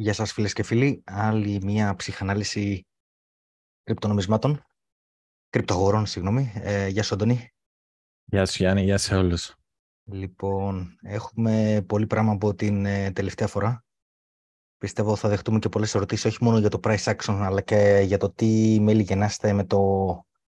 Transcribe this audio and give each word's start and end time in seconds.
Γεια 0.00 0.12
σας 0.12 0.32
φίλες 0.32 0.52
και 0.52 0.62
φίλοι. 0.62 1.02
Άλλη 1.06 1.60
μια 1.62 1.96
ψυχανάλυση 1.96 2.86
κρυπτονομισμάτων. 3.82 4.64
Κρυπτογορών, 5.48 6.06
συγγνώμη. 6.06 6.52
Ε, 6.54 6.86
γεια 6.86 7.02
σου, 7.02 7.14
Αντώνη. 7.14 7.50
Γεια 8.24 8.46
σου, 8.46 8.56
Γιάννη. 8.62 8.82
Γεια 8.82 8.98
σε 8.98 9.16
όλους. 9.16 9.54
Λοιπόν, 10.04 10.98
έχουμε 11.02 11.84
πολύ 11.88 12.06
πράγμα 12.06 12.32
από 12.32 12.54
την 12.54 12.86
ε, 12.86 13.10
τελευταία 13.10 13.46
φορά. 13.46 13.84
Πιστεύω 14.76 15.16
θα 15.16 15.28
δεχτούμε 15.28 15.58
και 15.58 15.68
πολλές 15.68 15.94
ερωτήσεις, 15.94 16.24
όχι 16.24 16.44
μόνο 16.44 16.58
για 16.58 16.68
το 16.68 16.80
price 16.82 17.14
action, 17.14 17.38
αλλά 17.42 17.60
και 17.60 18.02
για 18.04 18.18
το 18.18 18.30
τι 18.30 18.80
μέλη 18.80 19.02
γεννάστε 19.02 19.52
με 19.52 19.64
το 19.64 19.78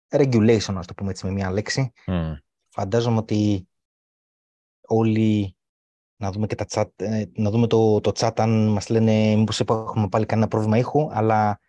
regulation, 0.07 0.73
ας 0.75 0.87
το 0.87 0.93
πούμε 0.93 1.09
έτσι 1.09 1.25
με 1.25 1.31
μια 1.31 1.51
λέξη. 1.51 1.91
Mm. 2.05 2.33
Φαντάζομαι 2.69 3.17
ότι 3.17 3.67
όλοι 4.81 5.55
να 6.21 6.31
δούμε 6.31 6.47
και 6.47 6.55
τα 6.55 6.65
chat, 6.69 6.89
ε, 6.95 7.25
να 7.33 7.49
δούμε 7.49 7.67
το, 7.67 7.99
το 7.99 8.11
chat 8.15 8.31
αν 8.35 8.67
μας 8.67 8.89
λένε 8.89 9.35
μήπως 9.35 9.59
έχουμε 9.59 10.09
πάλι 10.09 10.25
κανένα 10.25 10.47
πρόβλημα 10.47 10.77
ήχου, 10.77 11.09
αλλά 11.11 11.59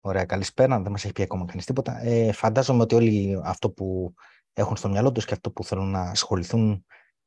ωραία 0.00 0.24
καλησπέρα, 0.24 0.80
δεν 0.80 0.90
μας 0.90 1.04
έχει 1.04 1.12
πει 1.12 1.22
ακόμα 1.22 1.44
κανείς 1.44 1.64
τίποτα. 1.64 2.00
Ε, 2.00 2.32
φαντάζομαι 2.32 2.82
ότι 2.82 2.94
όλοι 2.94 3.40
αυτό 3.44 3.70
που 3.70 4.14
έχουν 4.52 4.76
στο 4.76 4.88
μυαλό 4.88 5.12
τους 5.12 5.24
και 5.24 5.34
αυτό 5.34 5.50
που 5.50 5.64
θέλουν 5.64 5.90
να 5.90 6.00
ασχοληθούν, 6.00 6.86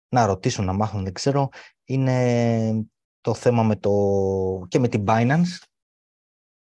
να 0.09 0.25
ρωτήσουν, 0.25 0.65
να 0.65 0.73
μάθουν, 0.73 1.03
δεν 1.03 1.13
ξέρω, 1.13 1.49
είναι 1.83 2.87
το 3.21 3.33
θέμα 3.33 3.63
με 3.63 3.75
το, 3.75 3.91
και 4.67 4.79
με 4.79 4.87
την 4.87 5.03
Binance, 5.07 5.63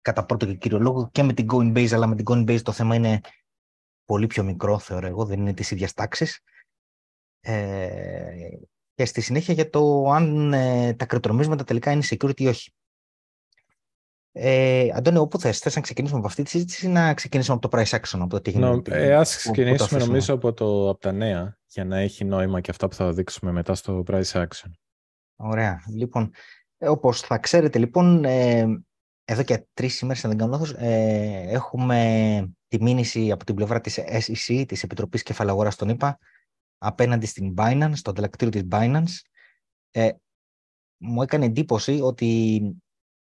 κατά 0.02 0.26
πρώτο 0.26 0.46
και 0.46 0.56
κύριο 0.56 0.80
λόγο, 0.80 1.10
και 1.12 1.24
με 1.24 1.34
την 1.34 1.48
Coinbase, 1.52 1.92
αλλά 1.94 2.08
με 2.08 2.16
την 2.16 2.26
Coinbase 2.30 2.62
το 2.62 2.72
θέμα 2.72 2.96
είναι 2.96 3.20
πολύ 4.06 4.28
πιο 4.28 4.44
μικρό, 4.44 4.80
θεωρώ 4.80 5.08
εγώ, 5.08 5.26
δεν 5.26 5.40
είναι 5.40 5.54
της 5.54 5.72
ίδιας 5.72 5.94
τάξης. 5.94 6.40
Ε, 7.40 8.50
και 8.96 9.06
στη 9.06 9.22
συνέχεια 9.22 9.54
για 9.54 9.70
το 9.70 10.10
αν 10.12 10.54
ε, 10.54 10.94
τα 10.94 11.06
κρυπτονομίσματα 11.06 11.64
τελικά 11.64 11.92
είναι 11.92 12.04
security 12.10 12.40
ή 12.40 12.48
όχι. 12.48 12.72
Ε, 14.32 14.90
Αντώνη, 14.94 15.18
όπου 15.18 15.40
θες, 15.40 15.60
θες 15.60 15.76
να 15.76 15.82
ξεκινήσουμε 15.82 16.20
από 16.20 16.28
αυτή 16.28 16.44
τη 16.44 16.50
συζήτηση 16.50 16.86
ή 16.86 16.90
να 16.90 17.14
ξεκινήσουμε 17.14 17.58
από 17.62 17.70
το 17.70 17.78
price 17.78 17.96
action, 17.96 18.20
από 18.20 18.30
το 18.30 18.42
τι 18.42 18.52
γίνεται; 18.52 19.06
ε, 19.06 19.16
ας 19.16 19.36
ξεκινήσουμε 19.36 20.00
νομίζω 20.00 20.34
από, 20.34 20.54
το, 20.54 20.90
από 20.90 21.00
τα 21.00 21.12
νέα, 21.12 21.58
για 21.68 21.86
να 21.86 21.98
έχει 21.98 22.24
νόημα 22.24 22.62
και 22.62 22.72
αυτά 22.72 22.88
που 22.88 22.96
θα 22.96 23.14
δείξουμε 23.14 23.52
μετά 23.52 23.76
στο 23.76 24.04
price 24.08 24.32
action. 24.32 24.72
Ωραία. 25.36 25.84
Λοιπόν, 25.96 26.32
ε, 26.78 26.90
όπως 26.90 27.22
θα 27.22 27.38
ξέρετε, 27.38 27.80
λοιπόν, 27.80 28.26
ε, 28.26 28.66
εδώ 29.26 29.44
και 29.44 29.66
τρεις 29.74 30.00
ημέρες, 30.00 30.24
αν 30.24 30.30
δεν 30.30 30.40
κάνω 30.40 30.52
λάθος, 30.52 30.74
ε, 30.78 31.46
έχουμε 31.48 32.54
τη 32.68 32.82
μήνυση 32.82 33.32
από 33.32 33.46
την 33.46 33.56
πλευρά 33.56 33.82
της 33.82 34.00
SEC, 34.00 34.64
της 34.68 34.84
Επιτροπής 34.84 35.24
Κεφαλαγοράς 35.24 35.76
των 35.76 35.90
ΗΠΑ, 35.90 36.20
απέναντι 36.78 37.26
στην 37.26 37.54
Binance, 37.58 37.92
στο 37.94 38.10
ανταλλακτήριο 38.10 38.62
της 38.62 38.68
Binance. 38.72 39.14
Ε, 39.92 40.12
μου 40.98 41.22
έκανε 41.22 41.46
εντύπωση 41.46 42.00
ότι 42.02 42.60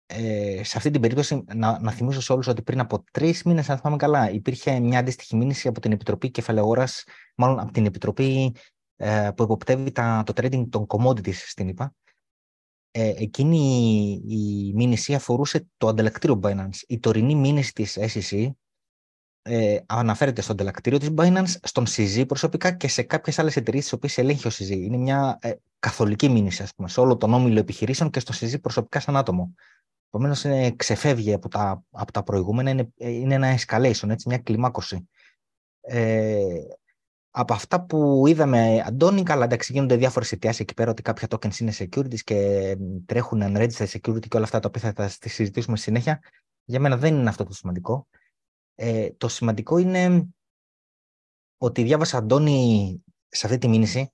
ε, 0.07 0.61
σε 0.65 0.77
αυτή 0.77 0.91
την 0.91 1.01
περίπτωση, 1.01 1.45
να, 1.55 1.81
να 1.81 1.91
θυμίσω 1.91 2.21
σε 2.21 2.33
όλους 2.33 2.47
ότι 2.47 2.63
πριν 2.63 2.81
από 2.81 3.05
τρεις 3.11 3.43
μήνες, 3.43 3.71
αν 3.71 3.79
θυμάμαι 3.79 3.97
καλά, 3.97 4.31
υπήρχε 4.31 4.81
μια 4.81 4.99
αντίστοιχη 4.99 5.37
μήνυση 5.37 5.69
από 5.69 5.81
την 5.81 5.93
Επιτροπή 5.93 6.31
Κεφαλαιογόρας, 6.31 7.05
μάλλον 7.37 7.59
από 7.59 7.73
την 7.73 7.87
Επιτροπή 7.87 8.55
ε, 8.97 9.31
που 9.37 9.43
υποπτεύει 9.43 9.93
τα, 9.93 10.23
το 10.27 10.33
trading 10.37 10.69
των 10.71 10.87
commodities 10.89 11.35
στην 11.35 11.69
ΕΠΑ. 11.69 11.95
Ε, 12.91 13.09
εκείνη 13.17 13.59
η 14.29 14.73
μήνυση 14.75 15.15
αφορούσε 15.15 15.67
το 15.77 15.89
ανταλλακτήριο 15.89 16.41
Binance. 16.43 16.83
Η 16.87 16.99
τωρινή 16.99 17.35
μήνυση 17.35 17.73
της 17.73 17.99
SEC 18.01 18.51
ε, 19.49 19.81
αναφέρεται 19.87 20.41
στον 20.41 20.57
τελακτήριο 20.57 20.99
της 20.99 21.11
Binance, 21.17 21.55
στον 21.63 21.85
CZ 21.89 22.25
προσωπικά 22.29 22.71
και 22.73 22.89
σε 22.89 23.03
κάποιες 23.03 23.39
άλλες 23.39 23.57
εταιρείες 23.57 23.83
τις 23.83 23.93
οποίες 23.93 24.19
ελέγχει 24.19 24.47
ο 24.47 24.51
CZ. 24.51 24.71
Είναι 24.71 24.97
μια 24.97 25.39
ε, 25.41 25.53
καθολική 25.79 26.29
μήνυση, 26.29 26.63
ας 26.63 26.75
πούμε, 26.75 26.89
σε 26.89 27.01
όλο 27.01 27.17
τον 27.17 27.35
όμιλο 27.35 27.59
επιχειρήσεων 27.59 28.11
και 28.11 28.21
στο 28.21 28.35
CZ 28.41 28.61
προσωπικά 28.61 29.01
σαν 29.01 29.17
άτομο. 29.17 29.55
Επομένως, 30.11 30.45
ξεφεύγει 30.77 31.33
από 31.33 31.49
τα, 31.49 31.85
από 31.91 32.13
τα 32.13 32.23
προηγούμενα, 32.23 32.71
είναι, 32.71 32.89
είναι 32.97 33.35
ένα 33.35 33.59
escalation, 33.59 34.09
έτσι, 34.09 34.29
μια 34.29 34.39
κλιμάκωση. 34.39 35.09
Ε, 35.81 36.39
από 37.31 37.55
αυτά 37.55 37.85
που 37.85 38.25
είδαμε, 38.27 38.83
Αντώνη, 38.87 39.23
καλά, 39.23 39.45
εντάξει, 39.45 39.73
γίνονται 39.73 39.97
διάφορες 39.97 40.33
αιτιάσεις 40.33 40.61
εκεί 40.61 40.75
πέρα 40.75 40.91
ότι 40.91 41.03
κάποια 41.03 41.29
tokens 41.31 41.59
είναι 41.59 41.73
securities 41.79 42.21
και 42.25 42.77
τρέχουν 43.07 43.43
unregistered 43.45 43.87
security 43.87 44.29
και 44.29 44.37
όλα 44.37 44.45
αυτά 44.45 44.61
τα 44.61 44.69
οποία 44.69 44.81
θα 44.81 44.93
τα 44.93 45.09
συζητήσουμε 45.09 45.77
συνέχεια. 45.77 46.21
Για 46.65 46.81
μένα 46.81 46.97
δεν 46.97 47.15
είναι 47.15 47.29
αυτό 47.29 47.45
το 47.45 47.53
σημαντικό. 47.53 48.07
Ε, 48.81 49.11
το 49.11 49.29
σημαντικό 49.29 49.79
είναι 49.79 50.27
ότι 51.59 51.83
διάβασα, 51.83 52.19
Αντώνη, 52.19 53.05
σε 53.29 53.47
αυτή 53.47 53.59
τη 53.59 53.69
μήνυση, 53.69 54.13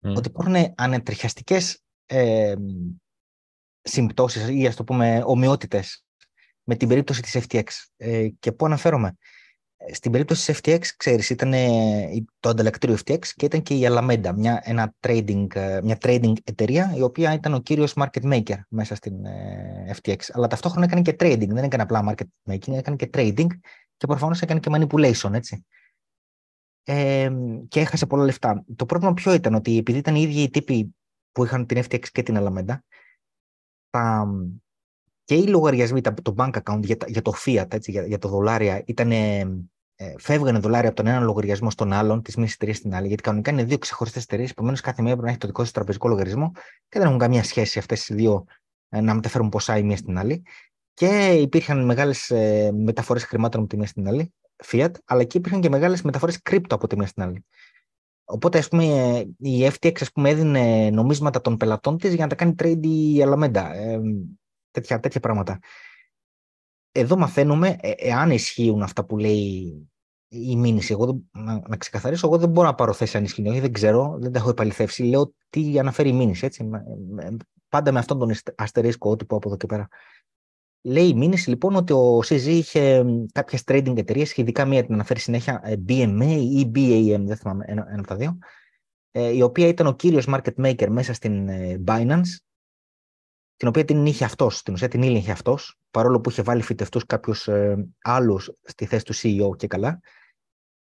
ότι 0.00 0.28
υπάρχουν 0.28 0.54
ανετριχιαστικές 0.76 1.82
ε, 2.06 2.54
συμπτώσεις 3.82 4.48
ή 4.48 4.66
ας 4.66 4.76
το 4.76 4.84
πούμε 4.84 5.22
ομοιότητες 5.26 6.04
με 6.62 6.76
την 6.76 6.88
περίπτωση 6.88 7.22
της 7.22 7.36
FTX. 7.46 7.64
Ε, 7.96 8.28
και 8.28 8.52
πού 8.52 8.66
αναφέρομαι; 8.66 9.16
Ε, 9.76 9.94
στην 9.94 10.12
περίπτωση 10.12 10.52
της 10.52 10.60
FTX, 10.62 10.80
ξέρεις, 10.96 11.30
ήταν 11.30 11.52
το 12.40 12.48
ανταλλακτήριο 12.48 12.96
FTX 13.04 13.26
και 13.26 13.44
ήταν 13.44 13.62
και 13.62 13.74
η 13.74 13.86
Alameda, 13.88 14.32
μια, 14.36 14.60
ένα 14.64 14.94
trading, 15.00 15.46
μια 15.82 15.98
trading 16.00 16.32
εταιρεία, 16.44 16.92
η 16.96 17.02
οποία 17.02 17.32
ήταν 17.32 17.54
ο 17.54 17.60
κύριος 17.60 17.92
market 17.96 18.32
maker 18.32 18.58
μέσα 18.68 18.94
στην 18.94 19.14
FTX. 19.96 20.18
Αλλά 20.32 20.46
ταυτόχρονα 20.46 20.84
έκανε 20.84 21.02
και 21.02 21.16
trading, 21.20 21.48
δεν 21.48 21.64
έκανε 21.64 21.82
απλά 21.82 22.14
market 22.14 22.52
making, 22.52 22.72
έκανε 22.72 22.96
και 22.96 23.10
trading 23.12 23.46
και 23.98 24.06
προφανώς 24.06 24.40
έκανε 24.40 24.60
και 24.60 24.70
manipulation, 24.72 25.32
έτσι. 25.32 25.66
Ε, 26.84 27.30
και 27.68 27.80
έχασε 27.80 28.06
πολλά 28.06 28.24
λεφτά. 28.24 28.64
Το 28.76 28.86
πρόβλημα 28.86 29.14
ποιο 29.14 29.32
ήταν, 29.32 29.54
ότι 29.54 29.76
επειδή 29.78 29.98
ήταν 29.98 30.14
οι 30.14 30.20
ίδιοι 30.20 30.42
οι 30.42 30.50
τύποι 30.50 30.94
που 31.32 31.44
είχαν 31.44 31.66
την 31.66 31.82
FTX 31.82 32.08
και 32.12 32.22
την 32.22 32.36
Alameda, 32.38 32.76
τα, 33.90 34.28
και 35.24 35.34
οι 35.34 35.46
λογαριασμοί, 35.46 36.00
το 36.00 36.34
bank 36.36 36.50
account 36.62 36.80
για, 36.82 36.96
για 37.06 37.22
το 37.22 37.32
fiat, 37.44 37.74
έτσι, 37.74 37.90
για, 37.90 38.06
για 38.06 38.18
το 38.18 38.28
δολάρια, 38.28 38.82
ήταν, 38.86 39.10
ε, 39.10 39.44
φεύγανε 40.18 40.58
δολάρια 40.58 40.88
από 40.88 40.96
τον 40.96 41.06
ένα 41.06 41.20
λογαριασμό 41.20 41.70
στον 41.70 41.92
άλλον, 41.92 42.22
της 42.22 42.36
μίας 42.36 42.52
εταιρείας 42.52 42.76
στην 42.76 42.94
άλλη, 42.94 43.06
γιατί 43.06 43.22
κανονικά 43.22 43.50
είναι 43.50 43.64
δύο 43.64 43.78
ξεχωριστές 43.78 44.22
εταιρείες, 44.22 44.50
επομένως 44.50 44.80
κάθε 44.80 45.02
μία 45.02 45.10
πρέπει 45.10 45.24
να 45.24 45.30
έχει 45.30 45.38
το 45.38 45.46
δικό 45.46 45.62
της 45.62 45.70
τραπεζικό 45.70 46.08
λογαριασμό 46.08 46.50
και 46.88 46.98
δεν 46.98 47.02
έχουν 47.02 47.18
καμία 47.18 47.42
σχέση 47.44 47.78
αυτές 47.78 48.08
οι 48.08 48.14
δύο 48.14 48.44
ε, 48.88 49.00
να 49.00 49.14
μεταφέρουν 49.14 49.48
ποσά 49.48 49.78
η 49.78 49.82
μία 49.82 49.96
στην 49.96 50.18
άλλη. 50.18 50.42
Και 50.98 51.38
υπήρχαν 51.40 51.84
μεγάλες 51.84 52.32
μεταφορές 52.74 53.24
χρημάτων 53.24 53.60
από 53.60 53.68
τη 53.68 53.76
μία 53.76 53.86
στην 53.86 54.08
άλλη, 54.08 54.34
fiat, 54.64 54.90
αλλά 55.04 55.24
και 55.24 55.38
υπήρχαν 55.38 55.60
και 55.60 55.68
μεγάλες 55.68 56.02
μεταφορές 56.02 56.42
κρύπτο 56.42 56.74
από 56.74 56.86
τη 56.86 56.96
μία 56.96 57.06
στην 57.06 57.22
άλλη. 57.22 57.44
Οπότε, 58.24 58.58
ας 58.58 58.68
πούμε, 58.68 58.84
η 59.38 59.66
FTX 59.66 60.00
ας 60.00 60.12
πούμε, 60.12 60.30
έδινε 60.30 60.90
νομίσματα 60.90 61.40
των 61.40 61.56
πελατών 61.56 61.98
της 61.98 62.14
για 62.14 62.22
να 62.22 62.28
τα 62.28 62.34
κάνει 62.34 62.54
trade 62.58 62.86
η 62.86 63.22
Alameda. 63.24 63.70
Ε, 63.74 63.98
τέτοια, 64.70 65.00
τέτοια 65.00 65.20
πράγματα. 65.20 65.58
Εδώ 66.92 67.16
μαθαίνουμε, 67.16 67.76
ε, 67.80 67.92
εάν 67.96 68.30
ισχύουν 68.30 68.82
αυτά 68.82 69.04
που 69.04 69.18
λέει 69.18 69.88
η 70.28 70.56
μήνυση, 70.56 70.92
εγώ 70.92 71.22
να, 71.30 71.62
να 71.68 71.76
ξεκαθαρίσω, 71.76 72.26
εγώ 72.26 72.38
δεν 72.38 72.48
μπορώ 72.48 72.66
να 72.66 72.74
πάρω 72.74 72.92
θέση 72.92 73.16
αν 73.16 73.24
ισχύει, 73.24 73.60
δεν 73.60 73.72
ξέρω, 73.72 74.16
δεν 74.20 74.32
τα 74.32 74.38
έχω 74.38 74.50
επαληθεύσει. 74.50 75.02
Λέω 75.02 75.34
τι 75.50 75.78
αναφέρει 75.78 76.08
η 76.08 76.12
μήνυση, 76.12 76.46
έτσι. 76.46 76.68
Πάντα 77.68 77.92
με 77.92 77.98
αυτόν 77.98 78.18
τον 78.18 78.30
αστερίσκο 78.54 79.10
ότυπο 79.10 79.36
από 79.36 79.48
εδώ 79.48 79.56
και 79.56 79.66
πέρα. 79.66 79.88
Λέει 80.82 81.08
η 81.08 81.14
μήνυση 81.14 81.48
λοιπόν 81.48 81.76
ότι 81.76 81.92
ο 81.92 82.18
CZ 82.18 82.46
είχε 82.46 83.04
κάποιες 83.32 83.62
trading 83.66 83.96
εταιρείες, 83.96 84.36
ειδικά 84.36 84.64
μία 84.64 84.84
την 84.84 84.94
αναφέρει 84.94 85.20
συνέχεια 85.20 85.60
ε, 85.64 85.74
BMA 85.88 86.46
ή 86.50 86.70
BAM, 86.74 87.22
δεν 87.26 87.36
θυμάμαι, 87.36 87.64
ένα, 87.68 87.86
ένα 87.88 87.98
από 87.98 88.06
τα 88.06 88.16
δύο, 88.16 88.38
ε, 89.10 89.28
η 89.28 89.42
οποία 89.42 89.66
ήταν 89.66 89.86
ο 89.86 89.94
κύριος 89.94 90.26
market 90.28 90.54
maker 90.64 90.88
μέσα 90.88 91.12
στην 91.12 91.48
ε, 91.48 91.82
Binance, 91.86 92.36
την 93.56 93.68
οποία 93.68 93.84
την 93.84 94.06
είχε 94.06 94.24
αυτός, 94.24 94.62
την 94.62 94.74
ουσία 94.74 94.88
την 94.88 95.02
ήλεγχε 95.02 95.30
αυτός, 95.30 95.78
παρόλο 95.90 96.20
που 96.20 96.30
είχε 96.30 96.42
βάλει 96.42 96.62
φυτευτούς 96.62 97.06
κάποιους 97.06 97.48
άλλους 98.02 98.52
στη 98.62 98.86
θέση 98.86 99.04
του 99.04 99.14
CEO 99.14 99.56
και 99.56 99.66
καλά. 99.66 100.00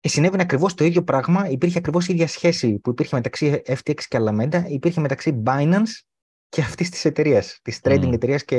Και 0.00 0.08
συνέβαινε 0.08 0.42
ακριβώς 0.42 0.74
το 0.74 0.84
ίδιο 0.84 1.04
πράγμα. 1.04 1.48
Υπήρχε 1.48 1.78
ακριβώς 1.78 2.08
η 2.08 2.12
ίδια 2.12 2.26
σχέση 2.26 2.78
που 2.78 2.90
υπήρχε 2.90 3.16
μεταξύ 3.16 3.62
FTX 3.66 4.00
και 4.08 4.18
Alameda, 4.20 4.64
υπήρχε 4.68 5.00
μεταξύ 5.00 5.42
Binance 5.46 6.00
και 6.52 6.60
αυτής 6.60 6.90
της 6.90 7.04
εταιρείας, 7.04 7.58
της 7.62 7.80
trading 7.82 8.08
mm. 8.08 8.12
εταιρείας 8.12 8.44
και 8.44 8.56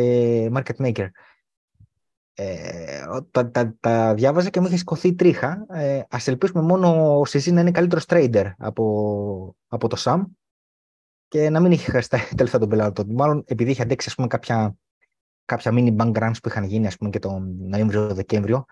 market 0.54 0.76
maker. 0.78 1.08
Ε, 2.34 3.04
τα, 3.32 3.50
τα, 3.52 3.76
τα, 3.80 4.14
διάβαζα 4.14 4.50
και 4.50 4.60
μου 4.60 4.66
είχε 4.66 4.78
σηκωθεί 4.78 5.16
τρίχα. 5.16 5.66
Ε, 5.70 5.98
Α 5.98 6.18
ελπίσουμε 6.26 6.62
μόνο 6.62 7.20
ο 7.20 7.26
Σιζή 7.26 7.52
να 7.52 7.62
είναι 7.62 7.72
καλύτερος 7.72 8.06
trader 8.08 8.52
από, 8.58 9.56
από 9.68 9.88
το 9.88 9.98
Sam 10.00 10.24
και 11.28 11.50
να 11.50 11.60
μην 11.60 11.72
είχε 11.72 11.92
χάσει 11.92 12.10
τα 12.10 12.20
λεφτά 12.40 12.60
των 12.60 12.70
πελάτων. 12.70 13.14
Μάλλον 13.14 13.44
επειδή 13.48 13.72
είχε 13.72 13.82
αντέξει 13.82 14.08
ας 14.10 14.16
πούμε, 14.16 14.28
κάποια, 14.28 14.76
κάποια 15.46 15.72
mini 15.76 15.96
bank 15.98 16.14
runs 16.14 16.36
που 16.42 16.48
είχαν 16.48 16.64
γίνει 16.64 16.88
ας 16.88 16.98
πούμε, 16.98 17.10
και 17.10 17.20
τον 17.20 17.56
Νοέμβριο-Δεκέμβριο, 17.60 18.66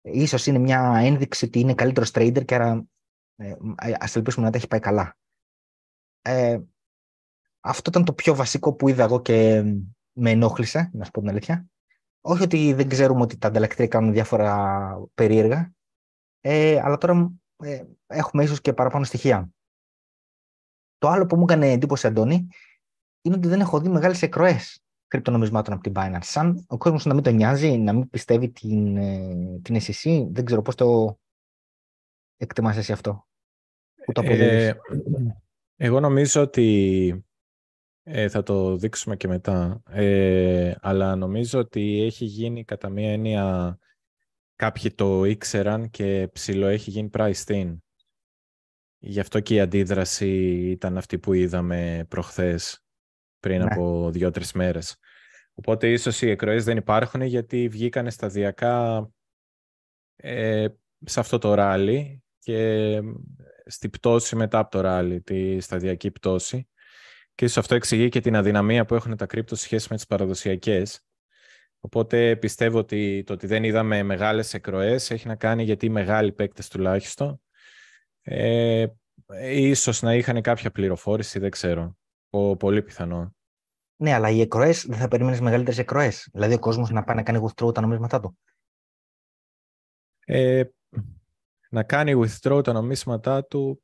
ίσως 0.00 0.46
είναι 0.46 0.58
μια 0.58 1.00
ένδειξη 1.02 1.44
ότι 1.44 1.60
είναι 1.60 1.74
καλύτερος 1.74 2.10
trader 2.14 2.44
και 2.44 2.54
άρα 2.54 2.84
ε, 3.36 3.54
ας 3.98 4.16
ελπίσουμε 4.16 4.44
να 4.44 4.52
τα 4.52 4.58
έχει 4.58 4.66
πάει 4.66 4.80
καλά. 4.80 5.16
Ε, 6.22 6.58
αυτό 7.64 7.90
ήταν 7.90 8.04
το 8.04 8.12
πιο 8.12 8.34
βασικό 8.34 8.74
που 8.74 8.88
είδα 8.88 9.04
εγώ 9.04 9.20
και 9.22 9.62
με 10.12 10.30
ενόχλησε, 10.30 10.90
να 10.92 11.04
σου 11.04 11.10
πω 11.10 11.20
την 11.20 11.28
αλήθεια. 11.28 11.66
Όχι 12.20 12.42
ότι 12.42 12.72
δεν 12.72 12.88
ξέρουμε 12.88 13.20
ότι 13.20 13.38
τα 13.38 13.48
ανταλλακτήρια 13.48 13.88
κάνουν 13.88 14.12
διάφορα 14.12 15.06
περίεργα, 15.14 15.72
ε, 16.40 16.80
αλλά 16.80 16.98
τώρα 16.98 17.32
ε, 17.56 17.84
έχουμε 18.06 18.44
ίσως 18.44 18.60
και 18.60 18.72
παραπάνω 18.72 19.04
στοιχεία. 19.04 19.50
Το 20.98 21.08
άλλο 21.08 21.26
που 21.26 21.36
μου 21.36 21.42
έκανε 21.42 21.70
εντύπωση, 21.70 22.06
Αντώνη, 22.06 22.48
είναι 23.22 23.36
ότι 23.36 23.48
δεν 23.48 23.60
έχω 23.60 23.80
δει 23.80 23.88
μεγάλες 23.88 24.22
εκροές 24.22 24.82
κρυπτονομισμάτων 25.06 25.74
από 25.74 25.82
την 25.82 25.92
Binance. 25.96 26.22
Σαν 26.22 26.64
ο 26.68 26.76
κόσμος 26.76 27.04
να 27.04 27.14
μην 27.14 27.22
τον 27.22 27.34
νοιάζει, 27.34 27.78
να 27.78 27.92
μην 27.92 28.08
πιστεύει 28.08 28.50
την, 28.50 28.96
ε, 28.96 29.60
την 29.62 29.76
SEC, 29.76 30.26
δεν 30.30 30.44
ξέρω 30.44 30.62
πώς 30.62 30.74
το 30.74 31.18
εκτιμάς 32.36 32.76
εσύ 32.76 32.92
αυτό. 32.92 33.26
Που 34.04 34.12
το 34.12 34.22
ε, 34.24 34.74
εγώ 35.76 36.00
νομίζω 36.00 36.42
ότι 36.42 37.24
ε, 38.02 38.28
θα 38.28 38.42
το 38.42 38.76
δείξουμε 38.76 39.16
και 39.16 39.28
μετά. 39.28 39.82
Ε, 39.88 40.74
αλλά 40.80 41.16
νομίζω 41.16 41.58
ότι 41.58 42.02
έχει 42.02 42.24
γίνει 42.24 42.64
κατά 42.64 42.88
μία 42.88 43.12
έννοια 43.12 43.78
κάποιοι 44.56 44.90
το 44.90 45.24
ήξεραν 45.24 45.90
και 45.90 46.28
ψηλό 46.32 46.66
έχει 46.66 46.90
γίνει 46.90 47.10
priced 47.12 47.46
in. 47.46 47.76
Γι' 48.98 49.20
αυτό 49.20 49.40
και 49.40 49.54
η 49.54 49.60
αντίδραση 49.60 50.30
ήταν 50.70 50.96
αυτή 50.96 51.18
που 51.18 51.32
είδαμε 51.32 52.06
προχθές 52.08 52.84
πριν 53.40 53.58
ναι. 53.58 53.64
από 53.64 54.10
δύο-τρεις 54.10 54.52
μέρες. 54.52 54.96
Οπότε 55.54 55.90
ίσως 55.90 56.22
οι 56.22 56.30
εκροές 56.30 56.64
δεν 56.64 56.76
υπάρχουν 56.76 57.20
γιατί 57.20 57.68
βγήκανε 57.68 58.10
σταδιακά 58.10 59.08
ε, 60.16 60.66
σε 61.04 61.20
αυτό 61.20 61.38
το 61.38 61.54
ράλι 61.54 62.22
και 62.38 63.00
στη 63.66 63.88
πτώση 63.88 64.36
μετά 64.36 64.58
από 64.58 64.70
το 64.70 64.80
ράλι, 64.80 65.20
τη 65.20 65.60
σταδιακή 65.60 66.10
πτώση. 66.10 66.68
Και 67.34 67.44
ίσως 67.44 67.56
αυτό 67.56 67.74
εξηγεί 67.74 68.08
και 68.08 68.20
την 68.20 68.36
αδυναμία 68.36 68.84
που 68.84 68.94
έχουν 68.94 69.16
τα 69.16 69.26
κρύπτο 69.26 69.56
σχέση 69.56 69.86
με 69.90 69.96
τις 69.96 70.06
παραδοσιακές. 70.06 71.00
Οπότε 71.80 72.36
πιστεύω 72.36 72.78
ότι 72.78 73.22
το 73.26 73.32
ότι 73.32 73.46
δεν 73.46 73.64
είδαμε 73.64 74.02
μεγάλες 74.02 74.54
εκροές 74.54 75.10
έχει 75.10 75.26
να 75.26 75.36
κάνει 75.36 75.62
γιατί 75.62 75.86
οι 75.86 75.90
μεγάλοι 75.90 76.32
παίκτες 76.32 76.68
τουλάχιστον 76.68 77.40
ε, 78.22 78.86
ίσως 79.42 80.02
να 80.02 80.14
είχαν 80.14 80.40
κάποια 80.40 80.70
πληροφόρηση, 80.70 81.38
δεν 81.38 81.50
ξέρω. 81.50 81.96
Ο, 82.30 82.56
πολύ 82.56 82.82
πιθανό. 82.82 83.34
Ναι, 83.96 84.12
αλλά 84.12 84.30
οι 84.30 84.40
εκροές 84.40 84.86
δεν 84.86 84.98
θα 84.98 85.08
περίμενες 85.08 85.40
μεγαλύτερες 85.40 85.78
εκροές. 85.78 86.28
Δηλαδή 86.32 86.54
ο 86.54 86.58
κόσμος 86.58 86.90
να 86.90 87.04
πάει 87.04 87.16
να 87.16 87.22
κάνει 87.22 87.46
withdraw 87.46 87.74
τα 87.74 87.80
νομίσματά 87.80 88.20
του. 88.20 88.38
Ε, 90.24 90.64
να 91.70 91.82
κάνει 91.82 92.12
withdraw 92.16 92.64
τα 92.64 92.72
νομίσματά 92.72 93.44
του 93.44 93.82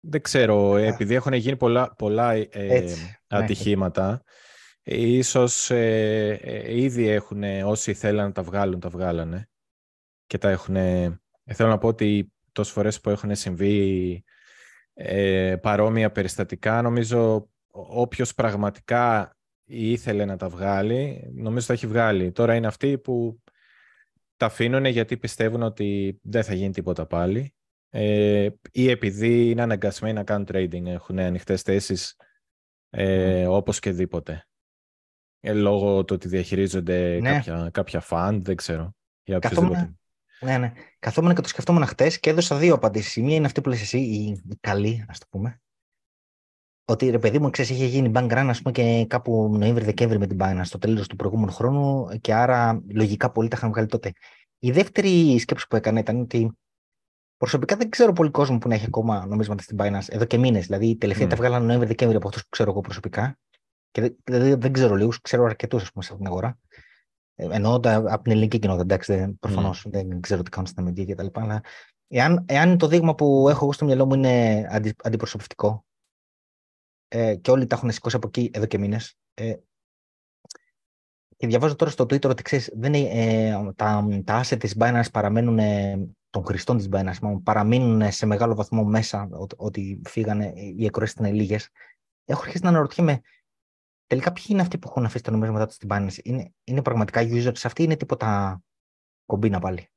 δεν 0.00 0.22
ξέρω, 0.22 0.76
ε, 0.76 0.86
επειδή 0.86 1.14
έχουν 1.14 1.32
γίνει 1.32 1.56
πολλά, 1.56 1.94
πολλά 1.94 2.32
ε, 2.32 2.48
ναι. 2.50 2.94
ατυχήματα, 3.26 4.22
ναι. 4.82 4.94
ίσως 4.94 5.70
ε, 5.70 6.64
ήδη 6.66 7.08
έχουν, 7.08 7.42
όσοι 7.64 7.94
θέλουν 7.94 8.22
να 8.22 8.32
τα 8.32 8.42
βγάλουν, 8.42 8.80
τα 8.80 8.88
βγάλανε. 8.88 9.48
Και 10.26 10.38
τα 10.38 10.50
έχουν... 10.50 10.74
θέλω 11.44 11.68
να 11.68 11.78
πω 11.78 11.88
ότι 11.88 12.32
τόσες 12.52 12.72
φορές 12.72 13.00
που 13.00 13.10
έχουν 13.10 13.34
συμβεί 13.34 14.24
παρόμοια 15.60 16.10
περιστατικά, 16.10 16.82
νομίζω 16.82 17.50
όποιος 17.70 18.34
πραγματικά 18.34 19.36
ήθελε 19.64 20.24
να 20.24 20.36
τα 20.36 20.48
βγάλει, 20.48 21.30
νομίζω 21.34 21.66
τα 21.66 21.72
έχει 21.72 21.86
βγάλει. 21.86 22.32
Τώρα 22.32 22.54
είναι 22.54 22.66
αυτοί 22.66 22.98
που 22.98 23.42
τα 24.36 24.46
αφήνουν 24.46 24.84
γιατί 24.84 25.16
πιστεύουν 25.16 25.62
ότι 25.62 26.18
δεν 26.22 26.44
θα 26.44 26.54
γίνει 26.54 26.72
τίποτα 26.72 27.06
πάλι 27.06 27.52
ε, 27.90 28.48
ή 28.72 28.90
επειδή 28.90 29.50
είναι 29.50 29.62
αναγκασμένοι 29.62 30.14
να 30.14 30.24
κάνουν 30.24 30.46
trading, 30.52 30.86
έχουν 30.86 31.18
ανοιχτές 31.18 31.62
θέσεις 31.62 32.16
ε, 32.90 33.46
όπως 33.46 33.78
και 33.78 33.90
δίποτε. 33.90 34.48
Ε, 35.40 35.52
λόγω 35.52 36.04
του 36.04 36.14
ότι 36.14 36.28
διαχειρίζονται 36.28 37.18
ναι. 37.20 37.32
κάποια, 37.32 37.70
κάποια 37.72 38.04
fund, 38.08 38.38
δεν 38.42 38.56
ξέρω. 38.56 38.94
Για 39.22 39.38
Καθόμουν, 39.38 39.98
ναι, 40.40 40.58
ναι. 40.58 40.72
Καθόμουν 40.98 41.34
και 41.34 41.40
το 41.40 41.48
σκεφτόμουν 41.48 41.86
χτες 41.86 42.20
και 42.20 42.30
έδωσα 42.30 42.56
δύο 42.56 42.74
απαντήσεις. 42.74 43.16
Η 43.16 43.22
μία 43.22 43.36
είναι 43.36 43.46
αυτή 43.46 43.60
που 43.60 43.68
λες 43.68 43.80
εσύ, 43.80 43.98
η, 43.98 44.42
καλή, 44.60 45.04
ας 45.08 45.18
το 45.18 45.26
πούμε. 45.30 45.60
Ότι 46.84 47.10
ρε 47.10 47.18
παιδί 47.18 47.38
μου, 47.38 47.50
ξέρεις, 47.50 47.70
είχε 47.70 47.86
γίνει 47.86 48.10
bank 48.14 48.30
run, 48.30 48.46
ας 48.48 48.62
πούμε, 48.62 48.72
και 48.72 49.06
κάπου 49.08 49.56
Νοέμβρη-Δεκέμβρη 49.58 50.18
με 50.18 50.26
την 50.26 50.36
Binance 50.40 50.60
στο 50.62 50.78
τέλος 50.78 51.06
του 51.06 51.16
προηγούμενου 51.16 51.52
χρόνου 51.52 52.08
και 52.20 52.34
άρα 52.34 52.82
λογικά 52.88 53.30
πολλοί 53.30 53.48
τα 53.48 53.56
είχαν 53.56 53.70
βγάλει 53.70 53.86
τότε. 53.86 54.12
Η 54.58 54.70
δεύτερη 54.70 55.38
σκέψη 55.38 55.66
που 55.66 55.76
έκανε 55.76 56.00
ήταν 56.00 56.20
ότι 56.20 56.58
Προσωπικά 57.38 57.76
δεν 57.76 57.88
ξέρω 57.88 58.12
πολύ 58.12 58.30
κόσμο 58.30 58.58
που 58.58 58.68
να 58.68 58.74
έχει 58.74 58.84
ακόμα 58.84 59.26
νομίσματα 59.26 59.62
στην 59.62 59.76
Binance 59.80 60.08
εδώ 60.08 60.24
και 60.24 60.38
μήνες. 60.38 60.66
Δηλαδή, 60.66 60.86
οι 60.86 60.96
τελευταίοι 60.96 61.26
mm. 61.26 61.30
τα 61.30 61.36
βγάλαν 61.36 61.64
Νοέμβρη-Δεκέμβρη 61.64 62.16
από 62.16 62.28
αυτούς 62.28 62.42
που 62.42 62.48
ξέρω 62.48 62.70
εγώ 62.70 62.80
προσωπικά. 62.80 63.38
Και 63.90 64.14
δηλαδή, 64.24 64.54
δεν 64.54 64.72
ξέρω 64.72 64.94
λίγους, 64.94 65.20
ξέρω 65.20 65.44
αρκετούς 65.44 65.82
σε 65.82 65.90
αυτήν 65.96 66.16
την 66.16 66.26
αγορά. 66.26 66.58
Ε, 67.34 67.48
εννοώ 67.50 67.74
από 67.84 68.22
την 68.22 68.32
ελληνική 68.32 68.58
κοινότητα. 68.58 68.82
Εντάξει, 68.82 69.36
προφανώς 69.40 69.84
mm. 69.86 69.90
δεν 69.90 70.20
ξέρω 70.20 70.42
τι 70.42 70.50
κάνουν 70.50 70.66
στην 70.66 70.82
Αμερική 70.82 71.14
κτλ. 71.14 71.26
Αλλά 71.32 71.60
εάν, 72.08 72.44
εάν 72.48 72.78
το 72.78 72.86
δείγμα 72.86 73.14
που 73.14 73.48
έχω 73.48 73.64
εγώ 73.64 73.72
στο 73.72 73.84
μυαλό 73.84 74.06
μου 74.06 74.14
είναι 74.14 74.66
αντι, 74.70 74.94
αντιπροσωπευτικό 75.02 75.84
ε, 77.08 77.34
και 77.34 77.50
όλοι 77.50 77.66
τα 77.66 77.76
έχουν 77.76 77.90
σηκώσει 77.90 78.16
από 78.16 78.26
εκεί 78.26 78.50
εδώ 78.52 78.66
και 78.66 78.78
μήνες. 78.78 79.16
Ε, 79.34 79.54
και 81.36 81.46
διαβάζω 81.46 81.76
τώρα 81.76 81.90
στο 81.90 82.04
Twitter 82.04 82.28
ότι 82.28 82.42
ξέρεις, 82.42 82.68
ε, 82.82 83.72
τα, 83.76 84.08
τα 84.24 84.44
asset 84.44 84.58
της 84.58 84.76
Binance 84.78 85.10
παραμένουν 85.12 85.58
των 86.30 86.44
χρηστών 86.44 86.76
της 86.76 86.88
Binance 86.92 87.40
παραμείνουν 87.42 88.12
σε 88.12 88.26
μεγάλο 88.26 88.54
βαθμό 88.54 88.84
μέσα 88.84 89.28
ότι 89.56 90.00
φύγανε, 90.04 90.52
οι 90.56 90.84
εκροές 90.84 91.10
ήταν 91.10 91.34
λίγες, 91.34 91.70
έχω 92.24 92.42
αρχίσει 92.42 92.62
να 92.62 92.68
αναρωτιέμαι 92.68 93.20
τελικά 94.06 94.32
ποιοι 94.32 94.44
είναι 94.48 94.60
αυτοί 94.60 94.78
που 94.78 94.88
έχουν 94.88 95.04
αφήσει 95.04 95.24
τα 95.24 95.30
νομίσματα 95.30 95.66
τους 95.66 95.74
στην 95.74 95.88
Binance. 95.92 96.16
Είναι, 96.22 96.52
είναι 96.64 96.82
πραγματικά 96.82 97.20
users 97.20 97.60
αυτοί 97.64 97.82
ή 97.82 97.84
είναι 97.88 97.96
τίποτα 97.96 98.60
κομπίνα 99.26 99.58
πάλι. 99.60 99.88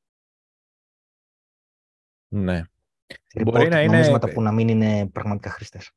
Ναι. 2.27 2.63
Λοιπόν, 3.33 3.53
Μπορεί 3.53 3.69
να 3.69 3.81
είναι... 3.81 3.91
νομίσματα 3.91 4.31
που 4.31 4.41
να 4.41 4.51
μην 4.51 4.67
είναι 4.67 5.07
πραγματικά 5.07 5.49
χρήστες. 5.49 5.91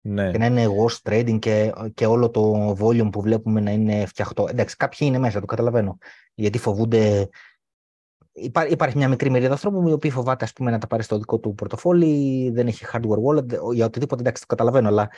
Ναι. 0.00 0.30
Και 0.30 0.38
να 0.38 0.46
είναι 0.46 0.66
wash 0.66 1.10
trading 1.10 1.38
και, 1.38 1.72
και 1.94 2.06
όλο 2.06 2.30
το 2.30 2.70
volume 2.70 3.08
που 3.12 3.20
βλέπουμε 3.20 3.60
να 3.60 3.70
είναι 3.70 4.06
φτιαχτό. 4.06 4.46
Εντάξει, 4.48 4.76
κάποιοι 4.76 4.98
είναι 5.00 5.18
μέσα, 5.18 5.40
το 5.40 5.46
καταλαβαίνω. 5.46 5.98
Γιατί 6.34 6.58
φοβούνται 6.58 7.28
Υπά, 8.40 8.68
υπάρχει 8.68 8.96
μια 8.96 9.08
μικρή 9.08 9.30
μερίδα 9.30 9.52
ανθρώπων 9.52 9.86
οι 9.86 9.92
οποίοι 9.92 10.10
φοβάται 10.10 10.44
ας 10.44 10.52
πούμε, 10.52 10.70
να 10.70 10.78
τα 10.78 10.86
πάρει 10.86 11.02
στο 11.02 11.18
δικό 11.18 11.38
του 11.38 11.54
πορτοφόλι, 11.54 12.50
δεν 12.50 12.66
έχει 12.66 12.84
hardware 12.92 13.22
wallet, 13.26 13.72
για 13.74 13.86
οτιδήποτε 13.86 14.20
εντάξει 14.20 14.40
το 14.40 14.46
καταλαβαίνω, 14.48 14.88
αλλά 14.88 15.10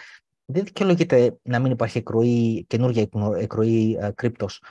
δεν 0.45 0.65
δικαιολογείται 0.65 1.39
να 1.43 1.59
μην 1.59 1.73
υπάρχει 1.73 1.99
εκροή, 1.99 2.65
καινούργια 2.69 3.09
εκροή 3.39 3.97
ε, 4.01 4.11
κρύπτος 4.15 4.63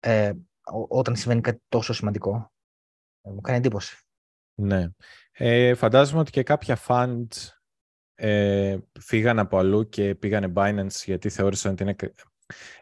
ε, 0.00 0.32
όταν 0.88 1.16
συμβαίνει 1.16 1.40
κάτι 1.40 1.62
τόσο 1.68 1.92
σημαντικό. 1.92 2.52
Ε, 3.22 3.30
μου 3.30 3.40
κάνει 3.40 3.58
εντύπωση. 3.58 3.96
Ναι. 4.54 4.88
Ε, 5.32 5.74
φαντάζομαι 5.74 6.20
ότι 6.20 6.30
και 6.30 6.42
κάποια 6.42 6.78
funds 6.86 7.56
ε, 8.14 8.76
φύγαν 9.00 9.38
από 9.38 9.58
αλλού 9.58 9.88
και 9.88 10.14
πήγανε 10.14 10.52
Binance 10.56 11.04
γιατί 11.04 11.28
θεώρησαν 11.28 11.72
ότι 11.72 11.82
είναι... 11.82 11.96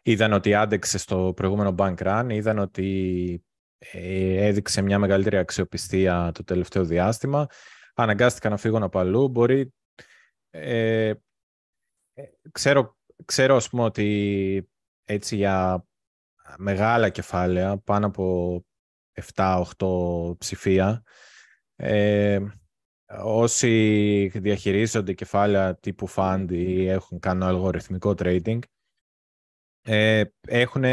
Είδαν 0.02 0.32
ότι 0.32 0.54
άντεξε 0.54 0.98
στο 0.98 1.32
προηγούμενο 1.36 1.74
bank 1.78 1.94
run, 1.96 2.26
είδαν 2.30 2.58
ότι 2.58 2.88
ε, 3.34 3.53
έδειξε 3.92 4.82
μια 4.82 4.98
μεγαλύτερη 4.98 5.36
αξιοπιστία 5.36 6.30
το 6.34 6.44
τελευταίο 6.44 6.84
διάστημα. 6.84 7.46
Αναγκάστηκαν 7.94 8.50
να 8.50 8.56
φύγουν 8.56 8.82
από 8.82 8.98
αλλού. 8.98 9.28
Μπορεί... 9.28 9.74
Ε, 10.50 11.08
ε, 12.14 12.22
ξέρω, 12.52 12.96
ξέρω 13.24 13.56
ας 13.56 13.68
πούμε 13.68 13.82
ότι 13.82 14.68
έτσι 15.04 15.36
για 15.36 15.86
μεγάλα 16.56 17.08
κεφάλαια, 17.08 17.78
πάνω 17.78 18.06
από 18.06 18.64
7-8 19.34 20.38
ψηφία, 20.38 21.02
ε, 21.76 22.40
όσοι 23.22 24.30
διαχειρίζονται 24.34 25.12
κεφάλαια 25.12 25.76
τύπου 25.76 26.08
fund 26.16 26.46
ή 26.50 26.88
έχουν 26.88 27.18
κάνει 27.18 27.44
αλγοριθμικό 27.44 28.14
trading, 28.18 28.58
ε, 29.82 30.24
έχουν 30.48 30.84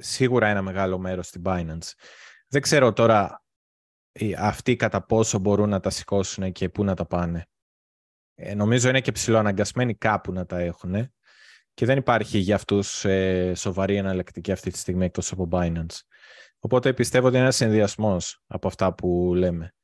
σίγουρα 0.00 0.48
ένα 0.48 0.62
μεγάλο 0.62 0.98
μέρος 0.98 1.26
στην 1.26 1.42
Binance. 1.44 1.92
Δεν 2.48 2.60
ξέρω 2.60 2.92
τώρα 2.92 3.44
αυτοί 4.38 4.76
κατά 4.76 5.02
πόσο 5.06 5.38
μπορούν 5.38 5.68
να 5.68 5.80
τα 5.80 5.90
σηκώσουν 5.90 6.52
και 6.52 6.68
πού 6.68 6.84
να 6.84 6.94
τα 6.94 7.06
πάνε. 7.06 7.46
Ε, 8.34 8.54
νομίζω 8.54 8.88
είναι 8.88 9.00
και 9.00 9.12
ψηλοαναγκασμένοι 9.12 9.94
κάπου 9.94 10.32
να 10.32 10.46
τα 10.46 10.58
έχουν 10.58 11.12
και 11.74 11.86
δεν 11.86 11.98
υπάρχει 11.98 12.38
για 12.38 12.54
αυτούς 12.54 13.04
ε, 13.04 13.52
σοβαρή 13.54 13.96
εναλλακτική 13.96 14.52
αυτή 14.52 14.70
τη 14.70 14.78
στιγμή 14.78 15.04
εκτός 15.04 15.32
από 15.32 15.48
Binance. 15.52 15.98
Οπότε 16.58 16.92
πιστεύω 16.92 17.26
ότι 17.26 17.34
είναι 17.34 17.44
ένας 17.44 17.56
συνδυασμός 17.56 18.42
από 18.46 18.68
αυτά 18.68 18.94
που 18.94 19.32
λέμε. 19.34 19.74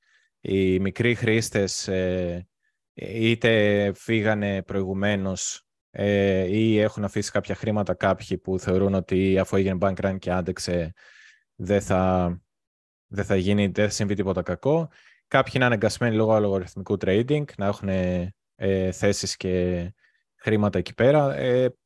Οι 0.41 0.79
μικροί 0.79 1.15
χρήστες 1.15 1.89
ε, 1.89 2.49
είτε 2.95 3.93
φύγανε 3.95 4.63
προηγουμένως 4.63 5.66
ε, 5.99 6.45
ή 6.57 6.79
έχουν 6.79 7.05
αφήσει 7.05 7.31
κάποια 7.31 7.55
χρήματα 7.55 7.95
κάποιοι 7.95 8.39
που 8.39 8.59
θεωρούν 8.59 8.95
ότι 8.95 9.39
αφού 9.39 9.57
έγινε 9.57 9.79
bank 9.81 9.95
run 9.95 10.17
και 10.19 10.33
άντεξε 10.33 10.93
δεν 11.55 11.81
θα, 11.81 12.31
δεν 13.07 13.25
θα 13.25 13.37
γίνει, 13.37 13.67
δεν 13.67 13.85
θα 13.85 13.91
συμβεί 13.91 14.15
τίποτα 14.15 14.43
κακό. 14.43 14.89
Κάποιοι 15.29 15.53
είναι 15.57 15.65
αναγκασμένοι 15.65 16.17
λόγω 16.17 16.33
αλγοριθμικού 16.33 16.97
trading 17.01 17.45
να 17.57 17.67
έχουν 17.67 17.89
ε, 17.89 18.93
θέσεις 18.93 19.37
και 19.37 19.95
χρήματα 20.37 20.79
εκεί 20.79 20.95
πέρα. 20.95 21.35
Ε, 21.35 21.77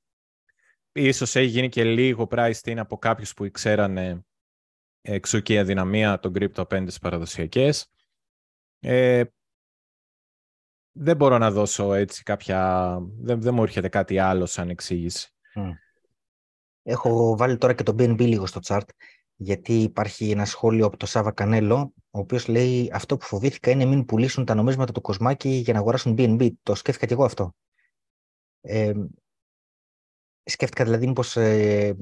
ίσως 0.92 1.36
έχει 1.36 1.46
γίνει 1.46 1.68
και 1.68 1.84
λίγο 1.84 2.28
price 2.30 2.60
in 2.64 2.76
από 2.76 2.98
κάποιους 2.98 3.34
που 3.34 3.50
ξέρανε 3.50 4.24
εξού 5.00 5.40
και 5.40 5.52
η 5.52 5.58
αδυναμία 5.58 6.18
των 6.18 6.32
crypto 6.36 6.58
απέναντι 6.58 6.94
παραδοσιακές. 7.00 7.86
Ε, 8.80 9.22
δεν 10.92 11.16
μπορώ 11.16 11.38
να 11.38 11.50
δώσω 11.50 11.94
έτσι 11.94 12.22
κάποια... 12.22 12.98
Δεν, 13.20 13.40
δεν 13.40 13.54
μου 13.54 13.62
έρχεται 13.62 13.88
κάτι 13.88 14.18
άλλο 14.18 14.46
σαν 14.46 14.68
εξήγηση. 14.68 15.34
Έχω 16.82 17.36
βάλει 17.36 17.56
τώρα 17.56 17.74
και 17.74 17.82
το 17.82 17.94
BNB 17.98 18.18
λίγο 18.18 18.46
στο 18.46 18.60
chart, 18.64 18.88
γιατί 19.36 19.82
υπάρχει 19.82 20.30
ένα 20.30 20.44
σχόλιο 20.44 20.86
από 20.86 20.96
το 20.96 21.06
Σάβα 21.06 21.32
Κανέλο, 21.32 21.92
ο 22.10 22.18
οποίος 22.18 22.48
λέει 22.48 22.90
αυτό 22.92 23.16
που 23.16 23.24
φοβήθηκα 23.24 23.70
είναι 23.70 23.84
μην 23.84 24.04
πουλήσουν 24.04 24.44
τα 24.44 24.54
νομίσματα 24.54 24.92
του 24.92 25.00
Κοσμάκη 25.00 25.48
για 25.48 25.72
να 25.72 25.78
αγοράσουν 25.78 26.14
BNB. 26.18 26.50
Το 26.62 26.74
σκέφτηκα 26.74 27.06
και 27.06 27.12
εγώ 27.12 27.24
αυτό. 27.24 27.54
Ε, 28.60 28.92
σκέφτηκα 30.42 30.84
δηλαδή 30.84 31.06
μήπως 31.06 31.36
ε, 31.36 31.96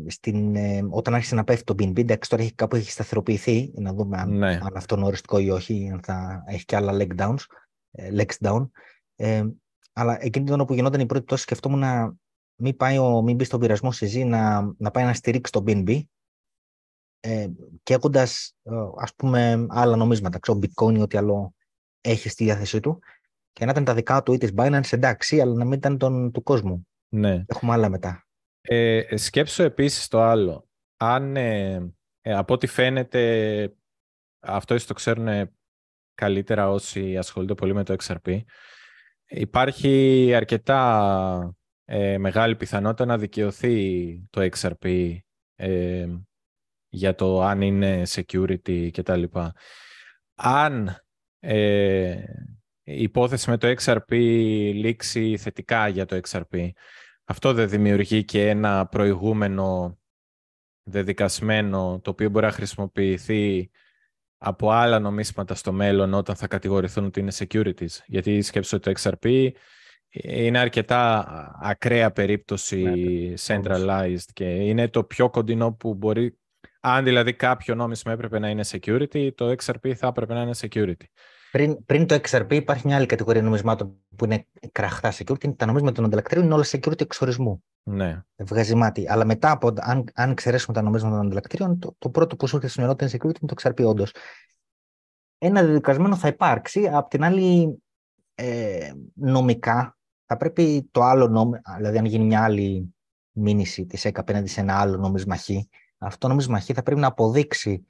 ε, 0.54 0.82
όταν 0.90 1.14
άρχισε 1.14 1.34
να 1.34 1.44
πέφτει 1.44 1.64
το 1.64 1.74
BNB, 1.78 1.98
εντάξει 1.98 2.30
τώρα 2.30 2.42
έχει, 2.42 2.54
κάπου 2.54 2.76
έχει 2.76 2.90
σταθεροποιηθεί, 2.90 3.72
να 3.74 3.92
δούμε 3.92 4.18
αν, 4.18 4.36
ναι. 4.36 4.58
αν 4.62 4.76
αυτό 4.76 4.96
είναι 4.96 5.04
οριστικό 5.04 5.38
ή 5.38 5.50
όχι, 5.50 5.90
αν 5.92 6.00
θα 6.02 6.44
έχει 6.46 6.64
και 6.64 6.76
άλλα 6.76 6.92
leg 6.92 7.16
downs, 7.16 7.34
ε, 7.36 7.67
legs 7.96 8.36
down. 8.40 8.68
Ε, 9.16 9.44
αλλά 9.92 10.24
εκείνη 10.24 10.44
την 10.44 10.54
ώρα 10.54 10.64
που 10.64 10.74
γινόταν 10.74 11.00
η 11.00 11.06
πρώτη 11.06 11.24
πτώση 11.24 11.42
σκεφτόμουν 11.42 11.78
να 11.78 12.14
μην, 12.60 12.76
πάει 12.76 12.98
ο, 12.98 13.22
μην 13.22 13.36
μπει 13.36 13.44
στον 13.44 13.60
πειρασμό 13.60 13.92
σε 13.92 14.24
να, 14.24 14.74
να 14.78 14.90
πάει 14.90 15.04
να 15.04 15.14
στηρίξει 15.14 15.52
το 15.52 15.62
BNB 15.66 16.02
ε, 17.20 17.48
και 17.82 17.94
έχοντας 17.94 18.56
ας 18.96 19.14
πούμε 19.14 19.66
άλλα 19.68 19.96
νομίσματα, 19.96 20.38
ξέρω 20.38 20.58
bitcoin 20.62 20.96
ή 20.96 21.00
ό,τι 21.00 21.18
άλλο 21.18 21.54
έχει 22.00 22.28
στη 22.28 22.44
διάθεσή 22.44 22.80
του 22.80 22.98
και 23.52 23.64
να 23.64 23.70
ήταν 23.70 23.84
τα 23.84 23.94
δικά 23.94 24.22
του 24.22 24.32
ή 24.32 24.38
της 24.38 24.52
Binance 24.56 24.92
εντάξει, 24.92 25.40
αλλά 25.40 25.54
να 25.54 25.64
μην 25.64 25.72
ήταν 25.72 25.98
τον, 25.98 26.32
του 26.32 26.42
κόσμου. 26.42 26.86
Ναι. 27.08 27.44
Έχουμε 27.46 27.72
άλλα 27.72 27.88
μετά. 27.88 28.26
Ε, 28.60 29.16
σκέψω 29.16 29.62
επίσης 29.62 30.08
το 30.08 30.22
άλλο. 30.22 30.68
Αν 30.96 31.36
ε, 31.36 31.92
ε, 32.20 32.34
από 32.34 32.54
ό,τι 32.54 32.66
φαίνεται, 32.66 33.74
αυτό 34.40 34.74
ίσως 34.74 34.86
το 34.86 34.94
ξέρουν 34.94 35.50
καλύτερα 36.18 36.70
όσοι 36.70 37.16
ασχολούνται 37.16 37.54
πολύ 37.54 37.74
με 37.74 37.84
το 37.84 37.96
XRP, 38.02 38.40
υπάρχει 39.26 40.32
αρκετά 40.34 41.56
ε, 41.84 42.18
μεγάλη 42.18 42.56
πιθανότητα 42.56 43.04
να 43.04 43.18
δικαιωθεί 43.18 44.18
το 44.30 44.48
XRP 44.56 45.16
ε, 45.54 46.06
για 46.88 47.14
το 47.14 47.42
αν 47.42 47.60
είναι 47.60 48.02
security 48.06 48.90
κτλ. 48.92 49.22
Αν 50.34 50.96
ε, 51.38 52.22
η 52.82 53.02
υπόθεση 53.02 53.50
με 53.50 53.56
το 53.56 53.74
XRP 53.78 54.12
λήξει 54.74 55.36
θετικά 55.36 55.88
για 55.88 56.06
το 56.06 56.20
XRP, 56.28 56.68
αυτό 57.24 57.52
δεν 57.52 57.68
δημιουργεί 57.68 58.24
και 58.24 58.48
ένα 58.48 58.86
προηγούμενο 58.86 59.98
δεδικασμένο 60.82 62.00
το 62.02 62.10
οποίο 62.10 62.30
μπορεί 62.30 62.46
να 62.46 62.52
χρησιμοποιηθεί 62.52 63.70
από 64.38 64.70
άλλα 64.70 64.98
νομίσματα 64.98 65.54
στο 65.54 65.72
μέλλον 65.72 66.14
όταν 66.14 66.36
θα 66.36 66.46
κατηγορηθούν 66.46 67.04
ότι 67.04 67.20
είναι 67.20 67.32
securities. 67.34 68.02
Γιατί 68.06 68.42
σκέψω 68.42 68.76
ότι 68.76 68.92
το 68.92 69.00
XRP 69.00 69.50
είναι 70.10 70.58
αρκετά 70.58 71.26
ακραία 71.62 72.10
περίπτωση 72.10 72.82
ναι, 72.82 73.34
centralized 73.46 74.26
και 74.32 74.44
είναι 74.44 74.88
το 74.88 75.04
πιο 75.04 75.30
κοντινό 75.30 75.72
που 75.72 75.94
μπορεί 75.94 76.38
αν 76.80 77.04
δηλαδή 77.04 77.34
κάποιο 77.34 77.74
νόμισμα 77.74 78.12
έπρεπε 78.12 78.38
να 78.38 78.48
είναι 78.48 78.64
security, 78.68 79.28
το 79.34 79.54
XRP 79.62 79.92
θα 79.92 80.06
έπρεπε 80.06 80.34
να 80.34 80.42
είναι 80.42 80.54
security. 80.60 81.06
Πριν, 81.50 81.84
πριν 81.84 82.06
το 82.06 82.20
XRP 82.28 82.52
υπάρχει 82.52 82.86
μια 82.86 82.96
άλλη 82.96 83.06
κατηγορία 83.06 83.42
νομισμάτων 83.42 83.96
που 84.16 84.24
είναι 84.24 84.46
κραχτά 84.72 85.12
security. 85.12 85.56
Τα 85.56 85.66
νομίσματα 85.66 85.94
των 85.94 86.04
ανταλλακτήριων 86.04 86.44
είναι 86.44 86.54
όλα 86.54 86.64
security 86.66 87.00
εξορισμού. 87.00 87.64
Ναι. 87.82 88.22
Βγάζει 88.36 88.74
μάτι. 88.74 89.08
Αλλά 89.08 89.24
μετά, 89.24 89.50
από, 89.50 89.72
αν, 89.76 90.04
αν 90.14 90.30
εξαιρέσουμε 90.30 90.76
τα 90.76 90.82
νομίσματα 90.82 91.16
των 91.16 91.24
ανταλλακτήριων, 91.24 91.78
το, 91.78 91.94
το 91.98 92.10
πρώτο 92.10 92.36
που 92.36 92.46
σου 92.46 92.56
έρχεται 92.56 92.72
στο 92.72 92.82
μυαλό 92.82 92.96
είναι 93.00 93.10
security 93.12 93.40
είναι 93.40 93.52
το 93.54 93.54
XRP, 93.62 93.86
όντως. 93.86 94.14
Ένα 95.38 95.62
δεδικασμένο 95.62 96.16
θα 96.16 96.28
υπάρξει. 96.28 96.88
Απ' 96.92 97.08
την 97.08 97.24
άλλη, 97.24 97.82
ε, 98.34 98.92
νομικά, 99.14 99.98
θα 100.26 100.36
πρέπει 100.36 100.88
το 100.90 101.02
άλλο 101.02 101.28
νόμισμα, 101.28 101.76
δηλαδή 101.76 101.98
αν 101.98 102.04
γίνει 102.04 102.24
μια 102.24 102.42
άλλη 102.42 102.94
μήνυση 103.32 103.86
της 103.86 104.04
ΕΚ 104.04 104.18
απέναντι 104.18 104.48
σε 104.48 104.60
ένα 104.60 104.80
άλλο 104.80 104.96
νόμισμα 104.96 105.36
Χ, 105.36 105.48
αυτό 105.98 106.18
το 106.18 106.28
νόμισμα 106.28 106.60
Χ 106.60 106.64
θα 106.64 106.82
πρέπει 106.82 107.00
να 107.00 107.06
αποδείξει 107.06 107.84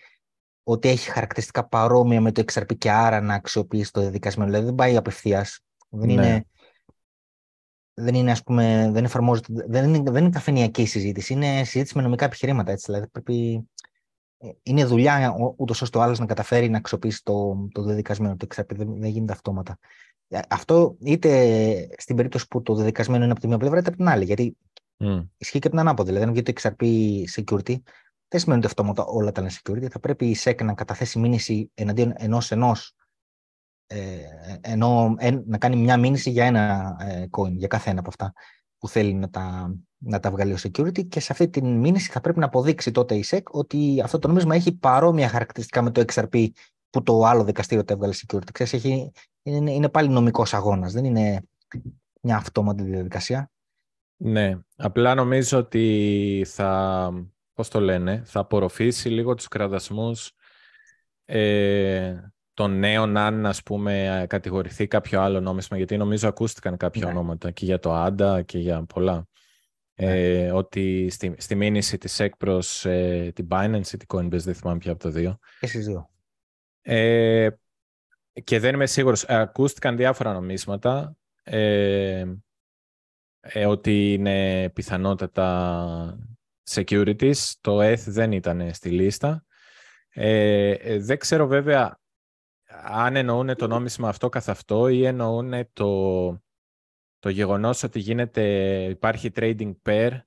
ότι 0.71 0.89
έχει 0.89 1.11
χαρακτηριστικά 1.11 1.69
παρόμοια 1.69 2.21
με 2.21 2.33
το 2.33 2.45
XRP 2.53 2.77
και 2.79 2.91
άρα 2.91 3.21
να 3.21 3.35
αξιοποιήσει 3.35 3.93
το 3.93 4.01
δεδικασμένο. 4.01 4.51
Δηλαδή 4.51 4.67
δεν 4.67 4.75
πάει 4.75 4.97
απευθείας. 4.97 5.61
Δεν 5.89 6.07
ναι. 6.07 6.13
είναι. 6.13 6.45
Δεν 7.95 8.15
είναι, 8.15 8.31
ας 8.31 8.43
πούμε, 8.43 8.91
δεν 8.93 9.05
εφαρμόζεται, 9.05 9.65
δεν 9.67 9.95
είναι, 9.95 10.11
δεν 10.11 10.23
είναι 10.23 10.33
καφενιακή 10.33 10.87
συζήτηση, 10.87 11.33
είναι 11.33 11.65
συζήτηση 11.65 11.97
με 11.97 12.03
νομικά 12.03 12.25
επιχειρήματα. 12.25 12.73
Έτσι, 12.73 12.85
δηλαδή 12.87 13.09
πρέπει, 13.09 13.69
ε, 14.39 14.49
είναι 14.63 14.85
δουλειά 14.85 15.35
ούτως 15.57 15.83
ώστε 15.83 15.99
ο 15.99 16.03
άλλος 16.03 16.19
να 16.19 16.27
καταφέρει 16.27 16.69
να 16.69 16.79
αξιοποιήσει 16.79 17.23
το, 17.23 17.69
το 17.73 17.83
δεδικασμένο 17.83 18.37
το 18.37 18.47
XRP. 18.55 18.75
Δεν, 18.75 19.01
δεν 19.01 19.11
γίνεται 19.11 19.33
αυτόματα. 19.33 19.79
Ε, 20.29 20.41
αυτό 20.49 20.97
είτε 21.01 21.89
στην 21.97 22.17
περίπτωση 22.17 22.47
που 22.49 22.63
το 22.63 22.75
δεδικασμένο 22.75 23.23
είναι 23.23 23.33
από 23.33 23.41
τη 23.41 23.47
μία 23.47 23.59
πλευρά, 23.59 23.79
είτε 23.79 23.89
από 23.89 23.97
την 23.97 24.09
άλλη. 24.09 24.25
Γιατί 24.25 24.57
mm. 24.99 25.27
ισχύει 25.39 25.59
και 25.59 25.67
από 25.67 25.77
την 25.77 25.79
ανάποδη. 25.79 26.09
Δηλαδή, 26.09 26.27
αν 26.27 26.33
βγει 26.33 26.43
το 26.43 26.53
XRP 26.61 26.85
security, 27.37 27.77
δεν 28.29 28.41
σημαίνει 28.41 28.59
ότι 28.59 28.67
αυτόματα 28.67 29.05
όλα 29.05 29.33
τα 29.33 29.41
είναι 29.41 29.51
security. 29.63 29.87
Θα 29.91 30.01
πρέπει 30.01 30.27
η 30.27 30.37
SEC 30.43 30.65
να 30.65 30.75
καταθέσει 30.75 31.19
μήνυση 31.19 31.71
εναντίον 31.75 32.13
ενός 32.17 32.51
ενός. 32.51 32.95
Ε, 33.87 34.19
ενώ 34.61 35.15
να 35.47 35.59
κάνει 35.59 35.77
μια 35.77 35.97
μήνυση 35.97 36.31
για 36.31 36.45
ένα 36.45 36.97
ε, 37.01 37.25
coin, 37.31 37.53
για 37.53 37.69
κάθε 37.69 37.91
ένα 37.91 38.01
από 38.01 38.09
αυτά 38.09 38.33
που 38.79 38.89
θέλει 38.89 39.15
να 39.15 39.31
τα, 39.31 39.77
να 39.99 40.21
τα 40.21 40.31
βγάλει 40.31 40.53
ως 40.53 40.67
security 40.67 41.09
και 41.09 41.21
σε 41.21 41.33
αυτή 41.33 41.49
τη 41.49 41.63
μήνυση 41.63 42.11
θα 42.11 42.21
πρέπει 42.21 42.39
να 42.39 42.45
αποδείξει 42.45 42.91
τότε 42.91 43.15
η 43.15 43.25
SEC 43.29 43.43
ότι 43.51 44.01
αυτό 44.05 44.19
το 44.19 44.29
νόμισμα 44.29 44.55
έχει 44.55 44.73
παρόμοια 44.73 45.29
χαρακτηριστικά 45.29 45.83
με 45.83 45.91
το 45.91 46.05
XRP 46.13 46.49
που 46.91 47.03
το 47.03 47.25
άλλο 47.25 47.45
δικαστήριο 47.45 47.85
το 47.85 47.93
έβγαλε 47.93 48.15
security. 48.27 48.53
Ξέρεις, 48.53 48.73
έχει, 48.73 49.13
είναι, 49.43 49.73
είναι 49.73 49.89
πάλι 49.89 50.09
νομικός 50.09 50.55
αγώνας, 50.55 50.93
δεν 50.93 51.05
είναι 51.05 51.43
μια 52.21 52.37
αυτόματη 52.37 52.83
διαδικασία. 52.83 53.51
Ναι, 54.17 54.59
απλά 54.77 55.15
νομίζω 55.15 55.59
ότι 55.59 56.45
θα, 56.47 57.11
πώς 57.59 57.69
το 57.69 57.81
λένε, 57.81 58.23
θα 58.25 58.41
απορροφήσει 58.41 59.09
λίγο 59.09 59.35
τους 59.35 59.49
κραδασμούς 59.49 60.33
ε, 61.25 62.15
των 62.55 62.79
νέων 62.79 63.17
αν, 63.17 63.47
ας 63.47 63.63
πούμε, 63.63 64.25
κατηγορηθεί 64.29 64.87
κάποιο 64.87 65.21
άλλο 65.21 65.41
νόμισμα, 65.41 65.77
γιατί 65.77 65.97
νομίζω 65.97 66.29
ακούστηκαν 66.29 66.77
κάποια 66.77 67.05
ναι. 67.05 67.11
ονόματα 67.11 67.51
και 67.51 67.65
για 67.65 67.79
το 67.79 67.93
Άντα 67.93 68.43
και 68.43 68.59
για 68.59 68.85
πολλά. 68.85 69.29
Ναι. 69.95 70.45
Ε, 70.45 70.53
ότι 70.53 71.09
στη, 71.11 71.35
στη 71.39 71.55
μήνυση 71.55 71.99
της 71.99 72.21
ΕΚ 72.21 72.37
προς 72.37 72.85
ε, 72.85 73.31
την 73.35 73.49
Binance 73.51 73.93
ή 73.93 73.97
την 73.97 74.07
Coinbase, 74.09 74.43
δεν 74.43 74.55
θυμάμαι 74.55 74.79
πια 74.79 74.93
από 74.93 75.01
το 75.01 75.11
δύο. 75.11 75.39
Εσείς 75.61 75.87
δύο. 75.87 76.11
Ε, 76.83 77.49
και 78.45 78.59
δεν 78.59 78.75
είμαι 78.75 78.87
σίγουρος. 78.87 79.25
Ε, 79.25 79.35
ακούστηκαν 79.35 79.97
διάφορα 79.97 80.33
νομίσματα. 80.33 81.17
Ε, 81.43 82.25
ε, 83.41 83.67
ότι 83.67 84.13
είναι 84.13 84.69
πιθανότατα 84.71 86.19
securities. 86.69 87.53
Το 87.61 87.83
ETH 87.83 88.03
δεν 88.07 88.33
ήταν 88.33 88.75
στη 88.75 88.91
λίστα. 88.91 89.45
Ε, 90.09 90.71
ε, 90.71 90.99
δεν 90.99 91.19
ξέρω 91.19 91.47
βέβαια 91.47 92.01
αν 92.83 93.17
εννοούν 93.17 93.57
το 93.57 93.67
νόμισμα 93.67 94.09
αυτό 94.09 94.29
καθ' 94.29 94.49
αυτό 94.49 94.89
ή 94.89 95.05
εννοούν 95.05 95.73
το, 95.73 96.31
το 97.19 97.29
γεγονός 97.29 97.83
ότι 97.83 97.99
γίνεται, 97.99 98.43
υπάρχει 98.85 99.31
trading 99.35 99.75
pair 99.83 100.21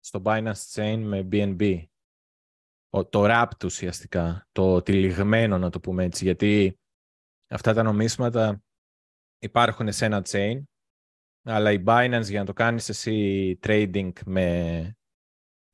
στο 0.00 0.22
Binance 0.24 0.72
Chain 0.74 1.00
με 1.04 1.28
BNB. 1.32 1.82
το 2.90 3.24
wrapped 3.24 3.64
ουσιαστικά, 3.64 4.48
το 4.52 4.82
τυλιγμένο 4.82 5.58
να 5.58 5.70
το 5.70 5.80
πούμε 5.80 6.04
έτσι, 6.04 6.24
γιατί 6.24 6.78
αυτά 7.48 7.74
τα 7.74 7.82
νομίσματα 7.82 8.62
υπάρχουν 9.38 9.92
σε 9.92 10.04
ένα 10.04 10.22
chain, 10.28 10.62
αλλά 11.42 11.72
η 11.72 11.82
Binance 11.86 12.26
για 12.28 12.40
να 12.40 12.46
το 12.46 12.52
κάνεις 12.52 12.88
εσύ 12.88 13.58
trading 13.62 14.12
με 14.24 14.97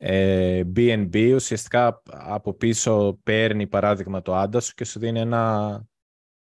ε, 0.07 0.63
BNB 0.77 1.33
ουσιαστικά 1.35 2.03
από 2.11 2.55
πίσω 2.55 3.21
παίρνει 3.23 3.67
παράδειγμα 3.67 4.23
το 4.23 4.43
ADA 4.43 4.63
σου 4.63 4.75
και 4.75 4.85
σου 4.85 4.99
δίνει 4.99 5.21
ένα 5.21 5.85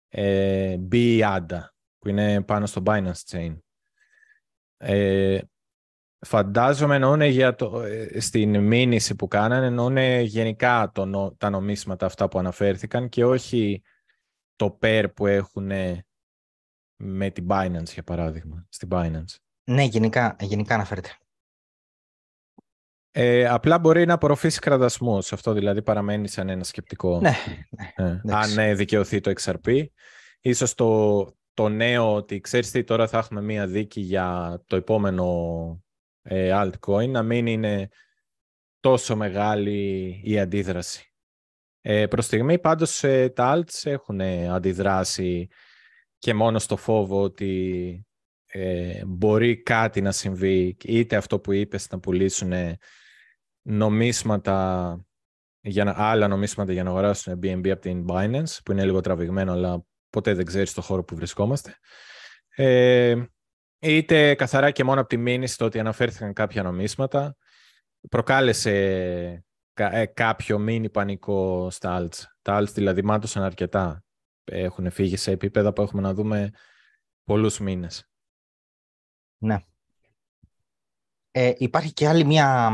ε, 0.09 0.77
B 0.91 1.21
ADA 1.21 1.59
που 1.99 2.09
είναι 2.09 2.41
πάνω 2.41 2.65
στο 2.65 2.83
Binance 2.85 3.21
Chain. 3.29 3.57
Ε, 4.77 5.39
φαντάζομαι 6.19 6.95
εννοούν 6.95 7.21
για 7.21 7.55
το, 7.55 7.81
ε, 7.81 8.19
στην 8.19 8.59
μήνυση 8.59 9.15
που 9.15 9.27
κάνανε 9.27 9.65
εννοούν 9.65 9.97
γενικά 10.21 10.91
το, 10.93 11.35
τα 11.37 11.49
νομίσματα 11.49 12.05
αυτά 12.05 12.27
που 12.27 12.39
αναφέρθηκαν 12.39 13.09
και 13.09 13.25
όχι 13.25 13.81
το 14.55 14.77
pair 14.81 15.05
που 15.15 15.27
έχουν 15.27 15.71
με 16.95 17.29
την 17.29 17.47
Binance 17.49 17.93
για 17.93 18.03
παράδειγμα, 18.03 18.65
στην 18.69 18.89
Binance. 18.91 19.35
Ναι, 19.63 19.83
γενικά, 19.83 20.35
γενικά 20.39 20.73
αναφέρεται. 20.73 21.17
Ε, 23.15 23.47
απλά 23.47 23.79
μπορεί 23.79 24.05
να 24.05 24.13
απορροφήσει 24.13 24.59
κραδασμούς. 24.59 25.33
Αυτό 25.33 25.53
δηλαδή 25.53 25.81
παραμένει 25.81 26.27
σαν 26.27 26.49
ένα 26.49 26.63
σκεπτικό. 26.63 27.19
Ναι, 27.19 27.33
ναι, 27.69 28.07
ε, 28.07 28.19
αν 28.33 28.57
ε, 28.57 28.73
δικαιωθεί 28.73 29.19
το 29.19 29.33
XRP. 29.41 29.85
Ίσως 30.41 30.73
το, 30.73 31.25
το 31.53 31.69
νέο 31.69 32.15
ότι 32.15 32.39
ξέρεις 32.39 32.71
τι 32.71 32.83
τώρα 32.83 33.07
θα 33.07 33.17
έχουμε 33.17 33.41
μία 33.41 33.67
δίκη 33.67 34.01
για 34.01 34.59
το 34.67 34.75
επόμενο 34.75 35.83
ε, 36.21 36.51
altcoin 36.53 37.09
να 37.09 37.23
μην 37.23 37.47
είναι 37.47 37.89
τόσο 38.79 39.15
μεγάλη 39.15 40.21
η 40.23 40.39
αντίδραση. 40.39 41.13
Ε, 41.81 42.07
προς 42.07 42.25
στιγμή 42.25 42.59
πάντως 42.59 43.03
ε, 43.03 43.29
τα 43.29 43.55
alts 43.55 43.81
έχουν 43.83 44.21
αντιδράσει 44.21 45.47
και 46.17 46.33
μόνο 46.33 46.59
στο 46.59 46.77
φόβο 46.77 47.21
ότι 47.21 48.05
μπορεί 49.05 49.61
κάτι 49.61 50.01
να 50.01 50.11
συμβεί 50.11 50.77
είτε 50.83 51.15
αυτό 51.15 51.39
που 51.39 51.51
είπες 51.51 51.89
να 51.89 51.99
πουλήσουν 51.99 52.53
νομίσματα 53.63 54.97
για 55.61 55.83
να, 55.83 55.93
άλλα 55.97 56.27
νομίσματα 56.27 56.71
για 56.71 56.83
να 56.83 56.89
αγοράσουν 56.89 57.39
BNB 57.43 57.69
από 57.69 57.81
την 57.81 58.05
Binance, 58.09 58.57
που 58.65 58.71
είναι 58.71 58.85
λίγο 58.85 59.01
τραβηγμένο, 59.01 59.51
αλλά 59.51 59.85
ποτέ 60.09 60.33
δεν 60.33 60.45
ξέρεις 60.45 60.73
το 60.73 60.81
χώρο 60.81 61.03
που 61.03 61.15
βρισκόμαστε. 61.15 61.77
Ε, 62.55 63.23
είτε 63.79 64.35
καθαρά 64.35 64.71
και 64.71 64.83
μόνο 64.83 64.99
από 64.99 65.09
τη 65.09 65.17
μήνυση 65.17 65.57
το 65.57 65.65
ότι 65.65 65.79
αναφέρθηκαν 65.79 66.33
κάποια 66.33 66.63
νομίσματα, 66.63 67.35
προκάλεσε 68.09 69.43
ε, 69.73 70.05
κάποιο 70.05 70.59
μίνι 70.59 70.89
πανικό 70.89 71.69
στα 71.69 72.01
alts. 72.01 72.23
Τα 72.41 72.59
alts 72.59 72.73
δηλαδή 72.73 73.01
μάτωσαν 73.01 73.43
αρκετά. 73.43 74.03
Έχουν 74.43 74.91
φύγει 74.91 75.17
σε 75.17 75.31
επίπεδα 75.31 75.73
που 75.73 75.81
έχουμε 75.81 76.01
να 76.01 76.13
δούμε 76.13 76.51
πολλούς 77.23 77.59
μήνες. 77.59 78.09
Ναι. 79.37 79.57
Ε, 81.31 81.53
υπάρχει 81.57 81.93
και 81.93 82.07
άλλη 82.07 82.25
μια 82.25 82.71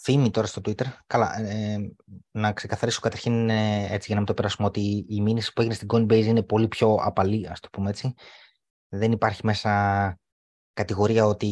φήμη 0.00 0.30
τώρα 0.30 0.46
στο 0.46 0.60
Twitter. 0.64 0.86
Καλά, 1.06 1.40
ε, 1.40 1.76
να 2.30 2.52
ξεκαθαρίσω 2.52 3.00
καταρχήν 3.00 3.50
έτσι 3.50 4.06
για 4.06 4.14
να 4.14 4.16
μην 4.16 4.24
το 4.24 4.34
περάσουμε 4.34 4.66
ότι 4.66 5.04
η 5.08 5.20
μήνυση 5.20 5.52
που 5.52 5.60
έγινε 5.60 5.76
στην 5.76 5.88
Coinbase 5.92 6.24
είναι 6.24 6.42
πολύ 6.42 6.68
πιο 6.68 6.94
απαλή, 6.94 7.48
ας 7.48 7.60
το 7.60 7.68
πούμε 7.72 7.90
έτσι. 7.90 8.14
Δεν 8.88 9.12
υπάρχει 9.12 9.40
μέσα 9.44 10.18
κατηγορία 10.72 11.26
ότι 11.26 11.48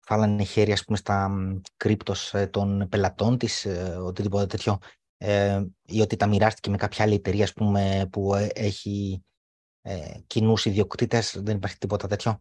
φάλανε 0.00 0.44
χέρια 0.44 0.74
ας 0.74 0.84
πούμε, 0.84 0.96
στα 0.96 1.30
κρύπτος 1.76 2.34
ε, 2.34 2.46
των 2.46 2.88
πελατών 2.88 3.38
της, 3.38 3.64
ε, 3.64 3.96
οτιδήποτε 4.02 4.46
τέτοιο, 4.46 4.78
ε, 5.16 5.64
ή 5.82 6.00
ότι 6.00 6.16
τα 6.16 6.26
μοιράστηκε 6.26 6.70
με 6.70 6.76
κάποια 6.76 7.04
άλλη 7.04 7.14
εταιρεία 7.14 7.44
ας 7.44 7.52
πούμε, 7.52 8.08
που 8.12 8.34
έχει 8.52 9.24
ε, 9.82 10.14
κοινούς 10.26 10.64
ιδιοκτήτες, 10.64 11.40
δεν 11.42 11.56
υπάρχει 11.56 11.78
τίποτα 11.78 12.06
τέτοιο. 12.06 12.38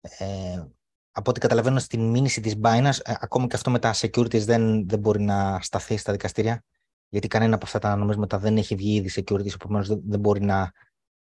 Ε, 0.00 0.64
από 1.12 1.30
ό,τι 1.30 1.40
καταλαβαίνω 1.40 1.78
στην 1.78 2.10
μήνυση 2.10 2.40
της 2.40 2.54
Binance, 2.62 2.98
ε, 3.02 3.12
ακόμη 3.18 3.46
και 3.46 3.56
αυτό 3.56 3.70
με 3.70 3.78
τα 3.78 3.94
securities 3.94 4.40
δεν, 4.40 4.88
δεν 4.88 4.98
μπορεί 4.98 5.22
να 5.22 5.60
σταθεί 5.60 5.96
στα 5.96 6.12
δικαστήρια, 6.12 6.64
γιατί 7.08 7.28
κανένα 7.28 7.54
από 7.54 7.64
αυτά 7.64 7.78
τα 7.78 7.96
νομίσματα 7.96 8.38
δεν 8.38 8.56
έχει 8.56 8.74
βγει 8.74 8.94
ήδη 8.94 9.10
securities, 9.14 9.54
επομένως 9.54 9.88
δεν, 9.88 10.00
δεν 10.04 10.20
μπορεί 10.20 10.40
να 10.40 10.72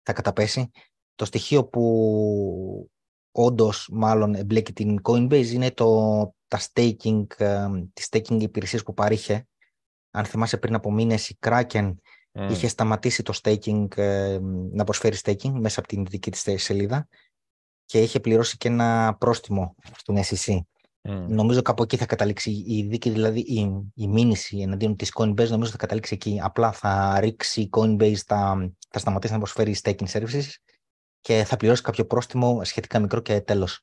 τα 0.03 0.13
καταπέσει. 0.13 0.71
Το 1.15 1.25
στοιχείο 1.25 1.65
που 1.65 2.89
όντως 3.31 3.89
μάλλον 3.91 4.35
εμπλέκει 4.35 4.73
την 4.73 4.99
Coinbase 5.03 5.47
είναι 5.47 5.71
το, 5.71 6.19
τα 6.47 6.59
staking, 6.59 7.25
ε, 7.37 7.67
τις 7.93 8.07
staking 8.09 8.41
υπηρεσίες 8.41 8.83
που 8.83 8.93
παρήχε. 8.93 9.47
Αν 10.11 10.25
θυμάσαι 10.25 10.57
πριν 10.57 10.75
από 10.75 10.91
μήνες 10.91 11.29
η 11.29 11.37
Kraken 11.45 11.93
mm. 12.31 12.47
είχε 12.51 12.67
σταματήσει 12.67 13.23
το 13.23 13.39
staking, 13.43 13.97
ε, 13.97 14.39
να 14.71 14.83
προσφέρει 14.83 15.17
staking 15.23 15.51
μέσα 15.51 15.79
από 15.79 15.87
την 15.87 16.05
δική 16.05 16.31
της 16.31 16.63
σελίδα 16.63 17.07
και 17.85 18.01
είχε 18.01 18.19
πληρώσει 18.19 18.57
και 18.57 18.67
ένα 18.67 19.15
πρόστιμο 19.19 19.75
στον 19.97 20.17
SEC. 20.17 20.57
Mm. 21.07 21.25
Νομίζω 21.27 21.61
κάπου 21.61 21.83
εκεί 21.83 21.97
θα 21.97 22.05
καταλήξει 22.05 22.51
η 22.67 22.87
δίκη, 22.89 23.09
δηλαδή 23.09 23.39
η, 23.39 23.91
η 23.95 24.07
μήνυση 24.07 24.57
εναντίον 24.57 24.95
της 24.95 25.11
Coinbase 25.15 25.47
νομίζω 25.47 25.71
θα 25.71 25.77
καταλήξει 25.77 26.13
εκεί. 26.13 26.39
Απλά 26.43 26.71
θα 26.71 27.19
ρίξει 27.19 27.61
η 27.61 27.69
Coinbase, 27.71 28.15
θα, 28.25 28.71
θα 28.89 28.99
σταματήσει 28.99 29.33
να 29.33 29.39
προσφέρει 29.39 29.75
staking 29.83 30.07
services 30.07 30.45
και 31.21 31.43
θα 31.43 31.57
πληρώσει 31.57 31.81
κάποιο 31.81 32.05
πρόστιμο 32.05 32.63
σχετικά 32.63 32.99
μικρό 32.99 33.19
και 33.19 33.41
τέλος. 33.41 33.81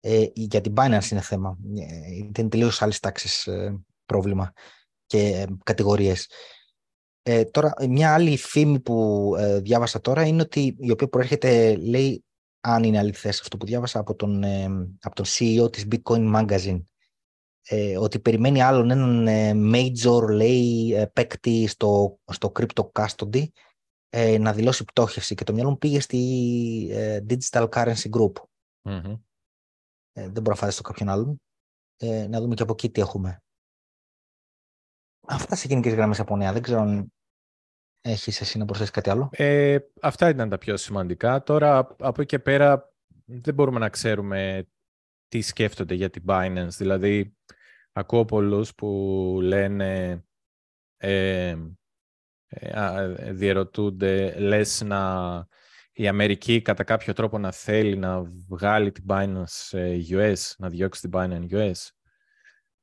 Ε, 0.00 0.24
για 0.32 0.60
την 0.60 0.72
Binance 0.76 1.10
είναι 1.10 1.20
θέμα. 1.20 1.58
Ε, 1.76 2.14
είναι 2.14 2.48
τελείως 2.48 2.82
άλλης 2.82 3.00
τάξης 3.00 3.46
ε, 3.46 3.80
πρόβλημα 4.06 4.52
και 5.06 5.18
ε, 5.18 5.44
κατηγορίες. 5.64 6.30
Ε, 7.22 7.44
τώρα, 7.44 7.74
μια 7.88 8.14
άλλη 8.14 8.36
φήμη 8.36 8.80
που 8.80 9.30
ε, 9.38 9.60
διάβασα 9.60 10.00
τώρα 10.00 10.26
είναι 10.26 10.42
ότι 10.42 10.76
η 10.78 10.90
οποία 10.90 11.08
προέρχεται, 11.08 11.76
λέει, 11.76 12.24
αν 12.66 12.82
είναι 12.82 12.98
αληθές 12.98 13.40
αυτό 13.40 13.56
που 13.56 13.66
διάβασα 13.66 13.98
από 13.98 14.14
τον, 14.14 14.42
ε, 14.42 14.64
από 15.00 15.14
τον 15.14 15.24
CEO 15.24 15.72
της 15.72 15.86
Bitcoin 15.90 16.34
Magazine, 16.36 16.84
ε, 17.68 17.98
ότι 17.98 18.20
περιμένει 18.20 18.62
άλλον 18.62 18.90
έναν 18.90 19.26
major, 19.74 20.28
λέει, 20.30 20.94
παίκτη 21.12 21.66
στο, 21.66 22.18
στο 22.32 22.52
crypto 22.54 22.90
custody 22.92 23.44
ε, 24.16 24.38
να 24.38 24.52
δηλώσει 24.52 24.84
πτώχευση 24.84 25.34
και 25.34 25.44
το 25.44 25.52
μυαλό 25.52 25.70
μου 25.70 25.78
πήγε 25.78 26.00
στη 26.00 26.18
ε, 26.90 27.20
Digital 27.28 27.68
Currency 27.68 28.10
Group. 28.10 28.32
Mm-hmm. 28.82 29.18
Ε, 30.12 30.22
δεν 30.22 30.32
μπορώ 30.32 30.50
να 30.50 30.54
φανταστώ 30.54 30.82
κάποιον 30.82 31.08
άλλον. 31.08 31.40
Ε, 31.96 32.26
να 32.26 32.40
δούμε 32.40 32.54
και 32.54 32.62
από 32.62 32.72
εκεί 32.72 32.90
τι 32.90 33.00
έχουμε. 33.00 33.42
Αυτά 35.26 35.56
σε 35.56 35.68
γενικές 35.68 35.94
γραμμές 35.94 36.20
από 36.20 36.36
νέα. 36.36 36.52
Δεν 36.52 36.62
ξέρω 36.62 36.80
αν 36.80 37.12
έχεις 38.04 38.40
εσύ 38.40 38.58
να 38.58 38.64
προσθέσεις 38.64 38.92
κάτι 38.92 39.10
άλλο; 39.10 39.30
Ε, 39.32 39.78
αυτά 40.00 40.28
ήταν 40.28 40.48
τα 40.48 40.58
πιο 40.58 40.76
σημαντικά. 40.76 41.42
Τώρα 41.42 41.78
από 41.78 42.20
εκεί 42.20 42.26
και 42.26 42.38
πέρα 42.38 42.92
δεν 43.24 43.54
μπορούμε 43.54 43.78
να 43.78 43.88
ξέρουμε 43.88 44.68
τι 45.28 45.40
σκέφτονται 45.40 45.94
για 45.94 46.10
την 46.10 46.22
Binance. 46.26 46.68
Δηλαδή, 46.76 47.36
ακούω 47.92 48.24
πολλούς 48.24 48.74
που 48.74 48.88
λένε 49.42 50.22
ε, 50.96 51.56
ε, 52.48 53.32
διερωτούνται, 53.32 54.38
λες 54.38 54.82
να 54.82 55.46
η 55.92 56.08
Αμερική 56.08 56.62
κατά 56.62 56.84
κάποιο 56.84 57.12
τρόπο 57.12 57.38
να 57.38 57.52
θέλει 57.52 57.96
να 57.96 58.22
βγάλει 58.48 58.92
την 58.92 59.04
Binance 59.08 59.72
US, 60.10 60.34
να 60.58 60.68
διώξει 60.68 61.00
την 61.00 61.10
Binance 61.14 61.48
US. 61.50 61.72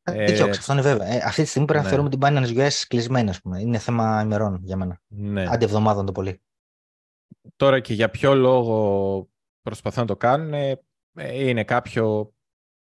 Ε, 0.03 0.23
ε, 0.23 0.41
αυτό 0.41 0.73
είναι 0.73 0.81
βέβαια. 0.81 1.07
Ε, 1.07 1.21
αυτή 1.25 1.43
τη 1.43 1.47
στιγμή 1.47 1.67
πρέπει 1.67 1.83
να 1.83 1.89
ναι. 1.89 1.95
θεωρούμε 1.95 2.09
την 2.09 2.19
Binance 2.23 2.67
US 2.67 2.83
κλεισμένη, 2.87 3.29
ας 3.29 3.41
πούμε. 3.41 3.59
Είναι 3.59 3.77
θέμα 3.77 4.21
ημερών 4.23 4.59
για 4.63 4.75
μένα. 4.75 5.01
Ναι. 5.07 5.45
Άντε 5.49 5.65
εβδομάδων 5.65 6.05
το 6.05 6.11
πολύ. 6.11 6.41
Τώρα 7.55 7.79
και 7.79 7.93
για 7.93 8.09
ποιο 8.09 8.35
λόγο 8.35 9.29
προσπαθούν 9.61 10.01
να 10.01 10.07
το 10.07 10.17
κάνουν, 10.17 10.53
ε, 10.53 10.79
είναι 11.13 11.63
κάποιο... 11.63 12.33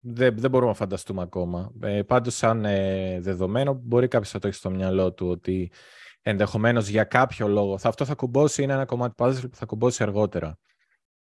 Δεν, 0.02 0.40
δεν 0.40 0.50
μπορούμε 0.50 0.72
να 0.72 0.78
φανταστούμε 0.78 1.22
ακόμα. 1.22 1.72
Ε, 1.82 2.02
πάντως, 2.02 2.36
σαν 2.36 2.62
δεδομένο, 3.20 3.74
μπορεί 3.74 4.08
κάποιος 4.08 4.34
να 4.34 4.40
το 4.40 4.48
έχει 4.48 4.58
στο 4.58 4.70
μυαλό 4.70 5.14
του 5.14 5.28
ότι 5.28 5.72
ενδεχομένως 6.22 6.88
για 6.88 7.04
κάποιο 7.04 7.48
λόγο. 7.48 7.78
Θα, 7.78 7.90
αυτό 7.90 8.06
θα 8.06 8.16
κουμπώσει, 8.16 8.64
είναι 8.64 8.74
ένα 8.74 8.86
κομμάτι 8.86 9.14
puzzle 9.18 9.50
που 9.50 9.56
θα 9.56 9.66
κουμπώσει 9.66 10.04
αργότερα. 10.04 10.58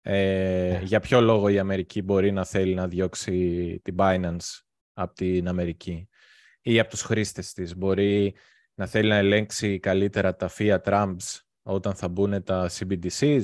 Ε, 0.02 0.78
ναι. 0.80 0.82
Για 0.84 1.00
ποιο 1.00 1.22
λόγο 1.22 1.50
η 1.50 1.60
Αμερική 1.60 2.02
μπορεί 2.02 2.32
να 2.32 2.46
θέλει 2.46 2.74
να 2.74 2.88
διώξει 2.88 3.80
την 3.84 3.96
Binance; 3.98 4.62
Από 4.94 5.14
την 5.14 5.48
Αμερική 5.48 6.10
ή 6.62 6.80
από 6.80 6.90
τους 6.90 7.02
χρήστες 7.02 7.54
της. 7.54 7.78
Μπορεί 7.78 8.36
να 8.74 8.86
θέλει 8.86 9.10
να 9.10 9.16
ελέγξει 9.16 9.80
καλύτερα 9.80 10.36
τα 10.36 10.50
fiat 10.58 10.82
trumps 10.84 11.40
όταν 11.62 11.96
θα 11.96 12.08
μπουν 12.08 12.44
τα 12.44 12.70
CBDCs, 12.70 13.44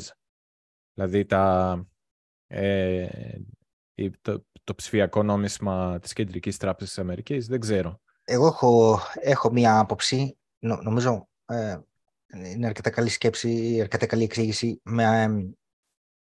δηλαδή 0.94 1.26
τα, 1.26 1.76
ε, 2.48 3.08
το, 4.22 4.46
το 4.64 4.76
ψηφιακό 4.76 5.24
νόμισμα 5.24 6.00
της 6.00 6.14
Κεντρικής 6.14 6.58
Τράπεζας 6.58 6.94
της 6.94 7.04
Αμερικής. 7.04 7.48
Δεν 7.48 7.60
ξέρω. 7.60 8.02
Εγώ 8.24 8.48
έχω, 8.48 9.00
έχω 9.22 9.52
μία 9.52 9.80
άποψη, 9.80 10.38
νομίζω 10.60 11.30
ε, 11.46 11.80
είναι 12.28 12.68
αρκετά 12.68 12.90
καλή 12.90 13.10
σκέψη, 13.10 13.78
αρκετά 13.82 14.06
καλή 14.06 14.24
εξήγηση. 14.24 14.82
Με, 14.84 15.04
ε, 15.04 15.28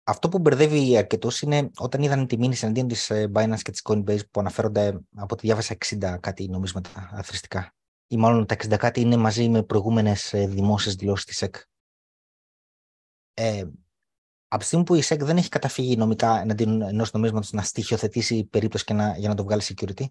αυτό 0.09 0.29
που 0.29 0.39
μπερδεύει 0.39 0.97
αρκετούς 0.97 1.41
είναι 1.41 1.71
όταν 1.77 2.03
είδαν 2.03 2.27
τη 2.27 2.39
μήνυση 2.39 2.65
εναντίον 2.65 2.89
της 2.89 3.11
ε, 3.11 3.31
Binance 3.35 3.61
και 3.63 3.71
της 3.71 3.83
Coinbase 3.85 4.31
που 4.31 4.41
αναφέρονται 4.41 5.01
από 5.17 5.37
τη 5.37 5.47
διάβασα 5.47 5.77
60 5.87 6.17
κάτι 6.21 6.49
νομίσματα 6.49 7.11
αθρηστικά. 7.13 7.75
Ή 8.07 8.17
μάλλον 8.17 8.47
τα 8.47 8.55
60 8.55 8.77
κάτι 8.79 9.01
είναι 9.01 9.17
μαζί 9.17 9.49
με 9.49 9.63
προηγούμενες 9.63 10.33
δημόσιες 10.35 10.95
δηλώσεις 10.95 11.25
της 11.25 11.37
ΣΕΚ. 11.37 11.55
Ε, 13.35 13.65
από 14.49 14.59
τη 14.59 14.65
στιγμή 14.65 14.85
που 14.85 14.95
η 14.95 15.03
ΣΕΚ 15.03 15.25
δεν 15.25 15.37
έχει 15.37 15.49
καταφύγει 15.49 15.97
νομικά 15.97 16.41
εναντίον 16.41 16.83
ενός 16.83 17.13
νομίσματος 17.13 17.53
να 17.53 17.63
στοιχειοθετήσει 17.63 18.45
περίπτωση 18.45 18.85
και 18.85 18.93
να, 18.93 19.17
για 19.17 19.29
να 19.29 19.35
το 19.35 19.45
βγάλει 19.45 19.63
security, 19.65 20.05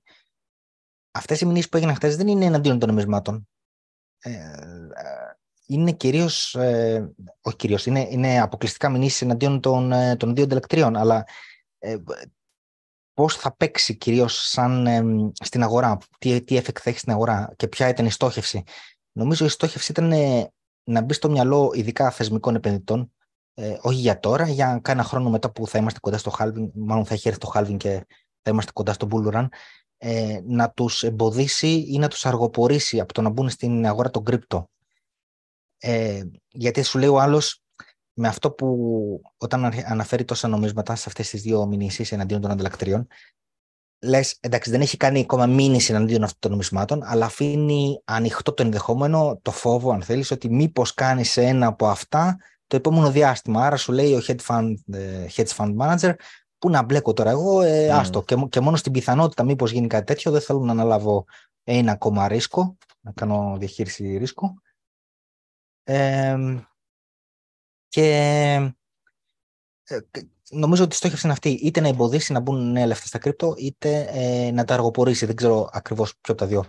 αυτές 1.11 1.41
οι 1.41 1.45
μηνύσεις 1.45 1.69
που 1.69 1.77
έγιναν 1.77 1.95
χθες 1.95 2.15
δεν 2.15 2.27
είναι 2.27 2.45
εναντίον 2.45 2.79
των 2.79 2.89
νομισμάτων. 2.89 3.47
Ε, 4.19 4.55
είναι 5.67 5.91
κυρίως, 5.91 6.55
ε, 6.55 7.13
όχι 7.41 7.55
κυρίως, 7.55 7.85
είναι, 7.85 8.07
είναι 8.09 8.41
αποκλειστικά 8.41 8.89
μηνύσεις 8.89 9.21
εναντίον 9.21 9.59
των, 9.59 9.91
ε, 9.91 10.15
των 10.15 10.35
δύο 10.35 10.45
διαλεκτριών, 10.45 10.95
αλλά 10.95 11.23
ε, 11.79 11.95
πώς 13.13 13.35
θα 13.35 13.55
παίξει 13.55 13.95
κυρίως 13.95 14.49
σαν 14.49 14.87
στην 15.43 15.63
αγορά, 15.63 15.97
τι, 16.17 16.43
τι 16.43 16.57
effect 16.57 16.79
θα 16.79 16.89
έχει 16.89 16.99
στην 16.99 17.11
αγορά 17.11 17.53
και 17.55 17.67
ποια 17.67 17.89
ήταν 17.89 18.05
η 18.05 18.11
στόχευση. 18.11 18.63
Νομίζω 19.11 19.45
η 19.45 19.49
στόχευση 19.49 19.91
ήταν 19.91 20.13
να 20.83 21.01
μπει 21.01 21.13
στο 21.13 21.29
μυαλό 21.29 21.71
ειδικά 21.75 22.11
θεσμικών 22.11 22.55
επενδυτών, 22.55 23.11
όχι 23.81 23.99
για 23.99 24.19
τώρα, 24.19 24.47
για 24.47 24.79
κάνα 24.83 25.03
χρόνο 25.03 25.29
μετά 25.29 25.51
που 25.51 25.67
θα 25.67 25.77
είμαστε 25.77 25.99
κοντά 25.99 26.17
στο 26.17 26.31
halving, 26.39 26.69
μάλλον 26.73 27.05
θα 27.05 27.13
έχει 27.13 27.27
έρθει 27.27 27.39
το 27.39 27.51
halving 27.53 27.77
και 27.77 28.05
θα 28.41 28.51
είμαστε 28.51 28.71
κοντά 28.71 28.93
στο 28.93 29.07
bull 29.11 29.33
run, 29.33 29.47
ε, 29.97 30.39
να 30.45 30.71
τους 30.71 31.03
εμποδίσει 31.03 31.85
ή 31.87 31.97
να 31.97 32.07
τους 32.07 32.25
αργοπορήσει 32.25 32.99
από 32.99 33.13
το 33.13 33.21
να 33.21 33.29
μπουν 33.29 33.49
στην 33.49 33.85
αγορά 33.85 34.09
των 34.09 34.23
κρύπτο. 34.23 34.69
Ε, 35.77 36.21
γιατί 36.47 36.81
σου 36.83 36.97
λέει 36.99 37.09
ο 37.09 37.19
άλλος, 37.19 37.61
με 38.13 38.27
αυτό 38.27 38.51
που 38.51 39.21
όταν 39.37 39.71
αναφέρει 39.85 40.25
τόσα 40.25 40.47
νομίσματα 40.47 40.95
σε 40.95 41.03
αυτές 41.07 41.29
τις 41.29 41.41
δύο 41.41 41.65
μηνύσεις 41.65 42.11
εναντίον 42.11 42.41
των 42.41 42.51
ανταλλακτηρίων, 42.51 43.07
λες, 43.99 44.37
εντάξει, 44.39 44.71
δεν 44.71 44.81
έχει 44.81 44.97
κάνει 44.97 45.19
ακόμα 45.19 45.45
μήνυση 45.45 45.93
εναντίον 45.93 46.23
αυτών 46.23 46.39
των 46.39 46.51
νομισμάτων, 46.51 47.03
αλλά 47.03 47.25
αφήνει 47.25 48.01
ανοιχτό 48.05 48.53
το 48.53 48.63
ενδεχόμενο, 48.63 49.39
το 49.41 49.51
φόβο, 49.51 49.91
αν 49.91 50.01
θέλεις, 50.01 50.31
ότι 50.31 50.49
μήπως 50.49 50.93
κάνει 50.93 51.23
ένα 51.35 51.67
από 51.67 51.87
αυτά 51.87 52.37
το 52.67 52.75
επόμενο 52.75 53.11
διάστημα. 53.11 53.65
Άρα 53.65 53.75
σου 53.75 53.91
λέει 53.91 54.13
ο 54.13 54.21
hedge 54.27 54.45
fund, 54.47 54.73
ε, 54.93 55.25
hedge 55.35 55.55
fund 55.57 55.75
manager, 55.77 56.13
Πού 56.59 56.69
να 56.69 56.83
μπλέκω 56.83 57.13
τώρα 57.13 57.29
εγώ, 57.29 57.61
ε, 57.61 57.89
άστο. 57.89 58.23
Και, 58.23 58.35
και 58.49 58.59
μόνο 58.59 58.75
στην 58.75 58.91
πιθανότητα 58.91 59.43
μήπως 59.43 59.71
γίνει 59.71 59.87
κάτι 59.87 60.05
τέτοιο, 60.05 60.31
δεν 60.31 60.41
θέλω 60.41 60.59
να 60.59 60.71
αναλάβω 60.71 61.25
ένα 61.63 61.91
ακόμα 61.91 62.27
ρίσκο, 62.27 62.77
να 63.01 63.11
κάνω 63.11 63.55
διαχείριση 63.59 64.17
ρίσκου. 64.17 64.53
Ε, 65.89 66.61
και 67.87 68.03
ε, 69.83 69.99
νομίζω 70.49 70.83
ότι 70.83 70.93
η 70.93 70.97
στόχευση 70.97 71.25
είναι 71.25 71.33
αυτή, 71.33 71.49
είτε 71.49 71.79
να 71.79 71.87
εμποδίσει 71.87 72.33
να 72.33 72.39
μπουν 72.39 72.71
νέα 72.71 72.85
λεφτά 72.85 73.07
στα 73.07 73.17
κρύπτο, 73.17 73.53
είτε 73.57 74.09
ε, 74.11 74.51
να 74.51 74.63
τα 74.63 74.73
αργοπορήσει. 74.73 75.25
Δεν 75.25 75.35
ξέρω 75.35 75.69
ακριβώς 75.71 76.09
ποιο 76.09 76.33
από 76.33 76.35
τα 76.35 76.45
δύο. 76.45 76.65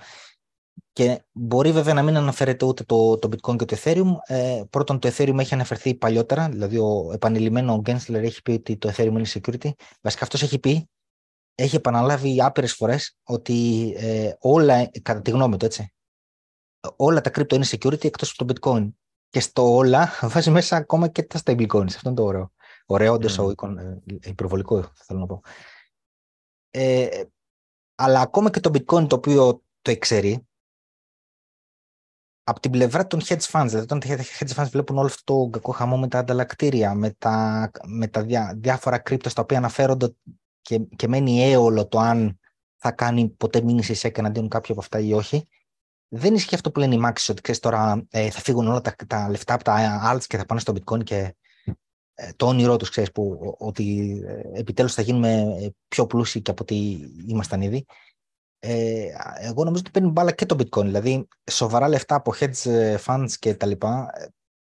Και 0.93 1.25
μπορεί 1.33 1.73
βέβαια 1.73 1.95
να 1.95 2.03
μην 2.03 2.17
αναφέρεται 2.17 2.65
ούτε 2.65 2.85
το, 2.85 3.19
το 3.19 3.29
Bitcoin 3.33 3.57
και 3.57 3.65
το 3.65 3.77
Ethereum. 3.83 4.13
Ε, 4.27 4.63
πρώτον, 4.71 4.99
το 4.99 5.13
Ethereum 5.17 5.39
έχει 5.39 5.55
αναφερθεί 5.55 5.95
παλιότερα, 5.95 6.49
δηλαδή 6.49 6.79
ο 6.79 7.11
επανειλημμένο 7.13 7.75
ο 7.75 7.83
Gensler 7.85 8.15
έχει 8.23 8.43
πει 8.43 8.51
ότι 8.51 8.77
το 8.77 8.93
Ethereum 8.97 9.07
είναι 9.07 9.27
security. 9.29 9.71
Βασικά 10.01 10.25
αυτός 10.25 10.43
έχει 10.43 10.59
πει, 10.59 10.89
έχει 11.55 11.77
επαναλάβει 11.77 12.43
άπειρες 12.43 12.73
φορές 12.73 13.17
ότι 13.23 13.93
ε, 13.97 14.33
όλα, 14.39 14.91
κατά 15.03 15.21
τη 15.21 15.31
γνώμη 15.31 15.57
του 15.57 15.65
έτσι, 15.65 15.93
όλα 16.97 17.21
τα 17.21 17.31
κρύπτο 17.31 17.55
είναι 17.55 17.67
security 17.69 18.05
εκτός 18.05 18.35
από 18.37 18.45
το 18.45 18.55
Bitcoin. 18.55 18.89
Και 19.29 19.41
στο 19.41 19.75
όλα 19.75 20.09
βάζει 20.33 20.51
μέσα 20.51 20.77
ακόμα 20.77 21.09
και 21.09 21.23
τα 21.23 21.41
stablecoins. 21.45 21.87
Αυτό 21.87 22.09
είναι 22.09 22.15
το 22.15 22.25
ωραίο. 22.25 22.53
Ωραίο, 22.87 23.13
όντως, 23.13 23.39
mm. 23.41 23.55
υπερβολικό 24.07 24.93
θέλω 24.95 25.21
να 25.21 25.27
πω. 25.27 25.43
Ε, 26.71 27.23
αλλά 27.95 28.21
ακόμα 28.21 28.51
και 28.51 28.61
το 28.61 28.71
bitcoin 28.75 29.09
το 29.09 29.17
οποίο 29.17 29.63
το 29.83 29.91
εξαιρεί, 29.91 30.49
από 32.49 32.61
την 32.61 32.71
πλευρά 32.71 33.07
των 33.07 33.21
hedge 33.21 33.51
funds, 33.51 33.65
δηλαδή 33.67 33.83
όταν 33.83 34.01
τα 34.01 34.07
hedge 34.09 34.55
funds 34.55 34.69
βλέπουν 34.71 34.99
όλο 34.99 35.07
αυτό 35.07 35.25
το 35.25 35.49
κακό 35.51 35.73
χαμό 35.73 35.99
με 35.99 36.09
τα 36.09 36.19
ανταλλακτήρια, 36.19 36.95
με 36.95 37.11
τα, 37.11 37.71
με 37.87 38.07
τα 38.07 38.23
διά, 38.23 38.55
διάφορα 38.57 38.99
κρύπτο 38.99 39.29
στα 39.29 39.43
οποία 39.43 39.59
αναφέρονται 39.59 40.15
και, 40.61 40.79
και 40.79 41.09
μένει 41.09 41.43
έολο 41.43 41.87
το 41.87 41.99
αν 41.99 42.41
θα 42.77 42.91
κάνει 42.91 43.29
ποτέ 43.29 43.63
μήνυσης 43.63 43.99
σε 43.99 44.13
εναντίον 44.15 44.49
κάποιο 44.49 44.73
από 44.73 44.83
αυτά 44.83 44.99
ή 44.99 45.13
όχι, 45.13 45.49
δεν 46.09 46.35
ισχύει 46.35 46.55
αυτό 46.55 46.71
που 46.71 46.81
λένε 46.81 46.95
οι 46.95 46.99
Μάξις, 46.99 47.29
ότι 47.29 47.43
ξέρεις 47.43 47.61
τώρα 47.61 48.07
ε, 48.11 48.31
θα 48.31 48.41
φύγουν 48.41 48.69
όλα 48.69 48.81
τα, 48.81 48.95
τα 49.07 49.29
λεφτά 49.29 49.55
από 49.55 49.65
τα 49.65 50.03
alts 50.13 50.25
και 50.27 50.37
θα 50.37 50.47
πάνε 50.47 50.61
στο 50.61 50.73
bitcoin 50.73 51.05
και 51.05 51.35
ε, 52.15 52.33
το 52.37 52.47
όνειρό 52.47 52.77
τους, 52.77 52.91
ξέρεις, 52.91 53.13
που, 53.13 53.55
ότι 53.59 54.19
ε, 54.27 54.59
επιτέλους 54.59 54.95
θα 54.95 55.03
γίνουμε 55.03 55.57
πιο 55.89 56.07
πλούσιοι 56.07 56.41
και 56.41 56.51
από 56.51 56.63
ό,τι 56.63 56.99
ήμασταν 57.27 57.61
ήδη. 57.61 57.85
Ε, 58.59 59.07
εγώ 59.39 59.65
νομίζω 59.65 59.83
ότι 59.83 59.91
παίρνει 59.91 60.11
μπάλα 60.11 60.33
και 60.33 60.47
το 60.47 60.57
bitcoin. 60.59 60.85
Δηλαδή, 60.85 61.29
σοβαρά 61.51 61.89
λεφτά 61.89 62.15
από 62.15 62.33
hedge 62.41 62.97
funds 63.05 63.31
και 63.39 63.55
τα 63.55 63.67
λοιπά, 63.67 64.11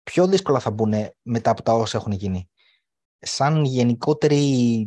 πιο 0.02 0.26
δύσκολα 0.26 0.58
θα 0.58 0.70
μπουν 0.70 0.94
μετά 1.22 1.50
από 1.50 1.62
τα 1.62 1.74
όσα 1.74 1.98
έχουν 1.98 2.12
γίνει. 2.12 2.48
Σαν 3.18 3.64
γενικότερη 3.64 4.86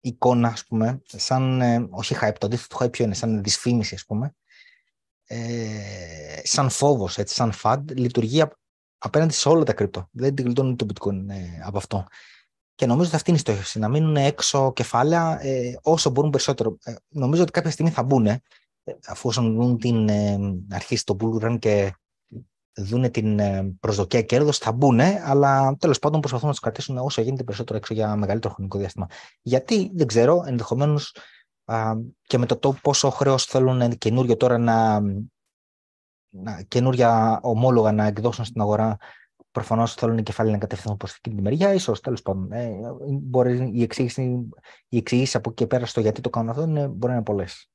εικόνα, 0.00 0.48
ας 0.48 0.64
πούμε, 0.64 1.02
σαν, 1.06 1.62
όχι 1.90 2.16
hype, 2.20 2.34
το 2.38 2.46
αντίθετο 2.46 2.76
hype 2.80 2.92
ποιο 2.92 3.04
είναι, 3.04 3.14
σαν 3.14 3.42
δυσφήμιση, 3.42 3.94
ας 3.94 4.04
πούμε, 4.04 4.34
ε, 5.32 6.40
σαν 6.42 6.70
φόβος, 6.70 7.18
έτσι, 7.18 7.34
σαν 7.34 7.52
φαντ, 7.52 7.90
λειτουργεί 7.90 8.42
απέναντι 8.98 9.32
σε 9.32 9.48
όλα 9.48 9.64
τα 9.64 9.72
κρυπτο. 9.72 10.08
Δεν 10.10 10.34
την 10.34 10.44
γλιτώνει 10.44 10.76
το 10.76 10.86
bitcoin 10.88 11.28
ε, 11.28 11.62
από 11.64 11.78
αυτό. 11.78 12.06
Και 12.74 12.86
νομίζω 12.86 13.06
ότι 13.06 13.16
αυτή 13.16 13.30
είναι 13.30 13.38
η 13.38 13.42
στόχευση, 13.42 13.78
να 13.78 13.88
μείνουν 13.88 14.16
έξω 14.16 14.72
κεφάλαια 14.72 15.38
ε, 15.42 15.78
όσο 15.82 16.10
μπορούν 16.10 16.30
περισσότερο. 16.30 16.76
Ε, 16.84 16.94
νομίζω 17.08 17.42
ότι 17.42 17.50
κάποια 17.50 17.70
στιγμή 17.70 17.90
θα 17.90 18.02
μπουν, 18.02 18.26
ε, 18.26 18.42
αφού 19.06 19.28
όσον 19.28 19.54
δουν 19.54 19.78
την 19.78 20.08
ε, 20.08 20.38
αρχή 20.70 20.96
το 21.04 21.16
bull 21.20 21.44
run 21.44 21.58
και 21.58 21.94
δουν 22.74 23.10
την 23.10 23.38
ε, 23.38 23.74
προσδοκία 23.80 24.22
κέρδος, 24.22 24.58
θα 24.58 24.72
μπουν, 24.72 25.00
αλλά 25.00 25.76
τέλος 25.78 25.98
πάντων 25.98 26.20
προσπαθούν 26.20 26.46
να 26.46 26.52
τους 26.52 26.62
κρατήσουν 26.62 26.98
όσο 26.98 27.20
γίνεται 27.20 27.44
περισσότερο 27.44 27.78
έξω 27.78 27.94
για 27.94 28.16
μεγαλύτερο 28.16 28.54
χρονικό 28.54 28.78
διάστημα. 28.78 29.06
Γιατί 29.42 29.90
δεν 29.94 30.06
ξέρω, 30.06 30.44
ενδεχομένως 30.46 31.14
και 32.22 32.38
με 32.38 32.46
το, 32.46 32.56
το 32.56 32.74
πόσο 32.82 33.10
χρέος 33.10 33.44
θέλουν 33.44 33.98
καινούριο 33.98 34.36
τώρα 34.36 34.58
να, 34.58 35.00
να, 36.28 36.62
καινούρια 36.68 37.40
ομόλογα 37.42 37.92
να 37.92 38.06
εκδώσουν 38.06 38.44
στην 38.44 38.60
αγορά 38.60 38.98
Προφανώς 39.52 39.94
θέλουν 39.94 40.22
κεφάλαια 40.22 40.54
να 40.54 40.60
κατευθυνθούν 40.60 40.96
προς 40.96 41.10
αυτή 41.10 41.30
τη 41.30 41.42
μεριά. 41.42 41.78
σω 41.78 41.92
τέλος 41.92 42.22
πάντων. 42.22 42.52
Ε, 42.52 42.72
μπορεί 43.22 43.70
η 43.74 43.82
εξήγηση, 43.82 44.48
η 44.88 44.96
εξήγηση 44.96 45.36
από 45.36 45.50
εκεί 45.50 45.62
και 45.62 45.66
πέρα 45.66 45.86
στο 45.86 46.00
γιατί 46.00 46.20
το 46.20 46.30
κάνουν 46.30 46.50
αυτό 46.50 46.62
είναι, 46.62 46.86
μπορεί 46.86 47.06
να 47.06 47.12
είναι 47.12 47.22
πολλές. 47.22 47.70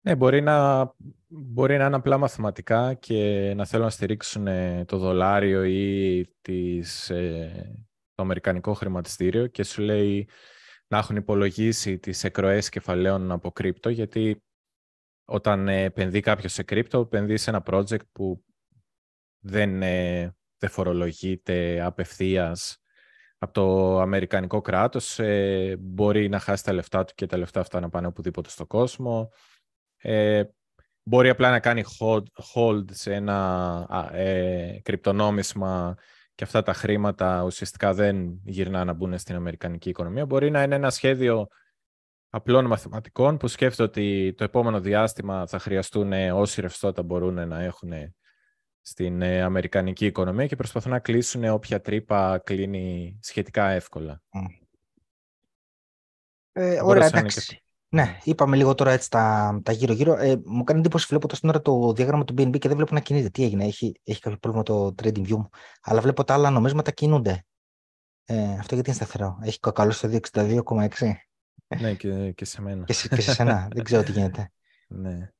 Ναι, 0.00 0.14
μπορεί 0.14 0.40
να, 0.40 0.86
μπορεί 1.26 1.76
να 1.76 1.86
είναι 1.86 1.96
απλά 1.96 2.18
μαθηματικά 2.18 2.94
και 2.94 3.52
να 3.56 3.64
θέλουν 3.64 3.84
να 3.84 3.90
στηρίξουν 3.90 4.46
ε, 4.46 4.84
το 4.84 4.98
δολάριο 4.98 5.64
ή 5.64 6.26
τις, 6.40 7.10
ε, 7.10 7.82
το 8.14 8.22
αμερικανικό 8.22 8.72
χρηματιστήριο 8.72 9.46
και 9.46 9.62
σου 9.62 9.82
λέει 9.82 10.28
να 10.88 10.98
έχουν 10.98 11.16
υπολογίσει 11.16 11.98
τις 11.98 12.24
εκροές 12.24 12.68
κεφαλαίων 12.68 13.30
από 13.32 13.52
κρύπτο, 13.52 13.88
γιατί 13.88 14.42
όταν 15.24 15.68
επενδύει 15.68 16.20
κάποιος 16.20 16.52
σε 16.52 16.62
κρύπτο, 16.62 17.00
επενδύει 17.00 17.36
σε 17.36 17.50
ένα 17.50 17.62
project 17.66 18.06
που 18.12 18.44
δεν, 19.44 19.82
ε, 19.82 20.36
δεν 20.58 20.70
φορολογείται 20.70 21.80
απευθείας 21.80 22.78
από 23.38 23.52
το 23.52 23.98
αμερικανικό 24.00 24.60
κράτος, 24.60 25.18
ε, 25.18 25.76
μπορεί 25.78 26.28
να 26.28 26.38
χάσει 26.38 26.64
τα 26.64 26.72
λεφτά 26.72 27.04
του 27.04 27.12
και 27.14 27.26
τα 27.26 27.36
λεφτά 27.36 27.60
αυτά 27.60 27.80
να 27.80 27.88
πάνε 27.88 28.06
οπουδήποτε 28.06 28.50
στο 28.50 28.66
κόσμο. 28.66 29.30
Ε, 29.96 30.44
μπορεί 31.02 31.28
απλά 31.28 31.50
να 31.50 31.60
κάνει 31.60 31.82
hold, 31.98 32.22
hold 32.54 32.84
σε 32.90 33.14
ένα 33.14 34.10
ε, 34.12 34.78
κρυπτονόμισμα 34.82 35.96
και 36.38 36.44
αυτά 36.44 36.62
τα 36.62 36.72
χρήματα 36.72 37.42
ουσιαστικά 37.42 37.94
δεν 37.94 38.40
γυρνά 38.44 38.84
να 38.84 38.92
μπουν 38.92 39.18
στην 39.18 39.34
αμερικανική 39.34 39.88
οικονομία. 39.88 40.26
Μπορεί 40.26 40.50
να 40.50 40.62
είναι 40.62 40.74
ένα 40.74 40.90
σχέδιο 40.90 41.46
απλών 42.30 42.66
μαθηματικών 42.66 43.36
που 43.36 43.48
σκέφτεται 43.48 43.82
ότι 43.82 44.34
το 44.36 44.44
επόμενο 44.44 44.80
διάστημα 44.80 45.46
θα 45.46 45.58
χρειαστούν 45.58 46.12
όσοι 46.12 46.60
ρευστότητα 46.60 47.02
μπορούν 47.02 47.48
να 47.48 47.62
έχουν 47.62 47.92
στην 48.80 49.22
ε, 49.22 49.42
αμερικανική 49.42 50.06
οικονομία 50.06 50.46
και 50.46 50.56
προσπαθούν 50.56 50.90
να 50.90 50.98
κλείσουν 50.98 51.44
όποια 51.44 51.80
τρύπα 51.80 52.38
κλείνει 52.38 53.18
σχετικά 53.22 53.68
εύκολα. 53.68 54.22
Ε, 56.52 56.80
ωραία, 56.82 57.06
εντάξει. 57.06 57.62
Ναι, 57.90 58.18
είπαμε 58.24 58.56
λίγο 58.56 58.74
τώρα 58.74 58.90
έτσι 58.90 59.10
τα, 59.10 59.60
τα 59.62 59.72
γύρω-γύρω. 59.72 60.14
Ε, 60.14 60.40
μου 60.44 60.64
κάνει 60.64 60.78
εντύπωση 60.80 61.06
βλέπω 61.08 61.26
τώρα 61.26 61.36
στην 61.36 61.48
ώρα 61.48 61.62
το 61.62 61.92
διάγραμμα 61.92 62.24
του 62.24 62.34
BNB 62.38 62.58
και 62.58 62.68
δεν 62.68 62.76
βλέπω 62.76 62.94
να 62.94 63.00
κινείται. 63.00 63.28
Τι 63.28 63.44
έγινε, 63.44 63.64
έχει, 63.64 64.00
έχει 64.04 64.20
κάποιο 64.20 64.38
πρόβλημα 64.38 64.64
το 64.64 64.94
trading 65.02 65.26
view 65.26 65.36
μου. 65.36 65.48
Αλλά 65.82 66.00
βλέπω 66.00 66.24
τα 66.24 66.34
άλλα 66.34 66.50
νομίσματα 66.50 66.90
κινούνται. 66.90 67.44
Ε, 68.24 68.52
αυτό 68.58 68.74
γιατί 68.74 68.90
είναι 68.90 68.98
σταθερό. 68.98 69.38
Έχει 69.42 69.58
κακαλώ 69.58 69.90
στο 69.90 70.10
262,6. 70.32 71.12
Ναι, 71.80 71.94
και, 71.94 72.32
και 72.32 72.44
σε 72.44 72.62
μένα. 72.62 72.84
και, 72.84 72.92
σε, 72.92 73.08
και 73.08 73.20
σε 73.20 73.32
σένα. 73.34 73.68
δεν 73.72 73.84
ξέρω 73.84 74.02
τι 74.02 74.12
γίνεται. 74.12 74.52
Ναι. 74.88 75.30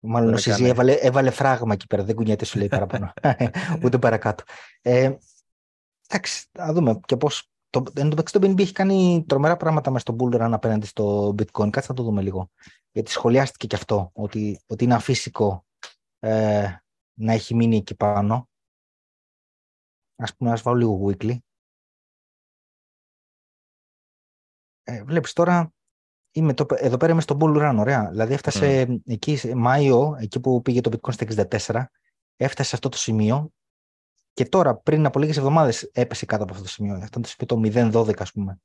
Μάλλον 0.00 0.34
ο 0.34 0.36
Σιζή 0.36 0.64
έβαλε, 0.64 0.92
έβαλε 0.92 1.30
φράγμα 1.30 1.72
εκεί 1.72 1.86
πέρα, 1.86 2.04
δεν 2.04 2.14
κουνιέται 2.14 2.44
σου 2.44 2.58
λέει 2.58 2.68
παραπάνω. 2.68 3.12
Ούτε 3.84 3.98
παρακάτω. 3.98 4.44
Ε, 4.82 5.12
εντάξει, 6.08 6.46
θα 6.52 6.72
δούμε 6.72 7.00
και 7.04 7.16
πώς 7.16 7.50
το, 7.82 7.92
εν 7.96 8.02
τω 8.02 8.08
μεταξύ 8.08 8.38
το 8.38 8.46
BNB 8.46 8.58
έχει 8.60 8.72
κάνει 8.72 9.24
τρομερά 9.28 9.56
πράγματα 9.56 9.90
μέσα 9.90 10.04
στο 10.08 10.16
bull 10.20 10.40
run 10.40 10.50
απέναντι 10.52 10.86
στο 10.86 11.28
bitcoin. 11.28 11.70
Κάτσε 11.70 11.86
να 11.88 11.94
το 11.94 12.02
δούμε 12.02 12.22
λίγο. 12.22 12.50
Γιατί 12.92 13.10
σχολιάστηκε 13.10 13.66
και 13.66 13.76
αυτό, 13.76 14.10
ότι, 14.14 14.60
ότι 14.66 14.84
είναι 14.84 14.94
αφύσικο 14.94 15.66
ε, 16.18 16.72
να 17.14 17.32
έχει 17.32 17.54
μείνει 17.54 17.76
εκεί 17.76 17.94
πάνω. 17.94 18.48
Ας 20.16 20.36
πούμε, 20.36 20.50
ας 20.52 20.62
βάλω 20.62 20.76
λίγο 20.76 21.06
weekly. 21.06 21.36
Ε, 24.82 25.02
βλέπεις 25.04 25.32
τώρα, 25.32 25.72
είμαι 26.32 26.54
το, 26.54 26.66
εδώ 26.68 26.96
πέρα 26.96 27.12
είμαι 27.12 27.20
στο 27.20 27.36
bull 27.40 27.56
run, 27.56 27.76
ωραία. 27.78 28.08
Δηλαδή 28.10 28.32
έφτασε 28.32 28.86
mm. 28.88 28.98
εκεί 29.04 29.54
Μάιο, 29.56 30.16
εκεί 30.18 30.40
που 30.40 30.62
πήγε 30.62 30.80
το 30.80 30.90
bitcoin 30.96 31.12
στα 31.12 31.48
64, 31.66 31.84
έφτασε 32.36 32.68
σε 32.68 32.74
αυτό 32.74 32.88
το 32.88 32.96
σημείο 32.96 33.52
και 34.38 34.44
τώρα, 34.44 34.76
πριν 34.76 35.06
από 35.06 35.18
λίγες 35.18 35.36
εβδομάδες, 35.36 35.82
έπεσε 35.82 36.26
κάτω 36.26 36.42
από 36.42 36.52
αυτό 36.52 36.64
το 36.64 36.70
σημείο. 36.70 36.94
Αυτό 36.94 37.20
το 37.20 37.28
σημείο 37.28 37.92
το 37.92 38.00
0-12, 38.00 38.12
ας 38.18 38.32
πούμε. 38.32 38.60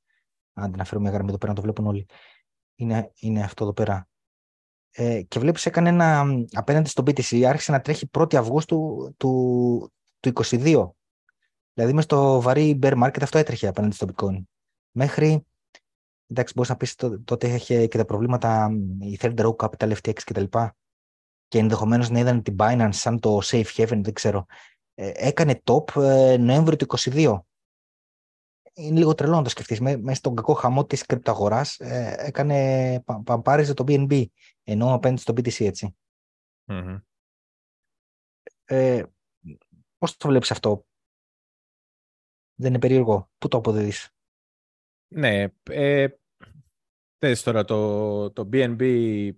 Αν 0.53 0.71
την 0.71 0.81
αφαιρούμε 0.81 1.09
γραμμή 1.09 1.29
εδώ 1.29 1.38
πέρα, 1.38 1.51
να 1.51 1.55
το 1.55 1.62
βλέπουν 1.62 1.88
όλοι. 1.88 2.05
Είναι, 2.75 3.12
είναι 3.15 3.43
αυτό 3.43 3.63
εδώ 3.63 3.73
πέρα. 3.73 4.07
Ε, 4.91 5.21
και 5.21 5.39
βλέπεις, 5.39 5.65
έκανε 5.65 5.89
ένα. 5.89 6.25
Απέναντι 6.51 6.89
στο 6.89 7.03
BTC, 7.05 7.43
άρχισε 7.43 7.71
να 7.71 7.81
τρέχει 7.81 8.09
1η 8.12 8.36
Αυγούστου 8.36 9.13
του, 9.17 9.91
του 10.19 10.31
22. 10.33 10.89
Δηλαδή, 11.73 11.93
μες 11.93 12.03
στο 12.03 12.41
βαρύ 12.41 12.79
bear 12.81 13.03
market 13.03 13.21
αυτό 13.21 13.38
έτρεχε 13.38 13.67
απέναντι 13.67 13.95
στο 13.95 14.07
bitcoin. 14.13 14.43
Μέχρι. 14.91 15.45
Εντάξει, 16.27 16.53
μπορείς 16.55 16.69
να 16.69 16.77
πεις 16.77 16.95
τότε 17.23 17.47
είχε 17.47 17.88
και 17.88 17.97
τα 17.97 18.05
προβλήματα 18.05 18.71
η 18.99 19.17
Third 19.21 19.39
Row 19.39 19.55
Capital 19.55 19.93
FTX 19.93 20.19
κτλ. 20.25 20.43
Και, 20.43 20.73
και 21.47 21.59
ενδεχομένως 21.59 22.09
να 22.09 22.19
είδαν 22.19 22.41
την 22.41 22.55
Binance 22.59 22.89
σαν 22.91 23.19
το 23.19 23.39
safe 23.43 23.75
haven, 23.75 23.99
δεν 24.03 24.13
ξέρω. 24.13 24.45
Ε, 24.95 25.12
έκανε 25.15 25.62
top 25.63 26.01
ε, 26.01 26.38
Νοέμβριο 26.38 26.77
του 26.77 26.86
2022. 26.97 27.39
Είναι 28.73 28.97
λίγο 28.97 29.13
τρελό 29.13 29.36
να 29.36 29.43
το 29.43 29.49
σκεφτείς. 29.49 29.79
Μέσα 29.79 30.13
στον 30.13 30.36
κακό 30.36 30.53
χαμό 30.53 30.86
της 30.86 31.06
κρυπταγοράς 31.06 31.79
ε, 31.79 32.15
έκανε, 32.17 32.99
παμπάριζε 33.23 33.73
το 33.73 33.84
BNB, 33.88 34.25
ενώ 34.63 34.93
απέναντι 34.93 35.21
στο 35.21 35.34
BTC, 35.34 35.65
έτσι. 35.65 35.95
Mm-hmm. 36.67 37.01
Ε, 38.65 39.03
πώς 39.97 40.17
το 40.17 40.27
βλέπεις 40.27 40.51
αυτό; 40.51 40.86
Δεν 42.56 42.69
είναι 42.69 42.79
περίεργο; 42.79 43.29
Πού 43.38 43.47
το 43.47 43.58
αποδίδεις; 43.58 44.10
Ναι, 45.08 45.45
ε, 45.69 46.08
τώρα 47.43 47.63
το, 47.63 48.32
το 48.32 48.49
BNB 48.51 49.32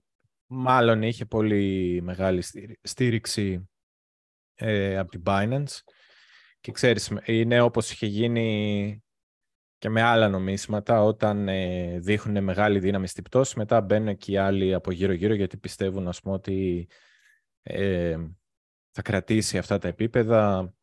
μάλλον 0.45 1.01
είχε 1.01 1.25
πολύ 1.25 2.01
μεγάλη 2.01 2.43
στήριξη 2.81 3.69
ε, 4.55 4.97
από 4.97 5.11
την 5.11 5.23
Binance. 5.25 5.79
Και 6.59 6.71
ξέρεις, 6.71 7.13
είναι 7.25 7.61
όπως 7.61 7.91
είχε 7.91 8.05
γίνει 8.05 9.03
και 9.77 9.89
με 9.89 10.01
άλλα 10.01 10.29
νομίσματα, 10.29 11.03
όταν 11.03 11.47
ε, 11.47 11.99
δείχνουν 11.99 12.43
μεγάλη 12.43 12.79
δύναμη 12.79 13.07
στην 13.07 13.23
πτώση, 13.23 13.57
μετά 13.57 13.81
μπαίνουν 13.81 14.17
και 14.17 14.31
οι 14.31 14.37
άλλοι 14.37 14.73
από 14.73 14.91
γύρω-γύρω, 14.91 15.33
γιατί 15.33 15.57
πιστεύουν, 15.57 16.07
ας 16.07 16.21
πούμε, 16.21 16.35
ότι 16.35 16.87
ε, 17.63 18.17
θα 18.91 19.01
κρατήσει 19.01 19.57
αυτά 19.57 19.77
τα 19.77 19.87
επίπεδα, 19.87 20.73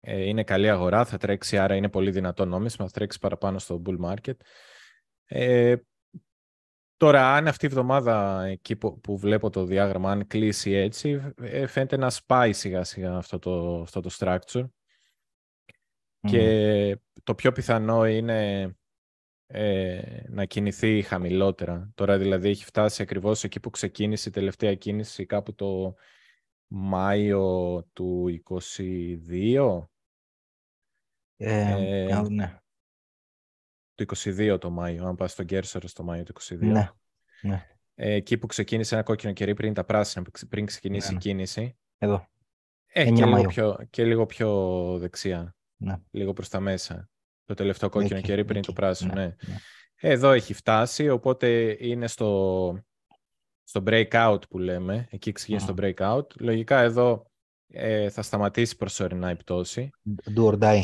ε, 0.00 0.22
είναι 0.22 0.44
καλή 0.44 0.70
αγορά, 0.70 1.04
θα 1.04 1.18
τρέξει, 1.18 1.58
άρα 1.58 1.74
είναι 1.74 1.88
πολύ 1.88 2.10
δυνατό 2.10 2.44
νόμισμα, 2.44 2.84
θα 2.86 2.90
τρέξει 2.90 3.18
παραπάνω 3.18 3.58
στο 3.58 3.82
bull 3.86 3.98
market. 4.00 4.36
Ε, 6.94 7.06
τώρα, 7.06 7.34
αν 7.34 7.48
αυτή 7.48 7.64
η 7.64 7.68
εβδομάδα, 7.68 8.44
εκεί 8.44 8.76
που, 8.76 9.16
βλέπω 9.18 9.50
το 9.50 9.64
διάγραμμα, 9.64 10.10
αν 10.10 10.26
κλείσει 10.26 10.70
έτσι, 10.70 11.32
ε, 11.40 11.66
φαίνεται 11.66 11.96
να 11.96 12.10
σπάει 12.10 12.52
σιγά-σιγά 12.52 13.16
αυτό 13.16 13.38
το, 13.38 13.80
αυτό 13.80 14.00
το 14.00 14.10
structure. 14.18 14.68
Και 16.20 16.98
το 17.22 17.34
πιο 17.34 17.52
πιθανό 17.52 18.06
είναι 18.06 18.70
ε, 19.46 20.22
να 20.28 20.44
κινηθεί 20.44 21.02
χαμηλότερα. 21.02 21.92
Τώρα 21.94 22.18
δηλαδή 22.18 22.48
έχει 22.48 22.64
φτάσει 22.64 23.02
ακριβώς 23.02 23.44
εκεί 23.44 23.60
που 23.60 23.70
ξεκίνησε 23.70 24.28
η 24.28 24.32
τελευταία 24.32 24.74
κίνηση 24.74 25.26
κάπου 25.26 25.54
το 25.54 25.94
Μάιο 26.66 27.82
του 27.92 28.40
22. 28.50 29.86
Ε, 31.36 31.70
ε, 32.08 32.20
ναι. 32.28 32.58
Το 33.94 34.04
22 34.24 34.56
το 34.60 34.70
Μάιο, 34.70 35.06
αν 35.06 35.16
πας 35.16 35.32
στον 35.32 35.46
Κέρσορο 35.46 35.88
στο 35.88 36.02
Μάιο 36.02 36.22
του 36.22 36.32
22. 36.40 36.58
Ναι, 36.58 36.90
ναι. 37.42 37.66
Ε, 37.94 38.12
εκεί 38.12 38.38
που 38.38 38.46
ξεκίνησε 38.46 38.94
ένα 38.94 39.04
κόκκινο 39.04 39.32
κερί 39.32 39.54
πριν 39.54 39.74
τα 39.74 39.84
πράσινα, 39.84 40.24
πριν 40.48 40.66
ξεκινήσει 40.66 41.06
ναι, 41.06 41.12
η 41.12 41.14
ναι. 41.14 41.20
κίνηση. 41.20 41.76
Εδώ. 41.98 42.28
Ε, 42.86 43.10
και, 43.10 43.24
λίγο 43.24 43.44
πιο, 43.44 43.78
και 43.90 44.04
λίγο 44.04 44.26
πιο 44.26 44.50
δεξιά. 44.98 45.56
Ναι. 45.76 45.96
Λίγο 46.10 46.32
προς 46.32 46.48
τα 46.48 46.60
μέσα. 46.60 47.08
Το 47.44 47.54
τελευταίο 47.54 47.88
κόκκινο 47.88 48.18
okay, 48.18 48.22
κερί 48.22 48.44
πριν 48.44 48.62
το 48.62 48.72
πράσινο, 48.72 49.14
ναι. 49.14 49.24
ναι. 49.24 49.34
Εδώ 49.96 50.30
έχει 50.30 50.54
φτάσει, 50.54 51.08
οπότε 51.08 51.76
είναι 51.80 52.06
στο, 52.06 52.78
στο 53.62 53.82
breakout 53.86 54.38
που 54.48 54.58
λέμε. 54.58 55.06
Εκεί 55.10 55.32
ξεκίνησε 55.32 55.72
το 55.72 55.74
breakout. 55.78 56.36
Λογικά 56.38 56.80
εδώ 56.80 57.30
ε, 57.66 58.08
θα 58.10 58.22
σταματήσει 58.22 58.76
προσωρινά 58.76 59.30
η 59.30 59.36
πτώση. 59.36 59.90
Do 60.36 60.44
or 60.44 60.58
die. 60.58 60.82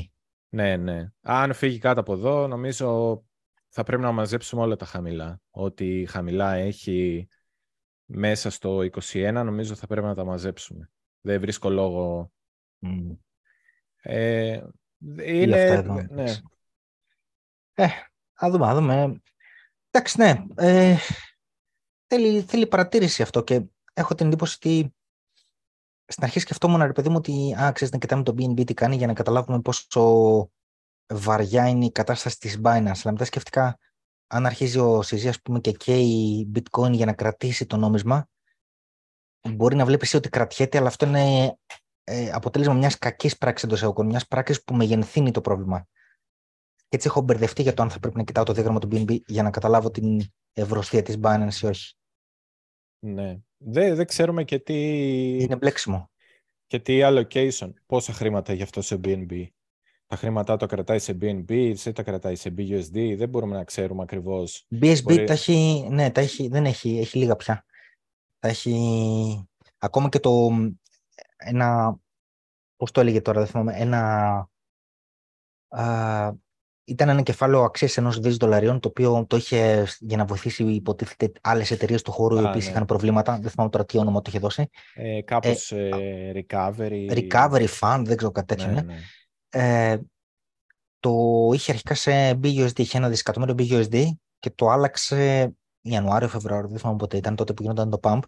Ναι, 0.53 0.77
ναι. 0.77 1.09
Αν 1.21 1.53
φύγει 1.53 1.79
κάτω 1.79 2.01
από 2.01 2.13
εδώ, 2.13 2.47
νομίζω 2.47 3.23
θα 3.69 3.83
πρέπει 3.83 4.03
να 4.03 4.13
μαζέψουμε 4.13 4.63
όλα 4.63 4.77
τα 4.77 4.85
χαμηλά. 4.85 5.41
Ό,τι 5.51 6.07
χαμηλά 6.07 6.55
έχει 6.55 7.29
μέσα 8.05 8.51
στο 8.51 8.79
21, 8.79 9.33
νομίζω 9.33 9.75
θα 9.75 9.87
πρέπει 9.87 10.07
να 10.07 10.15
τα 10.15 10.25
μαζέψουμε. 10.25 10.91
Δεν 11.21 11.41
βρίσκω 11.41 11.71
λόγο. 11.71 12.33
Ε, 14.03 14.61
είναι... 15.25 15.61
Εδώ, 15.61 16.07
ναι. 16.09 16.35
Ε, 17.75 17.87
α 18.35 18.51
δούμε, 18.51 18.67
α 18.67 18.75
δούμε. 18.75 19.23
Εντάξει, 19.91 20.21
ναι. 20.21 20.45
Ε, 20.55 20.97
θέλει, 22.07 22.43
θέλει 22.43 22.67
παρατήρηση 22.67 23.23
αυτό 23.23 23.43
και 23.43 23.63
έχω 23.93 24.15
την 24.15 24.27
εντύπωση 24.27 24.57
ότι 24.57 24.95
στην 26.11 26.25
αρχή 26.25 26.39
σκεφτόμουν, 26.39 26.83
ρε 26.83 26.93
παιδί 26.93 27.09
μου, 27.09 27.17
ότι 27.17 27.55
α, 27.63 27.73
ξέρεις, 27.73 27.93
να 27.93 27.99
κοιτάμε 27.99 28.23
το 28.23 28.35
BNB 28.39 28.67
τι 28.67 28.75
κάνει 28.75 28.97
για 28.97 29.07
να 29.07 29.13
καταλάβουμε 29.13 29.61
πόσο 29.61 30.51
βαριά 31.13 31.69
είναι 31.69 31.85
η 31.85 31.93
κατάσταση 31.93 32.39
της 32.39 32.61
Binance. 32.65 33.01
Αλλά 33.03 33.13
μετά 33.13 33.25
σκεφτικά, 33.25 33.79
αν 34.27 34.47
αρχίζει 34.47 34.79
ο 34.79 35.03
συζή, 35.03 35.29
ας 35.29 35.41
πούμε, 35.41 35.61
και 35.61 35.73
καίει 35.73 36.51
bitcoin 36.55 36.93
για 36.93 37.07
να 37.07 37.13
κρατήσει 37.13 37.67
το 37.67 37.77
νόμισμα, 37.77 38.29
μπορεί 39.49 39.77
να 39.77 39.85
βλέπεις 39.85 40.15
ότι 40.15 40.29
κρατιέται, 40.29 40.79
αλλά 40.79 40.87
αυτό 40.87 41.07
είναι 41.07 41.57
ε, 42.05 42.31
αποτέλεσμα 42.31 42.75
μιας 42.75 42.99
κακής 42.99 43.39
πράξης 43.39 43.65
εντός 43.65 43.83
εγωκών, 43.83 44.07
μιας 44.07 44.27
πράξης 44.27 44.65
που 44.65 44.75
μεγενθύνει 44.75 45.31
το 45.31 45.41
πρόβλημα. 45.41 45.87
Και 46.75 46.97
έτσι 46.97 47.09
έχω 47.09 47.21
μπερδευτεί 47.21 47.63
για 47.63 47.75
το 47.75 47.83
αν 47.83 47.91
θα 47.91 47.99
πρέπει 47.99 48.17
να 48.17 48.25
κοιτάω 48.25 48.45
το 48.45 48.53
διάγραμμα 48.53 48.79
του 48.79 48.89
BNB 48.93 49.21
για 49.27 49.43
να 49.43 49.51
καταλάβω 49.51 49.91
την 49.91 50.21
ευρωστία 50.53 51.03
της 51.03 51.17
Binance 51.23 51.55
ή 51.63 51.67
όχι. 51.67 51.95
Ναι. 52.99 53.39
Δεν, 53.63 53.95
δεν 53.95 54.07
ξέρουμε 54.07 54.45
και 54.45 54.59
τι... 54.59 54.75
Είναι 55.43 55.57
μπλέξιμο. 55.57 56.11
Και 56.67 56.79
τι 56.79 56.99
allocation, 57.03 57.73
πόσα 57.87 58.13
χρήματα 58.13 58.53
έχει 58.53 58.63
αυτό 58.63 58.83
σε 58.83 59.01
BNB. 59.05 59.47
Τα 60.07 60.17
χρήματά 60.17 60.57
το 60.57 60.67
κρατάει 60.67 60.99
σε 60.99 61.19
BNB 61.21 61.51
ή 61.85 61.93
τα 61.93 62.03
κρατάει 62.03 62.37
σε 62.37 62.55
BUSD, 62.57 63.15
δεν 63.17 63.29
μπορούμε 63.29 63.57
να 63.57 63.65
ξέρουμε 63.65 64.03
ακριβώς. 64.03 64.67
BSB 64.81 65.03
Μπορεί... 65.03 65.25
τα 65.25 65.33
έχει, 65.33 65.89
ναι, 65.91 66.11
τα 66.11 66.21
έχει, 66.21 66.49
δεν 66.49 66.65
έχει, 66.65 66.99
έχει 66.99 67.19
λίγα 67.19 67.37
πια. 67.37 67.65
Τα 68.39 68.49
έχει, 68.49 69.49
ακόμα 69.79 70.09
και 70.09 70.19
το, 70.19 70.49
ένα, 71.37 71.99
πώς 72.77 72.91
το 72.91 73.01
έλεγε 73.01 73.21
τώρα, 73.21 73.39
δεν 73.39 73.49
θυμάμαι, 73.49 73.73
ένα, 73.77 74.35
α, 75.69 76.33
ήταν 76.91 77.09
ένα 77.09 77.23
κεφάλαιο 77.23 77.63
αξίας 77.63 77.97
ενός 77.97 78.19
δις 78.19 78.37
δολαρίων, 78.37 78.81
το 78.81 78.89
οποίο 78.89 79.27
το 79.29 79.37
είχε 79.37 79.87
για 79.99 80.17
να 80.17 80.25
βοηθήσει, 80.25 80.65
υποτίθεται, 80.65 81.33
άλλες 81.41 81.71
εταιρείες 81.71 82.03
του 82.03 82.13
χώρου, 82.13 82.37
οι 82.37 82.45
οποίες 82.45 82.65
ναι. 82.65 82.71
είχαν 82.71 82.85
προβλήματα. 82.85 83.39
Δεν 83.41 83.51
θυμάμαι 83.51 83.71
τώρα 83.71 83.85
τι 83.85 83.99
όνομα 83.99 84.23
το 84.23 84.25
είχε 84.29 84.39
δώσει. 84.39 84.69
Ε, 84.95 85.23
Κάπως 85.23 85.73
ε, 85.73 85.89
ε, 85.89 86.45
recovery. 86.49 87.11
Recovery 87.13 87.67
fund, 87.81 88.03
δεν 88.05 88.17
ξέρω 88.17 88.33
κάτι 88.33 88.47
τέτοιο. 88.47 88.67
Ναι, 88.67 88.81
ναι. 88.81 88.99
Ε, 89.51 89.99
το 91.01 91.13
είχε 91.55 91.73
αρχικά 91.73 91.95
σε 91.95 92.31
BUSD, 92.31 92.79
είχε 92.79 92.99
ένα 92.99 93.09
δισεκατομμύριο 93.09 93.55
BUSD 93.59 94.05
και 94.39 94.51
το 94.51 94.69
άλλαξε 94.69 95.53
Ιανουάριο, 95.81 96.29
Φεβρουάριο, 96.29 96.69
δεν 96.69 96.79
θυμάμαι 96.79 96.99
πότε 96.99 97.17
ήταν 97.17 97.37
τότε 97.37 97.53
που 97.53 97.63
γινόταν 97.63 97.91
το 97.91 97.99
pump. 98.03 98.21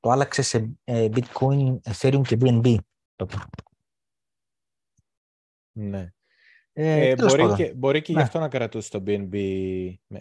Το 0.00 0.10
άλλαξε 0.10 0.42
σε 0.42 0.70
ε, 0.84 1.08
Bitcoin, 1.12 1.76
Ethereum 1.82 2.20
και 2.22 2.36
BNB. 2.40 2.76
Ναι. 5.72 6.10
Ε, 6.78 7.08
ε, 7.08 7.14
μπορεί, 7.14 7.54
και, 7.54 7.74
μπορεί 7.74 8.02
και 8.02 8.12
ναι. 8.12 8.18
γι' 8.18 8.24
αυτό 8.24 8.38
να 8.38 8.48
κρατούσε 8.48 8.90
το 8.90 9.02
BNB 9.06 9.36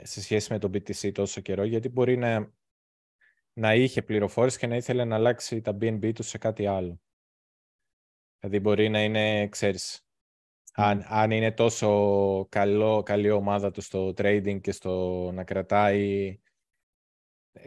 σε 0.01 0.21
σχέση 0.21 0.53
με 0.53 0.59
το 0.59 0.69
BTC 0.73 1.11
τόσο 1.11 1.41
καιρό, 1.41 1.63
γιατί 1.63 1.89
μπορεί 1.89 2.17
να, 2.17 2.53
να 3.53 3.73
είχε 3.73 4.01
πληροφόρηση 4.01 4.57
και 4.57 4.67
να 4.67 4.75
ήθελε 4.75 5.03
να 5.03 5.15
αλλάξει 5.15 5.61
τα 5.61 5.77
BNB 5.81 6.13
του 6.13 6.23
σε 6.23 6.37
κάτι 6.37 6.65
άλλο. 6.65 7.01
Δηλαδή 8.39 8.59
μπορεί 8.59 8.89
να 8.89 9.03
είναι, 9.03 9.47
ξέρεις, 9.47 10.07
αν, 10.73 11.05
αν 11.07 11.31
είναι 11.31 11.51
τόσο 11.51 12.47
καλό, 12.49 13.03
καλή 13.03 13.31
ομάδα 13.31 13.71
του 13.71 13.81
στο 13.81 14.07
trading 14.07 14.59
και 14.61 14.71
στο 14.71 15.31
να 15.33 15.43
κρατάει... 15.43 16.39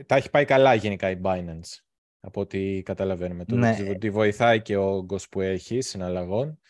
Τα 0.07 0.17
έχει 0.17 0.31
πάει 0.31 0.45
καλά 0.45 0.75
γενικά 0.75 1.11
η 1.11 1.21
Binance, 1.23 1.79
από 2.21 2.41
ό,τι 2.41 2.83
καταλαβαίνουμε. 2.83 3.45
Ναι. 3.49 3.95
Τη 3.99 4.11
βοηθάει 4.11 4.63
και 4.63 4.77
ο 4.77 4.85
όγκος 4.85 5.29
που 5.29 5.41
έχει 5.41 5.81
συναλλαγών 5.81 6.61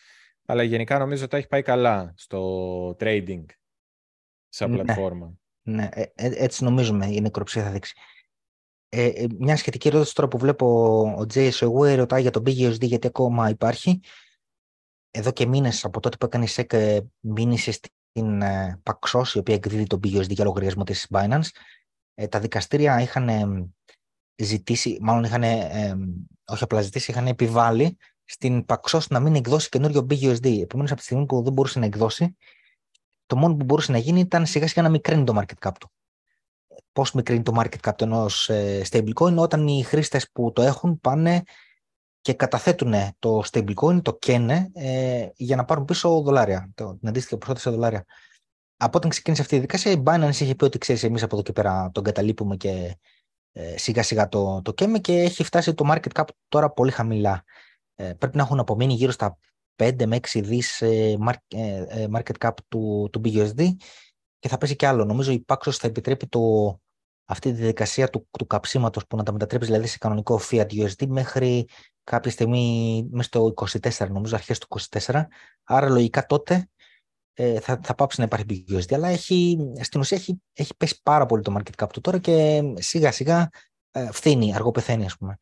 αλλά 0.49 0.63
γενικά 0.63 0.97
νομίζω 0.97 1.23
ότι 1.23 1.37
έχει 1.37 1.47
πάει 1.47 1.61
καλά 1.61 2.13
στο 2.17 2.89
trading 2.99 3.45
σαν 4.47 4.71
ναι, 4.71 4.75
πλατφόρμα. 4.75 5.33
Ναι, 5.61 5.89
ε, 5.91 6.01
ε, 6.01 6.43
έτσι 6.43 6.63
νομίζουμε 6.63 7.05
η 7.05 7.21
νεκροψία 7.21 7.63
θα 7.63 7.71
δείξει. 7.71 7.95
Ε, 8.89 9.05
ε, 9.05 9.27
μια 9.39 9.57
σχετική 9.57 9.87
ερώτηση 9.87 10.15
τώρα 10.15 10.27
που 10.27 10.37
βλέπω 10.37 10.99
ο 11.01 11.25
Jay 11.33 11.51
Sewell 11.51 11.95
ρωτάει 11.95 12.21
για 12.21 12.31
το 12.31 12.39
BUSD 12.45 12.81
γιατί 12.81 13.07
ακόμα 13.07 13.49
υπάρχει. 13.49 13.99
Εδώ 15.11 15.31
και 15.31 15.45
μήνες 15.45 15.85
από 15.85 15.99
τότε 15.99 16.17
που 16.17 16.25
έκανε 16.25 16.45
η 16.45 16.49
SEC 16.51 16.99
μήνυση 17.19 17.71
στην 17.71 18.41
ε, 18.41 18.81
Paxos 18.83 19.27
η 19.33 19.37
οποία 19.37 19.55
εκδίδει 19.55 19.85
το 19.85 19.99
BUSD 20.03 20.29
για 20.29 20.45
λογαριασμό 20.45 20.83
της 20.83 21.07
Binance 21.09 21.49
ε, 22.13 22.27
τα 22.27 22.39
δικαστήρια 22.39 23.01
είχαν 23.01 23.29
ζητήσει, 24.41 24.97
μάλλον 25.01 25.23
είχαν, 25.23 25.43
όχι 26.45 26.63
απλά 26.63 26.81
ζητήσει, 26.81 27.11
είχαν 27.11 27.27
επιβάλει 27.27 27.97
στην 28.31 28.65
Paxos 28.67 29.07
να 29.09 29.19
μην 29.19 29.35
εκδώσει 29.35 29.69
καινούριο 29.69 30.07
BUSD. 30.09 30.59
Επομένως, 30.61 30.91
από 30.91 30.99
τη 30.99 31.05
στιγμή 31.05 31.25
που 31.25 31.43
δεν 31.43 31.53
μπορούσε 31.53 31.79
να 31.79 31.85
εκδώσει, 31.85 32.37
το 33.25 33.35
μόνο 33.35 33.55
που 33.55 33.65
μπορούσε 33.65 33.91
να 33.91 33.97
γίνει 33.97 34.19
ήταν 34.19 34.45
σιγά 34.45 34.67
σιγά 34.67 34.81
να 34.81 34.89
μικραίνει 34.89 35.23
το 35.23 35.37
market 35.39 35.67
cap 35.67 35.71
του. 35.79 35.91
Πώς 36.91 37.11
μικραίνει 37.11 37.41
το 37.41 37.53
market 37.55 37.89
cap 37.89 38.01
ενός 38.01 38.49
ε, 38.49 38.81
stablecoin, 38.89 39.35
όταν 39.35 39.67
οι 39.67 39.83
χρήστες 39.83 40.31
που 40.31 40.51
το 40.51 40.61
έχουν 40.61 40.99
πάνε 40.99 41.43
και 42.21 42.33
καταθέτουν 42.33 42.93
το 43.19 43.43
stablecoin, 43.51 44.01
το 44.01 44.17
καίνε, 44.17 44.69
ε, 44.73 45.27
για 45.35 45.55
να 45.55 45.65
πάρουν 45.65 45.85
πίσω 45.85 46.21
δολάρια, 46.21 46.71
το, 46.75 46.97
την 46.99 47.07
αντίστοιχη 47.07 47.37
ποσότητα 47.37 47.69
σε 47.69 47.75
δολάρια. 47.75 48.05
Από 48.77 48.97
όταν 48.97 49.09
ξεκίνησε 49.09 49.41
αυτή 49.41 49.55
η 49.55 49.59
δικασία, 49.59 49.91
η 49.91 50.03
Binance 50.05 50.39
είχε 50.39 50.55
πει 50.55 50.63
ότι 50.63 50.77
ξέρεις, 50.77 51.03
εμείς 51.03 51.23
από 51.23 51.35
εδώ 51.35 51.43
και 51.43 51.51
πέρα 51.51 51.89
τον 51.93 52.03
καταλείπουμε 52.03 52.55
και 52.55 52.97
ε, 53.51 53.77
σιγά 53.77 54.03
σιγά 54.03 54.27
το, 54.27 54.61
το 54.61 54.73
καίμε 54.73 54.99
και 54.99 55.13
έχει 55.13 55.43
φτάσει 55.43 55.73
το 55.73 55.91
market 55.93 56.19
cap 56.19 56.23
τώρα 56.47 56.69
πολύ 56.69 56.91
χαμηλά. 56.91 57.43
Ε, 58.01 58.13
πρέπει 58.13 58.37
να 58.37 58.43
έχουν 58.43 58.59
απομείνει 58.59 58.93
γύρω 58.93 59.11
στα 59.11 59.37
5 59.75 60.05
με 60.05 60.19
6 60.21 60.41
δις 60.43 60.81
ε, 60.81 61.17
ε, 61.47 62.07
market 62.15 62.45
cap 62.45 62.51
του, 62.67 63.09
του 63.11 63.21
BUSD 63.23 63.67
και 64.39 64.47
θα 64.47 64.57
πέσει 64.57 64.75
και 64.75 64.87
άλλο. 64.87 65.05
Νομίζω 65.05 65.31
η 65.31 65.45
Paxos 65.47 65.71
θα 65.71 65.87
επιτρέπει 65.87 66.27
το, 66.27 66.39
αυτή 67.25 67.49
τη 67.51 67.55
διαδικασία 67.55 68.09
του, 68.09 68.27
του 68.31 68.47
καψίματος 68.47 69.07
που 69.07 69.15
να 69.15 69.23
τα 69.23 69.31
μετατρέψει 69.31 69.67
δηλαδή 69.67 69.87
σε 69.87 69.97
κανονικό 69.97 70.39
fiat 70.49 70.67
USD 70.67 71.07
μέχρι 71.07 71.67
κάποια 72.03 72.31
στιγμή 72.31 73.07
μέσα 73.11 73.27
στο 73.27 73.53
24, 73.97 74.09
νομίζω 74.09 74.35
αρχές 74.35 74.57
του 74.57 74.67
24. 75.05 75.23
Άρα 75.63 75.89
λογικά 75.89 76.25
τότε 76.25 76.69
ε, 77.33 77.59
θα, 77.59 77.79
θα 77.83 77.95
πάψει 77.95 78.19
να 78.19 78.25
υπάρχει 78.25 78.45
BUSD. 78.49 78.93
Αλλά 78.93 79.07
έχει, 79.07 79.57
στην 79.81 79.99
ουσία 79.99 80.17
έχει, 80.17 80.41
έχει 80.53 80.75
πέσει 80.77 80.99
πάρα 81.03 81.25
πολύ 81.25 81.41
το 81.41 81.55
market 81.57 81.83
cap 81.83 81.89
του 81.93 82.01
τώρα 82.01 82.17
και 82.17 82.61
σιγά 82.75 83.11
σιγά 83.11 83.49
ε, 83.91 84.11
φθήνει, 84.11 84.55
αργό 84.55 84.71
πεθαίνει, 84.71 85.05
ας 85.05 85.17
πούμε. 85.17 85.37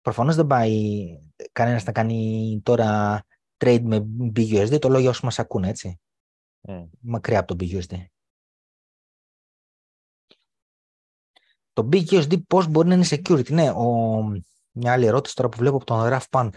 Προφανώς 0.00 0.36
δεν 0.36 0.46
πάει 0.46 1.06
κανένας 1.52 1.84
να 1.84 1.92
κάνει 1.92 2.60
τώρα 2.62 3.22
trade 3.56 3.80
με 3.82 4.06
BUSD, 4.36 4.78
το 4.80 4.88
λόγιο 4.88 5.10
όσοι 5.10 5.24
μας 5.24 5.38
ακούνε, 5.38 5.68
έτσι. 5.68 6.00
Mm. 6.68 6.88
Μακριά 7.00 7.38
από 7.38 7.56
το 7.56 7.64
BUSD. 7.64 8.04
Το 11.72 11.88
BUSD 11.92 12.46
πώς 12.46 12.66
μπορεί 12.66 12.88
να 12.88 12.94
είναι 12.94 13.06
security; 13.08 13.50
Ναι, 13.50 13.70
ο... 13.70 14.22
μια 14.70 14.92
άλλη 14.92 15.06
ερώτηση 15.06 15.34
τώρα 15.34 15.48
που 15.48 15.56
βλέπω 15.56 15.76
από 15.76 15.84
τον 15.84 16.00
Raf 16.02 16.24
Pan. 16.30 16.48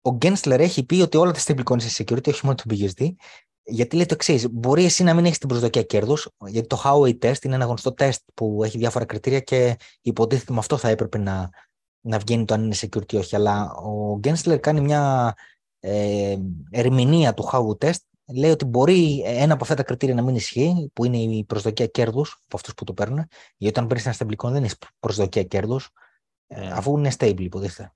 Ο 0.00 0.18
Gensler 0.20 0.58
έχει 0.58 0.84
πει 0.84 1.00
ότι 1.00 1.16
όλα 1.16 1.32
τα 1.32 1.40
stablecoins 1.40 1.80
είναι 1.80 1.90
security, 1.96 2.28
όχι 2.28 2.40
μόνο 2.44 2.56
το 2.56 2.64
BUSD. 2.68 3.08
Γιατί 3.68 3.96
λέει 3.96 4.06
το 4.06 4.14
εξής, 4.14 4.48
μπορεί 4.50 4.84
εσύ 4.84 5.02
να 5.02 5.14
μην 5.14 5.24
έχεις 5.24 5.38
την 5.38 5.48
προσδοκία 5.48 5.82
κέρδους, 5.82 6.28
γιατί 6.46 6.66
το 6.66 6.82
Howey 6.84 7.18
test 7.18 7.44
είναι 7.44 7.54
ένα 7.54 7.64
γνωστό 7.64 7.92
τεστ 7.92 8.22
που 8.34 8.64
έχει 8.64 8.78
διάφορα 8.78 9.04
κριτήρια 9.04 9.40
και 9.40 9.76
υποτίθεται 10.00 10.52
με 10.52 10.58
αυτό 10.58 10.76
θα 10.76 10.88
έπρεπε 10.88 11.18
να, 11.18 11.50
να 12.06 12.18
βγαίνει 12.18 12.44
το 12.44 12.54
αν 12.54 12.64
είναι 12.64 12.74
security 12.78 13.12
ή 13.12 13.16
όχι. 13.16 13.36
Αλλά 13.36 13.72
ο 13.72 14.20
Gensler 14.22 14.58
κάνει 14.60 14.80
μια 14.80 15.34
ε, 15.80 16.36
ερμηνεία 16.70 17.34
του 17.34 17.48
Howey 17.52 17.86
test. 17.86 18.00
Λέει 18.34 18.50
ότι 18.50 18.64
μπορεί 18.64 19.22
ένα 19.26 19.52
από 19.52 19.62
αυτά 19.62 19.74
τα 19.74 19.82
κριτήρια 19.82 20.14
να 20.14 20.22
μην 20.22 20.34
ισχύει, 20.34 20.90
που 20.92 21.04
είναι 21.04 21.16
η 21.16 21.44
προσδοκία 21.44 21.86
κέρδους 21.86 22.42
από 22.44 22.56
αυτούς 22.56 22.74
που 22.74 22.84
το 22.84 22.92
παίρνουν. 22.92 23.28
Γιατί 23.56 23.78
όταν 23.78 23.86
παίρνεις 23.86 24.06
ένα 24.06 24.14
stablecoin 24.18 24.50
δεν 24.50 24.62
έχεις 24.62 24.78
προσδοκία 25.00 25.42
κέρδους, 25.42 25.90
ε, 26.46 26.68
αφού 26.68 26.98
είναι 26.98 27.12
stable, 27.18 27.40
υποτίθεται. 27.40 27.92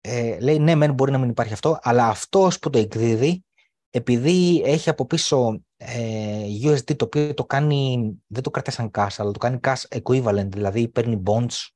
Ε, 0.00 0.40
λέει 0.40 0.58
ναι, 0.58 0.74
μεν 0.74 0.92
μπορεί 0.92 1.10
να 1.10 1.18
μην 1.18 1.28
υπάρχει 1.28 1.52
αυτό, 1.52 1.78
αλλά 1.82 2.08
αυτός 2.08 2.58
που 2.58 2.70
το 2.70 2.78
εκδίδει 2.78 3.44
επειδή 3.90 4.62
έχει 4.64 4.90
από 4.90 5.06
πίσω 5.06 5.62
ε, 5.76 6.44
USD 6.62 6.96
το 6.96 7.04
οποίο 7.04 7.34
το 7.34 7.44
κάνει, 7.44 8.12
δεν 8.26 8.42
το 8.42 8.50
κρατάει 8.50 8.74
σαν 8.74 8.90
cash, 8.94 9.14
αλλά 9.16 9.30
το 9.30 9.38
κάνει 9.38 9.58
cash 9.62 10.00
equivalent, 10.02 10.48
δηλαδή 10.48 10.88
παίρνει 10.88 11.22
bonds, 11.26 11.68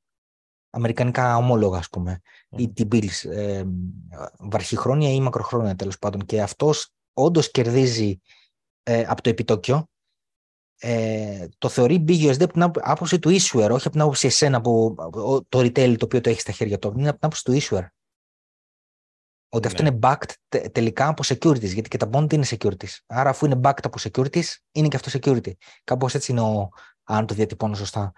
αμερικανικά 0.74 1.36
ομόλογα 1.36 1.78
ας 1.78 1.88
πούμε, 1.88 2.20
ή 2.48 2.72
T-bills, 2.76 3.30
ε, 3.30 3.64
βαρχιχρόνια 4.38 5.10
ή 5.12 5.20
μακροχρόνια 5.20 5.76
τέλος 5.76 5.98
πάντων 5.98 6.24
και 6.24 6.42
αυτός 6.42 6.92
όντως 7.12 7.50
κερδίζει 7.50 8.20
ε, 8.82 9.04
από 9.06 9.22
το 9.22 9.28
επιτόκιο, 9.30 9.88
ε, 10.78 11.46
το 11.58 11.68
θεωρεί 11.68 12.04
BUSD 12.08 12.42
από 12.42 12.52
την 12.52 12.62
άποψη 12.62 13.18
του 13.18 13.30
issuer, 13.30 13.68
όχι 13.70 13.86
από 13.86 13.90
την 13.90 14.00
άποψη 14.00 14.26
εσένα, 14.26 14.56
από 14.56 14.94
το 15.48 15.58
retail 15.58 15.94
το 15.98 16.04
οποίο 16.04 16.20
το 16.20 16.30
έχει 16.30 16.40
στα 16.40 16.52
χέρια 16.52 16.78
του, 16.78 16.94
είναι 16.96 17.08
από 17.08 17.18
την 17.18 17.26
άποψη 17.26 17.44
του 17.44 17.52
issuer. 17.60 17.86
Ότι 19.48 19.66
αυτό 19.66 19.82
ναι. 19.82 19.88
είναι 19.88 19.98
backed 20.02 20.58
τελικά 20.72 21.08
από 21.08 21.22
securities, 21.26 21.72
γιατί 21.72 21.88
και 21.88 21.96
τα 21.96 22.08
bond 22.12 22.32
είναι 22.32 22.46
securities. 22.48 22.98
Άρα, 23.06 23.30
αφού 23.30 23.46
είναι 23.46 23.60
backed 23.62 23.82
από 23.82 23.98
securities, 24.00 24.44
είναι 24.72 24.88
και 24.88 24.96
αυτό 24.96 25.18
security. 25.18 25.52
Κάπως 25.84 26.14
έτσι 26.14 26.32
είναι 26.32 26.40
ο, 26.40 26.68
αν 27.04 27.26
το 27.26 27.34
διατυπώνω 27.34 27.74
σωστά, 27.74 28.12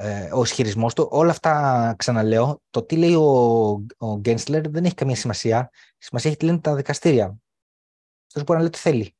ε, 0.00 0.32
ο 0.32 0.42
ισχυρισμός 0.42 0.94
του. 0.94 1.08
Όλα 1.10 1.30
αυτά, 1.30 1.94
ξαναλέω, 1.98 2.62
το 2.70 2.82
τι 2.82 2.96
λέει 2.96 3.14
ο, 3.14 3.70
ο 3.98 4.12
Gensler 4.24 4.64
δεν 4.68 4.84
έχει 4.84 4.94
καμία 4.94 5.16
σημασία. 5.16 5.70
Σημασία 5.98 6.30
έχει 6.30 6.38
τι 6.38 6.44
λένε 6.44 6.58
τα 6.58 6.74
δικαστήρια. 6.74 7.38
Αυτός 8.26 8.42
μπορεί 8.42 8.58
να 8.58 8.60
λέει 8.60 8.70
τι 8.70 8.78
θέλει. 8.78 9.16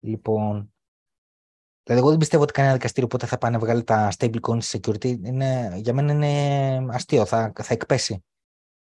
Λοιπόν, 0.00 0.72
Δηλαδή, 1.82 2.00
εγώ 2.00 2.10
δεν 2.10 2.18
πιστεύω 2.18 2.42
ότι 2.42 2.52
κανένα 2.52 2.74
δικαστήριο 2.74 3.08
ποτέ 3.08 3.26
θα 3.26 3.38
πάει 3.38 3.50
να 3.50 3.58
βγάλει 3.58 3.84
τα 3.84 4.12
stablecoins 4.18 4.60
security. 4.60 5.24
Είναι, 5.24 5.72
για 5.76 5.94
μένα 5.94 6.12
είναι 6.12 6.94
αστείο, 6.94 7.26
θα, 7.26 7.52
θα 7.62 7.74
εκπέσει. 7.74 8.24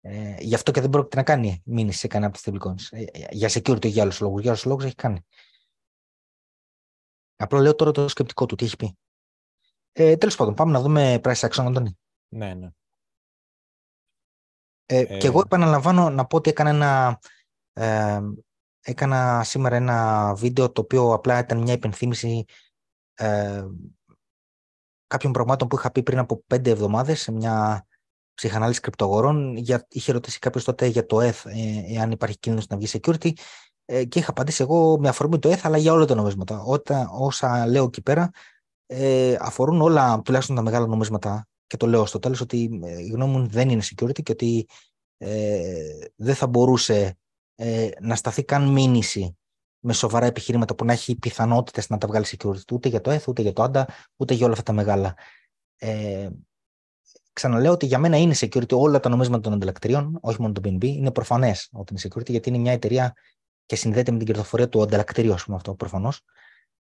Ε, 0.01 0.35
γι' 0.39 0.55
αυτό 0.55 0.71
και 0.71 0.81
δεν 0.81 0.89
πρόκειται 0.89 1.15
να 1.15 1.23
κάνει 1.23 1.61
μήνυση 1.65 1.99
σε 1.99 2.07
κανένα 2.07 2.31
από 2.33 2.41
τι 2.41 2.51
stablecoins. 2.51 2.97
Ε, 2.97 3.03
ε, 3.03 3.27
για 3.31 3.49
security 3.51 3.87
για 3.87 4.03
άλλους 4.03 4.19
λόγους. 4.19 4.41
Για 4.41 4.49
άλλους 4.49 4.65
λόγους 4.65 4.83
έχει 4.83 4.95
κάνει. 4.95 5.25
Απλά 7.35 7.59
λέω 7.59 7.75
τώρα 7.75 7.91
το 7.91 8.07
σκεπτικό 8.07 8.45
του, 8.45 8.55
τι 8.55 8.65
έχει 8.65 8.75
πει. 8.75 8.97
Ε, 9.91 10.17
Τέλος 10.17 10.35
πάντων, 10.35 10.53
πάμε 10.53 10.71
να 10.71 10.81
δούμε 10.81 11.19
price 11.23 11.49
action, 11.49 11.65
Αντώνη. 11.65 11.97
Ναι, 12.27 12.53
ναι. 12.53 12.69
Ε, 14.85 14.99
ε... 14.99 15.17
Και 15.17 15.27
εγώ 15.27 15.39
επαναλαμβάνω 15.39 16.09
να 16.09 16.25
πω 16.25 16.37
ότι 16.37 16.49
έκανα 16.49 16.69
ένα, 16.69 17.19
ε, 17.73 18.21
έκανα 18.81 19.43
σήμερα 19.43 19.75
ένα 19.75 20.33
βίντεο 20.35 20.71
το 20.71 20.81
οποίο 20.81 21.13
απλά 21.13 21.39
ήταν 21.39 21.57
μια 21.57 21.73
υπενθύμηση 21.73 22.45
ε, 23.13 23.65
κάποιων 25.07 25.31
πραγμάτων 25.31 25.67
που 25.67 25.75
είχα 25.75 25.91
πει 25.91 26.03
πριν 26.03 26.17
από 26.17 26.43
πέντε 26.47 26.69
εβδομάδες 26.69 27.21
σε 27.21 27.31
μια 27.31 27.85
ψυχανάλυση 28.33 28.79
κρυπτογορών. 28.79 29.55
Για, 29.55 29.87
είχε 29.89 30.11
ρωτήσει 30.11 30.39
κάποιος 30.39 30.63
τότε 30.63 30.85
για 30.85 31.05
το 31.05 31.19
ETH, 31.21 31.45
ε, 31.45 31.95
εάν 31.95 32.11
υπάρχει 32.11 32.37
κίνδυνος 32.39 32.67
να 32.67 32.77
βγει 32.77 32.87
security. 32.91 33.31
Ε, 33.85 34.05
και 34.05 34.19
είχα 34.19 34.29
απαντήσει 34.29 34.61
εγώ 34.61 34.99
με 34.99 35.09
αφορμή 35.09 35.39
το 35.39 35.49
ETH, 35.51 35.59
αλλά 35.61 35.77
για 35.77 35.93
όλα 35.93 36.05
τα 36.05 36.15
νομίσματα. 36.15 36.61
Όταν, 36.61 37.09
όσα 37.11 37.67
λέω 37.67 37.83
εκεί 37.83 38.01
πέρα 38.01 38.31
ε, 38.93 39.37
αφορούν 39.39 39.81
όλα, 39.81 40.21
τουλάχιστον 40.21 40.55
τα 40.55 40.61
μεγάλα 40.61 40.87
νομίσματα. 40.87 41.47
Και 41.67 41.77
το 41.77 41.87
λέω 41.87 42.05
στο 42.05 42.19
τέλος 42.19 42.41
ότι 42.41 42.79
ε, 42.83 43.01
η 43.01 43.07
γνώμη 43.07 43.37
μου 43.37 43.47
δεν 43.47 43.69
είναι 43.69 43.81
security 43.83 44.23
και 44.23 44.31
ότι 44.31 44.67
ε, 45.17 46.07
δεν 46.15 46.35
θα 46.35 46.47
μπορούσε 46.47 47.17
ε, 47.55 47.89
να 47.99 48.15
σταθεί 48.15 48.43
καν 48.43 48.67
μήνυση 48.67 49.37
με 49.79 49.93
σοβαρά 49.93 50.25
επιχειρήματα 50.25 50.75
που 50.75 50.85
να 50.85 50.93
έχει 50.93 51.15
πιθανότητες 51.15 51.89
να 51.89 51.97
τα 51.97 52.07
βγάλει 52.07 52.25
security 52.27 52.71
ούτε 52.71 52.89
για 52.89 53.01
το 53.01 53.11
ETH, 53.11 53.27
ούτε 53.27 53.41
για 53.41 53.53
το 53.53 53.71
ANDA, 53.73 53.83
ούτε 54.15 54.33
για 54.33 54.43
όλα 54.43 54.53
αυτά 54.53 54.65
τα 54.65 54.73
μεγάλα. 54.73 55.17
Ε, 55.77 56.29
ξαναλέω 57.33 57.71
ότι 57.71 57.85
για 57.85 57.97
μένα 57.97 58.17
είναι 58.17 58.35
security 58.37 58.71
όλα 58.77 58.99
τα 58.99 59.09
νομίσματα 59.09 59.41
των 59.41 59.53
ανταλλακτηρίων, 59.53 60.17
όχι 60.21 60.41
μόνο 60.41 60.53
το 60.53 60.61
BNB. 60.63 60.83
Είναι 60.83 61.11
προφανές 61.11 61.69
ότι 61.71 61.93
είναι 61.93 62.01
security, 62.07 62.29
γιατί 62.29 62.49
είναι 62.49 62.57
μια 62.57 62.71
εταιρεία 62.71 63.13
και 63.65 63.75
συνδέεται 63.75 64.11
με 64.11 64.17
την 64.17 64.27
κερδοφορία 64.27 64.69
του 64.69 64.81
ανταλλακτηρίου, 64.81 65.33
ας 65.33 65.43
πούμε 65.43 65.55
αυτό 65.55 65.75
προφανώς. 65.75 66.21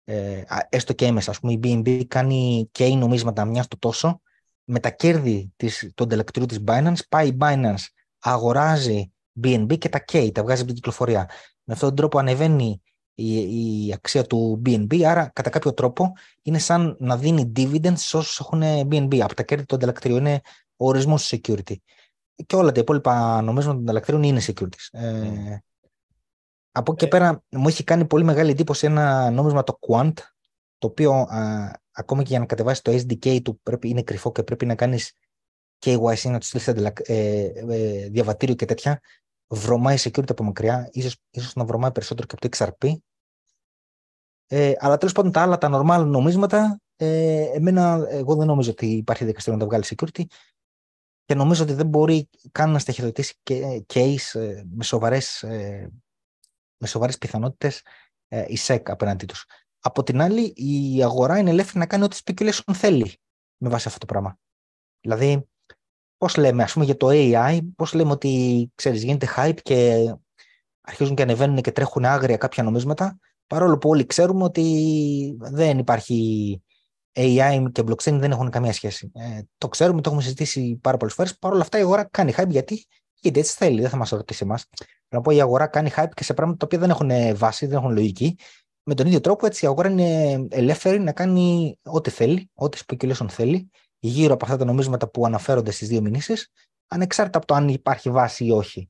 Ε, 0.04 0.42
έστω 0.70 0.94
και 0.94 1.06
έμεσα. 1.06 1.32
Α 1.32 1.34
πούμε, 1.40 1.54
η 1.54 1.60
BNB 1.64 2.04
κάνει 2.08 2.70
και 2.72 2.86
οι 2.86 2.96
νομίσματα 2.96 3.46
μιας 3.46 3.66
στο 3.66 3.78
τόσο. 3.78 4.22
Με 4.64 4.80
τα 4.80 4.90
κέρδη 4.90 5.54
της, 5.56 5.92
του 5.96 6.04
ανταλλακτηρίου 6.04 6.48
της 6.48 6.64
Binance, 6.68 7.00
πάει 7.10 7.28
η 7.28 7.38
Binance, 7.40 7.86
αγοράζει 8.20 9.12
BNB 9.44 9.78
και 9.78 9.90
τα 9.90 10.00
καίει, 10.00 10.32
τα 10.32 10.44
βγάζει 10.44 10.60
από 10.60 10.68
την 10.68 10.76
κυκλοφορία. 10.76 11.30
Με 11.64 11.74
αυτόν 11.74 11.88
τον 11.88 11.98
τρόπο 11.98 12.20
ανεβαίνει 12.20 12.82
η, 13.14 13.88
η 13.88 13.94
αξία 13.94 14.24
του 14.24 14.62
BNB, 14.66 15.02
άρα 15.02 15.32
κατά 15.34 15.50
κάποιο 15.50 15.74
τρόπο 15.74 16.12
είναι 16.42 16.60
σαν 16.60 16.96
να 17.00 17.18
δίνει 17.18 17.52
dividends 17.56 17.98
σε 17.98 18.18
όσους 18.18 18.40
έχουν 18.40 18.62
BNB. 18.64 19.20
Από 19.20 19.36
τα 19.36 19.44
κέρδη 19.44 19.66
του 19.66 19.76
ανταλλακτηρίου 19.76 20.18
είναι 20.18 20.42
ο 20.76 20.88
ορισμός 20.88 21.28
του 21.28 21.38
security. 21.38 21.76
Και 22.46 22.56
όλα 22.56 22.72
τα 22.72 22.80
υπόλοιπα 22.80 23.42
νομίζουν 23.42 23.72
των 23.72 23.82
ανταλλακτήριων 23.82 24.24
είναι 24.24 24.42
securities. 24.48 25.00
Ε, 25.00 25.58
από 26.72 26.92
εκεί 26.92 27.00
και 27.00 27.06
ε. 27.06 27.20
πέρα 27.20 27.44
μου 27.50 27.68
έχει 27.68 27.84
κάνει 27.84 28.06
πολύ 28.06 28.24
μεγάλη 28.24 28.52
εντύπωση 28.52 28.86
ένα 28.86 29.30
νόμισμα 29.30 29.64
το 29.64 29.80
Quant, 29.88 30.14
το 30.78 30.88
οποίο 30.88 31.12
α, 31.14 31.72
ακόμα 31.92 32.22
και 32.22 32.30
για 32.30 32.40
να 32.40 32.46
κατεβάσει 32.46 32.82
το 32.84 32.92
SDK 32.92 33.42
του 33.42 33.60
πρέπει, 33.64 33.90
είναι 33.90 34.04
κρυφό 34.04 34.32
και 34.32 34.44
πρέπει 34.44 34.66
να 34.66 34.76
κάνεις 34.76 35.14
KYC, 35.86 36.30
να 36.30 36.40
του 36.40 36.46
στείλεις 36.46 36.68
ε, 36.68 36.94
ε, 37.06 38.10
διαβατήριο 38.10 38.56
και 38.56 38.66
τέτοια 38.66 39.02
βρωμάει 39.48 39.96
security 40.00 40.30
από 40.30 40.44
μακριά, 40.44 40.90
ίσως, 40.92 41.18
ίσως 41.30 41.56
να 41.56 41.66
βρωμάει 41.66 41.92
περισσότερο 41.92 42.28
και 42.28 42.36
από 42.38 42.50
το 42.50 42.58
XRP. 42.58 42.94
Ε, 44.48 44.74
αλλά 44.78 44.98
τέλος 44.98 45.14
πάντων 45.14 45.32
τα 45.32 45.42
άλλα, 45.42 45.58
τα 45.58 45.70
normal 45.72 46.06
νομίσματα, 46.06 46.82
ε, 46.96 47.42
εμένα, 47.54 48.08
εγώ 48.10 48.36
δεν 48.36 48.48
νομίζω 48.48 48.72
ότι 48.72 48.86
υπάρχει 48.86 49.26
δικαστήριο 49.26 49.60
να 49.60 49.66
τα 49.66 49.70
βγάλει 49.70 49.84
security 49.88 50.24
και 51.26 51.36
νομίζω 51.36 51.64
ότι 51.64 51.74
δεν 51.74 51.88
μπορεί 51.88 52.30
καν 52.52 52.72
να 52.72 52.80
στοιχειοδοτήσει 52.80 53.34
case 53.94 54.40
ε, 54.40 54.64
με 54.76 54.84
σοβαρές, 54.84 55.44
ε, 55.44 55.92
με 56.82 56.88
σοβαρές 56.88 57.18
πιθανότητες 57.18 57.82
ε, 58.28 58.46
η 58.48 58.58
SEC 58.66 58.82
απέναντί 58.84 59.26
τους. 59.26 59.46
Από 59.80 60.04
την 60.04 60.22
άλλη, 60.22 60.54
η 60.56 61.04
αγορά 61.04 61.38
είναι 61.38 61.50
ελεύθερη 61.50 61.80
να 61.80 61.86
κάνει 61.86 62.04
ό,τι 62.04 62.18
speculation 62.24 62.74
θέλει 62.74 63.20
με 63.58 63.70
βάση 63.70 63.88
αυτό 63.88 64.00
το 64.00 64.06
πράγμα. 64.06 64.38
Δηλαδή, 65.02 65.50
πώς 66.18 66.36
λέμε, 66.36 66.64
ας 66.64 66.74
πούμε 66.74 66.86
για 66.86 66.98
το 66.98 67.08
AI, 67.12 67.60
πώς 67.76 67.94
λέμε 67.94 68.12
ότι, 68.12 68.72
ξέρεις, 68.76 69.04
γίνεται 69.04 69.28
hype 69.36 69.62
και 69.62 70.10
αρχίζουν 70.82 71.16
και 71.16 71.22
ανεβαίνουν 71.22 71.62
και 71.62 71.72
τρέχουν 71.72 72.06
άγρια 72.06 72.38
κάποια 72.38 72.64
νομίσματα, 72.64 73.20
παρόλο 73.48 73.78
που 73.78 73.90
όλοι 73.90 74.06
ξέρουμε 74.06 74.44
ότι 74.44 75.38
δεν 75.40 75.78
υπάρχει 75.78 76.62
AI 77.16 77.66
και 77.72 77.84
blockchain 77.86 78.14
δεν 78.20 78.32
έχουν 78.32 78.50
καμία 78.50 78.74
σχέση. 78.74 79.12
Ε, 79.16 79.42
το 79.58 79.68
ξέρουμε, 79.68 80.02
το 80.02 80.10
έχουμε 80.10 80.24
συζητήσει 80.24 80.80
πάρα 80.82 80.98
πολλές 80.98 81.14
φορές. 81.14 81.38
Παρ' 81.38 81.52
όλα 81.52 81.62
αυτά 81.62 81.78
η 81.78 81.82
αγορά 81.82 82.04
κάνει 82.04 82.34
hype 82.38 82.50
γιατί, 82.50 82.86
γιατί 83.22 83.40
έτσι 83.40 83.56
θέλει, 83.56 83.82
δεν 83.82 83.90
θα 83.90 83.98
μας 83.98 84.10
ρωτήσει 84.10 84.44
εμάς. 84.44 84.66
Να 85.10 85.22
πω 85.22 85.32
η 85.32 85.42
αγορά 85.42 85.68
κάνει 85.68 85.92
hype 85.96 86.10
και 86.14 86.24
σε 86.24 86.34
πράγματα 86.34 86.58
τα 86.58 86.66
οποία 86.66 86.80
δεν 86.80 86.90
έχουν 86.90 87.38
βάση, 87.38 87.66
δεν 87.66 87.78
έχουν 87.78 87.92
λογική. 87.92 88.38
Με 88.84 88.94
τον 88.94 89.06
ίδιο 89.06 89.20
τρόπο 89.20 89.46
έτσι 89.46 89.66
η 89.66 89.68
αγορά 89.68 89.90
είναι 89.90 90.48
ελεύθερη 90.50 91.00
να 91.00 91.12
κάνει 91.12 91.78
ό,τι 91.84 92.10
θέλει, 92.10 92.50
ό,τι 92.54 92.80
speculation 92.86 93.26
θέλει 93.30 93.70
γύρω 94.00 94.34
από 94.34 94.46
αυτά 94.46 94.58
τα 94.58 94.66
νομίσματα 94.66 95.10
που 95.10 95.26
αναφέρονται 95.26 95.72
στις 95.72 95.88
δύο 95.88 96.02
μηνύσεις, 96.02 96.52
ανεξάρτητα 96.88 97.38
από 97.38 97.48
το 97.48 97.54
αν 97.54 97.68
υπάρχει 97.68 98.10
βάση 98.10 98.46
ή 98.46 98.52
όχι. 98.52 98.90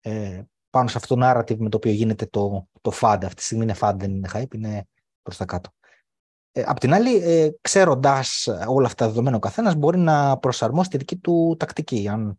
Ε, 0.00 0.42
πάνω 0.70 0.88
σε 0.88 0.98
αυτό 0.98 1.14
το 1.14 1.20
narrative 1.24 1.56
με 1.56 1.68
το 1.68 1.76
οποίο 1.76 1.92
γίνεται 1.92 2.26
το, 2.26 2.68
το 2.80 2.92
FAD. 3.00 3.18
Αυτή 3.22 3.34
τη 3.34 3.42
στιγμή 3.42 3.64
είναι 3.64 3.74
FAD, 3.80 3.94
δεν 3.96 4.10
είναι 4.10 4.28
hype, 4.32 4.54
είναι 4.54 4.86
προς 5.22 5.36
τα 5.36 5.44
κάτω. 5.44 5.70
Ε, 6.52 6.62
απ' 6.66 6.78
την 6.78 6.94
άλλη, 6.94 7.16
ε, 7.16 7.50
ξέροντας 7.60 8.48
όλα 8.66 8.86
αυτά 8.86 9.04
τα 9.04 9.10
δεδομένα 9.10 9.36
ο 9.36 9.38
καθένας 9.38 9.74
μπορεί 9.74 9.98
να 9.98 10.38
προσαρμόσει 10.38 10.90
τη 10.90 10.96
δική 10.96 11.16
του 11.16 11.56
τακτική. 11.58 12.08
Αν, 12.08 12.36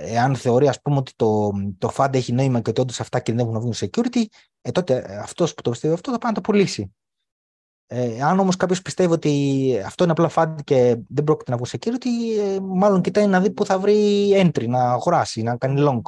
εάν 0.00 0.36
θεωρεί 0.36 0.68
ας 0.68 0.80
πούμε 0.80 0.96
ότι 0.96 1.12
το, 1.16 1.50
το 1.78 1.92
FAD 1.96 2.14
έχει 2.14 2.32
νόημα 2.32 2.60
και 2.60 2.70
ότι 2.70 2.80
όντως 2.80 3.00
αυτά 3.00 3.20
κινδυνεύουν 3.20 3.54
να 3.54 3.60
βγουν 3.60 3.74
security, 3.76 4.24
ε, 4.60 4.70
τότε 4.70 5.18
αυτός 5.20 5.54
που 5.54 5.62
το 5.62 5.70
πιστεύει 5.70 5.94
αυτό 5.94 6.10
θα 6.10 6.18
πάει 6.18 6.30
να 6.30 6.36
το 6.36 6.42
πουλήσει. 6.42 6.92
Ε, 7.90 8.22
αν 8.22 8.38
όμως 8.38 8.56
κάποιος 8.56 8.82
πιστεύει 8.82 9.12
ότι 9.12 9.82
αυτό 9.86 10.02
είναι 10.02 10.12
απλά 10.12 10.28
φάντη 10.28 10.62
και 10.62 10.96
δεν 11.08 11.24
πρόκειται 11.24 11.50
να 11.50 11.56
βγει 11.56 11.66
σε 11.66 11.76
κύριο, 11.76 11.96
ότι 11.96 12.38
ε, 12.38 12.60
μάλλον 12.60 13.00
κοιτάει 13.00 13.26
να 13.26 13.40
δει 13.40 13.50
που 13.50 13.64
θα 13.64 13.78
βρει 13.78 14.30
entry, 14.34 14.68
να 14.68 14.90
αγοράσει, 14.90 15.42
να 15.42 15.56
κάνει 15.56 15.82
long. 15.86 16.00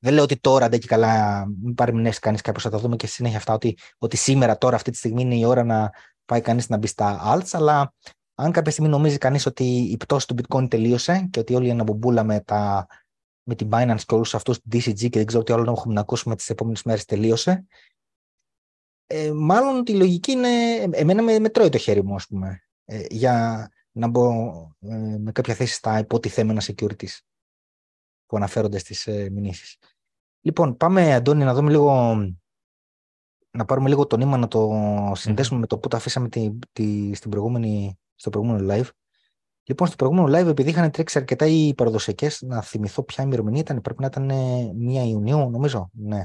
Δεν 0.00 0.14
λέω 0.14 0.22
ότι 0.22 0.36
τώρα 0.36 0.68
δεν 0.68 0.80
και 0.80 0.86
καλά, 0.86 1.44
μην 1.62 1.74
παρεμεινέσει 1.74 2.20
κανείς 2.20 2.40
κάποιο, 2.40 2.60
θα 2.60 2.70
τα 2.70 2.78
δούμε 2.78 2.96
και 2.96 3.06
στη 3.06 3.14
συνέχεια 3.14 3.38
αυτά, 3.38 3.54
ότι, 3.54 3.78
ότι 3.98 4.16
σήμερα, 4.16 4.58
τώρα, 4.58 4.76
αυτή 4.76 4.90
τη 4.90 4.96
στιγμή 4.96 5.22
είναι 5.22 5.34
η 5.34 5.44
ώρα 5.44 5.64
να 5.64 5.90
πάει 6.24 6.40
κανείς 6.40 6.68
να 6.68 6.76
μπει 6.76 6.86
στα 6.86 7.20
alts, 7.34 7.48
αλλά 7.52 7.94
αν 8.40 8.52
κάποια 8.52 8.72
στιγμή 8.72 8.90
νομίζει 8.90 9.18
κανείς 9.18 9.46
ότι 9.46 9.64
η 9.64 9.96
πτώση 9.96 10.26
του 10.26 10.34
bitcoin 10.34 10.70
τελείωσε 10.70 11.28
και 11.30 11.40
ότι 11.40 11.54
όλη 11.54 11.66
η 11.66 11.70
αναμπομπούλα 11.70 12.24
με, 12.24 12.40
τα, 12.40 12.86
με 13.42 13.54
την 13.54 13.68
Binance 13.72 14.00
και 14.06 14.14
όλους 14.14 14.34
αυτούς 14.34 14.60
του 14.60 14.68
DCG 14.72 15.08
και 15.08 15.18
δεν 15.18 15.26
ξέρω 15.26 15.42
τι 15.42 15.52
άλλο 15.52 15.72
έχουμε 15.72 15.94
να 15.94 16.00
ακούσουμε 16.00 16.36
τις 16.36 16.50
επόμενες 16.50 16.82
μέρες 16.82 17.04
τελείωσε, 17.04 17.66
ε, 19.06 19.32
μάλλον 19.32 19.84
τη 19.84 19.94
λογική 19.94 20.32
είναι, 20.32 20.48
εμένα 20.90 21.22
με, 21.22 21.38
με 21.38 21.48
τρώει 21.48 21.68
το 21.68 21.78
χέρι 21.78 22.04
μου, 22.04 22.14
ας 22.14 22.26
πούμε, 22.26 22.62
ε, 22.84 23.04
για 23.10 23.68
να 23.92 24.08
μπω 24.08 24.30
ε, 24.80 25.16
με 25.18 25.32
κάποια 25.32 25.54
θέση 25.54 25.74
στα 25.74 25.98
υποτιθέμενα 25.98 26.62
securities 26.64 27.18
που 28.26 28.36
αναφέρονται 28.36 28.78
στις 28.78 29.06
ε, 29.06 29.30
μηνύσεις. 29.30 29.76
Λοιπόν, 30.40 30.76
πάμε, 30.76 31.14
Αντώνη, 31.14 31.44
να 31.44 31.54
δούμε 31.54 31.70
λίγο, 31.70 32.16
να 33.50 33.64
πάρουμε 33.64 33.88
λίγο 33.88 34.06
το 34.06 34.16
νήμα, 34.16 34.36
να 34.36 34.48
το 34.48 34.72
συνδέσουμε 35.14 35.60
με 35.60 35.66
το 35.66 35.78
που 35.78 35.88
το 35.88 35.96
αφήσαμε 35.96 36.28
τη, 36.28 36.58
τη, 36.72 37.14
στην 37.14 37.30
προηγούμενη, 37.30 37.98
στο 38.20 38.30
προηγούμενο 38.30 38.74
live. 38.74 38.88
Λοιπόν, 39.64 39.86
στο 39.86 39.96
προηγούμενο 39.96 40.38
live, 40.38 40.50
επειδή 40.50 40.70
είχαν 40.70 40.90
τρέξει 40.90 41.18
αρκετά 41.18 41.46
οι 41.46 41.74
παραδοσιακές, 41.74 42.42
να 42.42 42.62
θυμηθώ 42.62 43.02
ποια 43.02 43.24
ημερομηνία 43.24 43.60
ήταν, 43.60 43.80
πρέπει 43.80 44.00
να 44.00 44.06
ήταν 44.06 44.30
1 44.30 45.08
Ιουνίου, 45.08 45.50
νομίζω. 45.50 45.90
Ναι. 45.92 46.24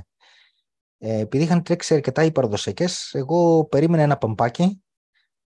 Ε, 0.98 1.20
επειδή 1.20 1.43
είχαν 1.43 1.64
τρέξει 1.64 1.93
αρκετά 1.93 2.24
οι 2.24 2.32
παραδοσιακές, 2.32 3.14
εγώ 3.14 3.66
περίμενα 3.66 4.04
ένα 4.04 4.18
παμπάκι 4.18 4.84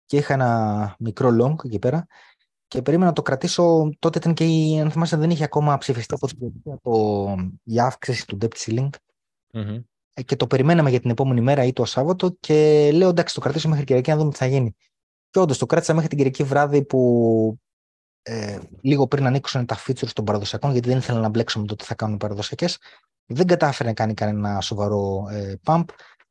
και 0.05 0.17
είχα 0.17 0.33
ένα 0.33 0.95
μικρό 0.99 1.29
long 1.41 1.65
εκεί 1.65 1.79
πέρα 1.79 2.07
και 2.67 2.81
περίμενα 2.81 3.09
να 3.09 3.15
το 3.15 3.21
κρατήσω. 3.21 3.89
Τότε 3.99 4.17
ήταν 4.17 4.33
και 4.33 4.45
η, 4.45 4.79
αν 4.79 4.91
θυμάσαι, 4.91 5.17
δεν 5.17 5.29
είχε 5.29 5.43
ακόμα 5.43 5.77
ψηφιστεί 5.77 6.13
από 6.13 6.27
την 6.27 6.51
το, 6.81 7.35
η 7.63 7.79
αύξηση 7.79 8.25
του 8.25 8.37
debt 8.41 8.57
ceiling. 8.57 8.89
mm 9.53 9.83
Και 10.25 10.35
το 10.35 10.47
περιμέναμε 10.47 10.89
για 10.89 10.99
την 10.99 11.09
επόμενη 11.09 11.41
μέρα 11.41 11.63
ή 11.63 11.73
το 11.73 11.85
Σάββατο 11.85 12.35
και 12.39 12.89
λέω 12.93 13.09
εντάξει, 13.09 13.35
το 13.35 13.41
κρατήσω 13.41 13.69
μέχρι 13.69 13.83
Κυριακή 13.83 14.09
να 14.09 14.17
δούμε 14.17 14.31
τι 14.31 14.37
θα 14.37 14.45
γίνει. 14.45 14.75
Και 15.33 15.39
όντως 15.39 15.57
το 15.57 15.65
κράτησα 15.65 15.93
μέχρι 15.93 16.09
την 16.09 16.17
Κυριακή 16.17 16.43
βράδυ 16.43 16.83
που 16.83 17.59
ε, 18.21 18.59
λίγο 18.81 19.07
πριν 19.07 19.25
ανοίξουν 19.25 19.65
τα 19.65 19.77
features 19.87 20.11
των 20.13 20.25
παραδοσιακών, 20.25 20.71
γιατί 20.71 20.89
δεν 20.89 20.97
ήθελα 20.97 21.19
να 21.19 21.29
μπλέξω 21.29 21.59
με 21.59 21.65
το 21.65 21.75
τι 21.75 21.83
θα 21.83 21.95
κάνουν 21.95 22.15
οι 22.15 22.17
παραδοσιακές. 22.17 22.77
Δεν 23.25 23.47
κατάφερε 23.47 23.89
να 23.89 23.95
κάνει 23.95 24.13
κανένα 24.13 24.61
σοβαρό 24.61 25.27
ε, 25.31 25.53
pump. 25.65 25.83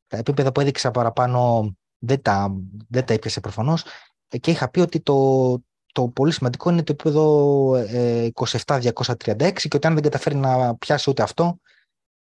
Τα 0.06 0.16
επίπεδα 0.16 0.52
που 0.52 0.60
έδειξα 0.60 0.90
παραπάνω 0.90 1.72
δεν 1.98 2.22
τα, 2.22 2.56
δεν 2.88 3.04
τα 3.04 3.12
έπιασε 3.12 3.40
προφανώς. 3.40 3.84
Ε, 4.28 4.38
και 4.38 4.50
είχα 4.50 4.70
πει 4.70 4.80
ότι 4.80 5.00
το, 5.00 5.58
το 5.92 6.08
πολύ 6.08 6.32
σημαντικό 6.32 6.70
είναι 6.70 6.82
το 6.82 6.92
επίπεδο 6.92 7.74
ε, 7.76 8.28
27-236 8.66 9.52
και 9.52 9.76
ότι 9.76 9.86
αν 9.86 9.94
δεν 9.94 10.02
καταφέρει 10.02 10.36
να 10.36 10.76
πιάσει 10.76 11.10
ούτε 11.10 11.22
αυτό, 11.22 11.58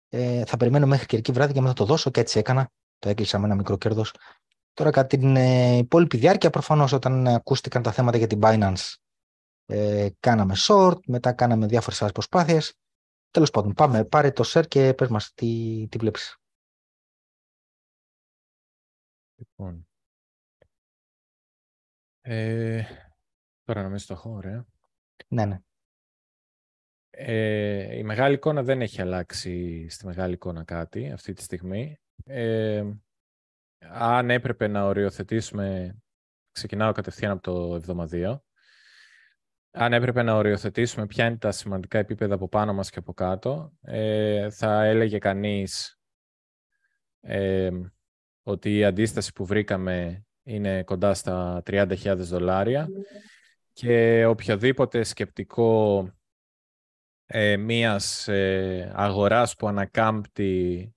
ε, 0.09 0.45
θα 0.45 0.57
περιμένω 0.57 0.88
μέχρι 0.88 1.05
Κυριακή 1.05 1.32
βράδυ 1.32 1.53
και 1.53 1.61
μετά 1.61 1.73
το 1.73 1.86
δώσω 1.86 2.09
και 2.09 2.19
έτσι 2.19 2.39
έκανα. 2.39 2.69
Το 2.99 3.09
έκλεισα 3.09 3.39
με 3.39 3.45
ένα 3.45 3.55
μικρό 3.55 3.78
κέρδος. 3.78 4.13
Τώρα 4.78 4.89
κατά 4.91 5.07
την 5.07 5.36
ε, 5.36 5.78
υπόλοιπη 5.78 6.17
διάρκεια, 6.17 6.49
προφανώς 6.49 6.91
όταν 6.91 7.28
ακούστηκαν 7.28 7.82
τα 7.84 7.91
θέματα 7.91 8.17
για 8.17 8.28
την 8.28 8.39
Binance, 8.43 8.93
ε, 9.65 10.09
κάναμε 10.19 10.53
short, 10.67 10.99
μετά 11.07 11.34
κάναμε 11.34 11.65
διάφορες 11.65 12.01
άλλες 12.01 12.13
προσπάθειες. 12.13 12.73
Τέλος 13.32 13.51
πάντων, 13.51 13.73
πάμε, 13.73 14.05
πάρε 14.05 14.32
το 14.32 14.43
share 14.47 14.67
και 14.67 14.93
πες 14.93 15.07
μας 15.07 15.34
τι, 15.34 15.88
τι 15.91 15.97
βλέπεις. 15.97 16.38
Λοιπόν. 19.36 19.88
Ε, 22.21 22.84
τώρα 23.63 23.82
νομίζω 23.82 24.05
το 24.05 24.13
έχω, 24.13 24.30
ωραία. 24.30 24.65
Ναι, 25.28 25.45
ναι. 25.45 25.59
Ε, 27.09 27.97
η 27.97 28.03
μεγάλη 28.03 28.36
εικόνα 28.36 28.63
δεν 28.63 28.82
έχει 28.82 29.01
αλλάξει 29.01 29.88
στη 29.89 30.05
μεγάλη 30.05 30.34
εικόνα 30.34 30.63
κάτι 30.63 31.11
αυτή 31.11 31.34
τη 31.34 31.41
στιγμή. 31.41 31.99
Ε, 32.25 32.86
αν 33.80 34.30
έπρεπε 34.30 34.67
να 34.67 34.86
οριοθετήσουμε, 34.86 35.97
ξεκινάω 36.51 36.91
κατευθείαν 36.91 37.32
από 37.32 37.41
το 37.41 37.75
εβδομαδίο 37.75 38.41
αν 39.80 39.93
έπρεπε 39.93 40.23
να 40.23 40.36
οριοθετήσουμε 40.36 41.05
ποια 41.05 41.25
είναι 41.25 41.38
τα 41.38 41.51
σημαντικά 41.51 41.97
επίπεδα 41.97 42.34
από 42.36 42.49
πάνω 42.49 42.73
μας 42.73 42.89
και 42.89 42.99
από 42.99 43.13
κάτω, 43.13 43.71
ε, 43.82 44.49
θα 44.49 44.84
έλεγε 44.84 45.17
κανείς 45.17 45.99
ε, 47.21 47.69
ότι 48.43 48.78
η 48.78 48.86
αντίσταση 48.86 49.34
που 49.34 49.45
βρήκαμε 49.45 50.25
είναι 50.43 50.84
κοντά 50.84 51.13
στα 51.13 51.61
30.000 51.65 52.15
δολάρια 52.17 52.88
και 53.73 54.25
οποιοδήποτε 54.25 55.03
σκεπτικό 55.03 56.03
ε, 57.25 57.57
μίας 57.57 58.28
ε, 58.28 58.91
αγοράς 58.95 59.55
που 59.55 59.67
ανακάμπτει, 59.67 60.91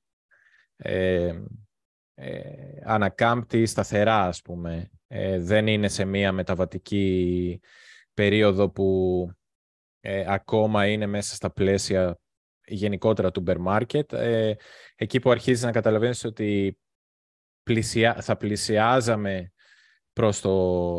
ε, 2.20 2.38
ε 2.38 2.82
ανακάμπτει 2.84 3.66
σταθερά, 3.66 4.26
ας 4.26 4.42
πούμε, 4.42 4.90
δεν 5.38 5.66
είναι 5.66 5.88
σε 5.88 6.04
μία 6.04 6.32
μεταβατική 6.32 7.60
περίοδο 8.14 8.70
που 8.70 9.28
ε, 10.00 10.24
ακόμα 10.28 10.86
είναι 10.86 11.06
μέσα 11.06 11.34
στα 11.34 11.50
πλαίσια 11.50 12.18
γενικότερα 12.66 13.30
του 13.30 13.44
bear 13.46 13.66
market. 13.66 14.12
Ε, 14.12 14.54
εκεί 14.94 15.18
που 15.18 15.30
αρχίζεις 15.30 15.64
να 15.64 15.70
καταλαβαίνεις 15.70 16.24
ότι 16.24 16.78
πλησια... 17.62 18.14
θα 18.20 18.36
πλησιάζαμε 18.36 19.52
προς 20.12 20.40
το 20.40 20.50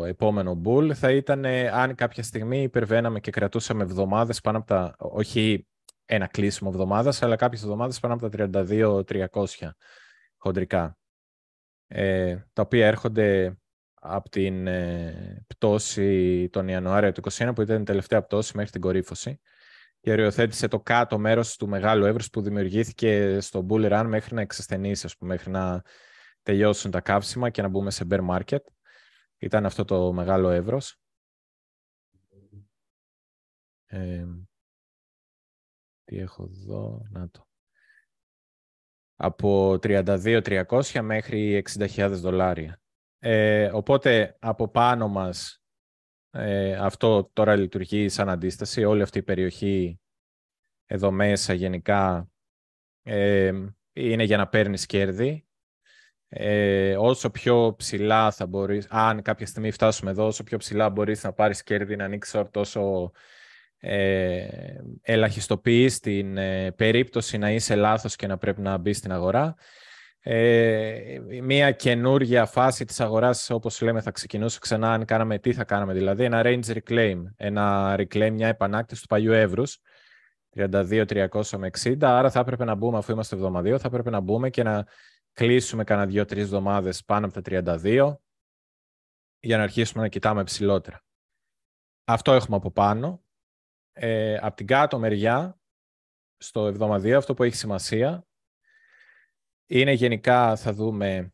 επόμενο 0.06 0.60
bull, 0.64 0.92
θα 0.94 1.10
ήταν 1.10 1.44
αν 1.72 1.94
κάποια 1.94 2.22
στιγμή 2.22 2.62
υπερβαίναμε 2.62 3.20
και 3.20 3.30
κρατούσαμε 3.30 3.82
εβδομάδες 3.82 4.40
πάνω 4.40 4.58
από 4.58 4.66
τα, 4.66 4.94
όχι 4.98 5.66
ένα 6.04 6.26
κλείσιμο 6.26 6.70
εβδομάδας, 6.72 7.22
αλλά 7.22 7.36
κάποιες 7.36 7.62
εβδομάδες 7.62 8.00
πάνω 8.00 8.14
από 8.14 8.28
τα 8.28 8.50
32-300 9.32 9.70
χοντρικά, 10.36 10.96
ε, 11.94 12.36
τα 12.52 12.62
οποία 12.62 12.86
έρχονται 12.86 13.56
από 13.94 14.28
την 14.28 14.66
ε, 14.66 15.44
πτώση 15.46 16.48
τον 16.48 16.68
Ιανουάριο 16.68 17.12
του 17.12 17.22
2021 17.30 17.52
που 17.54 17.62
ήταν 17.62 17.80
η 17.80 17.84
τελευταία 17.84 18.22
πτώση 18.22 18.56
μέχρι 18.56 18.70
την 18.70 18.80
κορύφωση 18.80 19.40
και 20.00 20.12
οριοθέτησε 20.12 20.68
το 20.68 20.80
κάτω 20.80 21.18
μέρος 21.18 21.56
του 21.56 21.68
μεγάλου 21.68 22.04
εύρους 22.04 22.30
που 22.30 22.42
δημιουργήθηκε 22.42 23.40
στο 23.40 23.66
bull 23.68 23.92
run 23.92 24.04
μέχρι 24.08 24.34
να 24.34 24.40
εξασθενήσει, 24.40 25.06
ας 25.06 25.16
πούμε, 25.16 25.32
μέχρι 25.32 25.50
να 25.50 25.82
τελειώσουν 26.42 26.90
τα 26.90 27.00
καύσιμα 27.00 27.50
και 27.50 27.62
να 27.62 27.68
μπούμε 27.68 27.90
σε 27.90 28.06
bear 28.10 28.28
market. 28.28 28.64
Ήταν 29.38 29.66
αυτό 29.66 29.84
το 29.84 30.12
μεγάλο 30.12 30.50
εύρος. 30.50 30.96
Ε, 33.86 34.26
τι 36.04 36.18
έχω 36.18 36.42
εδώ, 36.42 37.02
να 37.10 37.28
το. 37.30 37.51
Από 39.24 39.78
32.300 39.82 41.00
μέχρι 41.02 41.62
60.000 41.78 42.10
δολάρια. 42.10 42.80
Ε, 43.18 43.70
οπότε 43.72 44.36
από 44.40 44.68
πάνω 44.68 45.08
μας 45.08 45.62
ε, 46.30 46.74
αυτό 46.74 47.30
τώρα 47.32 47.56
λειτουργεί 47.56 48.08
σαν 48.08 48.28
αντίσταση. 48.28 48.84
Όλη 48.84 49.02
αυτή 49.02 49.18
η 49.18 49.22
περιοχή 49.22 50.00
εδώ 50.86 51.10
μέσα 51.10 51.52
γενικά 51.52 52.28
ε, 53.02 53.52
είναι 53.92 54.24
για 54.24 54.36
να 54.36 54.48
παίρνεις 54.48 54.86
κέρδη. 54.86 55.46
Ε, 56.28 56.96
όσο 56.96 57.30
πιο 57.30 57.74
ψηλά 57.76 58.30
θα 58.30 58.46
μπορείς, 58.46 58.86
αν 58.90 59.22
κάποια 59.22 59.46
στιγμή 59.46 59.70
φτάσουμε 59.70 60.10
εδώ, 60.10 60.26
όσο 60.26 60.42
πιο 60.42 60.58
ψηλά 60.58 60.90
μπορείς 60.90 61.24
να 61.24 61.32
πάρεις 61.32 61.62
κέρδη, 61.62 61.96
να 61.96 62.04
ανοίξεις 62.04 62.42
τόσο 62.50 63.12
ε, 63.84 64.46
ελαχιστοποιείς 65.02 66.00
την 66.00 66.36
ε, 66.36 66.72
περίπτωση 66.72 67.38
να 67.38 67.50
είσαι 67.50 67.74
λάθος 67.74 68.16
και 68.16 68.26
να 68.26 68.38
πρέπει 68.38 68.60
να 68.60 68.76
μπεις 68.76 68.96
στην 68.96 69.12
αγορά 69.12 69.54
ε, 70.24 71.18
μια 71.42 71.70
καινούργια 71.70 72.46
φάση 72.46 72.84
της 72.84 73.00
αγοράς, 73.00 73.50
όπως 73.50 73.80
λέμε, 73.80 74.00
θα 74.00 74.10
ξεκινούσε 74.10 74.58
ξανά 74.60 74.92
αν 74.92 75.04
κάναμε 75.04 75.38
τι 75.38 75.52
θα 75.52 75.64
κάναμε, 75.64 75.92
δηλαδή 75.92 76.24
ένα 76.24 76.42
range 76.44 76.78
reclaim, 76.78 77.22
ένα 77.36 77.94
reclaim, 77.98 78.30
μια 78.30 78.48
επανάκτηση 78.48 79.00
του 79.00 79.06
παλιού 79.06 79.32
εύρους, 79.32 79.78
32-300 80.56 81.26
με 81.56 81.70
60, 81.82 81.96
άρα 82.00 82.30
θα 82.30 82.40
έπρεπε 82.40 82.64
να 82.64 82.74
μπούμε, 82.74 82.98
αφού 82.98 83.12
είμαστε 83.12 83.36
εβδομαδίο, 83.36 83.78
θα 83.78 83.86
έπρεπε 83.86 84.10
να 84.10 84.20
μπούμε 84.20 84.50
και 84.50 84.62
να 84.62 84.86
κλείσουμε 85.32 85.84
κανένα 85.84 86.06
δύο-τρεις 86.06 86.42
εβδομάδες 86.42 87.04
πάνω 87.04 87.26
από 87.26 87.42
τα 87.42 87.76
32 87.80 88.16
για 89.40 89.56
να 89.56 89.62
αρχίσουμε 89.62 90.02
να 90.02 90.08
κοιτάμε 90.08 90.44
ψηλότερα. 90.44 91.04
Αυτό 92.04 92.32
έχουμε 92.32 92.56
από 92.56 92.70
πάνω. 92.70 93.24
Ε, 93.92 94.36
από 94.40 94.56
την 94.56 94.66
κάτω 94.66 94.98
μεριά, 94.98 95.58
στο 96.36 96.66
εβδομαδίο, 96.66 97.18
αυτό 97.18 97.34
που 97.34 97.42
έχει 97.42 97.56
σημασία 97.56 98.26
είναι 99.66 99.92
γενικά, 99.92 100.56
θα 100.56 100.72
δούμε, 100.72 101.32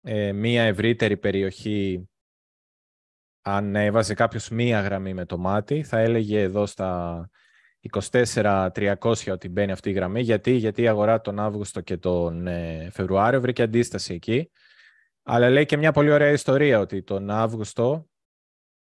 ε, 0.00 0.32
μία 0.32 0.62
ευρύτερη 0.62 1.16
περιοχή 1.16 2.08
αν 3.40 3.76
έβαζε 3.76 4.14
κάποιος 4.14 4.48
μία 4.48 4.80
γραμμή 4.80 5.14
με 5.14 5.24
το 5.24 5.38
μάτι, 5.38 5.82
θα 5.82 5.98
έλεγε 5.98 6.40
εδώ 6.40 6.66
στα 6.66 7.30
24-300 7.80 9.30
ότι 9.30 9.48
μπαίνει 9.48 9.72
αυτή 9.72 9.90
η 9.90 9.92
γραμμή. 9.92 10.20
Γιατί, 10.20 10.50
Γιατί 10.50 10.82
η 10.82 10.88
αγορά 10.88 11.20
τον 11.20 11.38
Αύγουστο 11.38 11.80
και 11.80 11.96
τον 11.96 12.46
ε, 12.46 12.88
Φεβρουάριο 12.92 13.40
βρήκε 13.40 13.62
αντίσταση 13.62 14.14
εκεί. 14.14 14.50
Αλλά 15.22 15.50
λέει 15.50 15.66
και 15.66 15.76
μια 15.76 15.92
πολύ 15.92 16.10
ωραία 16.10 16.30
ιστορία 16.30 16.78
ότι 16.78 17.02
τον 17.02 17.30
Αύγουστο 17.30 18.08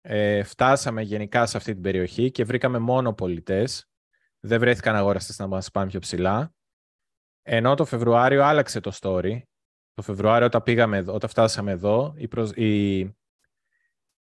ε, 0.09 0.43
φτάσαμε 0.43 1.03
γενικά 1.03 1.47
σε 1.47 1.57
αυτή 1.57 1.73
την 1.73 1.83
περιοχή 1.83 2.31
και 2.31 2.45
βρήκαμε 2.45 2.79
μόνο 2.79 3.13
πολιτές. 3.13 3.89
Δεν 4.41 4.61
βρέθηκαν 4.61 4.97
αγοραστές 4.97 5.39
να 5.39 5.47
μας 5.47 5.71
πάνε 5.71 5.91
πιο 5.91 6.01
ψηλά. 6.01 6.55
Ενώ 7.43 7.75
το 7.75 7.85
Φεβρουάριο 7.85 8.45
άλλαξε 8.45 8.81
το 8.81 8.93
story. 9.01 9.41
Το 9.95 10.03
Φεβρουάριο 10.03 10.47
όταν, 10.47 10.63
πήγαμε, 10.63 10.99
όταν 10.99 11.29
φτάσαμε 11.29 11.73
εδώ, 11.73 12.15
η, 12.17 12.29
η... 12.65 12.99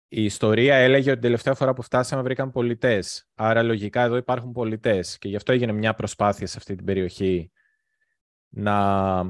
η 0.08 0.24
ιστορία 0.24 0.74
έλεγε 0.76 1.10
ότι 1.10 1.20
την 1.20 1.20
τελευταία 1.20 1.54
φορά 1.54 1.72
που 1.72 1.82
φτάσαμε 1.82 2.22
βρήκαμε 2.22 2.50
πολιτές. 2.50 3.28
Άρα 3.34 3.62
λογικά 3.62 4.02
εδώ 4.02 4.16
υπάρχουν 4.16 4.52
πολιτές. 4.52 5.18
Και 5.18 5.28
γι' 5.28 5.36
αυτό 5.36 5.52
έγινε 5.52 5.72
μια 5.72 5.94
προσπάθεια 5.94 6.46
σε 6.46 6.58
αυτή 6.58 6.74
την 6.74 6.84
περιοχή 6.84 7.52
να 8.48 9.22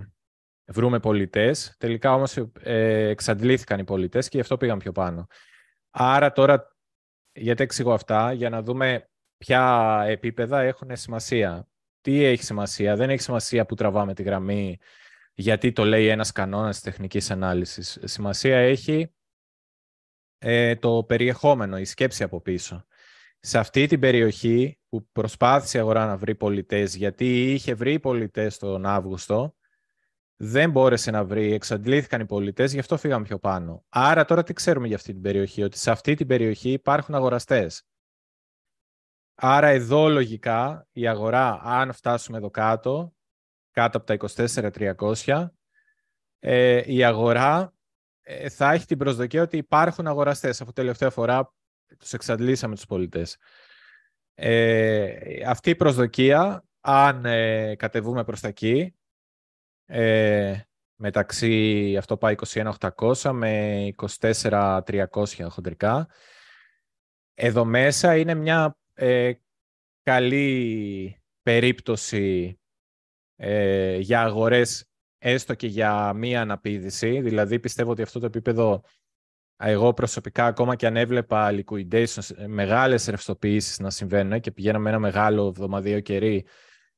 βρούμε 0.66 1.00
πολιτές. 1.00 1.74
Τελικά 1.78 2.14
όμως 2.14 2.36
ε, 2.60 3.08
εξαντλήθηκαν 3.08 3.78
οι 3.78 3.84
πολιτές 3.84 4.28
και 4.28 4.36
γι' 4.36 4.42
αυτό 4.42 4.56
πήγαν 4.56 4.78
πιο 4.78 4.92
πάνω. 4.92 5.26
Άρα 5.98 6.32
τώρα, 6.32 6.76
γιατί 7.32 7.62
εξηγώ 7.62 7.92
αυτά, 7.92 8.32
για 8.32 8.50
να 8.50 8.62
δούμε 8.62 9.10
ποια 9.36 10.02
επίπεδα 10.06 10.60
έχουν 10.60 10.96
σημασία. 10.96 11.68
Τι 12.00 12.24
έχει 12.24 12.42
σημασία. 12.42 12.96
Δεν 12.96 13.10
έχει 13.10 13.22
σημασία 13.22 13.66
που 13.66 13.74
τραβάμε 13.74 14.14
τη 14.14 14.22
γραμμή, 14.22 14.78
γιατί 15.34 15.72
το 15.72 15.84
λέει 15.84 16.06
ένας 16.06 16.32
κανόνας 16.32 16.80
τεχνικής 16.80 17.30
ανάλυσης. 17.30 17.98
Σημασία 18.04 18.58
έχει 18.58 19.14
ε, 20.38 20.76
το 20.76 21.04
περιεχόμενο, 21.04 21.78
η 21.78 21.84
σκέψη 21.84 22.22
από 22.22 22.40
πίσω. 22.40 22.86
Σε 23.38 23.58
αυτή 23.58 23.86
την 23.86 24.00
περιοχή 24.00 24.78
που 24.88 25.08
προσπάθησε 25.12 25.78
η 25.78 25.80
αγορά 25.80 26.06
να 26.06 26.16
βρει 26.16 26.34
πολιτές, 26.34 26.96
γιατί 26.96 27.52
είχε 27.52 27.74
βρει 27.74 28.00
πολιτές 28.00 28.58
τον 28.58 28.86
Αύγουστο, 28.86 29.55
δεν 30.36 30.70
μπόρεσε 30.70 31.10
να 31.10 31.24
βρει, 31.24 31.52
εξαντλήθηκαν 31.52 32.20
οι 32.20 32.26
πολιτές, 32.26 32.72
γι' 32.72 32.78
αυτό 32.78 32.96
φύγαμε 32.96 33.24
πιο 33.24 33.38
πάνω. 33.38 33.84
Άρα 33.88 34.24
τώρα 34.24 34.42
τι 34.42 34.52
ξέρουμε 34.52 34.86
για 34.86 34.96
αυτή 34.96 35.12
την 35.12 35.22
περιοχή, 35.22 35.62
ότι 35.62 35.78
σε 35.78 35.90
αυτή 35.90 36.14
την 36.14 36.26
περιοχή 36.26 36.70
υπάρχουν 36.70 37.14
αγοραστές. 37.14 37.86
Άρα 39.34 39.66
εδώ 39.66 40.08
λογικά 40.08 40.86
η 40.92 41.08
αγορά, 41.08 41.60
αν 41.62 41.92
φτάσουμε 41.92 42.38
εδώ 42.38 42.50
κάτω, 42.50 43.14
κάτω 43.70 43.98
από 43.98 44.06
τα 44.06 44.16
24.300, 45.24 45.46
ε, 46.38 46.82
η 46.92 47.04
αγορά 47.04 47.74
ε, 48.22 48.48
θα 48.48 48.72
έχει 48.72 48.86
την 48.86 48.98
προσδοκία 48.98 49.42
ότι 49.42 49.56
υπάρχουν 49.56 50.06
αγοραστές, 50.06 50.60
αφού 50.60 50.72
τελευταία 50.72 51.10
φορά 51.10 51.54
τους 51.98 52.12
εξαντλήσαμε 52.12 52.74
τους 52.74 52.86
πολιτές. 52.86 53.36
Ε, 54.34 55.44
αυτή 55.46 55.70
η 55.70 55.74
προσδοκία, 55.74 56.64
αν 56.80 57.24
ε, 57.24 57.74
κατεβούμε 57.76 58.24
προς 58.24 58.40
τα 58.40 58.48
εκεί, 58.48 58.94
ε, 59.86 60.60
μεταξύ, 60.96 61.96
αυτό 61.98 62.16
πάει 62.16 62.34
21.800 62.46 63.30
με 63.32 63.88
24.300 64.20 65.06
χοντρικά. 65.48 66.08
Εδώ 67.34 67.64
μέσα 67.64 68.16
είναι 68.16 68.34
μια 68.34 68.78
ε, 68.94 69.32
καλή 70.02 71.20
περίπτωση 71.42 72.58
ε, 73.36 73.96
για 73.96 74.22
αγορές 74.22 74.88
έστω 75.18 75.54
και 75.54 75.66
για 75.66 76.12
μία 76.12 76.40
αναπήδηση. 76.40 77.20
Δηλαδή 77.20 77.60
πιστεύω 77.60 77.90
ότι 77.90 78.02
αυτό 78.02 78.18
το 78.18 78.26
επίπεδο 78.26 78.82
εγώ 79.56 79.92
προσωπικά 79.94 80.46
ακόμα 80.46 80.76
και 80.76 80.86
αν 80.86 80.96
έβλεπα 80.96 81.50
liquidation, 81.52 82.46
μεγάλες 82.46 83.06
ρευστοποιήσεις 83.06 83.78
να 83.78 83.90
συμβαίνουν 83.90 84.40
και 84.40 84.50
πηγαίναμε 84.50 84.88
ένα 84.88 84.98
μεγάλο 84.98 85.46
εβδομαδίο 85.46 86.00
κερί 86.00 86.46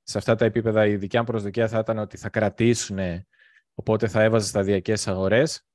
σε 0.08 0.18
αυτά 0.18 0.34
τα 0.34 0.44
επίπεδα 0.44 0.86
η 0.86 0.96
δικιά 0.96 1.20
μου 1.20 1.26
προσδοκία 1.26 1.68
θα 1.68 1.78
ήταν 1.78 1.98
ότι 1.98 2.16
θα 2.16 2.28
κρατήσουν, 2.28 2.98
οπότε 3.74 4.08
θα 4.08 4.22
έβαζε 4.22 4.48
σταδιακές 4.48 5.08
αγορές. 5.08 5.66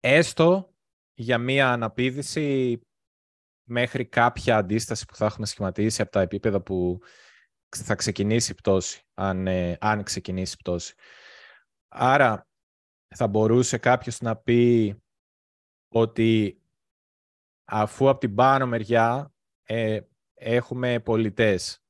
Έστω 0.00 0.74
για 1.14 1.38
μία 1.38 1.72
αναπήδηση 1.72 2.80
μέχρι 3.68 4.06
κάποια 4.06 4.56
αντίσταση 4.56 5.04
που 5.04 5.16
θα 5.16 5.24
έχουμε 5.24 5.46
σχηματίσει 5.46 6.02
από 6.02 6.10
τα 6.10 6.20
επίπεδα 6.20 6.62
που 6.62 6.98
θα 7.68 7.94
ξεκινήσει 7.94 8.52
η 8.52 8.54
πτώση, 8.54 9.02
αν, 9.14 9.46
ε, 9.46 9.76
αν 9.80 10.02
ξεκινήσει 10.02 10.54
η 10.54 10.62
πτώση. 10.62 10.94
Άρα 11.88 12.48
θα 13.14 13.26
μπορούσε 13.26 13.78
κάποιος 13.78 14.20
να 14.20 14.36
πει 14.36 14.96
ότι 15.88 16.60
αφού 17.64 18.08
από 18.08 18.20
την 18.20 18.34
πάνω 18.34 18.66
μεριά 18.66 19.34
ε, 19.62 20.00
έχουμε 20.34 21.00
πολιτές 21.00 21.80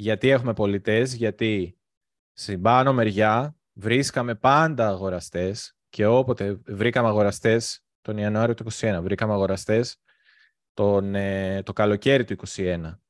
γιατί 0.00 0.28
έχουμε 0.28 0.52
πολιτές, 0.52 1.14
γιατί 1.14 1.78
στην 2.32 2.62
πάνω 2.62 2.92
μεριά 2.92 3.56
βρίσκαμε 3.72 4.34
πάντα 4.34 4.88
αγοραστές 4.88 5.76
και 5.88 6.06
όποτε 6.06 6.60
βρήκαμε 6.66 7.08
αγοραστές 7.08 7.84
τον 8.00 8.18
Ιανουάριο 8.18 8.54
του 8.54 8.64
2021, 8.70 8.98
βρήκαμε 9.02 9.32
αγοραστές 9.32 10.00
τον, 10.72 11.14
ε, 11.14 11.62
το 11.62 11.72
καλοκαίρι 11.72 12.24
του 12.24 12.36
2021. 12.36 13.00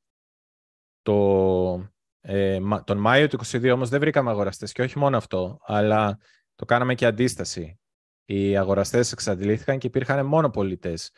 Το, 1.01 1.91
ε, 2.21 2.59
τον 2.83 2.97
Μάιο 2.97 3.27
του 3.27 3.37
2022 3.37 3.71
όμως 3.73 3.89
δεν 3.89 3.99
βρήκαμε 3.99 4.29
αγοραστές 4.29 4.71
και 4.71 4.81
όχι 4.81 4.99
μόνο 4.99 5.17
αυτό, 5.17 5.59
αλλά 5.61 6.19
το 6.55 6.65
κάναμε 6.65 6.95
και 6.95 7.05
αντίσταση. 7.05 7.79
Οι 8.25 8.57
αγοραστές 8.57 9.11
εξαντλήθηκαν 9.11 9.77
και 9.77 9.87
υπήρχαν 9.87 10.25
μόνο 10.25 10.49
πολιτές. 10.49 11.11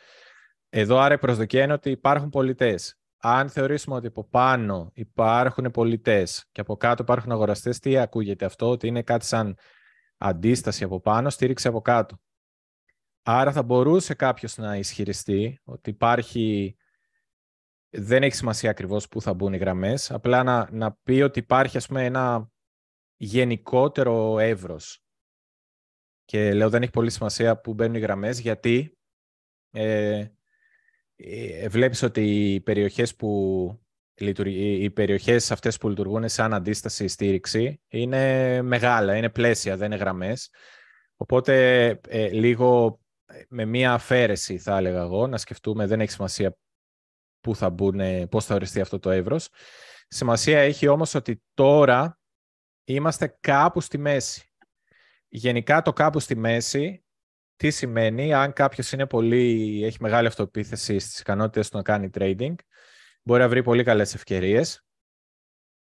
Εδώ 0.68 0.98
άρα 0.98 1.14
η 1.14 1.18
προσδοκία 1.18 1.62
είναι 1.62 1.72
ότι 1.72 1.90
υπάρχουν 1.90 2.28
πολιτές 2.28 3.01
αν 3.24 3.48
θεωρήσουμε 3.48 3.96
ότι 3.96 4.06
από 4.06 4.24
πάνω 4.24 4.90
υπάρχουν 4.94 5.70
πολιτές 5.70 6.48
και 6.52 6.60
από 6.60 6.76
κάτω 6.76 7.02
υπάρχουν 7.02 7.32
αγοραστές, 7.32 7.78
τι 7.78 7.98
ακούγεται 7.98 8.44
αυτό, 8.44 8.70
ότι 8.70 8.86
είναι 8.86 9.02
κάτι 9.02 9.24
σαν 9.24 9.56
αντίσταση 10.16 10.84
από 10.84 11.00
πάνω, 11.00 11.30
στήριξη 11.30 11.68
από 11.68 11.80
κάτω. 11.80 12.20
Άρα 13.22 13.52
θα 13.52 13.62
μπορούσε 13.62 14.14
κάποιος 14.14 14.56
να 14.56 14.76
ισχυριστεί 14.76 15.60
ότι 15.64 15.90
υπάρχει, 15.90 16.76
δεν 17.90 18.22
έχει 18.22 18.34
σημασία 18.34 18.70
ακριβώς 18.70 19.08
πού 19.08 19.20
θα 19.20 19.34
μπουν 19.34 19.52
οι 19.52 19.56
γραμμές, 19.56 20.10
απλά 20.10 20.42
να, 20.42 20.68
να 20.70 20.92
πει 20.92 21.20
ότι 21.20 21.38
υπάρχει 21.38 21.76
ας 21.76 21.86
πούμε 21.86 22.04
ένα 22.04 22.50
γενικότερο 23.16 24.38
εύρος. 24.38 25.04
Και 26.24 26.54
λέω 26.54 26.70
δεν 26.70 26.82
έχει 26.82 26.92
πολύ 26.92 27.10
σημασία 27.10 27.60
που 27.60 27.74
μπαίνουν 27.74 27.94
οι 27.94 28.00
γραμμές, 28.00 28.40
γιατί 28.40 28.98
ε, 29.70 30.18
ε, 30.18 30.32
βλέπεις 31.68 32.02
ότι 32.02 32.52
οι 32.52 32.60
περιοχές, 32.60 33.16
που, 33.16 33.80
οι 34.44 34.90
περιοχές 34.90 35.50
αυτές 35.50 35.78
που 35.78 35.88
λειτουργούν 35.88 36.28
σαν 36.28 36.54
αντίσταση 36.54 37.08
στήριξη 37.08 37.80
είναι 37.88 38.62
μεγάλα, 38.62 39.16
είναι 39.16 39.28
πλαίσια, 39.28 39.76
δεν 39.76 39.86
είναι 39.86 40.00
γραμμές. 40.00 40.50
Οπότε 41.16 41.86
ε, 42.08 42.28
λίγο 42.28 43.00
ε, 43.26 43.42
με 43.48 43.64
μία 43.64 43.92
αφαίρεση 43.92 44.58
θα 44.58 44.76
έλεγα 44.76 45.00
εγώ, 45.00 45.26
να 45.26 45.36
σκεφτούμε, 45.36 45.86
δεν 45.86 46.00
έχει 46.00 46.10
σημασία 46.10 46.56
πού 47.40 47.56
θα 47.56 47.70
μπουν, 47.70 48.28
πώς 48.28 48.44
θα 48.44 48.54
οριστεί 48.54 48.80
αυτό 48.80 48.98
το 48.98 49.10
εύρος. 49.10 49.48
Σημασία 50.08 50.58
έχει 50.58 50.88
όμως 50.88 51.14
ότι 51.14 51.42
τώρα 51.54 52.20
είμαστε 52.84 53.36
κάπου 53.40 53.80
στη 53.80 53.98
μέση. 53.98 54.46
Γενικά 55.28 55.82
το 55.82 55.92
κάπου 55.92 56.20
στη 56.20 56.36
μέση 56.36 57.04
τι 57.56 57.70
σημαίνει, 57.70 58.34
αν 58.34 58.52
κάποιος 58.52 58.92
είναι 58.92 59.06
πολύ, 59.06 59.80
έχει 59.84 59.96
μεγάλη 60.00 60.26
αυτοεπίθεση 60.26 60.98
στις 60.98 61.20
ικανότητες 61.20 61.70
του 61.70 61.76
να 61.76 61.82
κάνει 61.82 62.10
trading, 62.14 62.54
μπορεί 63.22 63.40
να 63.40 63.48
βρει 63.48 63.62
πολύ 63.62 63.84
καλές 63.84 64.14
ευκαιρίες. 64.14 64.84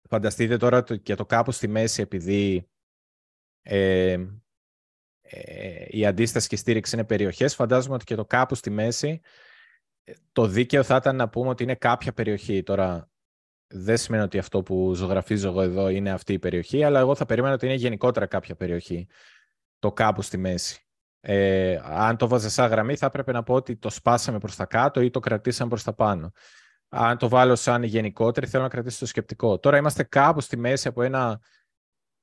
Φανταστείτε 0.08 0.56
τώρα 0.56 0.82
και 0.82 1.14
το 1.14 1.26
κάπου 1.26 1.52
στη 1.52 1.68
μέση, 1.68 2.02
επειδή 2.02 2.68
ε, 3.62 4.16
ε, 5.20 5.86
η 5.88 6.06
αντίσταση 6.06 6.48
και 6.48 6.54
η 6.54 6.58
στήριξη 6.58 6.94
είναι 6.96 7.04
περιοχές, 7.04 7.54
φαντάζομαι 7.54 7.94
ότι 7.94 8.04
και 8.04 8.14
το 8.14 8.24
κάπου 8.24 8.54
στη 8.54 8.70
μέση, 8.70 9.20
ε, 10.04 10.12
το 10.32 10.46
δίκαιο 10.46 10.82
θα 10.82 10.96
ήταν 10.96 11.16
να 11.16 11.28
πούμε 11.28 11.48
ότι 11.48 11.62
είναι 11.62 11.74
κάποια 11.74 12.12
περιοχή. 12.12 12.62
Τώρα, 12.62 13.10
δεν 13.66 13.96
σημαίνει 13.96 14.22
ότι 14.22 14.38
αυτό 14.38 14.62
που 14.62 14.94
ζωγραφίζω 14.94 15.48
εγώ 15.48 15.62
εδώ 15.62 15.88
είναι 15.88 16.10
αυτή 16.10 16.32
η 16.32 16.38
περιοχή, 16.38 16.84
αλλά 16.84 17.00
εγώ 17.00 17.14
θα 17.14 17.26
περίμενα 17.26 17.54
ότι 17.54 17.66
είναι 17.66 17.74
γενικότερα 17.74 18.26
κάποια 18.26 18.54
περιοχή 18.54 19.08
το 19.78 19.92
κάπου 19.92 20.22
στη 20.22 20.36
μέση. 20.36 20.85
Ε, 21.28 21.80
αν 21.84 22.16
το 22.16 22.28
βάζες 22.28 22.52
σαν 22.52 22.70
γραμμή, 22.70 22.96
θα 22.96 23.06
έπρεπε 23.06 23.32
να 23.32 23.42
πω 23.42 23.54
ότι 23.54 23.76
το 23.76 23.90
σπάσαμε 23.90 24.38
προς 24.38 24.56
τα 24.56 24.64
κάτω 24.66 25.00
ή 25.00 25.10
το 25.10 25.20
κρατήσαμε 25.20 25.68
προς 25.68 25.82
τα 25.82 25.92
πάνω. 25.92 26.32
Αν 26.88 27.18
το 27.18 27.28
βάλω 27.28 27.56
σαν 27.56 27.82
γενικότερη, 27.82 28.46
θέλω 28.46 28.62
να 28.62 28.68
κρατήσω 28.68 28.98
το 28.98 29.06
σκεπτικό. 29.06 29.58
Τώρα 29.58 29.76
είμαστε 29.76 30.02
κάπου 30.02 30.40
στη 30.40 30.56
μέση 30.56 30.88
από 30.88 31.02
ένα 31.02 31.40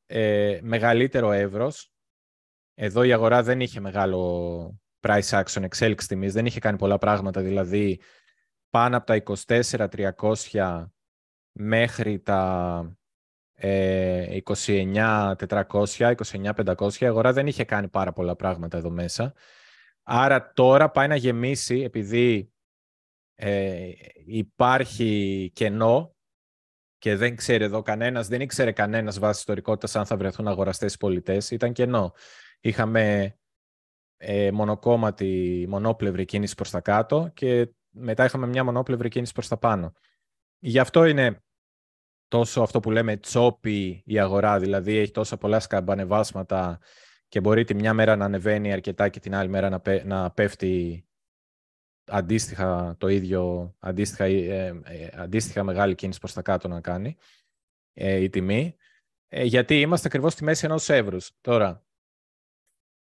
ε, 0.06 0.60
μεγαλύτερο 0.62 1.32
εύρος. 1.32 1.92
Εδώ 2.74 3.04
η 3.04 3.14
αγορά 3.14 3.44
δεν 3.44 3.60
είχε 3.60 3.80
μεγάλο 3.80 4.82
price 5.00 5.44
action, 5.44 5.64
εξέλιξη 5.64 6.08
τιμής, 6.08 6.34
δεν 6.34 6.46
είχε 6.46 6.60
κάνει 6.60 6.78
πολλά 6.78 6.98
πράγματα, 6.98 7.42
δηλαδή 7.42 8.00
πάνω 8.70 8.98
από 8.98 9.06
τα 9.06 9.24
24.300 10.18 10.86
μέχρι 11.52 12.20
τα 12.20 12.98
29.400, 13.64 16.16
29.500. 16.16 17.00
Η 17.00 17.06
αγορά 17.06 17.34
δεν 17.34 17.48
είχε 17.48 17.64
κάνει 17.64 17.88
πάρα 17.88 18.14
πολλά 18.14 18.36
πράγματα 18.36 18.78
εδώ 18.78 18.90
μέσα. 18.90 19.34
Άρα 20.04 20.52
τώρα 20.54 20.92
πάει 20.92 21.08
να 21.08 21.16
γεμίσει 21.16 21.80
επειδή 21.80 22.52
ε, 23.36 23.92
υπάρχει 24.26 25.52
κενό 25.54 26.16
και 26.98 27.16
δεν 27.16 27.36
ξέρει 27.36 27.64
εδώ 27.64 27.82
κανένας, 27.82 28.28
δεν 28.28 28.42
ήξερε 28.42 28.72
κανένας 28.72 29.20
βάσει 29.20 29.40
ιστορικότητας 29.40 29.96
αν 29.96 30.06
θα 30.06 30.18
βρεθούν 30.18 30.48
αγοραστές 30.48 30.98
πολιτές. 30.98 31.52
Ήταν 31.52 31.74
κενό. 31.74 32.14
Είχαμε 32.60 33.36
ε, 34.18 34.52
μονοκόμματη, 34.52 35.66
μονόπλευρη 35.70 36.26
κίνηση 36.26 36.56
προς 36.56 36.70
τα 36.70 36.82
κάτω 36.82 37.32
και 37.34 37.70
μετά 37.90 38.26
είχαμε 38.26 38.48
μια 38.48 38.64
μονόπλευρη 38.64 39.10
κίνηση 39.10 39.34
προς 39.34 39.48
τα 39.48 39.58
πάνω. 39.58 39.94
Γι' 40.60 40.80
αυτό 40.80 41.06
είναι 41.06 41.44
τόσο 42.34 42.62
αυτό 42.62 42.80
που 42.80 42.92
λέμε 42.92 43.18
τσόπι 43.18 44.04
η 44.06 44.20
αγορά, 44.20 44.60
δηλαδή 44.60 44.98
έχει 44.98 45.12
τόσα 45.12 45.38
πολλά 45.38 45.60
σκαμπανεβάσματα 45.60 46.80
και 47.28 47.40
μπορεί 47.40 47.64
τη 47.64 47.76
μια 47.76 47.94
μέρα 47.94 48.16
να 48.16 48.26
ανεβαίνει 48.26 48.74
αρκετά 48.74 49.10
και 49.10 49.20
την 49.20 49.36
άλλη 49.36 49.50
μέρα 49.50 49.70
να, 49.70 50.04
να 50.04 50.32
πέφτει 50.32 51.06
αντίστοιχα 52.06 52.96
το 52.98 53.08
ίδιο, 53.08 53.76
αντίστοιχα, 53.80 54.24
ε, 54.24 54.82
ε, 54.84 55.10
αντίστοιχα 55.14 55.64
μεγάλη 55.64 55.96
κίνηση 55.96 56.20
προς 56.20 56.34
τα 56.34 56.42
κάτω 56.42 56.68
να 56.68 56.82
κάνει 56.82 57.18
ε, 57.94 58.16
η 58.16 58.30
τιμή, 58.30 58.76
ε, 59.28 59.44
γιατί 59.44 59.80
είμαστε 59.80 60.08
ακριβώς 60.08 60.34
στη 60.34 60.44
μέση 60.44 60.66
ενός 60.66 60.90
εύρους. 60.90 61.32
Τώρα, 61.42 61.86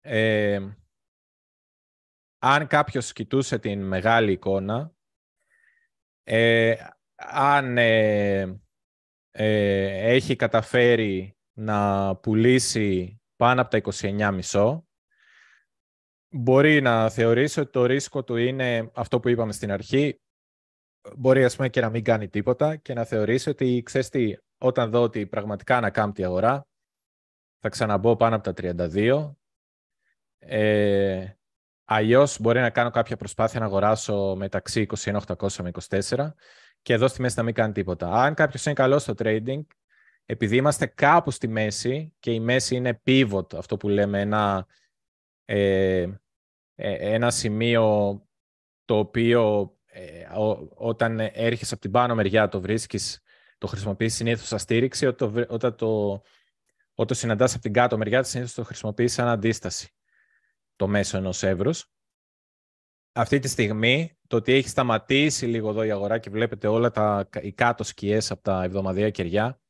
ε, 0.02 0.60
αν 2.40 2.68
κάποιος 2.68 3.14
κοιτούσε 3.14 3.60
την 3.60 3.82
μεγάλη 3.82 4.32
εικόνα, 4.32 4.96
ε, 9.32 10.04
αν 10.04 10.10
έχει 10.10 10.36
καταφέρει 10.36 11.38
να 11.54 12.16
πουλήσει 12.16 13.22
πάνω 13.36 13.62
από 13.62 13.70
τα 13.70 13.82
29,5, 14.52 14.82
μπορεί 16.30 16.82
να 16.82 17.10
θεωρήσει 17.10 17.60
ότι 17.60 17.72
το 17.72 17.86
ρίσκο 17.86 18.24
του 18.24 18.36
είναι 18.36 18.92
αυτό 18.94 19.20
που 19.20 19.30
είπαμε 19.30 19.52
στην 19.52 19.72
αρχή. 19.72 20.22
Μπορεί 21.18 21.44
ας 21.44 21.56
πούμε 21.56 21.70
και 21.70 21.82
να 21.82 21.90
μην 21.90 22.04
κάνει 22.04 22.30
τίποτα 22.30 22.76
και 22.76 22.94
να 22.94 23.04
θεωρήσει 23.04 23.50
ότι 23.50 23.82
ξέρεις 23.86 24.10
τι, 24.10 24.36
όταν 24.58 24.90
δω 24.90 25.02
ότι 25.02 25.28
πραγματικά 25.28 25.78
ανακάμπτει 25.78 26.22
η 26.22 26.24
αγορά, 26.24 26.68
θα 27.60 27.70
ξαναμπώ 27.70 28.16
πάνω 28.16 28.36
από 28.36 28.54
τα 28.54 28.76
32. 28.88 29.36
Ε, 30.38 31.36
Αλλιώς 31.94 32.40
μπορεί 32.40 32.60
να 32.60 32.70
κάνω 32.70 32.90
κάποια 32.90 33.18
προσπάθεια 33.18 33.60
να 33.60 33.66
αγοράσω 33.66 34.36
μεταξύ 34.38 34.88
21.800 34.98 35.52
με 35.52 35.72
24 35.90 36.32
και 36.82 36.94
εδώ 36.94 37.08
στη 37.08 37.22
μέση 37.22 37.38
να 37.38 37.44
μην 37.44 37.54
κάνει 37.54 37.74
τίποτα. 37.74 38.12
Αν 38.12 38.34
κάποιος 38.34 38.66
είναι 38.66 38.74
καλός 38.76 39.02
στο 39.02 39.14
trading, 39.18 39.62
επειδή 40.26 40.56
είμαστε 40.56 40.86
κάπου 40.86 41.32
στη 41.32 41.48
μέση 41.48 42.14
και 42.20 42.32
η 42.32 42.40
μέση 42.40 42.76
είναι 42.76 43.02
pivot, 43.06 43.54
αυτό 43.56 43.78
που 43.78 43.90
λέμε 43.90 44.20
ένα, 44.20 44.68
ε, 45.46 46.02
ε, 46.76 47.14
ένα 47.14 47.32
σημείο 47.32 48.16
το 48.86 48.98
οποίο 48.98 49.74
ε, 49.86 50.28
όταν 50.76 51.20
έρχεσαι 51.20 51.74
από 51.74 51.82
την 51.82 51.92
πάνω 51.92 52.16
μεριά 52.16 52.48
το 52.48 52.62
βρίσκεις, 52.62 53.22
το 53.58 53.68
χρησιμοποιείς 53.68 54.16
συνήθως 54.16 54.48
σαν 54.48 54.60
στήριξη, 54.60 55.06
όταν, 55.06 55.46
όταν 55.50 55.76
το, 55.76 56.22
όταν 56.94 57.18
συναντάς 57.18 57.54
από 57.54 57.62
την 57.62 57.74
κάτω 57.74 57.98
μεριά 57.98 58.24
συνήθως 58.24 58.54
το 58.54 58.64
χρησιμοποιείς 58.64 59.14
σαν 59.14 59.28
αντίσταση 59.28 59.90
το 60.76 60.88
μέσο 60.88 61.18
ενός 61.18 61.44
εύρους. 61.44 61.92
Αυτή 63.14 63.40
τη 63.40 63.48
στιγμή, 63.48 64.18
το 64.28 64.36
ότι 64.36 64.54
έχει 64.54 64.70
σταματήσει 64.70 65.46
λίγο 65.46 65.70
εδώ 65.70 65.84
η 65.84 65.92
αγορά 65.92 66.18
και 66.18 66.30
βλέπετε 66.30 66.68
όλα 66.68 66.92
τα, 66.92 67.30
οι 67.42 67.52
κάτω 67.52 67.84
σκιές 67.84 68.32
από 68.32 68.42
τα 68.42 68.64
εβδομαδία 68.64 69.10
κεριά, 69.10 69.62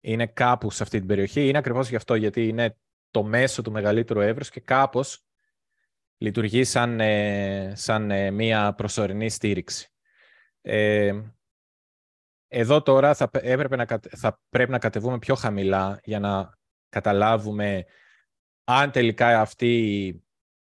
είναι 0.00 0.26
κάπου 0.26 0.70
σε 0.70 0.82
αυτή 0.82 0.98
την 0.98 1.06
περιοχή. 1.06 1.48
Είναι 1.48 1.58
ακριβώς 1.58 1.88
γι' 1.88 1.96
αυτό, 1.96 2.14
γιατί 2.14 2.48
είναι 2.48 2.76
το 3.10 3.22
μέσο 3.22 3.62
του 3.62 3.72
μεγαλύτερου 3.72 4.20
εύρους 4.20 4.50
και 4.50 4.60
κάπως 4.60 5.24
λειτουργεί 6.16 6.64
σαν, 6.64 7.00
ε, 7.00 7.72
σαν 7.76 8.10
ε, 8.10 8.30
μία 8.30 8.74
προσωρινή 8.74 9.30
στήριξη. 9.30 9.92
Ε, 10.60 11.20
εδώ 12.48 12.82
τώρα 12.82 13.14
θα, 13.14 13.30
έπρεπε 13.32 13.76
να, 13.76 13.86
θα 14.16 14.40
πρέπει 14.48 14.70
να 14.70 14.78
κατεβούμε 14.78 15.18
πιο 15.18 15.34
χαμηλά 15.34 16.00
για 16.04 16.18
να 16.20 16.58
καταλάβουμε 16.88 17.84
αν 18.64 18.90
τελικά 18.90 19.40
αυτή 19.40 20.06
η 20.06 20.24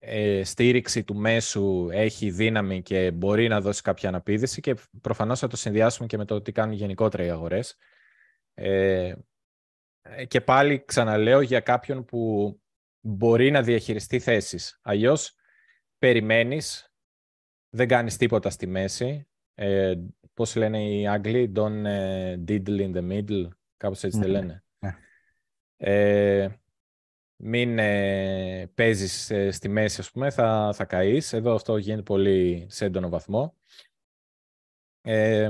ε, 0.06 0.44
στήριξη 0.44 1.04
του 1.04 1.16
μέσου 1.16 1.88
έχει 1.92 2.32
δύναμη 2.32 2.82
και 2.82 3.12
μπορεί 3.12 3.48
να 3.48 3.62
δώσει 3.62 3.82
κάποια 3.82 4.10
αναπήδηση 4.10 4.62
και 4.62 4.76
προφανώς 5.02 5.40
θα 5.40 5.48
το 5.48 5.58
συνδυάσουμε 5.58 6.08
και 6.08 6.18
με 6.18 6.26
το 6.26 6.42
τι 6.42 6.52
κάνουν 6.52 6.76
γενικότερα 6.76 7.24
οι 7.24 7.30
αγορές. 7.30 7.78
Ε, 8.54 9.14
και 10.28 10.42
πάλι 10.42 10.84
ξαναλέω 10.86 11.42
για 11.42 11.60
κάποιον 11.60 12.06
που 12.06 12.62
μπορεί 13.00 13.52
να 13.52 13.62
διαχειριστεί 13.62 14.20
θέσεις. 14.20 14.80
Αλλιώς 14.82 15.36
περιμένεις, 15.98 16.94
δεν 17.70 17.88
κάνεις 17.88 18.18
τίποτα 18.18 18.50
στη 18.50 18.68
μέση. 18.68 19.28
Ε, 19.56 19.94
πώς 20.34 20.56
λένε 20.56 20.84
οι 20.84 21.08
Άγγλοι, 21.08 21.52
don't 21.56 21.86
uh, 21.86 22.44
diddle 22.48 22.92
in 22.92 22.96
the 22.96 23.10
middle, 23.12 23.48
κάπως 23.78 24.04
έτσι 24.04 24.20
δεν 24.20 24.32
ναι, 24.32 24.40
λένε. 24.40 24.64
Ναι. 24.80 24.96
Ε, 25.78 26.63
μην 27.36 27.80
ε, 27.80 28.72
παίζεις 28.74 29.30
ε, 29.30 29.52
στη 29.52 29.70
μέση, 29.70 30.00
ας 30.00 30.12
πούμε, 30.12 30.30
θα, 30.30 30.72
θα 30.74 30.86
καείς. 30.86 31.34
Εδώ 31.34 31.54
αυτό 31.54 31.78
γίνεται 31.78 32.02
πολύ 32.02 32.66
σε 32.70 32.86
έντονο 32.86 33.10
βαθμό. 33.10 33.58
Ε, 35.02 35.50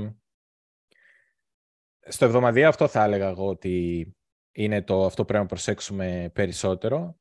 στο 2.07 2.25
εβδομαδία 2.25 2.67
αυτό 2.67 2.87
θα 2.87 3.03
έλεγα 3.03 3.27
εγώ 3.27 3.47
ότι 3.47 4.07
είναι 4.51 4.81
το 4.81 5.05
αυτό 5.05 5.21
που 5.21 5.27
πρέπει 5.27 5.43
να 5.43 5.49
προσέξουμε 5.49 6.31
περισσότερο. 6.33 7.17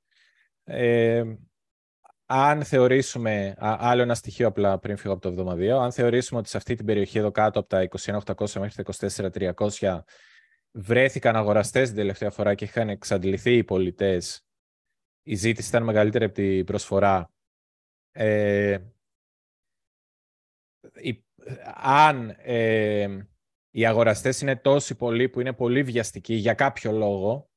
Ε, 0.65 1.25
αν 2.27 2.65
θεωρήσουμε, 2.65 3.55
άλλο 3.59 4.03
ένα 4.03 4.15
στοιχείο 4.15 4.47
απλά 4.47 4.79
πριν 4.79 4.97
φύγω 4.97 5.13
από 5.13 5.23
το 5.23 5.29
εβδομαδιαίο, 5.29 5.79
αν 5.79 5.93
θεωρήσουμε 5.93 6.41
ότι 6.41 6.49
σε 6.49 6.57
αυτή 6.57 6.75
την 6.75 6.87
περιοχή 6.87 7.19
εδώ 7.19 7.31
κάτω 7.31 7.59
από 7.59 7.69
τα 7.69 7.89
21.800 8.01 8.61
μέχρι 8.61 8.85
τα 8.85 9.53
24.300 9.79 10.01
βρέθηκαν 10.71 11.37
αγοραστές 11.37 11.89
την 11.89 11.97
τελευταία 11.97 12.31
φορά 12.31 12.55
και 12.55 12.65
είχαν 12.65 12.89
εξαντληθεί 12.89 13.57
οι 13.57 13.65
πολιτές, 13.65 14.47
η 15.23 15.35
ζήτηση 15.35 15.69
ήταν 15.69 15.83
μεγαλύτερη 15.83 16.25
από 16.25 16.35
την 16.35 16.65
προσφορά. 16.65 17.33
Ε, 18.13 18.79
αν 21.75 22.35
ε, 22.39 23.27
οι 23.71 23.87
αγοραστές 23.87 24.41
είναι 24.41 24.57
τόσοι 24.57 24.95
πολλοί 24.95 25.29
που 25.29 25.41
είναι 25.41 25.53
πολύ 25.53 25.83
βιαστικοί 25.83 26.35
για 26.35 26.55
κάποιο 26.55 26.93
λόγο 26.93 27.51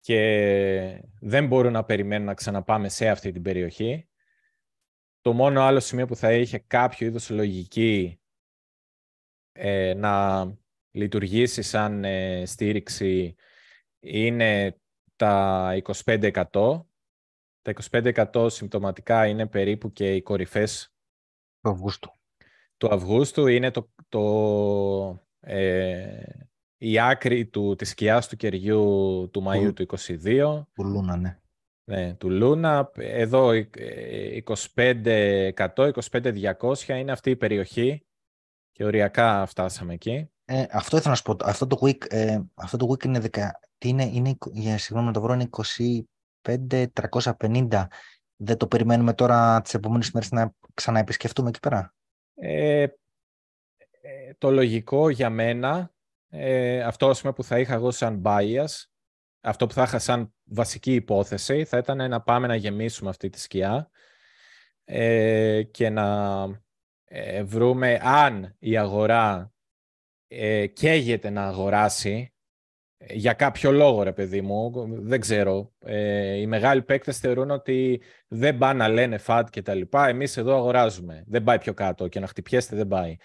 και 0.00 1.04
δεν 1.20 1.46
μπορούν 1.46 1.72
να 1.72 1.84
περιμένουν 1.84 2.26
να 2.26 2.34
ξαναπάμε 2.34 2.88
σε 2.88 3.08
αυτή 3.08 3.32
την 3.32 3.42
περιοχή, 3.42 4.08
το 5.20 5.32
μόνο 5.32 5.62
άλλο 5.62 5.80
σημείο 5.80 6.06
που 6.06 6.16
θα 6.16 6.32
είχε 6.32 6.58
κάποιο 6.58 7.06
είδους 7.06 7.30
λογική 7.30 8.20
ε, 9.52 9.94
να 9.94 10.44
λειτουργήσει 10.90 11.62
σαν 11.62 12.04
ε, 12.04 12.46
στήριξη 12.46 13.34
είναι 14.00 14.81
τα 15.16 15.70
25%. 16.04 16.84
Τα 17.62 17.72
25% 18.32 18.50
συμπτωματικά 18.50 19.26
είναι 19.26 19.46
περίπου 19.46 19.92
και 19.92 20.14
οι 20.14 20.22
κορυφές 20.22 20.94
του 21.60 21.70
Αυγούστου 21.70 22.12
του 22.82 22.94
Αυγούστου 22.94 23.46
είναι 23.46 23.70
το, 23.70 23.92
το, 24.08 25.24
ε, 25.40 26.22
η 26.76 27.00
άκρη 27.00 27.46
του, 27.46 27.74
της 27.76 27.88
σκιάς 27.88 28.28
του 28.28 28.36
κεριού 28.36 28.84
του 29.32 29.44
Μαΐου 29.46 29.74
του 29.74 29.86
22. 29.98 30.62
Του 30.72 30.84
Λούνα, 30.84 31.16
ναι. 31.16 31.38
Ναι, 31.84 32.14
του 32.14 32.30
Λούνα. 32.30 32.90
Εδώ 32.94 33.50
25%, 34.74 34.92
25-200 35.54 36.88
είναι 36.88 37.12
αυτή 37.12 37.30
η 37.30 37.36
περιοχή 37.36 38.06
και 38.72 38.84
οριακά 38.84 39.46
φτάσαμε 39.46 39.94
εκεί. 39.94 40.30
Ε, 40.44 40.64
αυτό 40.70 40.96
ήθελα 40.96 41.10
να 41.10 41.16
σου 41.16 41.22
πω. 41.22 41.36
Αυτό 41.44 41.66
το 41.66 41.78
week, 41.82 42.06
ε, 42.08 42.40
αυτό 42.54 42.76
το 42.76 42.86
week 42.90 43.04
είναι, 43.04 43.20
10, 43.32 43.50
τι 43.82 43.88
είναι, 43.88 44.04
είναι, 44.04 44.36
για 44.52 44.78
συγγνώμη 44.78 45.06
να 45.06 45.12
το 45.12 45.20
βρω, 45.20 45.32
είναι 45.32 45.48
25-350. 46.42 47.86
Δεν 48.36 48.56
το 48.56 48.66
περιμένουμε 48.66 49.14
τώρα 49.14 49.60
τις 49.60 49.74
επόμενες 49.74 50.10
μέρες 50.10 50.30
να 50.30 50.54
ξαναεπισκεφτούμε 50.74 51.48
εκεί 51.48 51.60
πέρα; 51.60 51.94
Ε, 52.34 52.82
ε, 52.82 52.88
το 54.38 54.50
λογικό 54.50 55.08
για 55.08 55.30
μένα, 55.30 55.92
ε, 56.28 56.82
αυτό 56.82 57.14
που 57.34 57.44
θα 57.44 57.58
είχα 57.58 57.74
εγώ 57.74 57.90
σαν 57.90 58.22
bias, 58.24 58.84
αυτό 59.40 59.66
που 59.66 59.72
θα 59.72 59.82
είχα 59.82 59.98
σαν 59.98 60.34
βασική 60.44 60.94
υπόθεση, 60.94 61.64
θα 61.64 61.78
ήταν 61.78 62.08
να 62.08 62.22
πάμε 62.22 62.46
να 62.46 62.54
γεμίσουμε 62.54 63.10
αυτή 63.10 63.28
τη 63.28 63.40
σκιά 63.40 63.90
ε, 64.84 65.62
και 65.62 65.90
να 65.90 66.44
ε, 67.04 67.42
βρούμε 67.42 67.98
αν 68.02 68.56
η 68.58 68.76
αγορά 68.76 69.52
ε, 70.28 70.66
καίγεται 70.66 71.30
να 71.30 71.46
αγοράσει 71.46 72.31
για 73.08 73.32
κάποιο 73.32 73.72
λόγο, 73.72 74.02
ρε 74.02 74.12
παιδί 74.12 74.40
μου, 74.40 74.70
δεν 75.02 75.20
ξέρω. 75.20 75.72
Ε, 75.78 76.34
οι 76.34 76.46
μεγάλοι 76.46 76.82
παίκτες 76.82 77.18
θεωρούν 77.18 77.50
ότι 77.50 78.02
δεν 78.28 78.58
πάνε 78.58 78.78
να 78.78 78.88
λένε 78.88 79.18
φατ 79.18 79.48
και 79.50 79.62
τα 79.62 79.74
λοιπά. 79.74 80.08
Εμείς 80.08 80.36
εδώ 80.36 80.56
αγοράζουμε. 80.56 81.24
Δεν 81.26 81.42
πάει 81.42 81.58
πιο 81.58 81.74
κάτω 81.74 82.08
και 82.08 82.20
να 82.20 82.26
χτυπιέστε 82.26 82.76
δεν 82.76 82.86
πάει. 82.86 83.16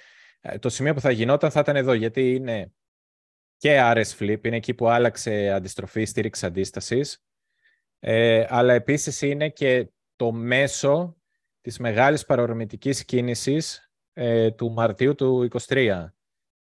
Ε, 0.41 0.57
το 0.57 0.69
σημείο 0.69 0.93
που 0.93 0.99
θα 0.99 1.11
γινόταν 1.11 1.51
θα 1.51 1.59
ήταν 1.59 1.75
εδώ, 1.75 1.93
γιατί 1.93 2.35
είναι 2.35 2.71
και 3.57 3.79
RS 3.81 4.17
Flip, 4.19 4.45
είναι 4.45 4.55
εκεί 4.55 4.73
που 4.73 4.89
άλλαξε 4.89 5.49
αντιστροφή 5.49 6.05
στήριξη 6.05 6.45
αντίστασης, 6.45 7.23
ε, 7.99 8.45
αλλά 8.49 8.73
επίσης 8.73 9.21
είναι 9.21 9.49
και 9.49 9.89
το 10.15 10.31
μέσο 10.31 11.17
της 11.61 11.79
μεγάλης 11.79 12.25
παρορμητικής 12.25 13.05
κίνησης 13.05 13.91
ε, 14.13 14.51
του 14.51 14.71
Μαρτίου 14.71 15.15
του 15.15 15.47
2023 15.67 16.05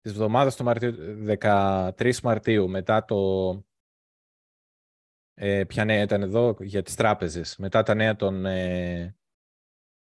της 0.09 0.19
εβδομάδας 0.19 0.55
του 0.55 0.63
Μαρτίου, 0.63 0.95
13 1.39 2.19
Μαρτίου, 2.21 2.69
μετά 2.69 3.05
το, 3.05 3.17
Ε, 5.41 5.63
ποια 5.63 5.85
νέα 5.85 6.01
ήταν 6.01 6.21
εδώ 6.21 6.55
για 6.59 6.81
τις 6.81 6.95
τράπεζες. 6.95 7.57
Μετά 7.57 7.83
τα 7.83 7.93
νέα 7.93 8.15
των, 8.15 8.45
ε, 8.45 9.17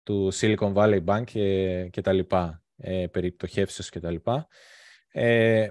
του 0.03 0.31
Silicon 0.33 0.75
Valley 0.75 1.05
Bank 1.05 1.25
και, 1.25 1.89
και 1.89 2.01
τα 2.01 2.13
λοιπά, 2.13 2.63
ε, 2.77 3.07
περί 3.07 3.33
πτωχεύσεως 3.33 3.91
και 3.91 4.01
τα 4.01 4.11
λοιπά. 4.11 4.49
Ε, 5.09 5.71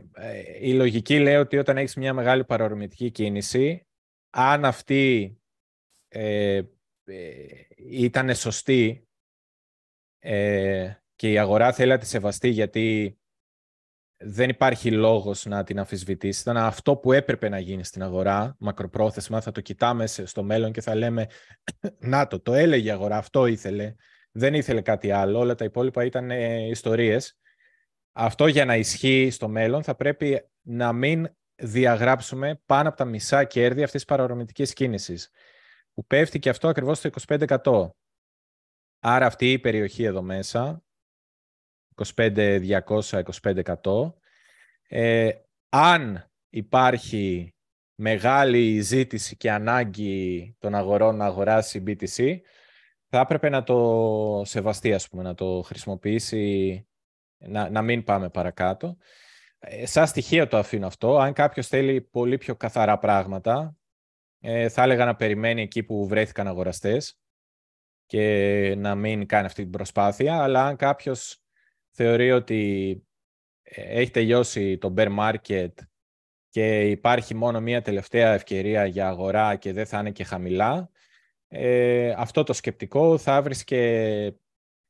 η 0.61 0.73
λογική 0.73 1.19
λέει 1.19 1.35
ότι 1.35 1.57
όταν 1.57 1.77
έχεις 1.77 1.95
μια 1.95 2.13
μεγάλη 2.13 2.43
παρορμητική 2.43 3.11
κίνηση, 3.11 3.87
αν 4.29 4.65
αυτή 4.65 5.35
ε, 6.07 6.61
ήταν 7.75 8.35
σωστή 8.35 9.07
και 11.15 11.31
η 11.31 11.37
αγορά 11.37 11.73
θέλει 11.73 11.89
να 11.89 11.97
τη 11.97 12.05
σεβαστεί 12.05 12.49
γιατί 12.49 13.17
δεν 14.23 14.49
υπάρχει 14.49 14.91
λόγος 14.91 15.45
να 15.45 15.63
την 15.63 15.79
αμφισβητήσει. 15.79 16.41
Ήταν 16.41 16.57
αυτό 16.57 16.95
που 16.95 17.11
έπρεπε 17.11 17.49
να 17.49 17.59
γίνει 17.59 17.83
στην 17.83 18.03
αγορά, 18.03 18.55
μακροπρόθεσμα. 18.59 19.41
Θα 19.41 19.51
το 19.51 19.61
κοιτάμε 19.61 20.07
στο 20.07 20.43
μέλλον 20.43 20.71
και 20.71 20.81
θα 20.81 20.95
λέμε 20.95 21.27
«Να 21.99 22.27
το, 22.27 22.39
το 22.39 22.53
έλεγε 22.53 22.87
η 22.87 22.91
αγορά, 22.91 23.17
αυτό 23.17 23.45
ήθελε». 23.45 23.95
Δεν 24.31 24.53
ήθελε 24.53 24.81
κάτι 24.81 25.11
άλλο, 25.11 25.39
όλα 25.39 25.55
τα 25.55 25.65
υπόλοιπα 25.65 26.05
ήταν 26.05 26.31
ε, 26.31 26.67
ιστορίες. 26.67 27.39
Αυτό 28.11 28.47
για 28.47 28.65
να 28.65 28.75
ισχύει 28.75 29.29
στο 29.31 29.47
μέλλον 29.47 29.83
θα 29.83 29.95
πρέπει 29.95 30.49
να 30.61 30.93
μην 30.93 31.27
διαγράψουμε 31.55 32.61
πάνω 32.65 32.89
από 32.89 32.97
τα 32.97 33.05
μισά 33.05 33.43
κέρδη 33.43 33.83
αυτής 33.83 34.05
της 34.05 34.15
παρορμητικής 34.15 34.73
κίνησης, 34.73 35.29
που 35.93 36.05
πέφτει 36.05 36.39
και 36.39 36.49
αυτό 36.49 36.67
ακριβώς 36.67 36.97
στο 36.97 37.09
25%. 37.27 37.89
Άρα 38.99 39.25
αυτή 39.25 39.51
η 39.51 39.59
περιοχή 39.59 40.03
εδώ 40.03 40.21
μέσα 40.21 40.83
25-200-25%. 41.95 44.13
Ε, 44.87 45.31
αν 45.69 46.31
υπάρχει 46.49 47.55
μεγάλη 47.95 48.79
ζήτηση 48.79 49.37
και 49.37 49.51
ανάγκη 49.51 50.55
των 50.59 50.75
αγορών 50.75 51.15
να 51.15 51.25
αγοράσει 51.25 51.83
BTC, 51.87 52.37
θα 53.07 53.19
έπρεπε 53.19 53.49
να 53.49 53.63
το 53.63 54.41
σεβαστεί, 54.45 54.93
ας 54.93 55.09
πούμε, 55.09 55.23
να 55.23 55.33
το 55.33 55.61
χρησιμοποιήσει, 55.65 56.85
να, 57.37 57.69
να 57.69 57.81
μην 57.81 58.03
πάμε 58.03 58.29
παρακάτω. 58.29 58.97
Ε, 59.59 59.85
σαν 59.85 60.07
στοιχείο 60.07 60.47
το 60.47 60.57
αφήνω 60.57 60.87
αυτό. 60.87 61.17
Αν 61.17 61.33
κάποιος 61.33 61.67
θέλει 61.67 62.01
πολύ 62.01 62.37
πιο 62.37 62.55
καθαρά 62.55 62.97
πράγματα, 62.97 63.75
ε, 64.39 64.69
θα 64.69 64.83
έλεγα 64.83 65.05
να 65.05 65.15
περιμένει 65.15 65.61
εκεί 65.61 65.83
που 65.83 66.07
βρέθηκαν 66.07 66.47
αγοραστές 66.47 67.19
και 68.05 68.73
να 68.77 68.95
μην 68.95 69.25
κάνει 69.25 69.45
αυτή 69.45 69.61
την 69.61 69.71
προσπάθεια. 69.71 70.43
Αλλά 70.43 70.65
αν 70.65 70.75
κάποιος 70.75 71.40
θεωρεί 71.91 72.31
ότι 72.31 73.03
ε, 73.63 73.99
έχει 73.99 74.11
τελειώσει 74.11 74.77
το 74.77 74.93
bear 74.97 75.17
market 75.19 75.73
και 76.49 76.89
υπάρχει 76.89 77.35
μόνο 77.35 77.61
μία 77.61 77.81
τελευταία 77.81 78.33
ευκαιρία 78.33 78.85
για 78.85 79.07
αγορά 79.07 79.55
και 79.55 79.73
δεν 79.73 79.85
θα 79.85 79.99
είναι 79.99 80.11
και 80.11 80.23
χαμηλά, 80.23 80.89
ε, 81.47 82.13
αυτό 82.17 82.43
το 82.43 82.53
σκεπτικό 82.53 83.17
θα 83.17 83.41
βρίσκε 83.41 84.35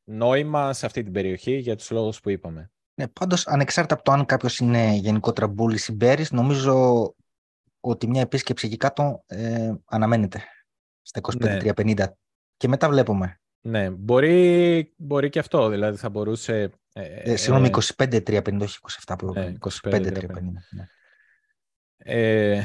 νόημα 0.03 0.73
σε 0.73 0.85
αυτή 0.85 1.03
την 1.03 1.13
περιοχή 1.13 1.57
για 1.57 1.75
τους 1.75 1.91
λόγους 1.91 2.19
που 2.19 2.29
είπαμε. 2.29 2.71
Ναι, 2.93 3.07
πάντως, 3.07 3.47
ανεξάρτητα 3.47 3.95
από 3.95 4.03
το 4.03 4.11
αν 4.11 4.25
κάποιος 4.25 4.57
είναι 4.57 4.93
γενικότερα 4.93 5.47
μπούλης 5.47 5.87
ή 5.87 5.93
μπέρης, 5.93 6.31
νομίζω 6.31 7.15
ότι 7.79 8.07
μια 8.07 8.21
επίσκεψη 8.21 8.67
εκεί 8.67 8.77
κάτω 8.77 9.23
ε, 9.25 9.73
αναμένεται 9.85 10.43
στα 11.01 11.21
25-350 11.23 11.95
ναι. 11.95 12.05
και 12.57 12.67
μετά 12.67 12.89
βλέπουμε. 12.89 13.41
Ναι, 13.61 13.89
μπορεί, 13.89 14.93
μπορεί 14.97 15.29
και 15.29 15.39
αυτό. 15.39 15.69
Δηλαδή 15.69 15.97
θα 15.97 16.09
μπορούσε 16.09 16.71
ε, 16.93 17.31
ε, 17.31 17.35
συγγνώμη, 17.35 17.69
25-350, 17.97 18.61
όχι 18.61 18.77
27 19.05 19.15
που 19.17 19.33
25-350. 19.59 20.27
Ναι. 20.69 20.85
Ε, 21.97 22.63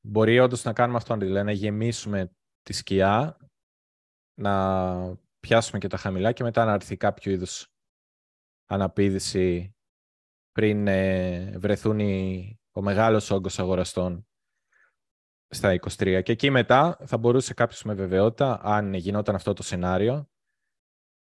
μπορεί 0.00 0.38
όντως 0.38 0.64
να 0.64 0.72
κάνουμε 0.72 0.98
αυτό, 0.98 1.16
δηλαδή 1.16 1.44
να 1.44 1.52
γεμίσουμε 1.52 2.32
τη 2.62 2.72
σκιά, 2.72 3.36
να 4.34 5.16
πιάσουμε 5.40 5.78
και 5.78 5.88
τα 5.88 5.96
χαμηλά 5.96 6.32
και 6.32 6.42
μετά 6.42 6.64
να 6.64 6.72
έρθει 6.72 6.96
κάποιο 6.96 7.32
είδους 7.32 7.72
αναπήδηση 8.66 9.74
πριν 10.52 10.86
ε, 10.86 11.58
βρεθούν 11.58 11.98
οι, 11.98 12.58
ο 12.70 12.82
μεγάλος 12.82 13.30
όγκος 13.30 13.58
αγοραστών 13.58 14.26
στα 15.48 15.74
23. 15.74 16.20
Και 16.22 16.32
εκεί 16.32 16.50
μετά 16.50 16.98
θα 17.04 17.18
μπορούσε 17.18 17.54
κάποιος 17.54 17.82
με 17.82 17.94
βεβαιότητα, 17.94 18.60
αν 18.62 18.94
γινόταν 18.94 19.34
αυτό 19.34 19.52
το 19.52 19.62
σενάριο, 19.62 20.29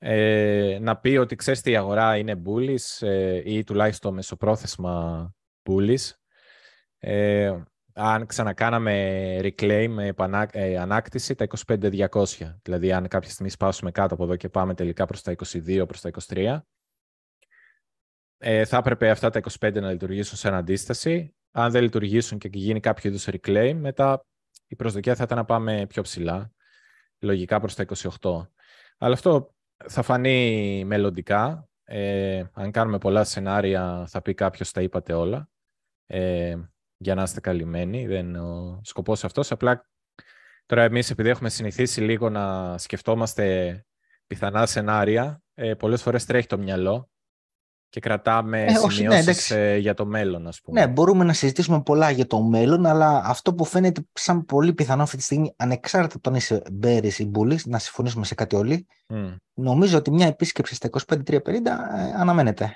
ε, 0.02 0.78
να 0.80 0.96
πει 0.96 1.16
ότι 1.16 1.36
ξέρεις 1.36 1.60
τι 1.60 1.70
η 1.70 1.76
αγορά 1.76 2.16
είναι 2.16 2.42
bullish 2.46 3.06
ε, 3.06 3.42
ή 3.44 3.64
τουλάχιστον 3.64 4.14
μεσοπρόθεσμα 4.14 5.34
bullish. 5.62 6.10
Ε, 6.98 7.62
αν 7.92 8.26
ξανακάναμε 8.26 9.36
reclaim, 9.42 9.96
επανα, 9.98 10.48
ε, 10.52 10.78
ανάκτηση, 10.78 11.34
τα 11.34 11.46
25-200. 11.66 12.58
Δηλαδή, 12.62 12.92
αν 12.92 13.08
κάποια 13.08 13.30
στιγμή 13.30 13.50
σπάσουμε 13.50 13.90
κάτω 13.90 14.14
από 14.14 14.24
εδώ 14.24 14.36
και 14.36 14.48
πάμε 14.48 14.74
τελικά 14.74 15.06
προς 15.06 15.22
τα 15.22 15.32
22, 15.32 15.84
προς 15.86 16.00
τα 16.00 16.10
23, 16.28 16.58
ε, 18.38 18.64
θα 18.64 18.76
έπρεπε 18.76 19.10
αυτά 19.10 19.30
τα 19.30 19.40
25 19.60 19.80
να 19.80 19.90
λειτουργήσουν 19.90 20.36
σαν 20.36 20.54
αντίσταση. 20.54 21.34
Αν 21.50 21.70
δεν 21.70 21.82
λειτουργήσουν 21.82 22.38
και 22.38 22.48
γίνει 22.52 22.80
κάποιο 22.80 23.10
είδους 23.10 23.28
reclaim, 23.30 23.74
μετά 23.74 24.26
η 24.66 24.76
προσδοκία 24.76 25.14
θα 25.14 25.22
ήταν 25.22 25.36
να 25.36 25.44
πάμε 25.44 25.86
πιο 25.88 26.02
ψηλά, 26.02 26.52
λογικά 27.18 27.60
προς 27.60 27.74
τα 27.74 27.84
28. 28.20 28.48
Αλλά 28.98 29.14
αυτό 29.14 29.54
θα 29.88 30.02
φανεί 30.02 30.84
μελλοντικά. 30.84 31.68
Ε, 31.84 32.44
αν 32.52 32.70
κάνουμε 32.70 32.98
πολλά 32.98 33.24
σενάρια 33.24 34.04
θα 34.08 34.22
πει 34.22 34.34
κάποιος 34.34 34.72
τα 34.72 34.82
είπατε 34.82 35.12
όλα. 35.12 35.48
Ε, 36.06 36.56
για 36.96 37.14
να 37.14 37.22
είστε 37.22 37.40
καλυμμένοι. 37.40 38.06
Δεν 38.06 38.26
είναι 38.26 38.40
ο 38.40 38.80
σκοπός 38.84 39.24
αυτός. 39.24 39.50
Απλά 39.52 39.88
τώρα 40.66 40.82
εμείς 40.82 41.10
επειδή 41.10 41.28
έχουμε 41.28 41.48
συνηθίσει 41.48 42.00
λίγο 42.00 42.30
να 42.30 42.78
σκεφτόμαστε 42.78 43.84
πιθανά 44.26 44.66
σενάρια, 44.66 45.42
ε, 45.54 45.74
πολλές 45.74 46.02
φορές 46.02 46.24
τρέχει 46.24 46.46
το 46.46 46.58
μυαλό 46.58 47.09
και 47.90 48.00
κρατάμε 48.00 48.64
ε, 48.64 48.74
σημειώσεις 48.88 49.50
ναι, 49.50 49.76
για 49.76 49.94
το 49.94 50.06
μέλλον, 50.06 50.46
ας 50.46 50.60
πούμε. 50.60 50.80
Ναι, 50.80 50.92
μπορούμε 50.92 51.24
να 51.24 51.32
συζητήσουμε 51.32 51.82
πολλά 51.82 52.10
για 52.10 52.26
το 52.26 52.42
μέλλον, 52.42 52.86
αλλά 52.86 53.22
αυτό 53.24 53.54
που 53.54 53.64
φαίνεται 53.64 54.00
σαν 54.12 54.44
πολύ 54.44 54.72
πιθανό 54.72 55.02
αυτή 55.02 55.16
τη 55.16 55.22
στιγμή, 55.22 55.54
ανεξάρτητα 55.56 56.14
από 56.14 56.22
τον 56.22 56.34
είσαι 56.34 56.62
Μπέρις 56.72 57.18
ή 57.18 57.24
Μπούλης, 57.24 57.66
να 57.66 57.78
συμφωνήσουμε 57.78 58.24
σε 58.24 58.34
κάτι 58.34 58.56
όλοι, 58.56 58.86
νομίζω 59.54 59.98
ότι 59.98 60.10
μια 60.10 60.26
επίσκεψη 60.26 60.74
στα 60.74 60.90
25-350 61.06 61.26
ε, 61.26 61.40
αναμένεται. 62.16 62.72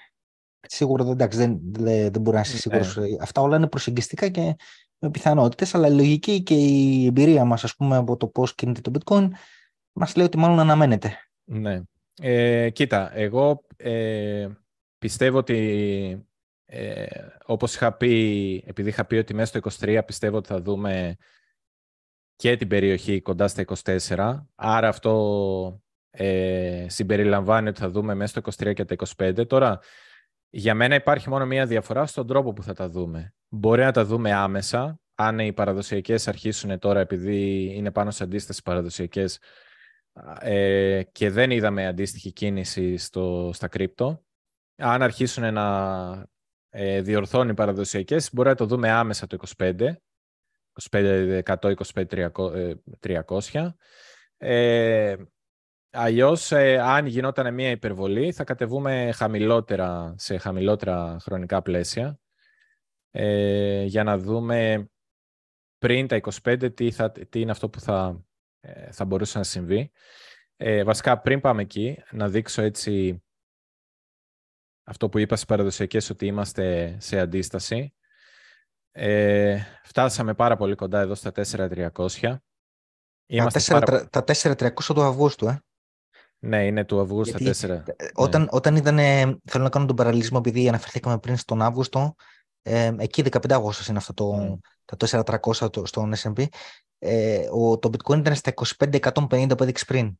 Σίγουρα 0.66 1.10
εντάξει, 1.10 1.38
δεν, 1.38 1.58
δεν, 1.62 2.12
δεν 2.12 2.20
μπορεί 2.20 2.36
να 2.36 2.42
είσαι 2.42 2.52
ναι. 2.52 2.58
σίγουρος. 2.58 2.98
Αυτά 3.20 3.40
όλα 3.40 3.56
είναι 3.56 3.66
προσεγγιστικά 3.66 4.28
και 4.28 4.56
με 4.98 5.10
πιθανότητες, 5.10 5.74
αλλά 5.74 5.86
η 5.86 5.92
λογική 5.92 6.42
και 6.42 6.54
η 6.54 7.06
εμπειρία 7.06 7.44
μας, 7.44 7.64
ας 7.64 7.76
πούμε, 7.76 7.96
από 7.96 8.16
το 8.16 8.26
πώς 8.26 8.54
κινείται 8.54 8.80
το 8.80 8.90
bitcoin, 8.98 9.28
μας 9.92 10.16
λέει 10.16 10.26
ότι 10.26 10.38
μάλλον 10.38 10.60
αναμένεται. 10.60 11.16
Ναι. 11.44 11.80
Ε, 12.20 12.70
κοίτα, 12.70 13.16
εγώ 13.16 13.64
ε, 13.76 14.48
Πιστεύω 15.04 15.38
ότι 15.38 16.28
ε, 16.64 17.06
όπως 17.44 17.74
είχα 17.74 17.92
πει, 17.92 18.64
επειδή 18.66 18.88
είχα 18.88 19.04
πει 19.04 19.16
ότι 19.16 19.34
μέσα 19.34 19.60
στο 19.60 19.86
23 19.86 20.00
πιστεύω 20.06 20.36
ότι 20.36 20.48
θα 20.48 20.60
δούμε 20.60 21.16
και 22.36 22.56
την 22.56 22.68
περιοχή 22.68 23.20
κοντά 23.20 23.48
στα 23.48 23.64
24. 24.06 24.46
Άρα 24.54 24.88
αυτό 24.88 25.82
ε, 26.10 26.86
συμπεριλαμβάνει 26.88 27.68
ότι 27.68 27.80
θα 27.80 27.90
δούμε 27.90 28.14
μέσα 28.14 28.40
στο 28.40 28.66
23 28.68 28.74
και 28.74 28.84
τα 28.84 28.96
25. 29.16 29.48
Τώρα, 29.48 29.78
για 30.50 30.74
μένα 30.74 30.94
υπάρχει 30.94 31.28
μόνο 31.28 31.46
μία 31.46 31.66
διαφορά 31.66 32.06
στον 32.06 32.26
τρόπο 32.26 32.52
που 32.52 32.62
θα 32.62 32.72
τα 32.72 32.88
δούμε. 32.88 33.34
Μπορεί 33.48 33.82
να 33.82 33.92
τα 33.92 34.04
δούμε 34.04 34.32
άμεσα, 34.32 35.00
αν 35.14 35.38
οι 35.38 35.52
παραδοσιακές 35.52 36.28
αρχίσουν 36.28 36.78
τώρα, 36.78 37.00
επειδή 37.00 37.70
είναι 37.74 37.90
πάνω 37.90 38.10
σε 38.10 38.22
αντίσταση 38.22 38.62
παραδοσιακές 38.62 39.38
ε, 40.40 41.02
και 41.12 41.30
δεν 41.30 41.50
είδαμε 41.50 41.86
αντίστοιχη 41.86 42.32
κίνηση 42.32 42.96
στο, 42.96 43.50
στα 43.54 43.68
κρύπτο, 43.68 44.23
αν 44.76 45.02
αρχίσουν 45.02 45.52
να 45.52 46.26
ε, 46.70 47.00
διορθώνουν 47.00 47.48
οι 47.48 47.54
παραδοσιακές, 47.54 48.30
μπορεί 48.32 48.48
να 48.48 48.54
το 48.54 48.66
δούμε 48.66 48.90
άμεσα 48.90 49.26
το 49.26 49.36
25, 49.56 49.92
25 50.90 51.42
25 51.44 52.32
300. 53.00 53.74
Ε, 54.36 55.16
αλλιώς, 55.90 56.52
ε, 56.52 56.78
αν 56.78 57.06
γινόταν 57.06 57.54
μια 57.54 57.70
υπερβολή, 57.70 58.32
θα 58.32 58.44
κατεβούμε 58.44 59.12
χαμηλότερα, 59.14 60.14
σε 60.18 60.38
χαμηλότερα 60.38 61.16
χρονικά 61.20 61.62
πλαίσια, 61.62 62.18
ε, 63.10 63.82
για 63.82 64.04
να 64.04 64.18
δούμε 64.18 64.88
πριν 65.78 66.06
τα 66.06 66.20
25 66.42 66.74
τι, 66.74 66.90
θα, 66.90 67.12
τι 67.12 67.40
είναι 67.40 67.50
αυτό 67.50 67.68
που 67.68 67.80
θα, 67.80 68.24
ε, 68.60 68.92
θα 68.92 69.04
μπορούσε 69.04 69.38
να 69.38 69.44
συμβεί. 69.44 69.90
Ε, 70.56 70.84
βασικά, 70.84 71.20
πριν 71.20 71.40
πάμε 71.40 71.62
εκεί, 71.62 71.98
να 72.10 72.28
δείξω 72.28 72.62
έτσι 72.62 73.24
αυτό 74.84 75.08
που 75.08 75.18
είπα 75.18 75.34
στις 75.34 75.48
παραδοσιακές 75.48 76.10
ότι 76.10 76.26
είμαστε 76.26 76.96
σε 77.00 77.18
αντίσταση. 77.18 77.94
Ε, 78.92 79.58
φτάσαμε 79.82 80.34
πάρα 80.34 80.56
πολύ 80.56 80.74
κοντά 80.74 81.00
εδώ 81.00 81.14
στα 81.14 81.32
4.300. 81.34 82.36
Είμαστε 83.26 83.60
τα 83.60 83.78
4.300 83.78 83.84
πάρα... 83.84 84.08
τα 84.08 84.24
4, 84.26 84.84
του 84.94 85.02
Αυγούστου, 85.02 85.46
ε. 85.46 85.62
Ναι, 86.38 86.66
είναι 86.66 86.84
του 86.84 87.00
Αυγούστου 87.00 87.44
τα 87.44 87.50
4. 87.50 87.68
Ε, 87.68 88.06
όταν, 88.14 88.42
ναι. 88.42 88.48
όταν 88.50 88.76
ήταν, 88.76 88.96
θέλω 89.44 89.64
να 89.64 89.68
κάνω 89.68 89.86
τον 89.86 89.96
παραλληλισμό 89.96 90.38
επειδή 90.44 90.68
αναφερθήκαμε 90.68 91.18
πριν 91.18 91.36
στον 91.36 91.62
Αύγουστο, 91.62 92.14
ε, 92.62 92.92
εκεί 92.98 93.24
15 93.30 93.52
Αύγουστος 93.52 93.86
είναι 93.88 93.98
αυτό 93.98 94.14
το, 94.14 94.58
mm. 94.84 94.96
τα 94.96 95.24
4.300 95.42 95.86
στον 95.86 96.12
S&P, 96.16 96.44
ε, 96.98 97.46
ο, 97.50 97.78
το 97.78 97.90
bitcoin 97.92 98.18
ήταν 98.18 98.34
στα 98.34 98.52
25.150 98.78 99.56
που 99.56 99.62
έδειξε 99.62 99.84
πριν, 99.84 100.18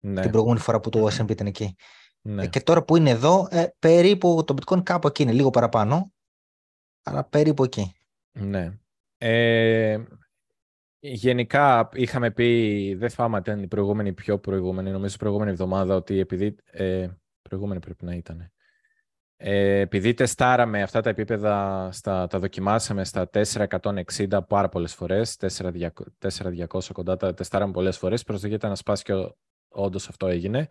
ναι. 0.00 0.20
την 0.20 0.30
προηγούμενη 0.30 0.60
φορά 0.60 0.80
που 0.80 0.88
το 0.88 1.06
S&P 1.06 1.30
ήταν 1.30 1.46
εκεί. 1.46 1.76
Ναι. 2.22 2.42
Ε, 2.42 2.46
και 2.46 2.60
τώρα 2.60 2.84
που 2.84 2.96
είναι 2.96 3.10
εδώ, 3.10 3.48
ε, 3.50 3.66
περίπου 3.78 4.44
το 4.46 4.54
bitcoin 4.60 4.82
κάπου 4.82 5.06
εκεί 5.06 5.22
είναι, 5.22 5.32
λίγο 5.32 5.50
παραπάνω, 5.50 6.12
αλλά 7.02 7.24
περίπου 7.24 7.64
εκεί. 7.64 7.94
Ναι. 8.32 8.78
Ε, 9.18 9.98
γενικά 10.98 11.88
είχαμε 11.92 12.30
πει, 12.30 12.94
δεν 12.94 13.10
θυμάμαι 13.10 13.36
αν 13.36 13.42
ήταν 13.42 13.62
η 13.62 13.66
προηγούμενη 13.66 14.12
πιο 14.12 14.38
προηγούμενη, 14.38 14.90
νομίζω 14.90 15.14
η 15.14 15.18
προηγούμενη 15.18 15.50
εβδομάδα, 15.50 15.94
ότι 15.94 16.18
επειδή, 16.18 16.56
ε, 16.64 17.08
προηγούμενη 17.42 17.80
πρέπει 17.80 18.04
να 18.04 18.14
ήταν, 18.14 18.52
ε, 19.36 19.78
επειδή 19.78 20.14
τεστάραμε 20.14 20.82
αυτά 20.82 21.00
τα 21.00 21.10
επίπεδα, 21.10 21.88
στα, 21.92 22.26
τα 22.26 22.38
δοκιμάσαμε 22.38 23.04
στα 23.04 23.30
460 23.32 24.42
πάρα 24.48 24.68
πολλές 24.68 24.94
φορές, 24.94 25.36
4200 25.36 26.92
κοντά 26.92 27.16
τα 27.16 27.34
τεστάραμε 27.34 27.72
πολλές 27.72 27.98
φορές, 27.98 28.22
προσδοκείται 28.22 28.68
να 28.68 28.74
σπάσει 28.74 29.02
και 29.04 29.12
όντως 29.68 30.08
αυτό 30.08 30.26
έγινε. 30.26 30.68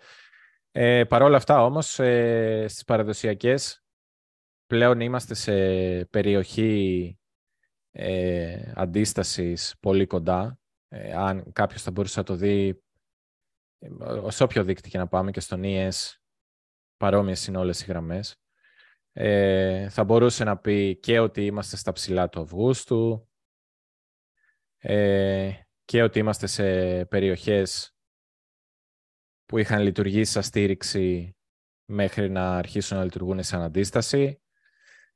Ε, 0.71 1.03
Παρ' 1.03 1.21
όλα 1.21 1.37
αυτά 1.37 1.63
όμως, 1.63 1.99
ε, 1.99 2.65
στις 2.67 2.83
παραδοσιακές 2.83 3.83
πλέον 4.67 4.99
είμαστε 4.99 5.33
σε 5.33 5.53
περιοχή 6.05 7.19
ε, 7.91 8.71
αντίστασης 8.75 9.75
πολύ 9.79 10.05
κοντά. 10.05 10.59
Ε, 10.87 11.13
αν 11.13 11.51
κάποιος 11.53 11.81
θα 11.81 11.91
μπορούσε 11.91 12.19
να 12.19 12.25
το 12.25 12.35
δει 12.35 12.83
ε, 13.79 13.89
σε 14.27 14.43
όποιο 14.43 14.63
δίκτυο 14.63 14.91
και 14.91 14.97
να 14.97 15.07
πάμε 15.07 15.31
και 15.31 15.39
στον 15.39 15.61
ES, 15.63 16.15
παρόμοιες 16.97 17.47
είναι 17.47 17.57
όλες 17.57 17.81
οι 17.81 17.85
γραμμές. 17.85 18.35
Ε, 19.13 19.89
θα 19.89 20.03
μπορούσε 20.03 20.43
να 20.43 20.57
πει 20.57 20.99
και 20.99 21.19
ότι 21.19 21.45
είμαστε 21.45 21.77
στα 21.77 21.91
ψηλά 21.91 22.29
του 22.29 22.41
Αυγούστου 22.41 23.29
ε, 24.77 25.51
και 25.85 26.03
ότι 26.03 26.19
είμαστε 26.19 26.47
σε 26.47 27.05
περιοχές 27.05 27.90
που 29.51 29.57
είχαν 29.57 29.81
λειτουργήσει 29.81 30.31
σαν 30.31 30.43
στήριξη 30.43 31.35
μέχρι 31.85 32.29
να 32.29 32.57
αρχίσουν 32.57 32.97
να 32.97 33.03
λειτουργούν 33.03 33.43
σαν 33.43 33.61
αντίσταση. 33.61 34.41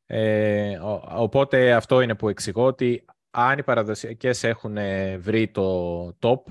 Ε, 0.05 0.77
οπότε 1.15 1.73
αυτό 1.73 2.01
είναι 2.01 2.15
που 2.15 2.29
εξηγώ 2.29 2.65
ότι 2.65 3.05
αν 3.29 3.57
οι 3.57 3.63
παραδοσιακές 3.63 4.43
έχουν 4.43 4.77
βρει 5.19 5.51
το 5.51 6.07
top, 6.07 6.41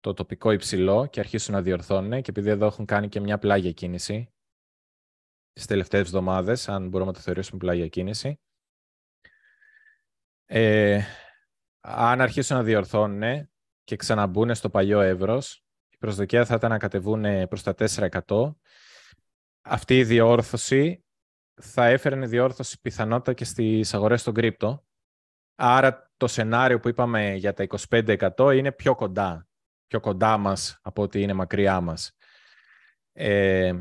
το 0.00 0.14
τοπικό 0.14 0.50
υψηλό 0.50 1.06
και 1.06 1.20
αρχίσουν 1.20 1.54
να 1.54 1.62
διορθώνουν 1.62 2.22
και 2.22 2.30
επειδή 2.30 2.50
εδώ 2.50 2.66
έχουν 2.66 2.84
κάνει 2.84 3.08
και 3.08 3.20
μια 3.20 3.38
πλάγια 3.38 3.72
κίνηση 3.72 4.32
τις 5.52 5.66
τελευταίες 5.66 6.00
εβδομάδες, 6.00 6.68
αν 6.68 6.88
μπορούμε 6.88 7.10
να 7.10 7.16
το 7.16 7.22
θεωρήσουμε 7.22 7.58
πλάγια 7.58 7.88
κίνηση, 7.88 8.40
ε, 10.46 11.02
αν 11.80 12.20
αρχίσουν 12.20 12.56
να 12.56 12.62
διορθώνουν 12.62 13.50
και 13.84 13.96
ξαναμπούν 13.96 14.54
στο 14.54 14.70
παλιό 14.70 15.00
εύρος, 15.00 15.54
η 15.54 15.69
προσδοκία 16.00 16.44
θα 16.44 16.54
ήταν 16.54 16.70
να 16.70 16.78
κατεβούν 16.78 17.48
προς 17.48 17.62
τα 17.62 17.74
4%. 18.26 18.54
Αυτή 19.62 19.98
η 19.98 20.04
διόρθωση 20.04 21.04
θα 21.60 21.86
έφερνε 21.86 22.26
διόρθωση 22.26 22.80
πιθανότητα 22.80 23.32
και 23.32 23.44
στις 23.44 23.94
αγορές 23.94 24.22
των 24.22 24.34
κρύπτο. 24.34 24.84
Άρα 25.54 26.10
το 26.16 26.26
σενάριο 26.26 26.80
που 26.80 26.88
είπαμε 26.88 27.34
για 27.34 27.52
τα 27.52 27.66
25% 27.88 28.52
είναι 28.56 28.72
πιο 28.72 28.94
κοντά. 28.94 29.46
Πιο 29.86 30.00
κοντά 30.00 30.36
μας 30.36 30.78
από 30.82 31.02
ότι 31.02 31.22
είναι 31.22 31.32
μακριά 31.32 31.80
μας. 31.80 32.12
Ε, 33.12 33.72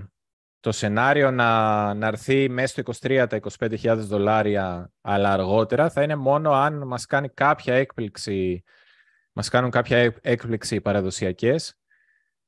το 0.59 0.71
σενάριο 0.71 1.31
να, 1.31 1.93
να 1.93 2.07
έρθει 2.07 2.49
μέσα 2.49 2.81
στο 2.81 2.93
23 3.07 3.25
τα 3.29 3.39
25.000 3.59 3.97
δολάρια 3.97 4.91
αλλά 5.01 5.31
αργότερα 5.31 5.89
θα 5.89 6.03
είναι 6.03 6.15
μόνο 6.15 6.51
αν 6.51 6.87
μας 6.87 7.05
κάνει 7.05 7.29
κάποια 7.29 7.73
έκπληξη 7.73 8.63
μας 9.33 9.49
κάνουν 9.49 9.69
κάποια 9.69 10.15
έκπληξη 10.21 10.81
παραδοσιακές 10.81 11.78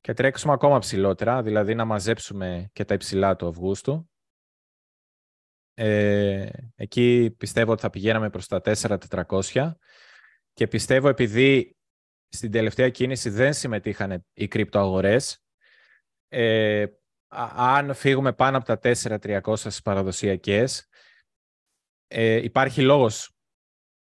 και 0.02 0.12
τρέξουμε 0.12 0.52
ακόμα 0.52 0.78
ψηλότερα, 0.78 1.42
δηλαδή 1.42 1.74
να 1.74 1.84
μαζέψουμε 1.84 2.70
και 2.72 2.84
τα 2.84 2.94
υψηλά 2.94 3.36
του 3.36 3.46
Αυγούστου. 3.46 4.10
Ε, 5.74 6.48
εκεί 6.74 7.34
πιστεύω 7.38 7.72
ότι 7.72 7.80
θα 7.80 7.90
πηγαίναμε 7.90 8.30
προς 8.30 8.46
τα 8.46 8.60
4.400 8.64 9.72
και 10.52 10.66
πιστεύω 10.68 11.08
επειδή 11.08 11.76
στην 12.28 12.50
τελευταία 12.50 12.88
κίνηση 12.88 13.30
δεν 13.30 13.52
συμμετείχαν 13.52 14.26
οι 14.32 14.48
κρυπτοαγορές, 14.48 15.44
ε, 16.28 16.86
αν 17.56 17.94
φύγουμε 17.94 18.32
πάνω 18.32 18.56
από 18.56 18.66
τα 18.66 18.78
4.300 18.78 19.56
στις 19.56 19.82
παραδοσιακές, 19.82 20.88
ε, 22.06 22.34
υπάρχει 22.42 22.82
λόγος 22.82 23.36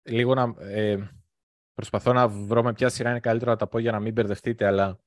λίγο 0.01 0.33
να... 0.33 0.53
Ε, 0.59 1.09
προσπαθώ 1.73 2.13
να 2.13 2.27
βρω 2.27 2.63
με 2.63 2.73
ποια 2.73 2.89
σειρά 2.89 3.09
είναι 3.09 3.19
καλύτερο 3.19 3.51
να 3.51 3.57
τα 3.57 3.67
πω 3.67 3.79
για 3.79 3.91
να 3.91 3.99
μην 3.99 4.13
μπερδευτείτε, 4.13 4.65
αλλά 4.65 4.99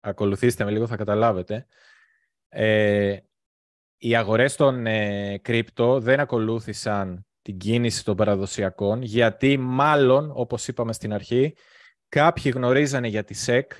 ακολουθήστε 0.00 0.64
με 0.64 0.70
λίγο, 0.70 0.86
θα 0.86 0.96
καταλάβετε. 0.96 1.66
Ε, 2.48 3.16
οι 3.96 4.16
αγορές 4.16 4.56
των 4.56 4.86
ε, 4.86 5.38
κρύπτο 5.38 6.00
δεν 6.00 6.20
ακολούθησαν 6.20 7.26
την 7.42 7.58
κίνηση 7.58 8.04
των 8.04 8.16
παραδοσιακών, 8.16 9.02
γιατί 9.02 9.56
μάλλον, 9.56 10.32
όπως 10.34 10.68
είπαμε 10.68 10.92
στην 10.92 11.12
αρχή, 11.12 11.54
κάποιοι 12.08 12.52
γνωρίζανε 12.54 13.08
για 13.08 13.24
τη 13.24 13.34
ΣΕΚ 13.34 13.72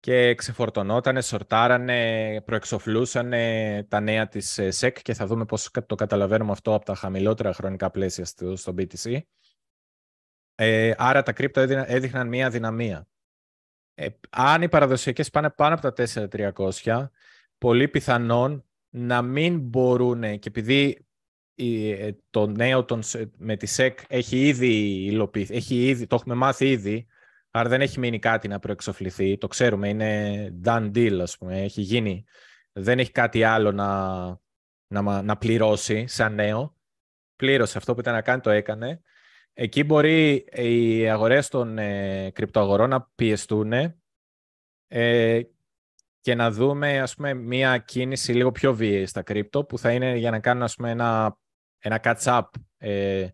και 0.00 0.34
ξεφορτωνότανε, 0.34 1.20
σορτάρανε, 1.20 2.40
προεξοφλούσανε 2.44 3.86
τα 3.88 4.00
νέα 4.00 4.28
της 4.28 4.58
ε, 4.58 4.70
ΣΕΚ 4.70 5.02
και 5.02 5.14
θα 5.14 5.26
δούμε 5.26 5.44
πώς 5.44 5.70
το 5.86 5.94
καταλαβαίνουμε 5.94 6.52
αυτό 6.52 6.74
από 6.74 6.84
τα 6.84 6.94
χαμηλότερα 6.94 7.52
χρονικά 7.52 7.90
πλαίσια 7.90 8.24
στο, 8.24 8.56
στο 8.56 8.74
BTC. 8.78 9.18
Ε, 10.54 10.92
άρα 10.96 11.22
τα 11.22 11.32
κρύπτο 11.32 11.60
έδειχναν 11.60 12.28
μία 12.28 12.50
δυναμία. 12.50 13.08
Ε, 13.94 14.08
αν 14.30 14.62
οι 14.62 14.68
παραδοσιακές 14.68 15.30
πάνε 15.30 15.50
πάνω 15.50 15.74
από 15.74 15.92
τα 15.92 16.06
4.300, 16.54 17.10
πολύ 17.58 17.88
πιθανόν 17.88 18.64
να 18.90 19.22
μην 19.22 19.58
μπορούν 19.58 20.20
και 20.20 20.48
επειδή 20.48 21.06
ε, 21.54 22.10
το 22.30 22.46
νέο 22.46 22.84
τον, 22.84 23.02
με 23.36 23.56
τη 23.56 23.66
ΣΕΚ 23.66 23.98
έχει 24.08 24.46
ήδη 24.46 25.04
υλοποιηθεί, 25.04 25.54
έχει 25.54 25.88
ήδη, 25.88 26.06
το 26.06 26.14
έχουμε 26.14 26.34
μάθει 26.34 26.70
ήδη, 26.70 27.06
άρα 27.50 27.68
δεν 27.68 27.80
έχει 27.80 27.98
μείνει 27.98 28.18
κάτι 28.18 28.48
να 28.48 28.58
προεξοφληθεί, 28.58 29.38
το 29.38 29.46
ξέρουμε, 29.46 29.88
είναι 29.88 30.52
done 30.64 30.90
deal 30.94 31.18
ας 31.22 31.38
πούμε, 31.38 31.62
έχει 31.62 31.80
γίνει, 31.80 32.24
δεν 32.72 32.98
έχει 32.98 33.10
κάτι 33.10 33.44
άλλο 33.44 33.72
να, 33.72 34.24
να, 34.86 35.22
να 35.22 35.36
πληρώσει 35.36 36.06
σαν 36.06 36.34
νέο, 36.34 36.76
πλήρωσε 37.36 37.78
αυτό 37.78 37.94
που 37.94 38.00
ήταν 38.00 38.14
να 38.14 38.22
κάνει 38.22 38.40
το 38.40 38.50
έκανε. 38.50 39.02
Εκεί 39.56 39.84
μπορεί 39.84 40.34
οι 40.52 41.08
αγορές 41.10 41.48
των 41.48 41.78
ε, 41.78 42.30
κρυπτοαγορών 42.30 42.90
να 42.90 43.02
πιεστούν 43.14 43.72
ε, 44.86 45.40
και 46.20 46.34
να 46.34 46.50
δούμε 46.50 47.00
ας 47.00 47.14
πούμε, 47.14 47.34
μια 47.34 47.78
κίνηση 47.78 48.32
λίγο 48.32 48.52
πιο 48.52 48.74
βίαιη 48.74 49.06
στα 49.06 49.22
κρύπτο 49.22 49.64
που 49.64 49.78
θα 49.78 49.92
είναι 49.92 50.16
για 50.16 50.30
να 50.30 50.40
κάνουν 50.40 50.62
ας 50.62 50.74
πούμε, 50.74 50.90
ένα, 50.90 51.38
ένα 51.78 52.00
catch-up, 52.02 52.42
ε, 52.76 53.28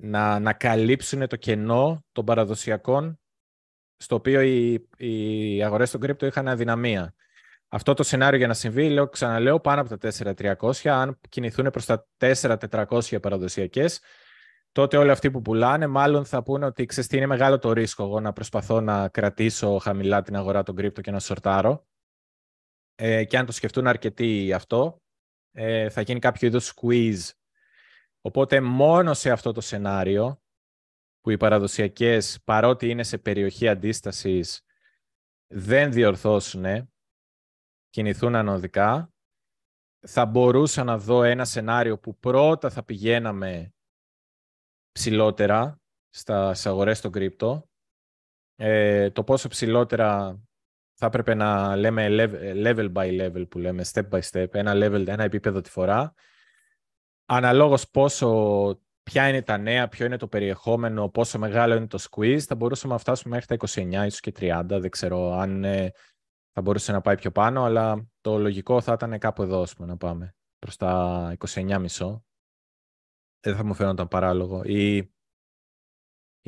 να, 0.00 0.38
να 0.38 0.52
καλύψουν 0.52 1.28
το 1.28 1.36
κενό 1.36 2.04
των 2.12 2.24
παραδοσιακών 2.24 3.20
στο 3.96 4.14
οποίο 4.14 4.40
οι, 4.40 4.88
οι 4.96 5.62
αγορές 5.62 5.90
των 5.90 6.00
κρύπτο 6.00 6.26
είχαν 6.26 6.48
αδυναμία. 6.48 7.14
Αυτό 7.68 7.94
το 7.94 8.02
σενάριο 8.02 8.38
για 8.38 8.46
να 8.46 8.54
συμβεί, 8.54 8.88
λέω, 8.88 9.08
ξαναλέω, 9.08 9.60
πάνω 9.60 9.80
από 9.80 9.98
τα 9.98 10.12
4.300, 10.58 10.88
αν 10.88 11.20
κινηθούν 11.28 11.70
προς 11.70 11.84
τα 11.84 12.06
4.400 12.18 13.20
παραδοσιακές, 13.20 14.00
τότε 14.74 14.96
όλοι 14.96 15.10
αυτοί 15.10 15.30
που 15.30 15.42
πουλάνε 15.42 15.86
μάλλον 15.86 16.24
θα 16.24 16.42
πούνε 16.42 16.64
ότι 16.66 16.86
ξέρεις 16.86 17.08
τι 17.08 17.16
είναι 17.16 17.26
μεγάλο 17.26 17.58
το 17.58 17.72
ρίσκο 17.72 18.02
εγώ 18.02 18.20
να 18.20 18.32
προσπαθώ 18.32 18.80
να 18.80 19.08
κρατήσω 19.08 19.78
χαμηλά 19.78 20.22
την 20.22 20.36
αγορά 20.36 20.62
των 20.62 20.76
κρύπτο 20.76 21.00
και 21.00 21.10
να 21.10 21.20
σορτάρω. 21.20 21.86
Ε, 22.94 23.24
και 23.24 23.38
αν 23.38 23.46
το 23.46 23.52
σκεφτούν 23.52 23.86
αρκετοί 23.86 24.52
αυτό, 24.52 25.02
ε, 25.50 25.90
θα 25.90 26.00
γίνει 26.00 26.18
κάποιο 26.18 26.48
είδους 26.48 26.74
squeeze. 26.74 27.30
Οπότε 28.20 28.60
μόνο 28.60 29.14
σε 29.14 29.30
αυτό 29.30 29.52
το 29.52 29.60
σενάριο, 29.60 30.42
που 31.20 31.30
οι 31.30 31.36
παραδοσιακές, 31.36 32.40
παρότι 32.44 32.88
είναι 32.88 33.02
σε 33.02 33.18
περιοχή 33.18 33.68
αντίστασης, 33.68 34.64
δεν 35.46 35.92
διορθώσουν, 35.92 36.92
κινηθούν 37.90 38.34
ανωδικά, 38.34 39.12
θα 40.06 40.26
μπορούσα 40.26 40.84
να 40.84 40.98
δω 40.98 41.22
ένα 41.22 41.44
σενάριο 41.44 41.98
που 41.98 42.18
πρώτα 42.18 42.70
θα 42.70 42.84
πηγαίναμε 42.84 43.73
ψηλότερα 44.94 45.80
στα 46.10 46.54
αγορές 46.64 47.00
των 47.00 47.12
κρύπτο. 47.12 47.68
Ε, 48.56 49.10
το 49.10 49.24
πόσο 49.24 49.48
ψηλότερα 49.48 50.40
θα 50.94 51.06
έπρεπε 51.06 51.34
να 51.34 51.76
λέμε 51.76 52.08
level 52.64 52.92
by 52.92 53.20
level 53.20 53.48
που 53.48 53.58
λέμε, 53.58 53.84
step 53.92 54.08
by 54.08 54.20
step, 54.30 54.54
ένα, 54.54 54.72
level, 54.74 55.06
ένα 55.06 55.24
επίπεδο 55.24 55.60
τη 55.60 55.70
φορά. 55.70 56.14
Αναλόγως 57.24 57.90
πόσο, 57.90 58.80
ποια 59.02 59.28
είναι 59.28 59.42
τα 59.42 59.58
νέα, 59.58 59.88
ποιο 59.88 60.06
είναι 60.06 60.16
το 60.16 60.28
περιεχόμενο, 60.28 61.08
πόσο 61.08 61.38
μεγάλο 61.38 61.74
είναι 61.74 61.86
το 61.86 62.04
squeeze, 62.10 62.40
θα 62.40 62.54
μπορούσαμε 62.54 62.92
να 62.92 62.98
φτάσουμε 62.98 63.34
μέχρι 63.34 63.56
τα 63.56 63.68
29, 64.02 64.06
ίσως 64.06 64.20
και 64.20 64.32
30, 64.38 64.62
δεν 64.68 64.90
ξέρω 64.90 65.32
αν 65.32 65.64
ε, 65.64 65.92
θα 66.52 66.60
μπορούσε 66.60 66.92
να 66.92 67.00
πάει 67.00 67.16
πιο 67.16 67.30
πάνω, 67.30 67.64
αλλά 67.64 68.06
το 68.20 68.38
λογικό 68.38 68.80
θα 68.80 68.92
ήταν 68.92 69.18
κάπου 69.18 69.42
εδώ, 69.42 69.66
πούμε, 69.76 69.88
να 69.88 69.96
πάμε, 69.96 70.34
προς 70.58 70.76
τα 70.76 71.36
29,5 71.54 72.20
δεν 73.44 73.56
θα 73.56 73.64
μου 73.64 73.74
φαίνονταν 73.74 74.08
παράλογο. 74.08 74.62
Ή 74.64 75.12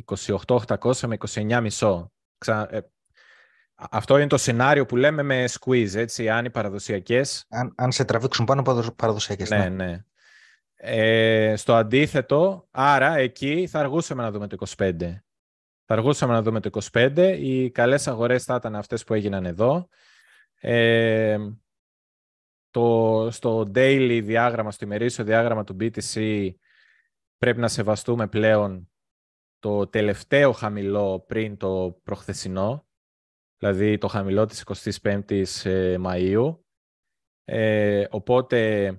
28.800 0.05 0.97
με 1.07 1.16
29,5. 1.32 2.07
Ξα... 2.38 2.74
Ε, 2.74 2.90
αυτό 3.74 4.18
είναι 4.18 4.26
το 4.26 4.36
σενάριο 4.36 4.86
που 4.86 4.97
λέμε 4.97 5.22
με 5.22 5.44
squeeze, 5.51 5.94
έτσι, 5.94 6.28
αν 6.28 6.44
οι 6.44 6.51
παραδοσιακές... 6.51 7.47
Αν, 7.49 7.74
αν 7.76 7.92
σε 7.92 8.05
τραβήξουν 8.05 8.44
πάνω 8.44 8.61
από 8.61 8.92
παραδοσιακές. 8.97 9.51
Ναι, 9.51 9.68
ναι. 9.68 9.68
ναι. 9.68 10.05
Ε, 10.74 11.57
στο 11.57 11.74
αντίθετο, 11.74 12.68
άρα 12.70 13.16
εκεί 13.16 13.66
θα 13.66 13.78
αργούσαμε 13.78 14.22
να 14.22 14.30
δούμε 14.30 14.47
το 14.47 14.57
25. 14.76 14.97
Θα 15.84 15.94
αργούσαμε 15.94 16.32
να 16.32 16.42
δούμε 16.42 16.61
το 16.61 16.80
25. 16.92 17.36
Οι 17.40 17.70
καλές 17.70 18.09
αγορές 18.09 18.44
θα 18.44 18.55
ήταν 18.55 18.76
αυτές 18.76 19.05
που 19.05 19.14
έγιναν 19.14 19.47
εδώ. 19.47 19.88
Ε, 20.61 21.38
το, 22.70 23.28
στο 23.30 23.61
daily 23.74 24.20
διάγραμμα, 24.24 24.70
στο 24.70 24.84
ημερήσιο 24.84 25.24
διάγραμμα 25.24 25.64
του 25.64 25.76
BTC 25.80 26.51
πρέπει 27.39 27.61
να 27.61 27.68
σεβαστούμε 27.68 28.28
πλέον 28.28 28.91
το 29.59 29.87
τελευταίο 29.87 30.53
χαμηλό 30.53 31.20
πριν 31.20 31.57
το 31.57 32.01
προχθεσινό, 32.03 32.87
δηλαδή 33.57 33.99
το 33.99 34.09
χαμηλό 34.09 34.47
της 34.47 34.64
25ης 35.03 35.64
ε, 35.64 35.97
Μαΐου. 36.05 36.59
Ε, 37.45 38.07
οπότε 38.11 38.91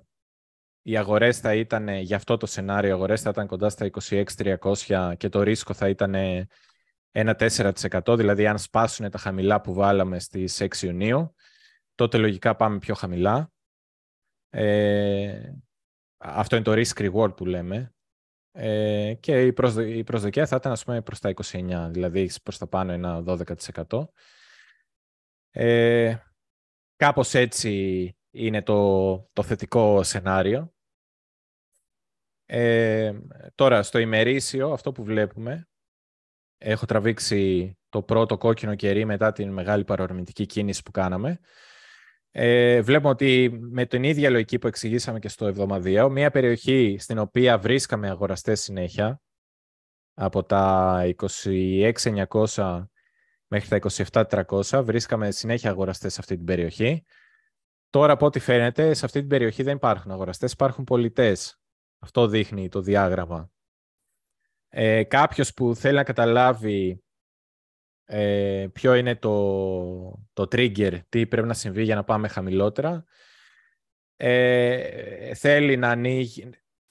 οι 0.82 0.98
αγορές 0.98 1.40
θα 1.40 1.56
ήταν, 1.56 1.88
για 1.88 2.16
αυτό 2.16 2.38
το 2.38 2.46
σενάριο, 2.46 2.90
οι 2.90 2.94
αγορές 2.94 3.22
θα 3.22 3.30
ήταν 3.30 3.48
κοντά 3.48 3.70
στα 3.70 3.90
26.300 4.10 5.14
και 5.18 5.30
το 5.30 5.42
ρίσκο 5.42 5.74
θα 5.74 5.90
ήταν 5.90 6.16
ένα 7.12 7.36
4%, 7.40 8.16
δηλαδή 8.18 8.48
αν 8.48 8.58
σπάσουν 8.58 9.10
τα 9.10 9.18
χαμηλά 9.18 9.62
που 9.62 9.74
βάλαμε 9.74 10.20
στις 10.20 10.62
6 10.62 10.82
Ιουνίου, 10.82 11.36
τότε 11.96 12.18
λογικά 12.18 12.56
πάμε 12.56 12.78
πιο 12.78 12.96
χαμηλά. 12.96 13.52
Ε, 14.50 15.52
αυτό 16.18 16.56
είναι 16.56 16.66
το 16.66 16.72
risk 16.72 17.12
reward 17.12 17.36
που 17.36 17.46
λέμε. 17.46 17.96
Ε, 18.60 19.14
και 19.20 19.46
η, 19.46 19.54
προσδο, 19.54 19.82
η 19.82 20.04
προσδοκία 20.04 20.48
θα 20.48 20.56
ήταν 20.56 20.72
ας 20.72 20.84
πούμε 20.84 21.02
προς 21.02 21.20
τα 21.20 21.34
29, 21.46 21.88
δηλαδή 21.92 22.32
προς 22.44 22.58
τα 22.58 22.68
πάνω 22.68 22.92
ένα 22.92 23.24
12%. 23.26 24.08
Ε, 25.50 26.18
κάπως 26.96 27.34
έτσι 27.34 28.12
είναι 28.32 28.62
το, 28.62 29.18
το 29.34 29.44
θετικό 29.44 30.04
σενάριο. 30.04 30.74
Ε, 32.46 33.14
τώρα, 33.56 33.84
στο 33.84 34.00
ημερήσιο, 34.00 34.72
αυτό 34.72 34.92
που 34.92 35.04
βλέπουμε, 35.04 35.68
έχω 36.58 36.86
τραβήξει 36.86 37.74
το 37.90 38.04
πρώτο 38.04 38.38
κόκκινο 38.38 38.76
κερί 38.76 39.06
μετά 39.06 39.32
την 39.32 39.52
μεγάλη 39.52 39.84
παρορμητική 39.84 40.46
κίνηση 40.46 40.84
που 40.84 40.92
κάναμε. 40.92 41.40
Ε, 42.32 42.82
βλέπουμε 42.82 43.10
ότι 43.10 43.58
με 43.62 43.86
την 43.86 44.04
ίδια 44.04 44.30
λογική 44.30 44.60
που 44.60 44.68
εξηγήσαμε 44.68 45.20
και 45.20 45.30
στο 45.30 45.46
εβδομαδιαίο, 45.48 46.10
μια 46.10 46.32
περιοχή 46.32 46.98
στην 47.00 47.18
οποία 47.18 47.58
βρίσκαμε 47.58 48.10
αγοραστές 48.10 48.62
συνέχεια, 48.62 49.22
από 50.14 50.44
τα 50.44 51.02
26.900 51.44 52.88
μέχρι 53.48 53.80
τα 53.80 53.80
27.400, 54.50 54.82
βρίσκαμε 54.84 55.32
συνέχεια 55.32 55.70
αγοραστές 55.70 56.14
σε 56.14 56.20
αυτή 56.20 56.36
την 56.36 56.46
περιοχή. 56.46 57.04
Τώρα, 57.90 58.14
από 58.14 58.26
ό,τι 58.26 58.40
φαίνεται, 58.40 58.94
σε 58.94 59.06
αυτή 59.06 59.20
την 59.20 59.28
περιοχή 59.28 59.64
δεν 59.64 59.76
υπάρχουν 59.76 60.12
αγοραστές, 60.12 60.52
υπάρχουν 60.52 60.84
πολιτές. 60.84 61.60
Αυτό 62.00 62.28
δείχνει 62.28 62.70
το 62.70 62.82
διάγραμμα. 62.82 63.52
Ε, 64.70 65.04
κάποιος 65.04 65.54
που 65.54 65.76
θέλει 65.76 65.96
να 65.96 66.04
καταλάβει 66.04 67.04
ε, 68.10 68.68
ποιο 68.74 68.96
είναι 68.96 69.16
το, 69.16 70.26
το 70.34 70.44
trigger, 70.52 71.00
τι 71.10 71.28
πρέπει 71.28 71.48
να 71.48 71.54
συμβεί 71.54 71.84
για 71.84 71.96
να 71.96 72.04
πάμε 72.04 72.28
χαμηλότερα, 72.28 73.06
ε, 74.16 75.34
θέλει 75.34 75.78
να 75.78 75.90
ανοίγει... 75.90 76.50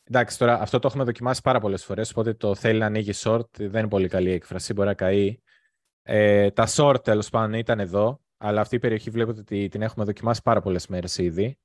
Εντάξει, 0.08 0.38
τώρα 0.38 0.60
αυτό 0.60 0.78
το 0.78 0.86
έχουμε 0.86 1.04
δοκιμάσει 1.04 1.42
πάρα 1.42 1.60
πολλές 1.60 1.84
φορές, 1.84 2.10
οπότε 2.10 2.34
το 2.34 2.54
θέλει 2.54 2.78
να 2.78 2.86
ανοίγει 2.86 3.12
short, 3.14 3.48
δεν 3.58 3.80
είναι 3.80 3.88
πολύ 3.88 4.08
καλή 4.08 4.30
έκφραση, 4.30 4.72
μπορεί 4.72 4.88
να 4.88 4.94
καεί. 4.94 5.40
Ε, 6.02 6.50
τα 6.50 6.66
short, 6.68 7.04
τέλος 7.04 7.30
πάντων, 7.30 7.52
ήταν 7.52 7.80
εδώ, 7.80 8.20
αλλά 8.36 8.60
αυτή 8.60 8.76
η 8.76 8.78
περιοχή 8.78 9.10
βλέπετε 9.10 9.40
ότι 9.40 9.68
την 9.68 9.82
έχουμε 9.82 10.04
δοκιμάσει 10.04 10.42
πάρα 10.42 10.60
πολλές 10.60 10.86
μέρες 10.86 11.18
ήδη. 11.18 11.58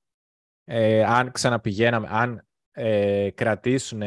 Ε, 0.64 1.04
αν 1.04 1.32
ξαναπηγαίναμε, 1.32 2.08
αν 2.12 2.48
ε, 2.72 3.30
κρατήσουν 3.36 4.02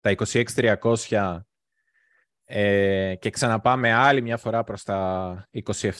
τα 0.00 0.14
26.300 0.16 1.40
ε, 2.44 3.14
και 3.18 3.30
ξαναπάμε 3.30 3.92
άλλη 3.92 4.22
μια 4.22 4.36
φορά 4.36 4.64
προς 4.64 4.82
τα 4.82 5.48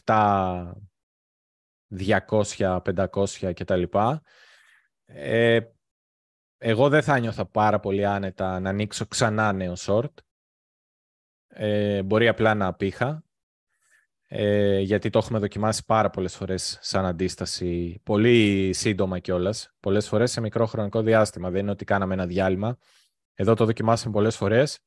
27.200, 0.07 2.81
500 2.83 3.53
κτλ. 3.55 3.83
Ε, 5.05 5.61
εγώ 6.59 6.89
δεν 6.89 7.03
θα 7.03 7.19
νιώθα 7.19 7.47
πάρα 7.47 7.81
πολύ 7.81 8.07
άνετα 8.07 8.61
να 8.61 8.71
ανοίξω 8.71 9.07
ξανά 9.07 9.53
νέο 9.53 9.75
short. 9.77 10.13
Ε, 11.49 12.03
μπορεί 12.03 12.29
απλά 12.29 12.55
να 12.55 12.67
απήχα 12.67 13.25
ε, 14.37 14.79
γιατί 14.79 15.11
το 15.11 15.19
έχουμε 15.19 15.39
δοκιμάσει 15.39 15.85
πάρα 15.85 16.11
πολλές 16.11 16.37
φορές 16.37 16.79
σαν 16.81 17.05
αντίσταση, 17.05 18.01
πολύ 18.03 18.71
σύντομα 18.73 19.19
κιόλας, 19.19 19.75
πολλές 19.81 20.09
φορές 20.09 20.31
σε 20.31 20.41
μικρό 20.41 20.67
χρονικό 20.67 21.03
διάστημα. 21.03 21.51
Δεν 21.51 21.61
είναι 21.61 21.71
ότι 21.71 21.85
κάναμε 21.85 22.15
ένα 22.15 22.27
διάλειμμα. 22.27 22.77
Εδώ 23.35 23.55
το 23.55 23.65
δοκιμάσαμε 23.65 24.15
πολλές 24.15 24.37
φορές, 24.37 24.79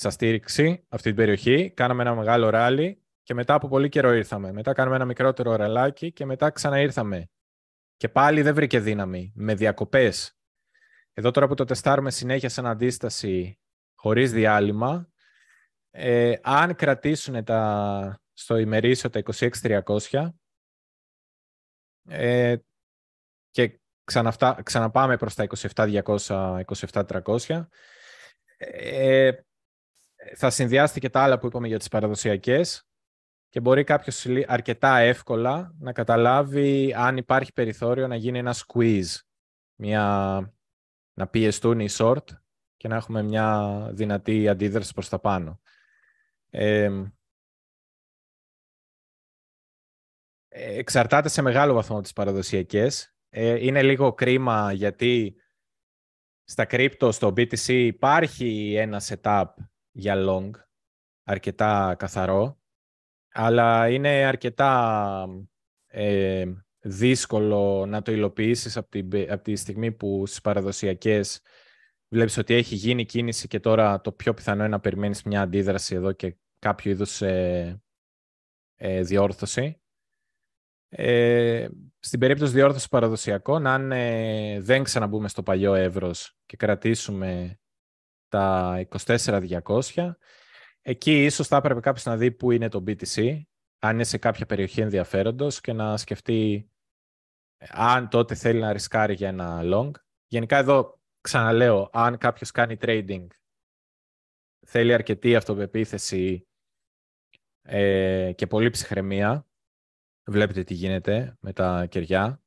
στα 0.00 0.10
στήριξη 0.10 0.84
αυτή 0.88 1.08
την 1.08 1.16
περιοχή, 1.16 1.70
κάναμε 1.70 2.02
ένα 2.02 2.14
μεγάλο 2.14 2.50
ράλι 2.50 3.02
και 3.22 3.34
μετά 3.34 3.54
από 3.54 3.68
πολύ 3.68 3.88
καιρό 3.88 4.12
ήρθαμε. 4.12 4.52
Μετά 4.52 4.72
κάναμε 4.72 4.96
ένα 4.96 5.04
μικρότερο 5.04 5.56
ραλάκι 5.56 6.12
και 6.12 6.24
μετά 6.24 6.50
ξαναήρθαμε. 6.50 7.30
Και 7.96 8.08
πάλι 8.08 8.42
δεν 8.42 8.54
βρήκε 8.54 8.80
δύναμη, 8.80 9.32
με 9.34 9.54
διακοπές. 9.54 10.38
Εδώ 11.12 11.30
τώρα 11.30 11.46
που 11.46 11.54
το 11.54 11.64
τεστάρουμε 11.64 12.10
συνέχεια 12.10 12.48
σαν 12.48 12.66
αντίσταση 12.66 13.58
χωρίς 13.94 14.32
διάλειμμα, 14.32 15.08
ε, 15.90 16.34
αν 16.42 16.74
κρατήσουν 16.74 17.44
τα, 17.44 18.20
στο 18.32 18.56
ημερήσιο 18.56 19.10
τα 19.10 19.22
26.300 19.32 20.28
ε, 22.08 22.56
και 23.50 23.80
ξαναφτά, 24.04 24.60
ξαναπάμε 24.62 25.16
προς 25.16 25.34
τα 25.34 25.46
27.200, 25.74 26.62
27.300 26.64 27.66
ε, 28.56 29.32
θα 30.34 30.50
συνδυάσει 30.50 31.00
και 31.00 31.10
τα 31.10 31.22
άλλα 31.22 31.38
που 31.38 31.46
είπαμε 31.46 31.68
για 31.68 31.78
τις 31.78 31.88
παραδοσιακές 31.88 32.88
και 33.48 33.60
μπορεί 33.60 33.84
κάποιος 33.84 34.26
αρκετά 34.46 34.98
εύκολα 34.98 35.74
να 35.78 35.92
καταλάβει 35.92 36.94
αν 36.94 37.16
υπάρχει 37.16 37.52
περιθώριο 37.52 38.06
να 38.06 38.16
γίνει 38.16 38.38
ένα 38.38 38.54
squeeze, 38.54 39.16
μια, 39.74 40.54
να 41.12 41.28
πιεστούν 41.28 41.80
οι 41.80 41.88
short 41.90 42.24
και 42.76 42.88
να 42.88 42.96
έχουμε 42.96 43.22
μια 43.22 43.88
δυνατή 43.92 44.48
αντίδραση 44.48 44.92
προς 44.92 45.08
τα 45.08 45.18
πάνω. 45.18 45.60
Ε, 46.50 46.90
εξαρτάται 50.48 51.28
σε 51.28 51.42
μεγάλο 51.42 51.74
βαθμό 51.74 51.94
από 51.94 52.02
τις 52.02 52.12
παραδοσιακές. 52.12 53.14
Ε, 53.28 53.66
είναι 53.66 53.82
λίγο 53.82 54.12
κρίμα 54.12 54.72
γιατί 54.72 55.34
στα 56.44 56.66
crypto, 56.70 57.12
στο 57.12 57.28
BTC 57.28 57.66
υπάρχει 57.66 58.74
ένα 58.74 59.02
setup 59.04 59.44
για 60.00 60.14
long, 60.18 60.50
αρκετά 61.24 61.94
καθαρό, 61.98 62.60
αλλά 63.32 63.88
είναι 63.88 64.08
αρκετά 64.08 65.26
ε, 65.86 66.52
δύσκολο 66.80 67.86
να 67.86 68.02
το 68.02 68.12
υλοποιήσεις 68.12 68.76
από 68.76 68.88
τη, 68.88 69.30
από 69.30 69.42
τη 69.42 69.56
στιγμή 69.56 69.92
που 69.92 70.26
στις 70.26 70.40
παραδοσιακές 70.40 71.40
βλέπεις 72.08 72.36
ότι 72.36 72.54
έχει 72.54 72.74
γίνει 72.74 73.04
κίνηση 73.04 73.48
και 73.48 73.60
τώρα 73.60 74.00
το 74.00 74.12
πιο 74.12 74.34
πιθανό 74.34 74.60
είναι 74.60 74.68
να 74.68 74.80
περιμένεις 74.80 75.22
μια 75.22 75.42
αντίδραση 75.42 75.94
εδώ 75.94 76.12
και 76.12 76.36
κάποιο 76.58 76.90
είδους 76.90 77.22
ε, 77.22 77.82
ε, 78.76 79.02
διόρθωση. 79.02 79.80
Ε, 80.88 81.68
στην 81.98 82.18
περίπτωση 82.20 82.52
διόρθωσης 82.52 82.88
παραδοσιακών, 82.88 83.66
αν 83.66 83.92
ε, 83.92 84.60
δεν 84.60 84.82
ξαναμπούμε 84.82 85.28
στο 85.28 85.42
παλιό 85.42 85.74
εύρος 85.74 86.36
και 86.46 86.56
κρατήσουμε 86.56 87.59
τα 88.30 88.86
24.200, 89.06 90.14
εκεί 90.80 91.24
ίσως 91.24 91.46
θα 91.46 91.56
έπρεπε 91.56 91.80
κάποιος 91.80 92.04
να 92.04 92.16
δει 92.16 92.32
πού 92.32 92.50
είναι 92.50 92.68
το 92.68 92.84
BTC, 92.86 93.40
αν 93.78 93.94
είναι 93.94 94.04
σε 94.04 94.18
κάποια 94.18 94.46
περιοχή 94.46 94.80
ενδιαφέροντος 94.80 95.60
και 95.60 95.72
να 95.72 95.96
σκεφτεί 95.96 96.70
ε, 97.56 97.66
αν 97.70 98.08
τότε 98.08 98.34
θέλει 98.34 98.60
να 98.60 98.72
ρισκάρει 98.72 99.14
για 99.14 99.28
ένα 99.28 99.60
long. 99.64 99.90
Γενικά 100.26 100.56
εδώ 100.56 101.00
ξαναλέω, 101.20 101.90
αν 101.92 102.18
κάποιος 102.18 102.50
κάνει 102.50 102.76
trading, 102.80 103.26
θέλει 104.66 104.94
αρκετή 104.94 105.36
αυτοπεποίθηση 105.36 106.48
ε, 107.62 108.32
και 108.34 108.46
πολύ 108.46 108.70
ψυχραιμία, 108.70 109.50
Βλέπετε 110.30 110.64
τι 110.64 110.74
γίνεται 110.74 111.36
με 111.40 111.52
τα 111.52 111.86
κεριά. 111.86 112.42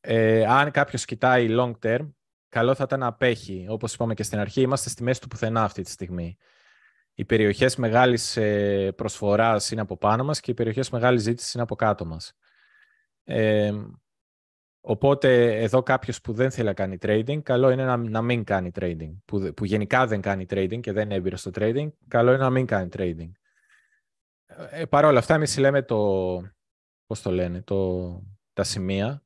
Ε, 0.00 0.44
αν 0.46 0.70
κάποιος 0.70 1.04
κοιτάει 1.04 1.46
long 1.50 1.78
term, 1.82 2.10
καλό 2.48 2.74
θα 2.74 2.84
ήταν 2.84 3.00
να 3.00 3.06
απέχει. 3.06 3.66
Όπως 3.68 3.94
είπαμε 3.94 4.14
και 4.14 4.22
στην 4.22 4.38
αρχή, 4.38 4.60
είμαστε 4.60 4.88
στη 4.88 5.02
μέση 5.02 5.20
του 5.20 5.28
πουθενά 5.28 5.62
αυτή 5.62 5.82
τη 5.82 5.90
στιγμή. 5.90 6.36
Οι 7.14 7.24
περιοχές 7.24 7.76
μεγάλης 7.76 8.36
ε, 8.36 8.92
προσφοράς 8.92 9.70
είναι 9.70 9.80
από 9.80 9.96
πάνω 9.96 10.24
μας 10.24 10.40
και 10.40 10.50
οι 10.50 10.54
περιοχές 10.54 10.90
μεγάλης 10.90 11.22
ζήτησης 11.22 11.52
είναι 11.54 11.62
από 11.62 11.74
κάτω 11.74 12.04
μας. 12.04 12.32
Ε, 13.24 13.72
Οπότε 14.88 15.60
εδώ 15.62 15.82
κάποιος 15.82 16.20
που 16.20 16.32
δεν 16.32 16.50
θέλει 16.50 16.66
να 16.66 16.74
κάνει 16.74 16.98
trading, 17.00 17.42
καλό 17.42 17.70
είναι 17.70 17.84
να, 17.84 17.96
να 17.96 18.22
μην 18.22 18.44
κάνει 18.44 18.70
trading. 18.74 19.16
Που, 19.24 19.52
που 19.56 19.64
γενικά 19.64 20.06
δεν 20.06 20.20
κάνει 20.20 20.46
trading 20.50 20.80
και 20.80 20.92
δεν 20.92 21.04
είναι 21.04 21.14
έμπειρο 21.14 21.36
στο 21.36 21.50
trading, 21.54 21.88
καλό 22.08 22.32
είναι 22.32 22.42
να 22.42 22.50
μην 22.50 22.66
κάνει 22.66 22.88
trading. 22.92 23.30
Ε, 24.70 24.84
Παρ' 24.84 25.04
όλα 25.04 25.18
αυτά, 25.18 25.34
εμείς 25.34 25.58
λέμε 25.58 25.82
το, 25.82 25.96
πώς 27.06 27.22
το 27.22 27.30
λένε, 27.30 27.62
το, 27.62 28.22
τα 28.52 28.62
σημεία. 28.62 29.25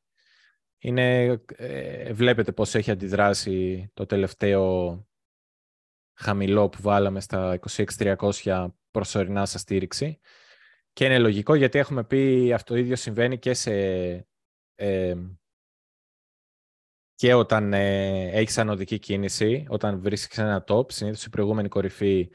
Είναι, 0.82 1.40
ε, 1.56 2.12
βλέπετε 2.12 2.52
πώς 2.52 2.74
έχει 2.74 2.90
αντιδράσει 2.90 3.90
το 3.94 4.06
τελευταίο 4.06 4.94
χαμηλό 6.14 6.68
που 6.68 6.82
βάλαμε 6.82 7.20
στα 7.20 7.58
26.300 7.68 8.68
προσωρινά 8.90 9.46
sa 9.46 9.58
στήριξη. 9.58 10.20
Και 10.92 11.04
είναι 11.04 11.18
λογικό 11.18 11.54
γιατί 11.54 11.78
έχουμε 11.78 12.04
πει 12.04 12.52
αυτό 12.52 12.74
το 12.74 12.80
ίδιο 12.80 12.96
συμβαίνει 12.96 13.38
και 13.38 13.54
σε... 13.54 13.72
Ε, 14.74 15.16
και 17.14 17.34
όταν 17.34 17.72
ε, 17.72 18.30
έχεις 18.30 18.58
ανωδική 18.58 18.98
κίνηση, 18.98 19.66
όταν 19.68 20.00
βρίσκεις 20.00 20.38
ένα 20.38 20.64
top, 20.66 20.92
συνήθως 20.92 21.24
η 21.24 21.30
προηγούμενη 21.30 21.68
κορυφή 21.68 22.30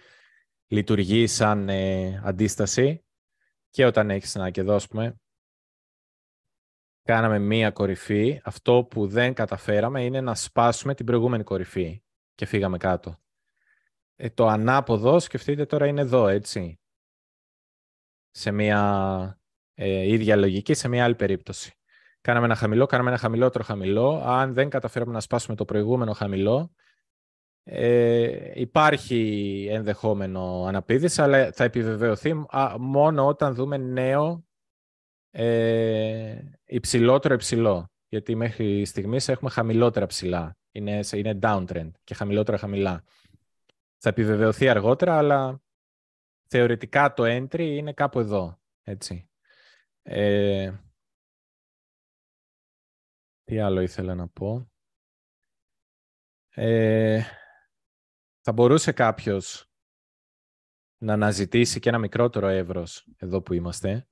λειτουργεί 0.67 1.27
σαν 1.27 1.69
ε, 1.69 2.21
αντίσταση 2.23 3.05
και 3.69 3.85
όταν 3.85 4.09
έχεις 4.09 4.35
ένα 4.35 4.49
και 4.49 4.61
εδώ, 4.61 4.75
ας 4.75 4.87
πούμε, 4.87 5.19
κάναμε 7.05 7.39
μία 7.39 7.71
κορυφή, 7.71 8.41
αυτό 8.43 8.87
που 8.89 9.07
δεν 9.07 9.33
καταφέραμε 9.33 10.03
είναι 10.03 10.21
να 10.21 10.35
σπάσουμε 10.35 10.95
την 10.95 11.05
προηγούμενη 11.05 11.43
κορυφή 11.43 12.03
και 12.35 12.45
φύγαμε 12.45 12.77
κάτω. 12.77 13.17
Ε, 14.15 14.29
το 14.29 14.47
ανάποδο, 14.47 15.19
σκεφτείτε 15.19 15.65
τώρα, 15.65 15.87
είναι 15.87 16.01
εδώ, 16.01 16.27
έτσι. 16.27 16.79
Σε 18.31 18.51
μία 18.51 19.39
ε, 19.73 20.13
ίδια 20.13 20.35
λογική, 20.35 20.73
σε 20.73 20.87
μία 20.87 21.03
άλλη 21.03 21.15
περίπτωση. 21.15 21.73
Κάναμε 22.21 22.45
ένα 22.45 22.55
χαμηλό, 22.55 22.85
κάναμε 22.85 23.09
ένα 23.09 23.19
χαμηλότερο 23.19 23.63
χαμηλό. 23.63 24.21
Αν 24.25 24.53
δεν 24.53 24.69
καταφέραμε 24.69 25.11
να 25.11 25.19
σπάσουμε 25.19 25.55
το 25.55 25.65
προηγούμενο 25.65 26.13
χαμηλό, 26.13 26.73
ε, 27.63 28.51
υπάρχει 28.53 29.67
ενδεχόμενο 29.71 30.65
αναπήδηση, 30.67 31.21
αλλά 31.21 31.51
θα 31.51 31.63
επιβεβαιωθεί 31.63 32.33
μόνο 32.79 33.27
όταν 33.27 33.53
δούμε 33.53 33.77
νέο 33.77 34.45
ε, 35.37 36.41
υψηλότερο 36.65 37.33
υψηλό. 37.33 37.89
Γιατί 38.07 38.35
μέχρι 38.35 38.85
στιγμής 38.85 39.27
έχουμε 39.27 39.49
χαμηλότερα 39.49 40.05
ψηλά. 40.05 40.57
Είναι, 40.71 40.99
είναι 41.13 41.39
downtrend 41.41 41.91
και 42.03 42.13
χαμηλότερα 42.13 42.57
χαμηλά. 42.57 43.03
Θα 43.97 44.09
επιβεβαιωθεί 44.09 44.69
αργότερα, 44.69 45.17
αλλά 45.17 45.61
θεωρητικά 46.47 47.13
το 47.13 47.23
entry 47.25 47.59
είναι 47.59 47.93
κάπου 47.93 48.19
εδώ. 48.19 48.61
Έτσι. 48.83 49.29
Ε, 50.01 50.73
τι 53.43 53.59
άλλο 53.59 53.81
ήθελα 53.81 54.15
να 54.15 54.27
πω; 54.27 54.71
Ε, 56.49 57.23
θα 58.41 58.51
μπορούσε 58.51 58.91
κάποιος 58.91 59.69
να 60.97 61.13
αναζητήσει 61.13 61.79
και 61.79 61.89
ένα 61.89 61.97
μικρότερο 61.97 62.47
εύρος 62.47 63.07
εδώ 63.17 63.41
που 63.41 63.53
είμαστε. 63.53 64.07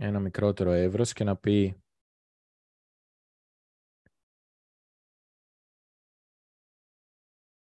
Ένα 0.00 0.20
μικρότερο 0.20 0.70
εύρος 0.70 1.12
και 1.12 1.24
να 1.24 1.36
πει 1.36 1.82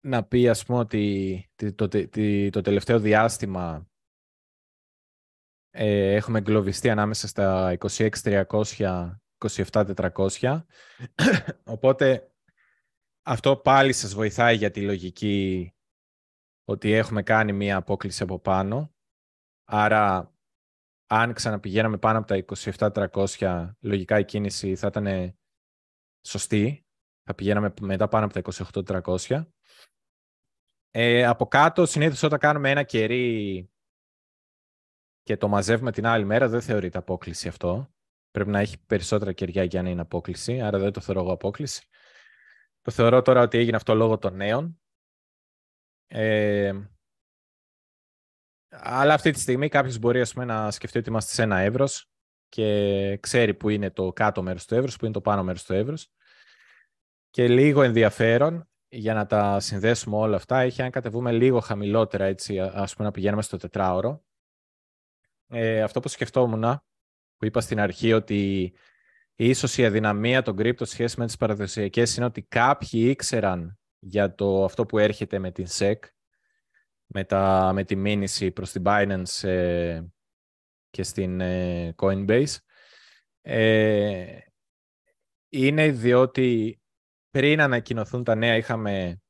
να 0.07 0.24
πει 0.24 0.49
ας 0.49 0.64
πούμε 0.64 0.78
ότι 0.78 1.51
το, 1.55 1.89
το, 1.89 2.09
το 2.51 2.61
τελευταίο 2.61 2.99
διάστημα 2.99 3.91
ε, 5.70 6.14
έχουμε 6.14 6.39
εγκλωβιστεί 6.39 6.91
ανάμεσα 6.91 7.28
στα 7.28 7.76
26.300 7.78 9.16
27.400. 9.49 10.64
Οπότε 11.74 12.33
αυτό 13.22 13.57
πάλι 13.57 13.93
σας 13.93 14.14
βοηθάει 14.14 14.57
για 14.57 14.70
τη 14.70 14.83
λογική 14.83 15.72
ότι 16.64 16.93
έχουμε 16.93 17.22
κάνει 17.22 17.53
μία 17.53 17.76
απόκληση 17.76 18.22
από 18.22 18.39
πάνω. 18.39 18.95
Άρα 19.64 20.32
αν 21.15 21.33
ξαναπηγαίναμε 21.33 21.99
πάνω 21.99 22.19
από 22.19 22.27
τα 22.27 22.45
27.300, 23.39 23.71
λογικά 23.81 24.19
η 24.19 24.25
κίνηση 24.25 24.77
θα 24.77 24.87
ήταν 24.87 25.37
σωστή. 26.27 26.87
Θα 27.25 27.35
πηγαίναμε 27.35 27.75
μετά 27.81 28.09
πάνω 28.09 28.25
από 28.25 28.43
τα 28.43 29.03
28.300. 29.29 29.47
Ε, 30.91 31.25
από 31.25 31.47
κάτω, 31.47 31.87
συνήθως 31.87 32.23
όταν 32.23 32.39
κάνουμε 32.39 32.71
ένα 32.71 32.83
κερί 32.83 33.71
και 35.23 35.37
το 35.37 35.49
μαζεύουμε 35.49 35.93
την 35.93 36.07
άλλη 36.07 36.25
μέρα, 36.25 36.49
δεν 36.49 36.61
θεωρείται 36.61 36.99
απόκληση 36.99 37.49
αυτό. 37.49 37.95
Πρέπει 38.31 38.51
να 38.51 38.59
έχει 38.59 38.85
περισσότερα 38.87 39.33
κεριά 39.33 39.65
για 39.65 39.83
να 39.83 39.89
είναι 39.89 40.01
απόκληση, 40.01 40.61
άρα 40.61 40.79
δεν 40.79 40.93
το 40.93 41.01
θεωρώ 41.01 41.21
εγώ 41.21 41.33
απόκληση. 41.33 41.87
Το 42.81 42.91
θεωρώ 42.91 43.23
τώρα 43.23 43.41
ότι 43.43 43.59
έγινε 43.59 43.77
αυτό 43.77 43.95
λόγω 43.95 44.19
των 44.19 44.37
νέων. 44.37 44.81
Ε, 46.07 46.73
αλλά 48.73 49.14
αυτή 49.14 49.31
τη 49.31 49.41
στιγμή 49.41 49.68
κάποιος 49.68 49.99
μπορεί 49.99 50.20
ας 50.20 50.33
πούμε, 50.33 50.45
να 50.45 50.70
σκεφτεί 50.70 50.99
ότι 50.99 51.09
είμαστε 51.09 51.33
σε 51.33 51.43
ένα 51.43 51.59
εύρος 51.59 52.11
και 52.49 53.18
ξέρει 53.20 53.55
που 53.55 53.68
είναι 53.68 53.91
το 53.91 54.12
κάτω 54.12 54.43
μέρος 54.43 54.66
του 54.66 54.75
εύρους, 54.75 54.97
που 54.97 55.05
είναι 55.05 55.14
το 55.14 55.20
πάνω 55.20 55.45
μέρος 55.45 55.64
του 55.64 55.73
εύρους. 55.73 56.09
Και 57.31 57.49
λίγο 57.49 57.83
ενδιαφέρον 57.83 58.68
για 58.89 59.14
να 59.14 59.27
τα 59.27 59.61
συνδέσουμε 59.61 60.16
όλα 60.16 60.37
αυτά 60.37 60.59
έχει 60.61 60.83
αν 60.83 60.91
κατεβούμε 60.91 61.33
λίγο 61.33 61.61
χαμηλότερα, 61.61 62.25
έτσι, 62.25 62.61
ας 62.61 62.95
πούμε 62.95 63.07
να 63.07 63.12
πηγαίνουμε 63.14 63.43
στο 63.43 63.57
τετράωρο. 63.57 64.25
Ε, 65.49 65.83
αυτό 65.83 66.01
που 66.01 66.09
σκεφτόμουν 66.09 66.83
που 67.37 67.45
είπα 67.45 67.61
στην 67.61 67.81
αρχή 67.81 68.12
ότι 68.12 68.73
ίσως 69.35 69.79
η 69.79 69.85
αδυναμία 69.85 70.43
των 70.43 70.57
crypto 70.59 70.87
σχέση 70.87 71.18
με 71.18 71.27
τις 71.27 71.37
παραδοσιακές 71.37 72.16
είναι 72.16 72.27
ότι 72.27 72.43
κάποιοι 72.43 72.91
ήξεραν 72.93 73.79
για 73.99 74.35
το, 74.35 74.64
αυτό 74.64 74.87
που 74.87 74.99
έρχεται 74.99 75.39
με 75.39 75.51
την 75.51 75.66
SEC, 75.68 75.95
με, 77.13 77.25
τα, 77.25 77.71
με 77.75 77.85
τη 77.85 77.97
μήνυση 77.97 78.51
προς 78.51 78.71
την 78.73 78.83
Binance 78.87 79.49
ε, 79.49 80.03
και 80.91 81.03
στην 81.03 81.41
ε, 81.41 81.95
Coinbase. 81.97 82.57
Ε, 83.41 84.39
είναι 85.49 85.91
διότι 85.91 86.81
πριν 87.31 87.61
ανακοινωθούν 87.61 88.25
τα 88.25 88.35
νέα 88.35 88.57
είχαμε 88.57 89.23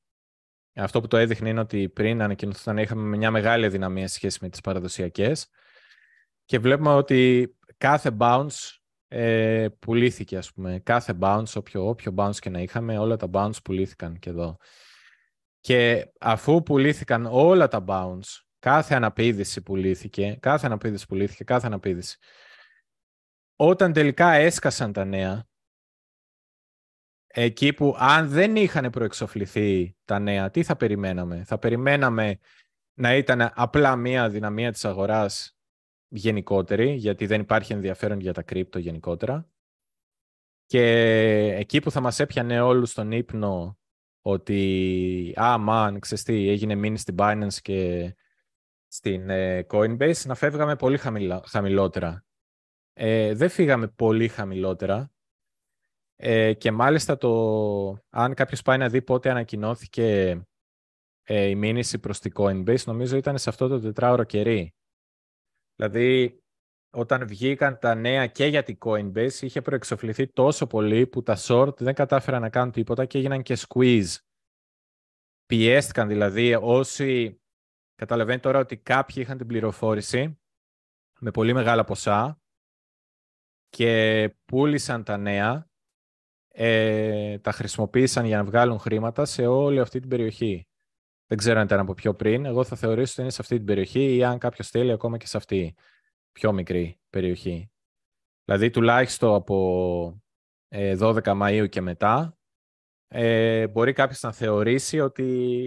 αυτό 0.74 1.00
που 1.00 1.06
το 1.06 1.16
έδειχνε 1.16 1.48
είναι 1.48 1.60
ότι 1.60 1.88
πριν 1.88 2.22
ανακοινωθούν 2.22 2.64
τα 2.64 2.72
νέα 2.72 2.84
είχαμε 2.84 3.16
μια 3.16 3.30
μεγάλη 3.30 3.64
αδυναμία 3.64 4.08
σχέση 4.08 4.38
με 4.40 4.48
τις 4.48 4.60
παραδοσιακές 4.60 5.48
και 6.44 6.58
βλέπουμε 6.58 6.94
ότι 6.94 7.52
κάθε 7.76 8.16
bounce 8.18 8.82
ε, 9.08 9.68
πουλήθηκε, 9.78 10.36
ας 10.36 10.52
πούμε. 10.52 10.80
Κάθε 10.82 11.18
bounce, 11.20 11.52
όποιο, 11.54 11.88
όποιο 11.88 12.14
bounce 12.16 12.36
και 12.38 12.50
να 12.50 12.60
είχαμε, 12.60 12.98
όλα 12.98 13.16
τα 13.16 13.28
bounce 13.32 13.62
πουλήθηκαν 13.64 14.18
και 14.18 14.30
εδώ. 14.30 14.56
Και 15.62 16.12
αφού 16.20 16.62
πουλήθηκαν 16.62 17.26
όλα 17.26 17.68
τα 17.68 17.84
bounce, 17.86 18.40
κάθε 18.58 18.94
αναπήδηση 18.94 19.62
πουλήθηκε, 19.62 20.38
κάθε 20.40 20.66
αναπήδηση 20.66 21.06
πουλήθηκε, 21.06 21.44
κάθε 21.44 21.66
αναπήδηση. 21.66 22.18
Όταν 23.56 23.92
τελικά 23.92 24.32
έσκασαν 24.32 24.92
τα 24.92 25.04
νέα, 25.04 25.48
εκεί 27.26 27.72
που 27.72 27.94
αν 27.98 28.28
δεν 28.28 28.56
είχαν 28.56 28.90
προεξοφληθεί 28.90 29.96
τα 30.04 30.18
νέα, 30.18 30.50
τι 30.50 30.62
θα 30.62 30.76
περιμέναμε; 30.76 31.44
Θα 31.44 31.58
περιμέναμε 31.58 32.38
να 32.94 33.16
ήταν 33.16 33.50
απλά 33.54 33.96
μία 33.96 34.28
δυναμία 34.28 34.72
της 34.72 34.84
αγοράς 34.84 35.56
γενικότερη, 36.08 36.92
γιατί 36.92 37.26
δεν 37.26 37.40
υπάρχει 37.40 37.72
ενδιαφέρον 37.72 38.20
για 38.20 38.32
τα 38.32 38.42
κρύπτο 38.42 38.78
γενικότερα. 38.78 39.48
Και 40.66 40.82
εκεί 41.56 41.80
που 41.80 41.90
θα 41.90 42.00
μας 42.00 42.20
έπιανε 42.20 42.60
όλους 42.60 42.90
στον 42.90 43.12
ύπνο 43.12 43.81
ότι 44.22 45.34
«Α, 45.40 45.58
μαν, 45.58 46.00
ξέρεις 46.00 46.24
τι, 46.24 46.48
έγινε 46.48 46.74
μήνυ 46.74 46.98
στην 46.98 47.14
Binance 47.18 47.54
και 47.62 48.14
στην 48.86 49.30
ε, 49.30 49.66
Coinbase», 49.68 50.24
να 50.24 50.34
φεύγαμε 50.34 50.76
πολύ 50.76 50.98
χαμηλότερα. 51.44 52.24
Ε, 52.92 53.34
δεν 53.34 53.48
φύγαμε 53.48 53.88
πολύ 53.88 54.28
χαμηλότερα. 54.28 55.12
Ε, 56.16 56.54
και 56.54 56.70
μάλιστα 56.70 57.16
το, 57.16 57.98
αν 58.08 58.34
κάποιος 58.34 58.62
πάει 58.62 58.78
να 58.78 58.88
δει 58.88 59.02
πότε 59.02 59.30
ανακοινώθηκε 59.30 60.40
ε, 61.22 61.46
η 61.46 61.54
μήνυση 61.54 61.98
προς 61.98 62.18
την 62.18 62.32
Coinbase, 62.36 62.84
νομίζω 62.84 63.16
ήταν 63.16 63.38
σε 63.38 63.48
αυτό 63.48 63.68
το 63.68 63.80
τετράωρο 63.80 64.24
κερί. 64.24 64.74
Δηλαδή, 65.76 66.41
όταν 66.94 67.26
βγήκαν 67.26 67.78
τα 67.78 67.94
νέα 67.94 68.26
και 68.26 68.46
για 68.46 68.62
την 68.62 68.78
Coinbase, 68.80 69.40
είχε 69.40 69.62
προεξοφληθεί 69.62 70.26
τόσο 70.26 70.66
πολύ 70.66 71.06
που 71.06 71.22
τα 71.22 71.36
short 71.38 71.76
δεν 71.76 71.94
κατάφεραν 71.94 72.40
να 72.40 72.50
κάνουν 72.50 72.72
τίποτα 72.72 73.04
και 73.04 73.18
έγιναν 73.18 73.42
και 73.42 73.58
squeeze. 73.68 74.16
Πιέστηκαν 75.46 76.08
δηλαδή 76.08 76.54
όσοι... 76.60 77.36
Καταλαβαίνετε 77.94 78.42
τώρα 78.42 78.58
ότι 78.58 78.76
κάποιοι 78.76 79.16
είχαν 79.18 79.38
την 79.38 79.46
πληροφόρηση 79.46 80.40
με 81.20 81.30
πολύ 81.30 81.52
μεγάλα 81.52 81.84
ποσά 81.84 82.40
και 83.68 84.34
πούλησαν 84.44 85.04
τα 85.04 85.16
νέα, 85.16 85.70
ε, 86.48 87.38
τα 87.38 87.52
χρησιμοποίησαν 87.52 88.24
για 88.24 88.36
να 88.36 88.44
βγάλουν 88.44 88.78
χρήματα 88.78 89.24
σε 89.24 89.46
όλη 89.46 89.80
αυτή 89.80 90.00
την 90.00 90.08
περιοχή. 90.08 90.66
Δεν 91.26 91.38
ξέρω 91.38 91.58
αν 91.58 91.64
ήταν 91.64 91.80
από 91.80 91.94
πιο 91.94 92.14
πριν. 92.14 92.44
Εγώ 92.44 92.64
θα 92.64 92.76
θεωρήσω 92.76 93.12
ότι 93.12 93.20
είναι 93.20 93.30
σε 93.30 93.40
αυτή 93.40 93.56
την 93.56 93.64
περιοχή 93.64 94.16
ή 94.16 94.24
αν 94.24 94.38
κάποιος 94.38 94.68
θέλει 94.68 94.92
ακόμα 94.92 95.16
και 95.16 95.26
σε 95.26 95.36
αυτή. 95.36 95.74
Πιο 96.32 96.52
μικρή 96.52 97.00
περιοχή. 97.10 97.70
Δηλαδή 98.44 98.70
τουλάχιστον 98.70 99.34
από 99.34 100.22
12 100.68 101.26
ε, 101.26 101.32
Μαΐου 101.40 101.68
και 101.68 101.80
μετά 101.80 102.38
ε, 103.08 103.66
μπορεί 103.68 103.92
κάποιος 103.92 104.20
να 104.22 104.32
θεωρήσει 104.32 105.00
ότι 105.00 105.24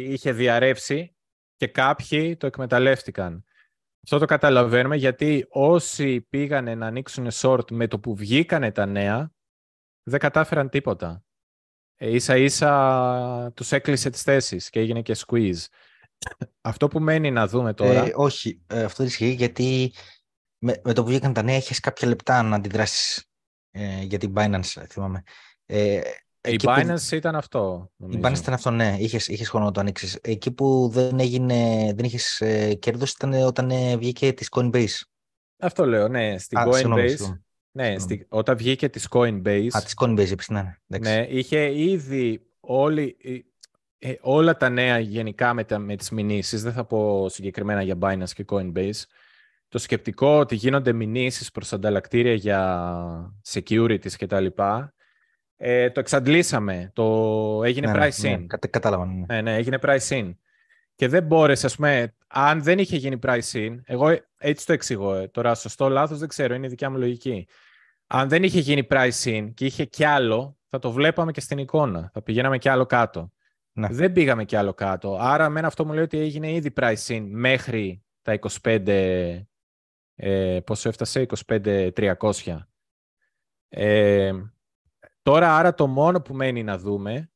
είχε 0.10 0.32
διαρρεύσει 0.32 1.16
και 1.56 1.68
κάποιοι 1.68 2.38
το 2.38 2.48
εκμεταλλεύτηκαν. 2.48 3.44
Αυτό 4.04 4.18
το 4.18 4.26
καταλαβαίνουμε 4.26 4.96
γιατί 4.96 5.46
όσοι 5.50 6.22
πήγανε 6.22 6.76
να 6.76 6.88
ανοίξουν 6.88 7.28
short 7.32 7.72
με 7.72 7.88
το 7.88 8.00
που 8.00 8.16
βγήκανε 8.16 8.72
τα 8.72 8.86
νέα 8.86 9.34
δεν 10.04 10.20
κατάφεραν 10.20 10.70
τίποτα. 10.70 11.24
Ε, 11.96 12.14
ίσα 12.14 12.38
ίσα 12.38 13.52
τους 13.56 13.72
έκλεισε 13.72 14.10
τις 14.10 14.22
θέσεις 14.22 14.70
και 14.70 14.80
έγινε 14.80 15.02
και 15.02 15.16
squeeze. 15.26 15.66
Αυτό 16.62 16.88
που 16.88 17.00
μένει 17.00 17.32
να 17.32 17.48
δούμε 17.48 17.74
τώρα... 17.74 18.06
Ε, 18.06 18.12
όχι, 18.16 18.62
ε, 18.68 18.84
αυτό 18.84 18.98
δεν 18.98 19.08
ισχύει 19.08 19.34
γιατί 19.34 19.94
με, 20.66 20.82
με 20.84 20.94
το 20.94 21.04
που 21.04 21.10
βγήκαν 21.10 21.34
τα 21.34 21.42
νέα 21.42 21.56
έχεις 21.56 21.80
κάποια 21.80 22.08
λεπτά 22.08 22.44
να 22.44 22.56
αντιδράσεις 22.56 23.30
ε, 23.72 24.02
για 24.02 24.18
την 24.18 24.34
Binance, 24.36 24.84
θυμάμαι. 24.90 25.24
Ε, 25.66 26.02
η 26.42 26.60
Binance 26.64 27.12
ήταν 27.12 27.36
αυτό. 27.36 27.92
Νομίζω. 27.96 28.20
Η 28.20 28.22
Binance 28.24 28.40
ήταν 28.40 28.54
αυτό, 28.54 28.72
ναι. 28.72 28.96
Είχες, 29.00 29.28
είχες 29.28 29.50
χρόνο 29.50 29.66
να 29.66 29.72
το 29.72 29.80
ανοίξεις. 29.80 30.20
Εκεί 30.22 30.52
που 30.52 30.90
δεν, 30.92 31.20
έγινε, 31.20 31.92
δεν 31.96 32.06
είχες 32.06 32.42
ε, 32.42 32.74
κέρδος 32.74 33.12
ήταν 33.12 33.34
όταν 33.34 33.72
ε, 33.72 33.98
βγήκε 33.98 34.34
της 34.34 34.48
Coinbase. 34.52 35.00
Αυτό 35.60 35.86
λέω, 35.86 36.08
ναι. 36.08 36.38
Στην 36.38 36.58
Coinbase. 36.66 37.40
ναι, 37.72 38.00
στη, 38.00 38.26
όταν 38.30 38.58
βγήκε 38.58 38.90
της 38.90 39.08
Coinbase. 39.10 39.68
Α, 39.72 39.82
της 39.84 39.94
Coinbase, 40.02 40.30
είπες, 40.30 40.50
ναι. 40.50 40.78
Ναι, 40.86 41.26
είχε 41.30 41.80
ήδη 41.80 42.48
όλοι, 42.60 43.18
ε, 43.98 44.14
όλα 44.22 44.58
τα 44.58 44.70
νέα 44.70 45.00
γενικά 45.00 45.54
με, 45.54 45.64
τα, 45.64 45.78
με 45.78 45.96
τις 45.96 46.10
μηνύσεις, 46.10 46.64
δεν 46.64 46.74
θα 46.74 46.86
πω 46.86 47.30
συγκεκριμένα 47.30 47.82
για 47.82 47.98
Binance 48.02 48.30
και 48.34 48.46
Coinbase, 48.48 49.02
το 49.76 49.82
σκεπτικό 49.82 50.40
ότι 50.40 50.56
γίνονται 50.56 50.94
μηνύσεις 50.94 51.52
προς 51.52 51.74
ανταλλακτήρια 51.74 52.34
για 52.34 53.34
securities 53.48 54.12
και 54.12 54.28
τα 54.28 54.40
λοιπά, 54.40 54.94
ε, 55.58 55.90
το 55.90 56.00
εξαντλήσαμε. 56.00 56.92
Το 56.94 57.04
έγινε 57.64 57.92
ναι, 57.92 57.98
ναι 57.98 58.06
price 58.06 58.26
in. 58.26 58.40
Ναι, 58.40 58.46
κατάλαβα. 58.70 59.06
Ναι. 59.06 59.26
ναι. 59.28 59.42
ναι, 59.42 59.56
έγινε 59.56 59.80
price 59.82 60.08
in. 60.08 60.36
Και 60.96 61.08
δεν 61.08 61.24
μπόρεσε, 61.24 61.66
ας 61.66 61.76
πούμε, 61.76 62.16
αν 62.28 62.64
δεν 62.64 62.80
είχε 62.80 62.96
γίνει 62.96 63.20
price 63.26 63.52
in, 63.52 63.76
εγώ 63.86 64.18
έτσι 64.38 64.66
το 64.66 64.74
εξηγώ, 64.74 65.16
ε, 65.16 65.28
τώρα 65.28 65.56
σωστό, 65.56 65.90
λάθος 65.90 66.20
δεν 66.20 66.28
ξέρω, 66.28 66.54
είναι 66.54 66.66
η 66.66 66.70
δικιά 66.70 66.90
μου 66.90 66.98
λογική. 66.98 67.48
Αν 68.08 68.30
δεν 68.30 68.44
είχε 68.44 68.60
γίνει 68.60 68.88
price 68.90 69.24
in 69.24 69.52
και 69.54 69.66
είχε 69.66 69.86
κι 69.86 70.04
άλλο, 70.04 70.58
θα 70.68 70.80
το 70.80 70.92
βλέπαμε 70.92 71.32
και 71.32 71.42
στην 71.42 71.58
εικόνα. 71.58 72.10
Θα 72.14 72.22
πηγαίναμε 72.22 72.58
κι 72.58 72.70
άλλο 72.70 72.86
κάτω. 72.86 73.32
Ναι. 73.72 73.88
Δεν 73.92 74.12
πήγαμε 74.12 74.46
κι 74.46 74.56
άλλο 74.56 74.74
κάτω. 74.74 75.18
Άρα, 75.20 75.46
εμένα 75.46 75.68
αυτό 75.68 75.86
μου 75.86 75.94
λέει 75.94 76.04
ότι 76.04 76.20
έγινε 76.20 76.52
ήδη 76.52 76.74
price 76.76 77.08
in 77.08 77.26
μέχρι 77.30 78.04
τα 78.22 78.40
25. 78.62 79.46
Ε, 80.16 80.60
πόσο 80.66 80.90
έφτασε, 80.90 81.26
25-300. 81.46 82.60
Ε, 83.68 84.32
τώρα, 85.22 85.58
άρα 85.58 85.74
το 85.74 85.88
μόνο 85.88 86.22
που 86.22 86.34
μένει 86.34 86.64
να 86.64 86.78
δούμε 86.78 87.30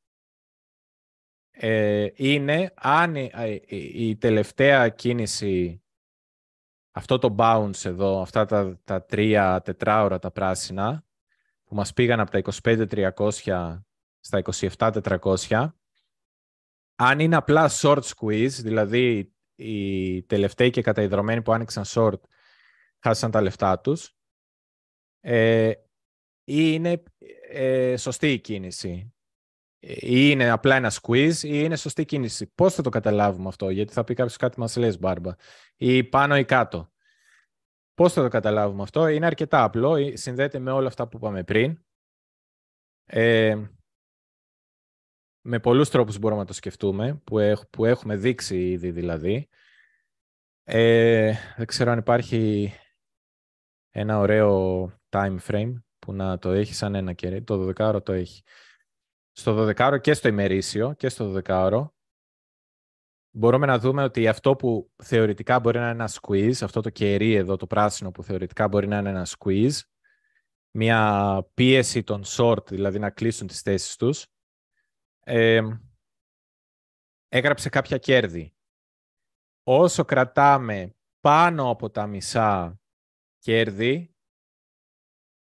ε, 1.61 2.07
είναι 2.15 2.73
αν 2.75 3.15
η, 3.65 4.17
τελευταία 4.17 4.89
κίνηση, 4.89 5.83
αυτό 6.91 7.19
το 7.19 7.35
bounce 7.37 7.85
εδώ, 7.85 8.21
αυτά 8.21 8.45
τα, 8.45 8.79
τα 8.83 9.03
τρία 9.03 9.61
τετράωρα 9.61 10.19
τα 10.19 10.31
πράσινα, 10.31 11.05
που 11.63 11.75
μας 11.75 11.93
πήγαν 11.93 12.19
από 12.19 12.31
τα 12.31 12.41
25.300 12.63 13.79
στα 14.19 14.41
27.400, 14.77 15.69
αν 16.95 17.19
είναι 17.19 17.35
απλά 17.35 17.69
short 17.81 18.01
squeeze, 18.01 18.49
δηλαδή 18.49 19.33
οι 19.55 20.23
τελευταίοι 20.23 20.69
και 20.69 20.81
καταϊδρωμένοι 20.81 21.41
που 21.41 21.53
άνοιξαν 21.53 21.83
short 21.87 22.19
χάσαν 22.99 23.31
τα 23.31 23.41
λεφτά 23.41 23.79
τους, 23.79 24.15
ε, 25.19 25.69
ή 26.43 26.71
είναι 26.73 27.03
ε, 27.49 27.97
σωστή 27.97 28.31
η 28.31 28.39
κίνηση. 28.39 29.13
Ή 29.81 30.29
είναι 30.29 30.49
απλά 30.49 30.75
ένα 30.75 30.91
squeeze 30.91 31.37
ή 31.41 31.49
είναι 31.63 31.75
σωστή 31.75 32.05
κίνηση. 32.05 32.47
Πώς 32.47 32.73
θα 32.73 32.81
το 32.81 32.89
καταλάβουμε 32.89 33.47
αυτό, 33.47 33.69
γιατί 33.69 33.93
θα 33.93 34.03
πει 34.03 34.13
κάποιος 34.13 34.37
κάτι 34.37 34.59
μας 34.59 34.75
λες, 34.75 34.99
Μπάρμπα. 34.99 35.35
Ή 35.75 36.03
πάνω 36.03 36.37
ή 36.37 36.45
κάτω. 36.45 36.91
Πώς 37.93 38.13
θα 38.13 38.21
το 38.21 38.27
καταλάβουμε 38.27 38.81
αυτό. 38.81 39.07
Είναι 39.07 39.25
αρκετά 39.25 39.63
απλό, 39.63 40.17
συνδέεται 40.17 40.59
με 40.59 40.71
όλα 40.71 40.87
αυτά 40.87 41.07
που 41.07 41.17
είπαμε 41.17 41.43
πριν. 41.43 41.83
Ε, 43.05 43.57
με 45.41 45.59
πολλούς 45.59 45.89
τρόπους 45.89 46.19
μπορούμε 46.19 46.41
να 46.41 46.47
το 46.47 46.53
σκεφτούμε, 46.53 47.21
που, 47.23 47.37
που 47.69 47.85
έχουμε 47.85 48.15
δείξει 48.15 48.69
ήδη 48.69 48.91
δηλαδή. 48.91 49.49
Ε, 50.63 51.33
δεν 51.57 51.65
ξέρω 51.65 51.91
αν 51.91 51.97
υπάρχει 51.97 52.73
ένα 53.91 54.17
ωραίο 54.17 54.85
time 55.09 55.37
frame 55.47 55.73
που 55.99 56.13
να 56.13 56.37
το 56.37 56.51
έχει 56.51 56.73
σαν 56.73 56.95
ένα 56.95 57.13
κερί. 57.13 57.43
Το 57.43 57.73
12 57.79 58.03
το 58.03 58.11
έχει. 58.11 58.43
Στο 59.31 59.67
12 59.77 59.99
και 60.01 60.13
στο 60.13 60.27
ημερήσιο 60.27 60.93
και 60.93 61.09
στο 61.09 61.41
12 61.45 61.85
μπορούμε 63.31 63.65
να 63.65 63.79
δούμε 63.79 64.03
ότι 64.03 64.27
αυτό 64.27 64.55
που 64.55 64.91
θεωρητικά 65.03 65.59
μπορεί 65.59 65.77
να 65.77 65.83
είναι 65.83 65.91
ένα 65.91 66.09
squeeze, 66.21 66.61
αυτό 66.61 66.81
το 66.81 66.89
κερί 66.89 67.33
εδώ, 67.33 67.55
το 67.55 67.67
πράσινο 67.67 68.11
που 68.11 68.23
θεωρητικά 68.23 68.67
μπορεί 68.67 68.87
να 68.87 68.97
είναι 68.97 69.09
ένα 69.09 69.27
squeeze, 69.37 69.79
μια 70.71 71.49
πίεση 71.53 72.03
των 72.03 72.23
short, 72.25 72.67
δηλαδή 72.67 72.99
να 72.99 73.09
κλείσουν 73.09 73.47
τις 73.47 73.61
θέσεις 73.61 73.95
τους, 73.95 74.25
ε, 75.19 75.61
έγραψε 77.27 77.69
κάποια 77.69 77.97
κέρδη. 77.97 78.53
Όσο 79.63 80.05
κρατάμε 80.05 80.95
πάνω 81.19 81.69
από 81.69 81.89
τα 81.89 82.07
μισά 82.07 82.78
κέρδη 83.39 84.15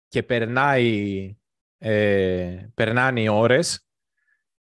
και 0.07 0.23
περνάει, 0.23 1.37
ε, 1.77 2.67
περνάνε 2.73 3.21
οι 3.21 3.27
ώρες, 3.27 3.87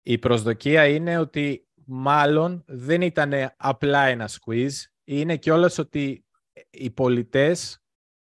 η 0.02 0.18
προσδοκία 0.18 0.88
είναι 0.88 1.18
ότι 1.18 1.68
μάλλον 1.86 2.64
δεν 2.68 3.02
ήταν 3.02 3.54
απλά 3.58 4.06
ένα 4.06 4.30
squeeze, 4.30 4.86
είναι 5.04 5.38
κιόλας 5.38 5.78
ότι 5.78 6.26
οι 6.70 6.90
πολιτές 6.90 7.84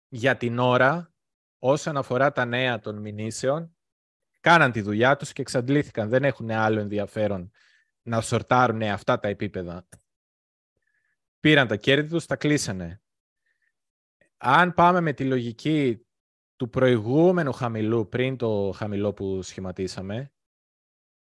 για 0.08 0.36
την 0.36 0.58
ώρα, 0.58 1.12
όσον 1.58 1.96
αφορά 1.96 2.32
τα 2.32 2.44
νέα 2.44 2.80
των 2.80 3.00
μηνύσεων, 3.00 3.76
κάναν 4.40 4.72
τη 4.72 4.80
δουλειά 4.80 5.16
τους 5.16 5.32
και 5.32 5.42
εξαντλήθηκαν. 5.42 6.08
Δεν 6.08 6.24
έχουν 6.24 6.50
άλλο 6.50 6.80
ενδιαφέρον 6.80 7.50
να 8.02 8.20
σορτάρουν 8.20 8.82
αυτά 8.82 9.18
τα 9.18 9.28
επίπεδα. 9.28 9.88
Πήραν 11.40 11.66
τα 11.66 11.76
κέρδη 11.76 12.08
τους, 12.08 12.26
τα 12.26 12.36
κλείσανε. 12.36 13.02
Αν 14.40 14.74
πάμε 14.74 15.00
με 15.00 15.12
τη 15.12 15.24
λογική 15.24 16.06
του 16.56 16.68
προηγούμενου 16.68 17.52
χαμηλού, 17.52 18.08
πριν 18.08 18.36
το 18.36 18.72
χαμηλό 18.74 19.12
που 19.12 19.42
σχηματίσαμε, 19.42 20.32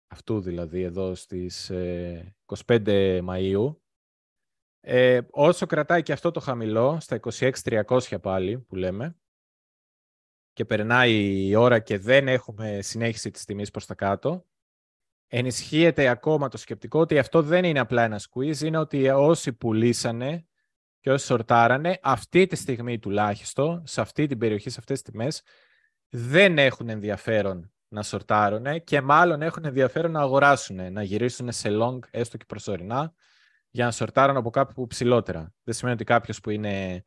αυτού 0.06 0.40
δηλαδή 0.40 0.82
εδώ 0.82 1.14
στις 1.14 1.70
25 2.66 2.86
ε, 2.86 3.20
Μαΐου, 3.26 3.76
ε, 4.80 5.20
όσο 5.30 5.66
κρατάει 5.66 6.02
και 6.02 6.12
αυτό 6.12 6.30
το 6.30 6.40
χαμηλό, 6.40 7.00
στα 7.00 7.20
26.300 7.32 8.20
πάλι 8.22 8.58
που 8.58 8.76
λέμε, 8.76 9.16
και 10.52 10.64
περνάει 10.64 11.46
η 11.48 11.54
ώρα 11.54 11.80
και 11.80 11.98
δεν 11.98 12.28
έχουμε 12.28 12.82
συνέχιση 12.82 13.30
της 13.30 13.44
τιμής 13.44 13.70
προς 13.70 13.86
τα 13.86 13.94
κάτω, 13.94 14.46
ενισχύεται 15.26 16.08
ακόμα 16.08 16.48
το 16.48 16.56
σκεπτικό 16.56 17.00
ότι 17.00 17.18
αυτό 17.18 17.42
δεν 17.42 17.64
είναι 17.64 17.78
απλά 17.78 18.02
ένα 18.02 18.20
squeeze, 18.20 18.60
είναι 18.60 18.78
ότι 18.78 19.08
όσοι 19.08 19.52
πουλήσανε 19.52 20.46
και 21.02 21.10
όσοι 21.10 21.26
σορτάρανε, 21.26 21.98
αυτή 22.02 22.46
τη 22.46 22.56
στιγμή 22.56 22.98
τουλάχιστον, 22.98 23.82
σε 23.86 24.00
αυτή 24.00 24.26
την 24.26 24.38
περιοχή, 24.38 24.70
σε 24.70 24.76
αυτές 24.78 25.02
τις 25.02 25.12
τιμές, 25.12 25.42
δεν 26.08 26.58
έχουν 26.58 26.88
ενδιαφέρον 26.88 27.72
να 27.88 28.02
σορτάρουν 28.02 28.84
και 28.84 29.00
μάλλον 29.00 29.42
έχουν 29.42 29.64
ενδιαφέρον 29.64 30.10
να 30.10 30.20
αγοράσουν, 30.20 30.92
να 30.92 31.02
γυρίσουν 31.02 31.52
σε 31.52 31.68
long, 31.72 31.98
έστω 32.10 32.36
και 32.36 32.44
προσωρινά, 32.44 33.14
για 33.70 33.84
να 33.84 33.90
σορτάρουν 33.90 34.36
από 34.36 34.50
κάπου 34.50 34.86
ψηλότερα. 34.86 35.54
Δεν 35.62 35.74
σημαίνει 35.74 35.94
ότι 35.94 36.04
κάποιος 36.04 36.40
που 36.40 36.50
είναι 36.50 37.02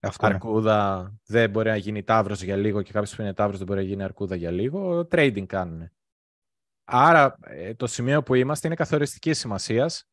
αυτό 0.00 0.26
αρκούδα 0.26 1.12
δεν 1.26 1.50
μπορεί 1.50 1.68
να 1.68 1.76
γίνει 1.76 2.02
τάβρος 2.02 2.42
για 2.42 2.56
λίγο 2.56 2.82
και 2.82 2.92
κάποιος 2.92 3.14
που 3.14 3.22
είναι 3.22 3.34
τάβρος 3.34 3.58
δεν 3.58 3.66
μπορεί 3.66 3.80
να 3.80 3.86
γίνει 3.86 4.02
αρκούδα 4.02 4.34
για 4.34 4.50
λίγο. 4.50 5.08
Trading 5.10 5.46
κάνουν. 5.46 5.90
Άρα 6.84 7.36
ε, 7.40 7.74
το 7.74 7.86
σημείο 7.86 8.22
που 8.22 8.34
είμαστε 8.34 8.66
είναι 8.66 8.76
καθοριστικής 8.76 9.38
σημασίας 9.38 10.08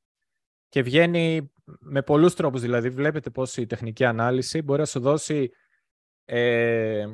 και 0.69 0.81
βγαίνει 0.81 1.51
με 1.79 2.01
πολλούς 2.01 2.33
τρόπους. 2.33 2.61
Δηλαδή 2.61 2.89
βλέπετε 2.89 3.29
πώς 3.29 3.57
η 3.57 3.65
τεχνική 3.65 4.05
ανάλυση 4.05 4.61
μπορεί 4.61 4.79
να 4.79 4.85
σου 4.85 4.99
δώσει 4.99 5.51
ε, 6.25 7.05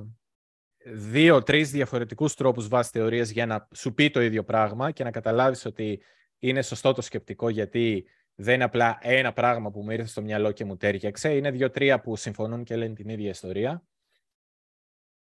δύο-τρεις 0.85 1.71
διαφορετικούς 1.71 2.35
τρόπους 2.35 2.67
βάσει 2.67 2.89
θεωρίας 2.93 3.29
για 3.29 3.45
να 3.45 3.67
σου 3.73 3.93
πει 3.93 4.09
το 4.09 4.21
ίδιο 4.21 4.43
πράγμα 4.43 4.91
και 4.91 5.03
να 5.03 5.11
καταλάβεις 5.11 5.65
ότι 5.65 6.01
είναι 6.39 6.61
σωστό 6.61 6.93
το 6.93 7.01
σκεπτικό 7.01 7.49
γιατί 7.49 8.05
δεν 8.35 8.53
είναι 8.53 8.63
απλά 8.63 8.97
ένα 9.01 9.33
πράγμα 9.33 9.71
που 9.71 9.81
μου 9.81 9.91
ήρθε 9.91 10.07
στο 10.07 10.21
μυαλό 10.21 10.51
και 10.51 10.65
μου 10.65 10.77
τέριαξε. 10.77 11.35
Είναι 11.35 11.51
δύο-τρία 11.51 12.01
που 12.01 12.15
συμφωνούν 12.15 12.63
και 12.63 12.75
λένε 12.75 12.93
την 12.93 13.09
ίδια 13.09 13.29
ιστορία. 13.29 13.83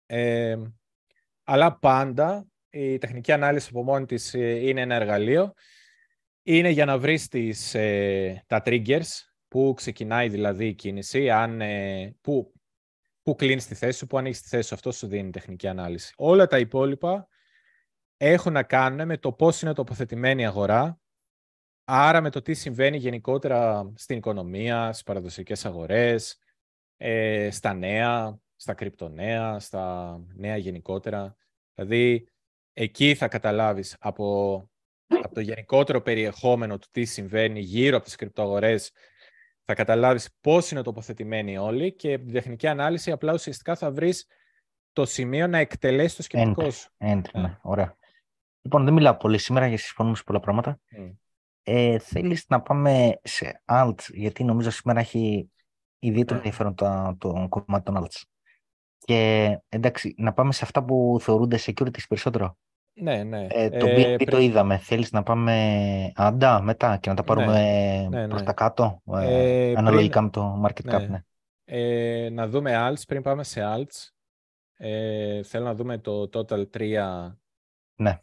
Ε, 0.05 0.57
αλλά 1.43 1.77
πάντα 1.77 2.47
η 2.69 2.97
τεχνική 2.97 3.31
ανάλυση 3.31 3.67
από 3.71 3.83
μόνη 3.83 4.05
της 4.05 4.33
ε, 4.33 4.67
είναι 4.67 4.81
ένα 4.81 4.95
εργαλείο. 4.95 5.53
Είναι 6.43 6.69
για 6.69 6.85
να 6.85 6.97
βρεις 6.97 7.27
τις, 7.27 7.75
ε, 7.75 8.43
τα 8.47 8.61
triggers, 8.65 9.07
που 9.47 9.73
ξεκινάει 9.75 10.29
δηλαδή 10.29 10.67
η 10.67 10.73
κίνηση, 10.73 11.29
αν, 11.29 11.61
ε, 11.61 12.15
που, 12.21 12.53
που 13.21 13.35
κλείνεις 13.35 13.67
τη 13.67 13.75
θέση 13.75 13.97
σου, 13.97 14.07
που 14.07 14.17
ανοίγεις 14.17 14.41
τη 14.41 14.47
θέση 14.47 14.67
σου. 14.67 14.75
Αυτό 14.75 14.91
σου 14.91 15.07
δίνει 15.07 15.29
τεχνική 15.29 15.67
ανάλυση. 15.67 16.13
Όλα 16.17 16.47
τα 16.47 16.59
υπόλοιπα 16.59 17.27
έχουν 18.17 18.53
να 18.53 18.63
κάνουν 18.63 19.07
με 19.07 19.17
το 19.17 19.31
πώς 19.31 19.61
είναι 19.61 19.73
τοποθετημένη 19.73 20.41
η 20.41 20.45
αγορά, 20.45 20.99
άρα 21.83 22.21
με 22.21 22.29
το 22.29 22.41
τι 22.41 22.53
συμβαίνει 22.53 22.97
γενικότερα 22.97 23.91
στην 23.95 24.17
οικονομία, 24.17 24.91
στις 24.91 25.03
παραδοσιακές 25.03 25.65
αγορές, 25.65 26.37
ε, 26.97 27.49
στα 27.51 27.73
νέα, 27.73 28.39
στα 28.55 28.73
κρυπτονέα, 28.73 29.59
στα 29.59 30.17
νέα 30.35 30.57
γενικότερα. 30.57 31.35
Δηλαδή, 31.73 32.27
εκεί 32.73 33.15
θα 33.15 33.27
καταλάβεις 33.27 33.95
από, 33.99 34.69
από 35.31 35.39
το 35.39 35.45
γενικότερο 35.45 36.01
περιεχόμενο 36.01 36.77
του 36.77 36.87
τι 36.91 37.05
συμβαίνει 37.05 37.59
γύρω 37.59 37.95
από 37.95 38.05
τις 38.05 38.15
κρυπτοαγορές, 38.15 38.91
θα 39.65 39.73
καταλάβεις 39.73 40.29
πώς 40.41 40.71
είναι 40.71 40.81
τοποθετημένοι 40.81 41.57
όλοι 41.57 41.93
και 41.93 42.17
την 42.17 42.33
τεχνική 42.33 42.67
ανάλυση 42.67 43.11
απλά 43.11 43.33
ουσιαστικά 43.33 43.75
θα 43.75 43.91
βρεις 43.91 44.25
το 44.93 45.05
σημείο 45.05 45.47
να 45.47 45.57
εκτελέσει 45.57 46.15
το 46.15 46.23
σκεπτικό 46.23 46.69
σου. 46.69 46.89
Έντρι, 46.97 47.39
ναι. 47.39 47.57
Ωραία. 47.61 47.97
Λοιπόν, 48.61 48.83
δεν 48.83 48.93
μιλάω 48.93 49.17
πολύ 49.17 49.37
σήμερα 49.37 49.67
για 49.67 49.77
συμφωνούμε 49.77 50.15
σε 50.15 50.23
πολλά 50.23 50.39
πράγματα. 50.39 50.79
Mm. 50.97 51.15
Ε, 51.63 51.99
θέλεις 51.99 52.45
να 52.47 52.61
πάμε 52.61 53.19
σε 53.23 53.61
alt, 53.65 53.99
γιατί 54.07 54.43
νομίζω 54.43 54.69
σήμερα 54.69 54.99
έχει 54.99 55.51
ιδιαίτερο 55.99 56.39
mm. 56.39 56.43
ενδιαφέρον 56.43 56.75
το, 56.75 57.15
το 57.17 57.47
κομμάτι 57.49 57.83
των 57.83 58.03
alts. 58.03 58.21
Και 58.97 59.59
εντάξει, 59.69 60.13
να 60.17 60.33
πάμε 60.33 60.53
σε 60.53 60.63
αυτά 60.63 60.83
που 60.83 61.17
θεωρούνται 61.21 61.59
securities 61.61 62.07
περισσότερο. 62.07 62.57
Ναι, 63.01 63.23
ναι. 63.23 63.47
Ε, 63.49 63.69
το 63.69 63.87
ε, 63.87 64.15
BNB 64.15 64.27
το 64.29 64.39
είδαμε. 64.39 64.77
Θέλεις 64.77 65.11
να 65.11 65.23
πάμε 65.23 66.11
άντα 66.15 66.61
μετά 66.61 66.97
και 66.97 67.09
να 67.09 67.15
τα 67.15 67.23
πάρουμε 67.23 67.61
ναι, 68.09 68.19
ναι, 68.19 68.27
προς 68.27 68.39
ναι. 68.39 68.45
τα 68.45 68.53
κάτω, 68.53 69.01
ε, 69.13 69.69
ε 69.69 69.73
αναλογικά 69.75 70.21
με 70.21 70.29
το 70.29 70.63
market 70.65 70.95
cap. 70.95 70.99
Ναι. 70.99 71.07
ναι. 71.07 71.23
Ε, 71.63 72.29
να 72.29 72.47
δούμε 72.47 72.73
alts, 72.75 73.01
πριν 73.07 73.21
πάμε 73.21 73.43
σε 73.43 73.61
alts. 73.63 74.09
Ε, 74.77 75.43
θέλω 75.43 75.65
να 75.65 75.75
δούμε 75.75 75.97
το 75.97 76.29
total 76.33 76.65
3 76.77 77.31
ναι. 77.95 78.19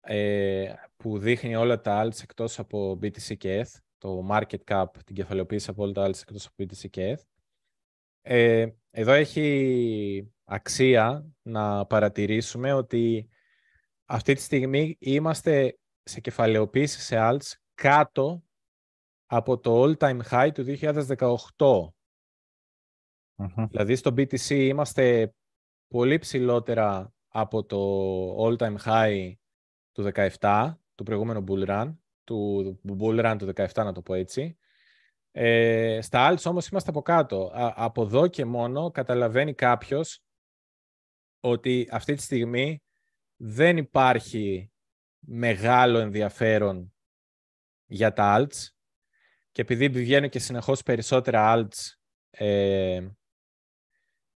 ε, 0.00 0.72
που 0.96 1.18
δείχνει 1.18 1.56
όλα 1.56 1.80
τα 1.80 2.04
alts 2.04 2.22
εκτός 2.22 2.58
από 2.58 2.98
BTC 3.02 3.36
και 3.36 3.64
ETH. 3.64 3.80
Το 3.98 4.28
market 4.30 4.64
cap, 4.66 4.86
την 5.04 5.14
κεφαλαιοποίηση 5.14 5.70
από 5.70 5.82
όλα 5.82 5.92
τα 5.92 6.06
alts 6.06 6.20
εκτός 6.20 6.46
από 6.46 6.54
BTC 6.58 6.90
και 6.90 7.14
ETH. 7.16 7.22
Ε, 8.22 8.66
εδώ 8.90 9.12
έχει 9.12 10.32
αξία 10.44 11.26
να 11.42 11.86
παρατηρήσουμε 11.86 12.72
ότι 12.72 13.28
αυτή 14.06 14.34
τη 14.34 14.40
στιγμή 14.40 14.96
είμαστε 14.98 15.78
σε 16.02 16.20
κεφαλαιοποίηση 16.20 17.00
σε 17.00 17.16
alts 17.18 17.52
κάτω 17.74 18.44
από 19.26 19.58
το 19.58 19.82
all-time 19.82 20.20
high 20.30 20.50
του 20.54 20.64
2018. 20.66 21.88
Δηλαδή 23.68 23.96
στο 23.96 24.10
BTC 24.16 24.48
είμαστε 24.48 25.34
πολύ 25.88 26.18
ψηλότερα 26.18 27.14
από 27.28 27.64
το 27.64 28.46
all-time 28.46 28.76
high 28.84 29.32
του 29.92 30.10
17, 30.40 30.74
του 30.94 31.04
προηγούμενου 31.04 31.44
bull 31.48 31.66
run, 31.68 31.96
του 32.24 32.80
bull 33.00 33.24
run 33.24 33.36
του 33.38 33.52
17 33.54 33.66
να 33.74 33.92
το 33.92 34.02
πω 34.02 34.14
έτσι. 34.14 34.58
Ε, 35.30 35.98
στα 36.02 36.32
alts 36.32 36.42
όμως 36.44 36.68
είμαστε 36.68 36.90
από 36.90 37.02
κάτω. 37.02 37.50
από 37.54 38.02
εδώ 38.02 38.26
και 38.26 38.44
μόνο 38.44 38.90
καταλαβαίνει 38.90 39.54
κάποιος 39.54 40.20
ότι 41.40 41.88
αυτή 41.90 42.14
τη 42.14 42.22
στιγμή 42.22 42.82
δεν 43.36 43.76
υπάρχει 43.76 44.70
μεγάλο 45.18 45.98
ενδιαφέρον 45.98 46.94
για 47.86 48.12
τα 48.12 48.38
alts 48.38 48.68
και 49.52 49.62
επειδή 49.62 49.88
βγαίνουν 49.88 50.28
και 50.28 50.38
συνεχώς 50.38 50.82
περισσότερα 50.82 51.54
alts 51.56 51.96
ε, 52.30 53.06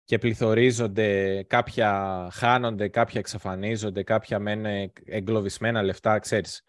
και 0.04 0.18
πληθωρίζονται, 0.18 1.42
κάποια 1.42 2.28
χάνονται, 2.32 2.88
κάποια 2.88 3.20
εξαφανίζονται, 3.20 4.02
κάποια 4.02 4.38
μένουν 4.38 4.92
εγκλωβισμένα 5.04 5.82
λεφτά, 5.82 6.18
ξέρεις, 6.18 6.62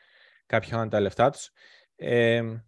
κάποια 0.46 0.70
χάνουν 0.70 0.90
τα 0.90 1.00
λεφτά 1.00 1.30
τους. 1.30 1.52
Ε, 1.96 2.62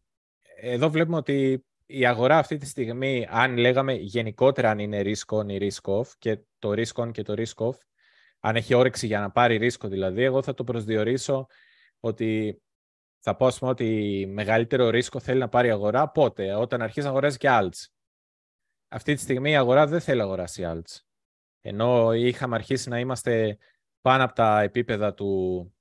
εδώ 0.55 0.89
βλέπουμε 0.89 1.17
ότι 1.17 1.65
η 1.85 2.05
αγορά 2.05 2.37
αυτή 2.37 2.57
τη 2.57 2.65
στιγμή, 2.65 3.27
αν 3.29 3.57
λέγαμε 3.57 3.93
γενικότερα 3.93 4.69
αν 4.69 4.79
είναι 4.79 5.01
risk 5.03 5.37
on 5.37 5.49
ή 5.49 5.57
risk 5.61 5.93
off 5.99 6.07
και 6.19 6.39
το 6.59 6.71
risk 6.71 7.03
on 7.03 7.11
και 7.11 7.21
το 7.21 7.33
risk 7.37 7.67
off, 7.67 7.77
αν 8.45 8.55
έχει 8.55 8.73
όρεξη 8.73 9.07
για 9.07 9.19
να 9.19 9.31
πάρει 9.31 9.57
ρίσκο 9.57 9.87
δηλαδή, 9.87 10.23
εγώ 10.23 10.43
θα 10.43 10.53
το 10.53 10.63
προσδιορίσω 10.63 11.47
ότι 11.99 12.61
θα 13.19 13.35
πω 13.35 13.47
πούμε, 13.59 13.71
ότι 13.71 14.25
μεγαλύτερο 14.29 14.89
ρίσκο 14.89 15.19
θέλει 15.19 15.39
να 15.39 15.49
πάρει 15.49 15.67
η 15.67 15.71
αγορά 15.71 16.09
πότε, 16.09 16.55
όταν 16.55 16.81
αρχίζει 16.81 17.05
να 17.05 17.11
αγοράζει 17.11 17.37
και 17.37 17.47
alts. 17.51 17.85
Αυτή 18.87 19.13
τη 19.13 19.21
στιγμή 19.21 19.51
η 19.51 19.55
αγορά 19.55 19.87
δεν 19.87 20.01
θέλει 20.01 20.17
να 20.17 20.23
αγοράσει 20.23 20.63
alts. 20.65 20.99
Ενώ 21.61 22.13
είχαμε 22.13 22.55
αρχίσει 22.55 22.89
να 22.89 22.99
είμαστε 22.99 23.57
πάνω 24.01 24.23
από 24.23 24.33
τα 24.33 24.61
επίπεδα 24.61 25.13
του... 25.13 25.73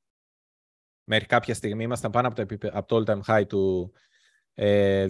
Μέχρι 1.05 1.27
κάποια 1.27 1.55
στιγμή 1.55 1.83
ήμασταν 1.83 2.11
πάνω 2.11 2.29
από, 2.29 2.47
το, 2.47 2.69
από 2.73 2.87
το 2.87 2.97
all-time 2.97 3.35
high 3.35 3.47
του 3.49 3.93
ε, 4.55 5.07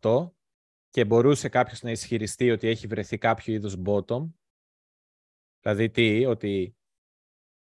2018 0.00 0.30
και 0.90 1.04
μπορούσε 1.04 1.48
κάποιος 1.48 1.82
να 1.82 1.90
ισχυριστεί 1.90 2.50
ότι 2.50 2.68
έχει 2.68 2.86
βρεθεί 2.86 3.18
κάποιο 3.18 3.54
είδους 3.54 3.76
bottom 3.86 4.30
Δηλαδή 5.60 5.90
τι, 5.90 6.26
ότι 6.26 6.76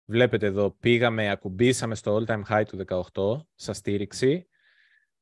βλέπετε 0.06 0.45
εδώ 0.45 0.72
πήγαμε, 0.72 1.30
ακουμπήσαμε 1.30 1.95
στο 1.95 2.18
all-time 2.18 2.44
high 2.49 2.64
του 2.68 2.86
18 3.14 3.65
sa 3.65 3.74
στήριξη, 3.74 4.48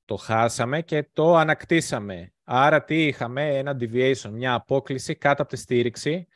το 0.05 0.15
χάσαμε 0.15 0.81
και 0.81 1.09
το 1.13 1.35
ανακτήσαμε. 1.35 2.33
Άρα 2.43 2.83
τι 2.83 3.05
είχαμε, 3.05 3.57
ένα 3.57 3.77
deviation, 3.79 4.29
μια 4.31 4.53
απόκληση 4.53 5.15
κάτω 5.15 5.41
από 5.41 5.51
τη 5.51 5.57
στήριξη 5.57 6.27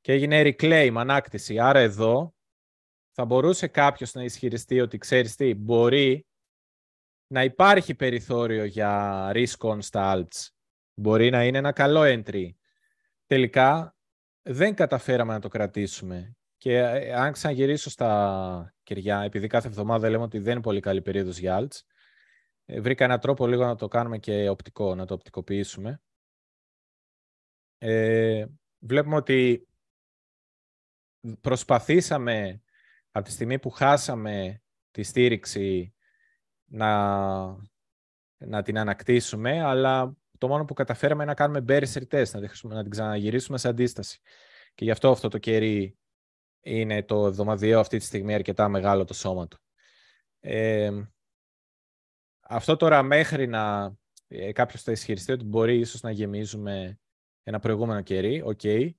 και 0.00 0.12
έγινε 0.12 0.42
reclaim, 0.44 0.92
ανάκτηση. 0.96 1.58
Άρα 1.58 1.78
εδώ 1.78 2.34
θα 3.12 3.24
μπορούσε 3.24 3.66
κάποιος 3.66 4.12
να 4.14 4.22
ισχυριστεί 4.22 4.80
ότι 4.80 4.98
ξέρεις 4.98 5.36
τι, 5.36 5.54
μπορεί 5.54 6.26
να 7.26 7.44
υπάρχει 7.44 7.94
περιθώριο 7.94 8.64
για 8.64 9.30
risk 9.34 9.58
on 9.58 9.78
στα 9.82 10.14
alts. 10.16 10.48
Μπορεί 10.94 11.30
να 11.30 11.44
είναι 11.44 11.58
ένα 11.58 11.72
καλό 11.72 12.00
entry. 12.04 12.50
Τελικά 13.26 13.95
δεν 14.48 14.74
καταφέραμε 14.74 15.32
να 15.32 15.40
το 15.40 15.48
κρατήσουμε. 15.48 16.36
Και 16.56 16.78
ε, 16.78 17.12
αν 17.12 17.32
ξαναγυρίσω 17.32 17.90
στα 17.90 18.74
κεριά, 18.82 19.20
επειδή 19.20 19.46
κάθε 19.46 19.68
εβδομάδα 19.68 20.10
λέμε 20.10 20.22
ότι 20.22 20.38
δεν 20.38 20.52
είναι 20.52 20.60
πολύ 20.60 20.80
καλή 20.80 21.02
περίοδος 21.02 21.38
για 21.38 21.60
alts, 21.60 21.80
ε, 22.64 22.80
βρήκα 22.80 23.04
έναν 23.04 23.20
τρόπο 23.20 23.46
λίγο 23.46 23.64
να 23.64 23.76
το 23.76 23.88
κάνουμε 23.88 24.18
και 24.18 24.48
οπτικό, 24.48 24.94
να 24.94 25.06
το 25.06 25.14
οπτικοποιήσουμε. 25.14 26.00
Ε, 27.78 28.46
βλέπουμε 28.78 29.16
ότι 29.16 29.68
προσπαθήσαμε 31.40 32.62
από 33.10 33.24
τη 33.24 33.30
στιγμή 33.30 33.58
που 33.58 33.70
χάσαμε 33.70 34.62
τη 34.90 35.02
στήριξη 35.02 35.94
να, 36.64 37.46
να 38.36 38.62
την 38.62 38.78
ανακτήσουμε, 38.78 39.62
αλλά 39.62 40.16
το 40.38 40.48
μόνο 40.48 40.64
που 40.64 40.74
καταφέραμε 40.74 41.22
είναι 41.22 41.32
να 41.32 41.36
κάνουμε 41.36 41.64
bearish 41.68 42.02
retest, 42.02 42.30
να, 42.30 42.74
να 42.74 42.82
την 42.82 42.90
ξαναγυρίσουμε 42.90 43.58
σε 43.58 43.68
αντίσταση. 43.68 44.20
Και 44.74 44.84
γι' 44.84 44.90
αυτό 44.90 45.10
αυτό 45.10 45.28
το 45.28 45.38
κερί 45.38 45.98
είναι 46.60 47.02
το 47.02 47.26
εβδομαδιαίο 47.26 47.80
αυτή 47.80 47.98
τη 47.98 48.04
στιγμή 48.04 48.34
αρκετά 48.34 48.68
μεγάλο 48.68 49.04
το 49.04 49.14
σώμα 49.14 49.48
του. 49.48 49.58
Ε, 50.40 50.90
αυτό 52.40 52.76
τώρα 52.76 53.02
μέχρι 53.02 53.46
να 53.46 53.94
ε, 54.28 54.52
κάποιος 54.52 54.82
θα 54.82 54.92
ισχυριστεί 54.92 55.32
ότι 55.32 55.44
μπορεί 55.44 55.78
ίσως 55.78 56.00
να 56.00 56.10
γεμίζουμε 56.10 56.98
ένα 57.42 57.58
προηγούμενο 57.58 58.00
κερί, 58.00 58.42
OK. 58.44 58.60
Okay. 58.62 58.90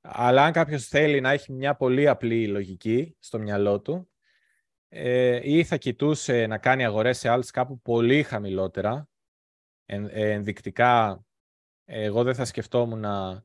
Αλλά 0.00 0.44
αν 0.44 0.52
κάποιος 0.52 0.86
θέλει 0.86 1.20
να 1.20 1.30
έχει 1.30 1.52
μια 1.52 1.76
πολύ 1.76 2.08
απλή 2.08 2.46
λογική 2.46 3.16
στο 3.18 3.38
μυαλό 3.38 3.80
του 3.80 4.10
ε, 4.88 5.40
ή 5.42 5.64
θα 5.64 5.76
κοιτούσε 5.76 6.46
να 6.46 6.58
κάνει 6.58 6.84
αγορές 6.84 7.18
σε 7.18 7.28
άλλες 7.28 7.50
κάπου 7.50 7.80
πολύ 7.80 8.22
χαμηλότερα, 8.22 9.08
ενδεικτικά, 9.90 11.24
εγώ 11.84 12.22
δεν 12.22 12.34
θα 12.34 12.44
σκεφτόμουν 12.44 13.00
να... 13.00 13.44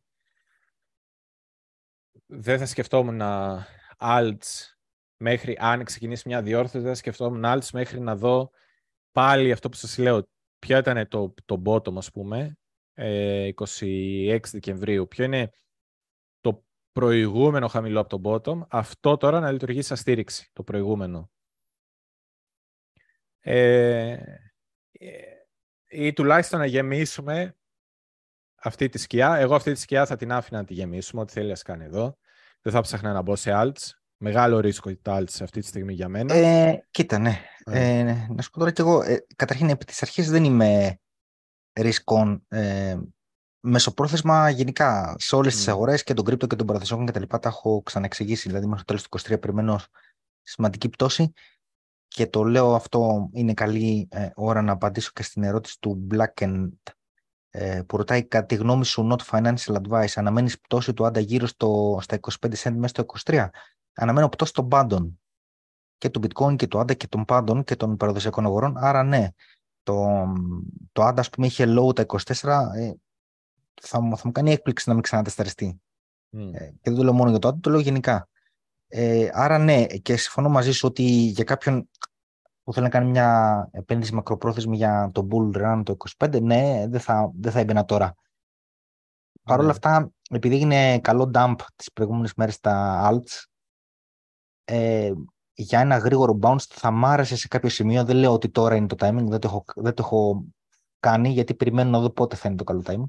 Δεν 2.25 2.59
θα 2.59 2.65
σκεφτόμουν 2.65 3.15
να 3.15 3.65
alts 3.99 4.75
μέχρι, 5.17 5.57
αν 5.59 5.83
ξεκινήσει 5.83 6.27
μια 6.27 6.41
διόρθωση, 6.41 6.77
δεν 6.77 6.87
θα 6.87 6.95
σκεφτόμουν 6.95 7.43
alts 7.45 7.69
μέχρι 7.73 7.99
να 7.99 8.15
δω 8.15 8.51
πάλι 9.11 9.51
αυτό 9.51 9.69
που 9.69 9.75
σας 9.75 9.97
λέω. 9.97 10.29
Ποιο 10.59 10.77
ήταν 10.77 11.07
το, 11.07 11.33
το 11.45 11.61
bottom, 11.65 11.97
ας 11.97 12.11
πούμε, 12.11 12.57
26 12.95 14.39
Δεκεμβρίου. 14.51 15.07
Ποιο 15.07 15.23
είναι 15.23 15.51
το 16.41 16.65
προηγούμενο 16.91 17.67
χαμηλό 17.67 17.99
από 17.99 18.19
το 18.19 18.31
bottom. 18.31 18.67
Αυτό 18.69 19.17
τώρα 19.17 19.39
να 19.39 19.51
λειτουργήσει 19.51 19.87
σαν 19.87 19.97
στήριξη, 19.97 20.49
το 20.53 20.63
προηγούμενο. 20.63 21.31
Ε, 23.39 24.17
ε 24.91 25.34
ή 25.87 26.13
τουλάχιστον 26.13 26.59
να 26.59 26.65
γεμίσουμε 26.65 27.55
αυτή 28.55 28.89
τη 28.89 28.97
σκιά. 28.97 29.35
Εγώ 29.35 29.55
αυτή 29.55 29.73
τη 29.73 29.79
σκιά 29.79 30.05
θα 30.05 30.15
την 30.15 30.31
άφηνα 30.31 30.59
να 30.59 30.65
τη 30.65 30.73
γεμίσουμε, 30.73 31.21
ό,τι 31.21 31.33
θέλει 31.33 31.47
να 31.47 31.55
κάνει 31.55 31.83
εδώ. 31.83 32.17
Δεν 32.61 32.73
θα 32.73 32.81
ψάχνα 32.81 33.13
να 33.13 33.21
μπω 33.21 33.35
σε 33.35 33.51
alts. 33.53 33.89
Μεγάλο 34.17 34.59
ρίσκο 34.59 34.95
τα 35.01 35.19
alts 35.19 35.41
αυτή 35.41 35.59
τη 35.59 35.67
στιγμή 35.67 35.93
για 35.93 36.07
μένα. 36.07 36.33
Ε, 36.33 36.87
κοίτα, 36.91 37.17
ναι. 37.17 37.41
Ε, 37.65 38.03
ναι. 38.03 38.27
να 38.29 38.41
σου 38.41 38.49
πω 38.49 38.59
τώρα 38.59 38.71
κι 38.71 38.81
εγώ, 38.81 39.01
ε, 39.01 39.25
καταρχήν 39.35 39.69
επί 39.69 39.85
της 39.85 40.01
αρχής 40.01 40.29
δεν 40.29 40.43
είμαι 40.43 40.99
ρίσκων 41.73 42.45
ε, 42.47 42.97
μεσοπρόθεσμα 43.59 44.49
γενικά 44.49 45.15
σε 45.17 45.35
όλες 45.35 45.55
mm. 45.55 45.63
τι 45.63 45.71
αγορές 45.71 46.03
και 46.03 46.13
τον 46.13 46.25
κρύπτο 46.25 46.47
και 46.47 46.55
τον 46.55 46.65
παραδοσιακό 46.65 47.03
και 47.03 47.11
τα 47.11 47.19
λοιπά 47.19 47.39
τα 47.39 47.49
έχω 47.49 47.81
ξαναεξηγήσει. 47.81 48.47
Δηλαδή, 48.47 48.65
μέχρι 48.65 48.83
το 48.83 48.85
τέλος 48.85 49.03
του 49.03 49.33
23 49.33 49.39
περιμένω 49.39 49.79
σημαντική 50.41 50.89
πτώση. 50.89 51.33
Και 52.15 52.27
το 52.27 52.43
λέω 52.43 52.75
αυτό 52.75 53.29
είναι 53.33 53.53
καλή 53.53 54.07
ε, 54.11 54.29
ώρα 54.35 54.61
να 54.61 54.71
απαντήσω 54.71 55.11
και 55.13 55.23
στην 55.23 55.43
ερώτηση 55.43 55.79
του 55.79 56.07
Black 56.11 56.67
ε, 57.49 57.81
που 57.87 57.97
ρωτάει 57.97 58.23
κατά 58.23 58.45
τη 58.45 58.55
γνώμη 58.55 58.85
σου 58.85 59.09
not 59.11 59.21
financial 59.31 59.75
advice. 59.81 60.11
Αναμένεις 60.15 60.59
πτώση 60.59 60.93
του 60.93 61.05
άντα 61.05 61.19
γύρω 61.19 61.45
στο, 61.45 61.99
στα 62.01 62.19
25 62.21 62.53
cent 62.55 62.73
μέσα 62.75 62.87
στο 62.87 63.05
23. 63.25 63.47
Αναμένω 63.93 64.29
πτώση 64.29 64.53
των 64.53 64.67
πάντων. 64.67 65.19
Και 65.97 66.09
του 66.09 66.21
bitcoin 66.23 66.55
και 66.55 66.67
του 66.67 66.79
άντα 66.79 66.93
και 66.93 67.07
των 67.07 67.25
πάντων 67.25 67.63
και 67.63 67.75
των 67.75 67.97
παραδοσιακών 67.97 68.45
αγορών. 68.45 68.77
Άρα 68.77 69.03
ναι, 69.03 69.27
το, 69.83 70.25
το 70.91 71.03
άντα 71.03 71.21
ας 71.21 71.29
πούμε 71.29 71.47
είχε 71.47 71.65
low 71.67 71.95
τα 71.95 72.05
24 72.07 72.19
ε, 72.75 72.93
θα, 73.81 73.99
θα 74.15 74.21
μου 74.23 74.31
κάνει 74.31 74.51
έκπληξη 74.51 74.87
να 74.87 74.93
μην 74.93 75.03
ξανατεσταριστεί. 75.03 75.81
Mm. 76.31 76.49
Ε, 76.53 76.65
και 76.65 76.79
δεν 76.81 76.95
το 76.95 77.03
λέω 77.03 77.13
μόνο 77.13 77.29
για 77.29 77.39
το 77.39 77.47
άντα, 77.47 77.59
το 77.59 77.69
λέω 77.69 77.79
γενικά. 77.79 78.29
Ε, 78.87 79.29
άρα 79.33 79.57
ναι, 79.57 79.85
και 79.85 80.17
συμφωνώ 80.17 80.49
μαζί 80.49 80.71
σου 80.71 80.87
ότι 80.87 81.03
για 81.03 81.43
κάποιον 81.43 81.89
που 82.65 82.73
θέλει 82.73 82.85
να 82.85 82.91
κάνει 82.91 83.09
μια 83.09 83.69
επένδυση 83.71 84.13
μακροπρόθεσμη 84.13 84.75
για 84.75 85.09
το 85.13 85.27
bull 85.31 85.57
run 85.57 85.81
το 85.85 85.95
25, 86.17 86.41
ναι, 86.41 86.85
δεν 86.87 86.99
θα, 86.99 87.31
δεν 87.35 87.51
θα 87.51 87.59
έμπαινα 87.59 87.85
τώρα. 87.85 88.15
Παρ' 89.43 89.57
όλα 89.57 89.67
ναι. 89.67 89.71
αυτά, 89.71 90.11
επειδή 90.29 90.55
έγινε 90.55 90.99
καλό 90.99 91.31
dump 91.33 91.55
τις 91.75 91.91
προηγούμενες 91.91 92.33
μέρες 92.33 92.53
στα 92.53 93.07
alts, 93.11 93.43
ε, 94.63 95.11
για 95.53 95.79
ένα 95.79 95.97
γρήγορο 95.97 96.39
bounce 96.41 96.65
θα 96.69 96.91
μ' 96.91 97.05
άρεσε 97.05 97.35
σε 97.35 97.47
κάποιο 97.47 97.69
σημείο. 97.69 98.03
Δεν 98.03 98.15
λέω 98.15 98.33
ότι 98.33 98.49
τώρα 98.49 98.75
είναι 98.75 98.87
το 98.87 98.95
timing, 98.99 99.25
δεν 99.27 99.39
το 99.39 99.47
έχω, 99.47 99.63
δεν 99.75 99.93
το 99.93 100.03
έχω 100.05 100.45
κάνει, 100.99 101.29
γιατί 101.29 101.53
περιμένω 101.53 101.89
να 101.89 101.99
δω 101.99 102.09
πότε 102.09 102.35
θα 102.35 102.47
είναι 102.47 102.57
το 102.57 102.63
καλό 102.63 102.83
timing. 102.85 103.03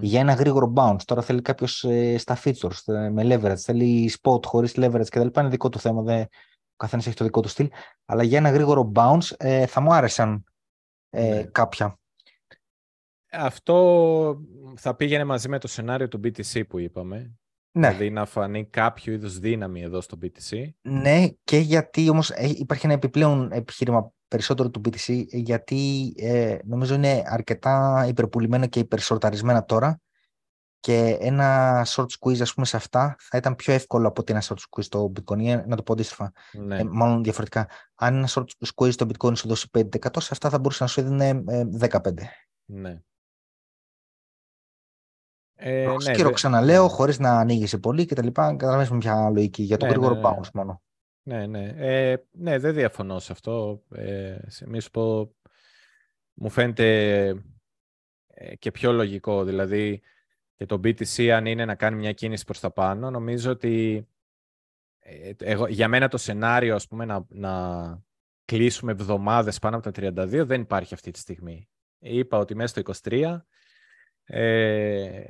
Για 0.00 0.20
ένα 0.20 0.32
γρήγορο 0.32 0.72
bounce. 0.76 1.02
Τώρα 1.04 1.22
θέλει 1.22 1.42
κάποιος 1.42 1.84
ε, 1.84 2.18
στα 2.18 2.38
features, 2.44 2.94
ε, 2.94 3.08
με 3.08 3.22
leverage, 3.24 3.58
θέλει 3.58 4.12
spot 4.20 4.44
χωρίς 4.44 4.72
leverage 4.76 5.06
κτλ. 5.08 5.40
Είναι 5.40 5.48
δικό 5.48 5.68
του 5.68 5.78
θέμα. 5.78 6.02
Δεν, 6.02 6.22
ο 6.22 6.28
καθένας 6.82 7.06
έχει 7.06 7.16
το 7.16 7.24
δικό 7.24 7.40
του 7.40 7.48
στυλ. 7.48 7.70
Αλλά 8.04 8.22
για 8.22 8.38
ένα 8.38 8.50
γρήγορο 8.50 8.92
bounce 8.94 9.30
ε, 9.36 9.66
θα 9.66 9.80
μου 9.80 9.92
άρεσαν 9.92 10.44
ε, 11.10 11.28
ναι. 11.28 11.42
κάποια. 11.42 11.98
Αυτό 13.32 14.40
θα 14.76 14.94
πήγαινε 14.94 15.24
μαζί 15.24 15.48
με 15.48 15.58
το 15.58 15.68
σενάριο 15.68 16.08
του 16.08 16.20
BTC 16.24 16.62
που 16.68 16.78
είπαμε. 16.78 17.36
Ναι. 17.72 17.88
Δηλαδή 17.88 18.10
να 18.10 18.24
φανεί 18.24 18.64
κάποιο 18.64 19.12
είδους 19.12 19.38
δύναμη 19.38 19.82
εδώ 19.82 20.00
στο 20.00 20.18
BTC. 20.22 20.68
Ναι, 20.80 21.26
και 21.44 21.58
γιατί 21.58 22.08
όμως 22.08 22.30
υπάρχει 22.30 22.86
ένα 22.86 22.94
επιπλέον 22.94 23.52
επιχείρημα 23.52 24.12
περισσότερο 24.28 24.70
του 24.70 24.80
BTC, 24.84 25.24
γιατί 25.26 26.12
ε, 26.18 26.58
νομίζω 26.64 26.94
είναι 26.94 27.22
αρκετά 27.26 28.04
υπερπουλημένο 28.08 28.66
και 28.66 28.80
υπερσορταρισμένα 28.80 29.64
τώρα 29.64 30.00
και 30.82 31.16
ένα 31.20 31.82
short 31.88 32.06
squeeze 32.18 32.40
ας 32.40 32.54
πούμε 32.54 32.66
σε 32.66 32.76
αυτά 32.76 33.16
θα 33.18 33.36
ήταν 33.36 33.56
πιο 33.56 33.72
εύκολο 33.72 34.08
από 34.08 34.20
ότι 34.20 34.32
ένα 34.32 34.42
short 34.42 34.56
squeeze 34.56 34.82
στο 34.82 35.12
bitcoin, 35.16 35.62
να 35.66 35.76
το 35.76 35.82
πω 35.82 35.92
αντίστοιχα, 35.92 36.32
ναι. 36.52 36.78
ε, 36.78 36.84
μάλλον 36.84 37.22
διαφορετικά. 37.22 37.68
Αν 37.94 38.16
ένα 38.16 38.28
short 38.28 38.44
squeeze 38.74 38.92
στο 38.92 39.06
bitcoin 39.06 39.36
σου 39.36 39.48
δώσει 39.48 39.68
5%, 39.72 39.82
σε 40.18 40.28
αυτά 40.30 40.50
θα 40.50 40.58
μπορούσε 40.58 40.82
να 40.82 40.88
σου 40.88 41.00
έδινε 41.00 41.44
15%. 41.90 42.16
Ε, 42.16 42.24
ναι. 42.64 43.00
Ε, 45.54 45.86
ναι, 46.04 46.14
δε... 46.14 46.32
ξαναλέω, 46.32 46.82
ναι. 46.82 46.88
χωρίς 46.88 47.18
να 47.18 47.38
ανοίγεις 47.38 47.80
πολύ 47.80 48.06
και 48.06 48.14
τα 48.14 48.22
λοιπά, 48.22 48.56
καταλαβαίνεις 48.56 48.90
μια 48.90 49.30
λογική 49.30 49.62
για 49.62 49.76
το 49.76 49.84
ναι, 49.84 49.90
γρήγορο 49.90 50.14
ναι, 50.14 50.20
bounce 50.24 50.50
μόνο. 50.52 50.82
Ναι, 51.22 51.46
ναι. 51.46 51.72
Ε, 51.76 52.16
ναι, 52.30 52.58
δεν 52.58 52.74
διαφωνώ 52.74 53.18
σε 53.18 53.32
αυτό. 53.32 53.82
Ε, 53.94 54.36
μη 54.66 54.80
σου 54.80 54.90
πω, 54.90 55.34
μου 56.32 56.50
φαίνεται 56.50 57.26
ε, 58.26 58.56
και 58.56 58.70
πιο 58.70 58.92
λογικό. 58.92 59.44
Δηλαδή, 59.44 60.02
και 60.56 60.66
το 60.66 60.74
BTC 60.74 61.28
αν 61.28 61.46
είναι 61.46 61.64
να 61.64 61.74
κάνει 61.74 61.96
μια 61.96 62.12
κίνηση 62.12 62.44
προς 62.44 62.60
τα 62.60 62.70
πάνω, 62.70 63.10
νομίζω 63.10 63.50
ότι 63.50 64.06
ε, 64.98 65.32
εγώ, 65.38 65.66
για 65.66 65.88
μένα 65.88 66.08
το 66.08 66.16
σενάριο, 66.16 66.74
ας 66.74 66.88
πούμε, 66.88 67.04
να, 67.04 67.26
να 67.28 68.02
κλείσουμε 68.44 68.92
εβδομάδες 68.92 69.58
πάνω 69.58 69.76
από 69.76 69.92
τα 69.92 70.12
32 70.24 70.46
δεν 70.46 70.60
υπάρχει 70.60 70.94
αυτή 70.94 71.10
τη 71.10 71.18
στιγμή. 71.18 71.68
Είπα 71.98 72.38
ότι 72.38 72.54
μέσα 72.54 72.82
στο 72.82 73.08
23 73.08 73.38
ε, 74.24 75.24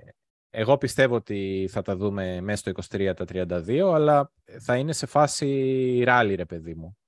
εγώ 0.51 0.79
πιστεύω 0.79 1.15
ότι 1.15 1.69
θα 1.71 1.83
τα 1.83 1.97
δούμε 1.97 2.41
μέσα 2.41 2.73
στο 2.73 2.99
23 2.99 3.13
τα 3.17 3.25
32, 3.29 3.93
αλλά 3.95 4.33
θα 4.61 4.77
είναι 4.77 4.93
σε 4.93 5.07
φάση 5.07 6.03
ράλι, 6.05 6.35
ρε 6.35 6.45
παιδί 6.45 6.75
μου. 6.75 6.99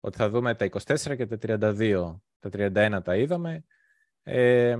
Ότι 0.00 0.16
θα 0.16 0.30
δούμε 0.30 0.54
τα 0.54 0.68
24 0.70 1.16
και 1.16 1.26
τα 1.26 1.38
32. 1.72 2.20
Τα 2.38 2.50
31 2.52 3.00
τα 3.04 3.16
είδαμε. 3.16 3.64
Ε, 4.22 4.78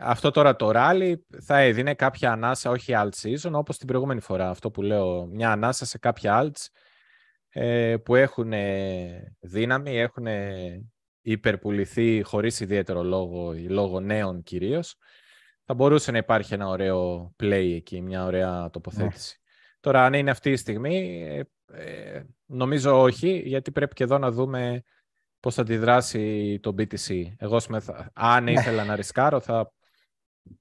αυτό 0.00 0.30
τώρα 0.30 0.56
το 0.56 0.70
ράλι 0.70 1.26
θα 1.42 1.58
έδινε 1.58 1.94
κάποια 1.94 2.32
ανάσα, 2.32 2.70
όχι 2.70 2.92
alt 2.96 3.10
season, 3.22 3.52
όπως 3.52 3.78
την 3.78 3.86
προηγούμενη 3.86 4.20
φορά. 4.20 4.50
Αυτό 4.50 4.70
που 4.70 4.82
λέω, 4.82 5.26
μια 5.26 5.52
ανάσα 5.52 5.84
σε 5.84 5.98
κάποια 5.98 6.42
alts 6.42 6.66
ε, 7.48 7.96
που 7.96 8.14
έχουν 8.14 8.52
δύναμη, 9.40 9.98
έχουν 9.98 10.26
υπερπουληθεί 11.20 12.22
χωρίς 12.22 12.60
ιδιαίτερο 12.60 13.02
λόγο, 13.02 13.54
λόγω 13.68 14.00
νέων 14.00 14.42
κυρίως 14.42 14.96
θα 15.72 15.76
μπορούσε 15.76 16.10
να 16.10 16.18
υπάρχει 16.18 16.54
ένα 16.54 16.68
ωραίο 16.68 17.32
play 17.42 17.72
εκεί, 17.74 18.00
μια 18.00 18.24
ωραία 18.24 18.70
τοποθέτηση. 18.70 19.36
Ναι. 19.38 19.48
Τώρα, 19.80 20.04
αν 20.04 20.12
είναι 20.14 20.30
αυτή 20.30 20.50
η 20.50 20.56
στιγμή, 20.56 21.24
ε, 21.28 21.42
ε, 21.72 22.22
νομίζω 22.46 23.00
όχι, 23.00 23.42
γιατί 23.44 23.70
πρέπει 23.70 23.94
και 23.94 24.04
εδώ 24.04 24.18
να 24.18 24.30
δούμε 24.30 24.82
πώς 25.40 25.54
θα 25.54 25.62
αντιδράσει 25.62 26.58
το 26.62 26.74
BTC. 26.78 27.24
Εγώ, 27.36 27.60
αν 28.12 28.44
ναι. 28.44 28.52
ήθελα 28.52 28.84
να 28.84 28.96
ρισκάρω, 28.96 29.40
θα, 29.40 29.72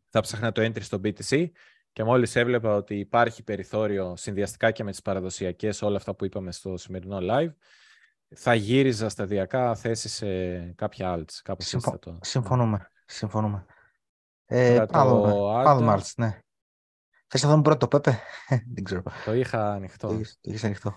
θα 0.10 0.22
ψάχνα 0.22 0.52
το 0.52 0.62
entry 0.62 0.82
στο 0.82 1.00
BTC 1.04 1.50
και 1.92 2.04
μόλις 2.04 2.36
έβλεπα 2.36 2.76
ότι 2.76 2.96
υπάρχει 2.96 3.44
περιθώριο 3.44 4.16
συνδυαστικά 4.16 4.72
και 4.72 4.84
με 4.84 4.92
τις 4.92 5.02
παραδοσιακές, 5.02 5.82
όλα 5.82 5.98
αυτά 5.98 6.16
που 6.16 6.26
είπαμε 6.26 6.52
στο 6.52 6.78
σημερινό 6.78 7.18
live, 7.22 7.54
θα 8.36 8.54
γύριζα 8.54 9.10
σταδιακά 9.10 9.76
θέση 9.76 10.10
σε 10.10 10.60
κάποια 10.74 11.16
alts. 11.16 11.34
Κάπως 11.44 11.66
Συμφω... 11.66 12.00
Συμφωνούμε. 12.22 12.92
Συμφωνούμε. 13.06 13.66
Ε, 14.46 14.86
πάμε, 14.92 16.02
ναι. 16.16 16.40
Θες 17.28 17.44
να 17.44 17.50
δούμε 17.50 17.62
πρώτο 17.62 17.88
το 17.88 17.88
Πέπε, 17.88 18.20
δεν 18.74 18.84
ξέρω. 18.84 19.04
Το 19.26 19.34
είχα 19.34 19.72
ανοιχτό. 19.72 20.08
Το, 20.08 20.22
είχες 20.42 20.64
ανοιχτό. 20.64 20.96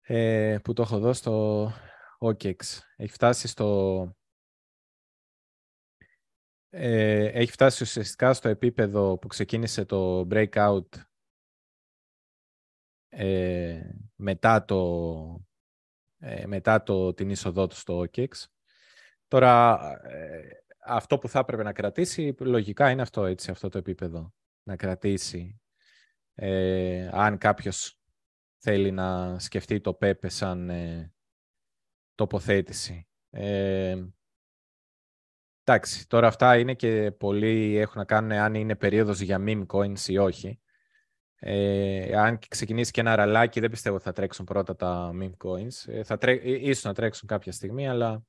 Ε, 0.00 0.56
που 0.62 0.72
το 0.72 0.82
έχω 0.82 0.98
δώσει 0.98 1.20
στο 1.20 1.66
OKEX. 2.18 2.60
Έχει 2.96 3.12
φτάσει 3.12 3.48
στο... 3.48 4.16
Ε, 6.76 7.24
έχει 7.24 7.50
φτάσει 7.50 7.82
ουσιαστικά 7.82 8.32
στο 8.32 8.48
επίπεδο 8.48 9.18
που 9.18 9.26
ξεκίνησε 9.26 9.84
το 9.84 10.28
breakout 10.30 10.86
ε, 13.08 13.90
μετά, 14.14 14.64
το, 14.64 15.44
ε, 16.18 16.46
μετά 16.46 16.82
το, 16.82 17.14
την 17.14 17.30
είσοδό 17.30 17.66
του 17.66 17.76
στο 17.76 17.98
OKEX. 17.98 18.28
Τώρα, 19.28 19.78
ε, 20.02 20.48
αυτό 20.78 21.18
που 21.18 21.28
θα 21.28 21.38
έπρεπε 21.38 21.62
να 21.62 21.72
κρατήσει, 21.72 22.34
λογικά 22.40 22.90
είναι 22.90 23.02
αυτό, 23.02 23.24
έτσι, 23.24 23.50
αυτό 23.50 23.68
το 23.68 23.78
επίπεδο. 23.78 24.34
Να 24.62 24.76
κρατήσει. 24.76 25.60
Ε, 26.34 27.08
αν 27.12 27.38
κάποιος 27.38 27.98
θέλει 28.58 28.90
να 28.90 29.38
σκεφτεί 29.38 29.80
το 29.80 29.94
ΠΕΠΕ 29.94 30.28
σαν 30.28 30.70
ε, 30.70 31.14
τοποθέτηση. 32.14 33.08
Ε, 35.66 35.72
εντάξει, 35.72 36.08
τώρα 36.08 36.26
αυτά 36.26 36.58
είναι 36.58 36.74
και 36.74 37.12
πολλοί 37.18 37.76
έχουν 37.76 37.94
να 37.96 38.04
κάνουν 38.04 38.32
αν 38.32 38.54
είναι 38.54 38.76
περίοδος 38.76 39.20
για 39.20 39.44
meme 39.46 39.66
coins 39.66 40.00
ή 40.06 40.18
όχι. 40.18 40.58
Ε, 41.36 42.16
αν 42.16 42.38
ξεκινήσει 42.48 42.90
και 42.90 43.00
ένα 43.00 43.16
ραλάκι, 43.16 43.60
δεν 43.60 43.70
πιστεύω 43.70 43.94
ότι 43.94 44.04
θα 44.04 44.12
τρέξουν 44.12 44.44
πρώτα 44.44 44.76
τα 44.76 45.10
meme 45.20 45.36
coins. 45.44 45.92
Ε, 45.92 46.02
θα 46.02 46.18
τρέ... 46.18 46.32
Ε, 46.32 46.68
ίσως 46.68 46.84
να 46.84 46.94
τρέξουν 46.94 47.28
κάποια 47.28 47.52
στιγμή, 47.52 47.88
αλλά 47.88 48.24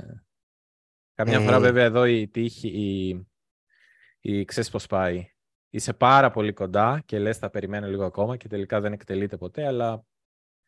Καμιά 1.13 1.39
φορά 1.39 1.55
ε. 1.55 1.59
βέβαια 1.59 1.83
εδώ 1.83 2.05
η 2.05 2.27
τύχη, 2.27 2.67
η, 2.67 3.27
η 4.19 4.45
ξέρεις 4.45 4.69
πώς 4.69 4.87
πάει. 4.87 5.29
Είσαι 5.69 5.93
πάρα 5.93 6.31
πολύ 6.31 6.53
κοντά 6.53 7.01
και 7.05 7.19
λες 7.19 7.37
θα 7.37 7.49
περιμένω 7.49 7.87
λίγο 7.87 8.05
ακόμα 8.05 8.37
και 8.37 8.47
τελικά 8.47 8.79
δεν 8.81 8.93
εκτελείται 8.93 9.37
ποτέ, 9.37 9.67
αλλά 9.67 10.05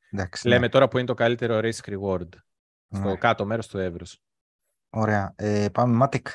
Εντάξει, 0.09 0.47
λέμε 0.47 0.59
ναι. 0.65 0.69
τώρα 0.69 0.87
που 0.87 0.97
είναι 0.97 1.07
το 1.07 1.13
καλύτερο 1.13 1.59
risk 1.59 1.99
reward 1.99 2.29
στο 2.89 3.09
ναι. 3.09 3.15
κάτω 3.15 3.45
μέρος 3.45 3.67
του 3.67 3.77
εύρους. 3.77 4.21
Ωραία. 4.89 5.33
Ε, 5.37 5.69
πάμε 5.69 6.05
Matic. 6.05 6.27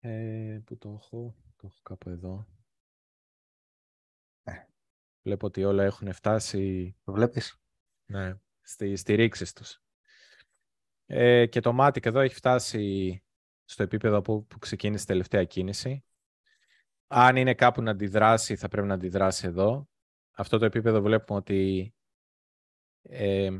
Ε, 0.00 0.60
πού 0.64 0.78
το 0.78 1.00
έχω, 1.02 1.36
το 1.56 1.66
έχω 1.66 1.78
κάπου 1.82 2.08
εδώ. 2.08 2.46
Ε. 4.42 4.52
Βλέπω 5.22 5.46
ότι 5.46 5.64
όλα 5.64 5.84
έχουν 5.84 6.12
φτάσει... 6.12 6.96
Το 7.04 7.12
βλέπεις; 7.12 7.60
Ναι, 8.04 8.34
στη, 8.60 8.96
στη 8.96 9.14
ρήξη 9.14 9.54
τους. 9.54 9.82
Ε, 11.06 11.46
και 11.46 11.60
το 11.60 11.76
Matic 11.80 12.06
εδώ 12.06 12.20
έχει 12.20 12.34
φτάσει 12.34 13.22
στο 13.64 13.82
επίπεδο 13.82 14.22
που, 14.22 14.46
που 14.46 14.58
ξεκίνησε 14.58 15.02
η 15.02 15.06
τελευταία 15.06 15.44
κίνηση. 15.44 16.04
Αν 17.06 17.36
είναι 17.36 17.54
κάπου 17.54 17.82
να 17.82 17.90
αντιδράσει, 17.90 18.56
θα 18.56 18.68
πρέπει 18.68 18.86
να 18.86 18.94
αντιδράσει 18.94 19.46
εδώ. 19.46 19.88
Αυτό 20.36 20.58
το 20.58 20.64
επίπεδο 20.64 21.00
βλέπουμε 21.00 21.38
ότι 21.38 21.94
ε, 23.02 23.50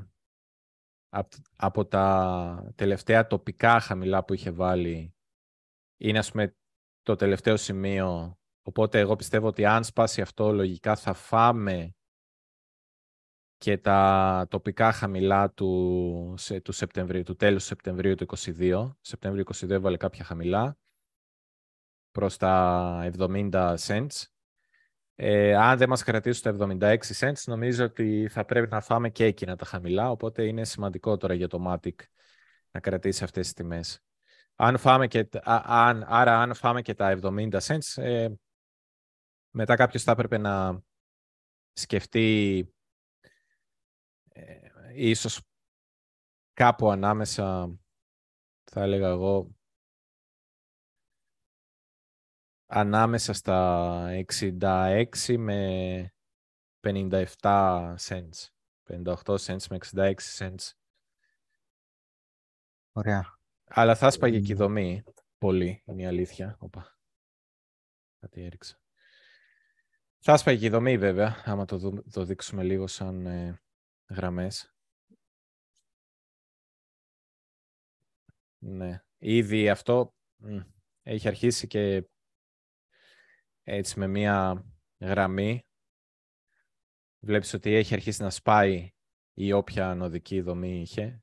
από 1.57 1.87
τα 1.87 2.73
τελευταία 2.75 3.27
τοπικά 3.27 3.81
χαμηλά 3.81 4.25
που 4.25 4.35
είχε 4.35 4.51
βάλει 4.51 5.15
είναι 5.97 6.19
ας 6.19 6.31
πούμε 6.31 6.57
το 7.03 7.17
τελευταίο 7.17 7.57
σημείο. 7.57 8.39
Οπότε 8.63 8.99
εγώ 8.99 9.17
πιστεύω 9.17 9.47
ότι 9.47 9.65
αν 9.65 9.85
σπάσει 9.85 10.21
αυτό 10.21 10.53
λογικά 10.53 10.97
θα 10.97 11.13
φάμε 11.13 11.95
και 13.57 13.79
τα 13.79 14.47
τοπικά 14.51 14.93
χαμηλά 14.93 15.51
του, 15.51 16.35
σε, 16.37 16.61
του, 16.61 16.73
Σεπτεμβρίου, 16.73 17.23
του 17.23 17.37
τέλους 17.37 17.65
Σεπτεμβρίου 17.65 18.15
του 18.15 18.27
2022. 18.37 18.93
Σεπτεμβρίου 19.01 19.45
2022 19.53 19.71
έβαλε 19.71 19.97
κάποια 19.97 20.25
χαμηλά 20.25 20.79
προς 22.11 22.37
τα 22.37 23.11
70 23.19 23.77
cents. 23.77 24.32
Ε, 25.15 25.57
αν 25.57 25.79
δεν 25.79 25.89
μας 25.89 26.03
κρατήσουν 26.03 26.43
τα 26.43 26.51
76 26.51 26.97
cents, 27.19 27.43
νομίζω 27.47 27.85
ότι 27.85 28.29
θα 28.31 28.45
πρέπει 28.45 28.69
να 28.71 28.81
φάμε 28.81 29.11
και 29.11 29.25
εκείνα 29.25 29.57
τα 29.57 29.65
χαμηλά, 29.65 30.11
οπότε 30.11 30.47
είναι 30.47 30.65
σημαντικό 30.65 31.17
τώρα 31.17 31.35
για 31.35 31.49
το 31.49 31.65
Matic 31.67 31.95
να 32.71 32.81
κρατήσει 32.81 33.25
αυτές 33.25 33.45
τις 33.45 33.53
τιμές. 33.53 34.03
Αν 34.57 34.79
φάμε 34.79 35.07
και, 35.07 35.29
αν, 35.43 36.05
άρα 36.07 36.41
αν 36.41 36.55
φάμε 36.55 36.83
και 36.83 36.95
τα 36.95 37.19
70 37.23 37.59
cents, 37.61 38.03
ε, 38.03 38.29
μετά 39.51 39.77
κάποιος 39.77 40.03
θα 40.03 40.13
έπρεπε 40.13 40.39
να 40.39 40.83
σκεφτεί 41.73 42.67
ε, 44.29 44.55
ίσως 44.95 45.41
κάπου 46.53 46.91
ανάμεσα, 46.91 47.75
θα 48.65 48.83
έλεγα 48.83 49.09
εγώ, 49.09 49.51
ανάμεσα 52.75 53.33
στα 53.33 54.25
66 54.61 55.37
με 55.39 56.13
57 56.81 57.25
cents. 57.97 58.49
58 58.89 59.15
cents 59.25 59.67
με 59.71 59.79
66 59.93 60.15
cents. 60.39 60.71
Ωραία. 62.93 63.39
Αλλά 63.65 63.95
θα 63.95 64.11
σπάγε 64.11 64.41
και 64.41 64.53
η 64.53 64.55
δομή 64.55 65.03
πολύ, 65.39 65.83
είναι 65.85 66.03
η 66.03 66.07
αλήθεια. 66.07 66.57
Οπα. 66.59 66.99
Κάτι 68.19 68.45
έριξα. 68.45 68.81
Θα 70.19 70.37
σπάγε 70.37 70.59
και 70.59 70.67
η 70.67 70.71
δομή 70.71 70.99
βέβαια, 70.99 71.43
άμα 71.45 71.65
το, 71.65 72.03
το 72.11 72.25
δείξουμε 72.25 72.63
λίγο 72.63 72.87
σαν 72.87 73.27
ε, 73.27 73.63
γραμμές. 74.09 74.75
Ναι. 78.59 79.03
Ήδη 79.19 79.69
αυτό 79.69 80.15
έχει 81.03 81.29
αρχίσει 81.29 81.67
και 81.67 82.05
έτσι 83.63 83.99
με 83.99 84.07
μία 84.07 84.65
γραμμή. 85.01 85.67
Βλέπεις 87.25 87.53
ότι 87.55 87.75
έχει 87.75 87.95
αρχίσει 87.95 88.23
να 88.23 88.31
σπάει 88.31 88.91
η 89.33 89.53
όποια 89.53 89.95
νοδική 89.95 90.41
δομή 90.41 90.81
είχε. 90.81 91.23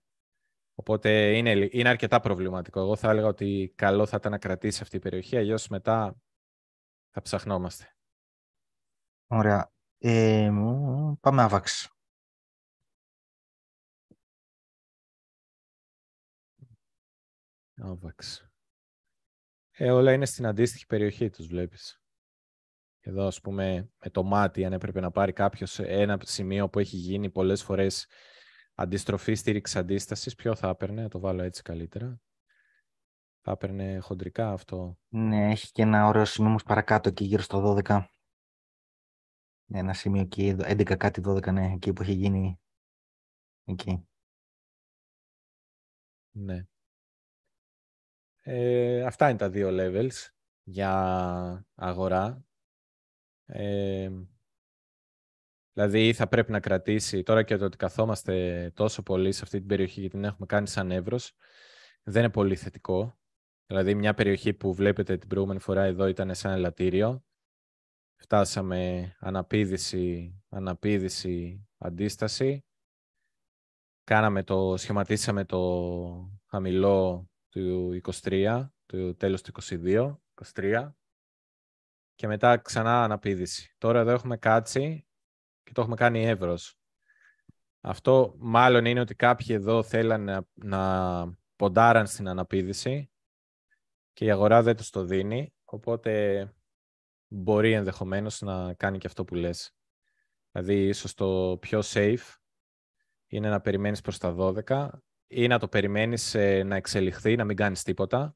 Οπότε 0.74 1.38
είναι, 1.38 1.70
είναι 1.72 1.90
αρκετά 1.90 2.20
προβληματικό. 2.20 2.80
Εγώ 2.80 2.96
θα 2.96 3.10
έλεγα 3.10 3.28
ότι 3.28 3.74
καλό 3.76 4.06
θα 4.06 4.18
ήταν 4.18 4.32
να 4.32 4.38
κρατήσει 4.38 4.82
αυτή 4.82 4.96
η 4.96 5.00
περιοχή, 5.00 5.38
αλλιώς 5.38 5.68
μετά 5.68 6.16
θα 7.10 7.22
ψαχνόμαστε. 7.22 7.96
Ωραία. 9.28 9.72
Ε, 9.98 10.50
πάμε 11.22 11.42
άβαξ. 11.42 11.90
Άβαξ. 17.76 18.50
Ε, 19.72 19.92
όλα 19.92 20.14
είναι 20.14 20.26
στην 20.26 20.46
αντίστοιχη 20.46 20.86
περιοχή 20.86 21.30
τους, 21.30 21.48
βλέπεις. 21.48 21.99
Εδώ, 23.02 23.28
ας 23.28 23.42
πούμε, 23.42 23.90
με 24.04 24.10
το 24.10 24.24
μάτι, 24.24 24.66
αν 24.66 24.74
έπρεπε 24.74 25.00
να 25.00 25.12
πάρει 25.12 25.34
κάποιος 25.34 25.80
ένα 25.80 26.20
σημείο 26.24 26.70
που 26.70 26.80
έχει 26.80 26.96
γίνει 26.96 27.30
πολλές 27.30 27.64
φορές 27.64 28.08
αντιστροφή 28.76 29.34
στήριξη 29.34 29.78
αντίστασης, 29.78 30.36
ποιο 30.36 30.56
θα 30.56 30.70
έπαιρνε, 30.70 31.02
να 31.02 31.10
το 31.10 31.20
βάλω 31.20 31.42
έτσι 31.44 31.62
καλύτερα. 31.62 32.22
Θα 33.42 33.52
έπαιρνε 33.52 34.00
χοντρικά 34.00 34.52
αυτό. 34.52 34.98
Ναι, 35.08 35.50
έχει 35.50 35.72
και 35.72 35.82
ένα 35.82 36.08
ωραίο 36.08 36.26
σημείο 36.26 36.50
όμως 36.50 36.64
παρακάτω 36.64 37.10
εκεί 37.10 37.24
γύρω 37.24 37.42
στο 37.42 37.76
12. 37.86 38.06
Ένα 39.72 39.94
σημείο 39.94 40.22
εκεί, 40.22 40.56
11 40.60 40.96
κάτι 40.98 41.22
12, 41.26 41.52
ναι, 41.52 41.72
εκεί 41.74 41.94
που 41.94 42.02
έχει 42.02 42.14
γίνει. 42.14 42.60
Εκεί. 43.64 44.08
Ναι. 46.32 46.66
Ε, 48.42 49.04
αυτά 49.04 49.30
είναι 49.30 49.38
τα 49.38 49.50
δύο 49.50 49.70
levels 49.72 50.30
για 50.64 51.66
αγορά. 51.76 52.44
Ε, 53.52 54.10
δηλαδή 55.74 56.14
θα 56.14 56.28
πρέπει 56.28 56.52
να 56.52 56.60
κρατήσει, 56.60 57.24
τώρα 57.24 57.44
και 57.44 57.58
το 57.58 57.66
ότι 57.66 57.78
καθόμαστε 57.78 58.72
τόσο 58.76 59.04
πολύ 59.04 59.32
σε 59.32 59.42
αυτή 59.44 59.58
την 59.58 59.68
περιοχή 59.68 60.00
γιατί 60.00 60.16
την 60.16 60.26
έχουμε 60.26 60.46
κάνει 60.46 60.68
σαν 60.68 60.92
εύρος, 60.92 61.36
δεν 62.04 62.24
είναι 62.24 62.32
πολύ 62.32 62.56
θετικό. 62.56 63.20
Δηλαδή 63.66 63.96
μια 63.96 64.14
περιοχή 64.14 64.54
που 64.54 64.74
βλέπετε 64.74 65.18
την 65.18 65.28
προηγούμενη 65.30 65.60
φορά 65.60 65.84
εδώ 65.84 66.08
ήταν 66.08 66.36
σαν 66.36 66.52
ελαττήριο. 66.52 67.24
Φτάσαμε 68.16 69.12
αναπήδηση, 69.20 70.36
αναπήδηση, 70.50 71.68
αντίσταση. 71.78 72.66
Κάναμε 74.04 74.44
το, 74.44 74.78
σχηματίσαμε 74.78 75.46
το 75.46 76.40
χαμηλό 76.46 77.30
του 77.50 78.02
23, 78.22 78.70
του 78.86 79.16
τέλος 79.16 79.42
του 79.42 79.52
22, 79.64 80.16
23 80.54 80.92
και 82.20 82.28
μετά 82.28 82.58
ξανά 82.58 83.04
αναπήδηση. 83.04 83.76
Τώρα 83.78 84.00
εδώ 84.00 84.12
έχουμε 84.12 84.38
κάτσει 84.38 85.08
και 85.64 85.72
το 85.72 85.82
έχουμε 85.82 85.96
κάνει 85.96 86.26
εύρος. 86.26 86.80
Αυτό 87.82 88.36
μάλλον 88.38 88.86
είναι 88.86 89.00
ότι 89.00 89.16
κάποιοι 89.16 89.48
εδώ 89.50 89.84
θέλαν 89.84 90.24
να, 90.24 90.48
να 90.54 91.38
ποντάραν 91.56 92.08
στην 92.08 92.28
αναπήδηση 92.28 93.12
και 94.14 94.26
η 94.26 94.32
αγορά 94.32 94.62
δεν 94.62 94.76
τους 94.76 94.90
το 94.90 95.04
δίνει, 95.04 95.54
οπότε 95.64 96.54
μπορεί 97.28 97.72
ενδεχομένως 97.72 98.42
να 98.42 98.74
κάνει 98.74 98.98
και 98.98 99.08
αυτό 99.08 99.24
που 99.26 99.36
λες. 99.36 99.76
Δηλαδή, 100.52 100.88
ίσως 100.88 101.14
το 101.14 101.58
πιο 101.62 101.82
safe 101.84 102.36
είναι 103.28 103.50
να 103.50 103.62
περιμένεις 103.62 104.02
προς 104.02 104.18
τα 104.18 104.36
12 104.38 104.90
ή 105.28 105.48
να 105.48 105.60
το 105.60 105.68
περιμένεις 105.68 106.36
ε, 106.36 106.64
να 106.64 106.76
εξελιχθεί, 106.76 107.36
να 107.36 107.44
μην 107.44 107.56
κάνεις 107.56 107.84
τίποτα, 107.84 108.36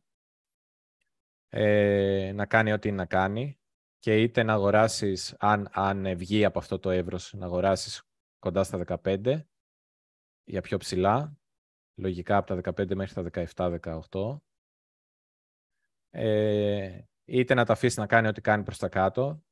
ε, 1.50 2.32
να 2.36 2.46
κάνει 2.46 2.72
ό,τι 2.72 2.88
είναι 2.88 2.98
να 2.98 3.06
κάνει 3.06 3.58
και 4.04 4.22
είτε 4.22 4.44
να 4.44 4.54
αγοράσεις, 4.54 5.36
αν, 5.40 5.68
αν 5.72 6.18
βγει 6.18 6.46
από 6.46 6.60
αυτό 6.60 6.80
το 6.80 6.90
εύρος, 6.90 7.34
να 7.34 7.46
αγοράσεις 7.46 8.04
κοντά 8.40 8.64
στα 8.64 9.00
15 9.04 9.42
για 10.44 10.62
πιο 10.62 10.78
ψηλά, 10.78 11.38
λογικά 12.00 12.38
από 12.38 12.62
τα 12.62 12.74
15 12.82 12.96
μέχρι 12.96 13.30
τα 13.30 13.80
17-18 14.12 14.38
ε, 16.10 17.04
είτε 17.26 17.54
να 17.54 17.66
τα 17.66 17.74
αφήσεις 17.74 17.98
να 17.98 18.08
κάνει 18.08 18.28
ό,τι 18.28 18.42
κάνει 18.42 18.64
προς 18.64 18.78
τα 18.78 18.90
κάτω 18.90 19.44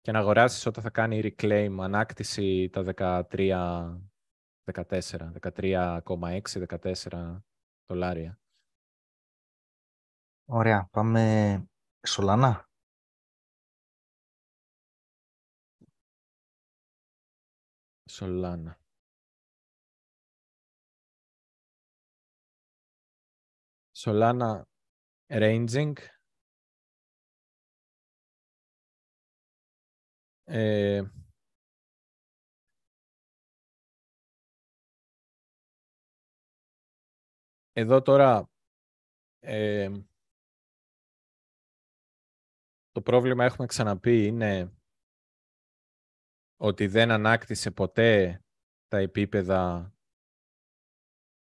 και 0.00 0.12
να 0.12 0.18
αγοράσεις 0.18 0.66
όταν 0.66 0.82
θα 0.82 0.90
κάνει 0.90 1.20
reclaim, 1.22 1.76
ανάκτηση 1.80 2.68
τα 2.68 2.84
13, 3.30 4.00
14, 4.72 5.32
13,6, 5.40 6.40
14 6.66 7.42
δολάρια. 7.86 8.40
Ωραία. 10.44 10.88
Πάμε 10.90 11.64
Σολάνα. 12.06 12.67
Σολάνα. 18.18 18.80
Σολάνα 23.92 24.66
Ranging. 25.28 25.92
Ε, 30.44 31.02
εδώ 37.72 38.02
τώρα 38.02 38.48
ε, 39.40 39.90
το 42.90 43.02
πρόβλημα 43.02 43.44
έχουμε 43.44 43.66
ξαναπεί 43.66 44.26
είναι 44.26 44.77
ότι 46.60 46.86
δεν 46.86 47.10
ανάκτησε 47.10 47.70
ποτέ 47.70 48.40
τα 48.88 48.98
επίπεδα 48.98 49.92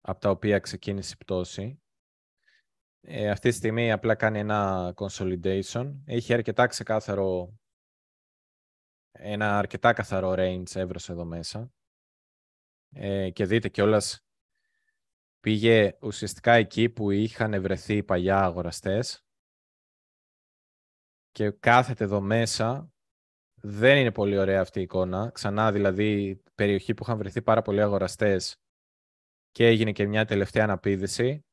από 0.00 0.20
τα 0.20 0.30
οποία 0.30 0.58
ξεκίνησε 0.58 1.12
η 1.14 1.24
πτώση. 1.24 1.82
Ε, 3.00 3.30
αυτή 3.30 3.48
τη 3.48 3.54
στιγμή 3.54 3.92
απλά 3.92 4.14
κάνει 4.14 4.38
ένα 4.38 4.92
consolidation. 4.96 5.94
Έχει 6.04 6.32
αρκετά 6.32 6.66
ξεκάθαρο, 6.66 7.58
ένα 9.12 9.58
αρκετά 9.58 9.92
καθαρό 9.92 10.34
range 10.36 10.74
εύρος 10.74 11.08
εδώ 11.08 11.24
μέσα. 11.24 11.72
Ε, 12.94 13.30
και 13.30 13.44
δείτε 13.44 13.68
κιόλας 13.68 14.24
πήγε 15.40 15.98
ουσιαστικά 16.02 16.52
εκεί 16.52 16.88
που 16.88 17.10
είχαν 17.10 17.62
βρεθεί 17.62 17.96
οι 17.96 18.02
παλιά 18.02 18.42
αγοραστές 18.42 19.24
και 21.30 21.50
κάθεται 21.50 22.04
εδώ 22.04 22.20
μέσα. 22.20 22.91
Δεν 23.64 23.96
είναι 23.96 24.12
πολύ 24.12 24.38
ωραία 24.38 24.60
αυτή 24.60 24.78
η 24.78 24.82
εικόνα. 24.82 25.30
Ξανά 25.34 25.72
δηλαδή 25.72 26.42
περιοχή 26.54 26.94
που 26.94 27.02
είχαν 27.02 27.18
βρεθεί 27.18 27.42
πάρα 27.42 27.62
πολλοί 27.62 27.82
αγοραστές 27.82 28.60
και 29.50 29.66
έγινε 29.66 29.92
και 29.92 30.06
μια 30.06 30.24
τελευταία 30.24 30.64
αναπήδηση. 30.64 31.44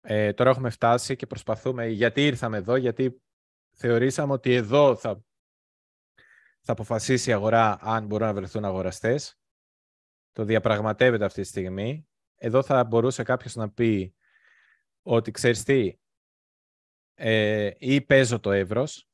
Ε, 0.00 0.32
τώρα 0.32 0.50
έχουμε 0.50 0.70
φτάσει 0.70 1.16
και 1.16 1.26
προσπαθούμε, 1.26 1.86
γιατί 1.86 2.26
ήρθαμε 2.26 2.56
εδώ, 2.56 2.76
γιατί 2.76 3.22
θεωρήσαμε 3.70 4.32
ότι 4.32 4.54
εδώ 4.54 4.96
θα, 4.96 5.24
θα 6.60 6.72
αποφασίσει 6.72 7.30
η 7.30 7.32
αγορά 7.32 7.78
αν 7.80 8.06
μπορούν 8.06 8.26
να 8.26 8.34
βρεθούν 8.34 8.64
αγοραστές. 8.64 9.38
Το 10.32 10.44
διαπραγματεύεται 10.44 11.24
αυτή 11.24 11.40
τη 11.40 11.46
στιγμή. 11.46 12.08
Εδώ 12.36 12.62
θα 12.62 12.84
μπορούσε 12.84 13.22
κάποιος 13.22 13.54
να 13.54 13.70
πει 13.70 14.14
ότι 15.02 15.30
ξέρεις 15.30 15.62
τι, 15.62 15.98
ε, 17.14 17.70
ή 17.78 18.00
παίζω 18.00 18.40
το 18.40 18.52
εύρος, 18.52 19.08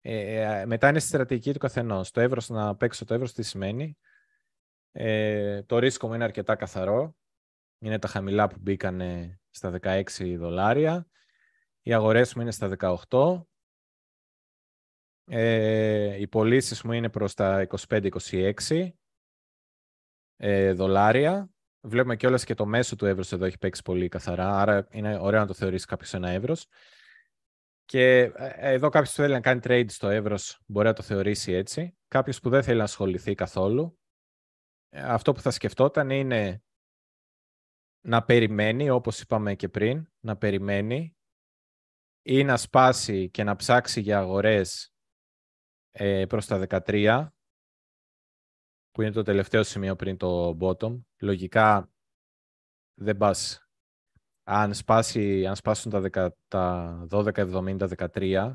ε, 0.00 0.40
ε, 0.60 0.66
μετά 0.66 0.88
είναι 0.88 0.98
στη 0.98 1.08
στρατηγική 1.08 1.52
του 1.52 1.58
καθενός. 1.58 2.10
Το 2.10 2.20
εύρος, 2.20 2.48
να 2.48 2.76
παίξω 2.76 3.04
το 3.04 3.14
εύρος, 3.14 3.32
τι 3.32 3.42
σημαίνει. 3.42 3.96
Ε, 4.92 5.62
το 5.62 5.78
ρίσκο 5.78 6.08
μου 6.08 6.14
είναι 6.14 6.24
αρκετά 6.24 6.56
καθαρό. 6.56 7.16
Είναι 7.78 7.98
τα 7.98 8.08
χαμηλά 8.08 8.48
που 8.48 8.56
μπήκαν 8.60 9.02
στα 9.50 9.70
16 9.82 10.36
δολάρια. 10.36 11.06
Οι 11.82 11.92
αγορές 11.92 12.34
μου 12.34 12.42
είναι 12.42 12.50
στα 12.50 12.68
18. 13.08 13.46
Ε, 15.30 16.20
οι 16.20 16.28
πωλήσεις 16.28 16.82
μου 16.82 16.92
είναι 16.92 17.08
προς 17.08 17.34
τα 17.34 17.66
25-26 17.88 18.90
ε, 20.36 20.72
δολάρια. 20.72 21.50
Βλέπουμε 21.80 22.16
κιόλας 22.16 22.44
και 22.44 22.54
το 22.54 22.66
μέσο 22.66 22.96
του 22.96 23.06
εύρος 23.06 23.32
εδώ 23.32 23.44
έχει 23.44 23.58
παίξει 23.58 23.82
πολύ 23.82 24.08
καθαρά, 24.08 24.60
άρα 24.60 24.86
είναι 24.90 25.18
ωραίο 25.18 25.40
να 25.40 25.46
το 25.46 25.54
θεωρήσει 25.54 25.86
κάποιος 25.86 26.14
ένα 26.14 26.28
εύρος. 26.28 26.66
Και 27.88 28.32
ε, 28.34 28.72
εδώ 28.72 28.88
κάποιος 28.88 29.14
που 29.14 29.20
θέλει 29.20 29.32
να 29.32 29.40
κάνει 29.40 29.60
trade 29.62 29.84
στο 29.88 30.08
εύρος 30.08 30.60
μπορεί 30.66 30.86
να 30.86 30.92
το 30.92 31.02
θεωρήσει 31.02 31.52
έτσι. 31.52 31.98
Κάποιος 32.08 32.40
που 32.40 32.48
δεν 32.48 32.62
θέλει 32.62 32.78
να 32.78 32.84
ασχοληθεί 32.84 33.34
καθόλου, 33.34 33.98
ε, 34.88 35.00
αυτό 35.00 35.32
που 35.32 35.40
θα 35.40 35.50
σκεφτόταν 35.50 36.10
είναι 36.10 36.62
να 38.00 38.24
περιμένει, 38.24 38.90
όπως 38.90 39.20
είπαμε 39.20 39.54
και 39.54 39.68
πριν, 39.68 40.12
να 40.20 40.36
περιμένει 40.36 41.16
ή 42.22 42.44
να 42.44 42.56
σπάσει 42.56 43.30
και 43.30 43.44
να 43.44 43.56
ψάξει 43.56 44.00
για 44.00 44.18
αγορές 44.18 44.94
ε, 45.90 46.26
προς 46.26 46.46
τα 46.46 46.66
13, 46.68 47.28
που 48.90 49.02
είναι 49.02 49.12
το 49.12 49.22
τελευταίο 49.22 49.62
σημείο 49.62 49.96
πριν 49.96 50.16
το 50.16 50.58
bottom. 50.60 51.02
Λογικά 51.20 51.92
δεν 52.94 53.16
πας 53.16 53.67
αν, 54.50 54.74
σπάσει, 54.74 55.46
αν 55.46 55.56
σπάσουν 55.56 56.10
τα, 56.10 56.34
τα 56.48 57.06
12-70-13, 57.10 58.54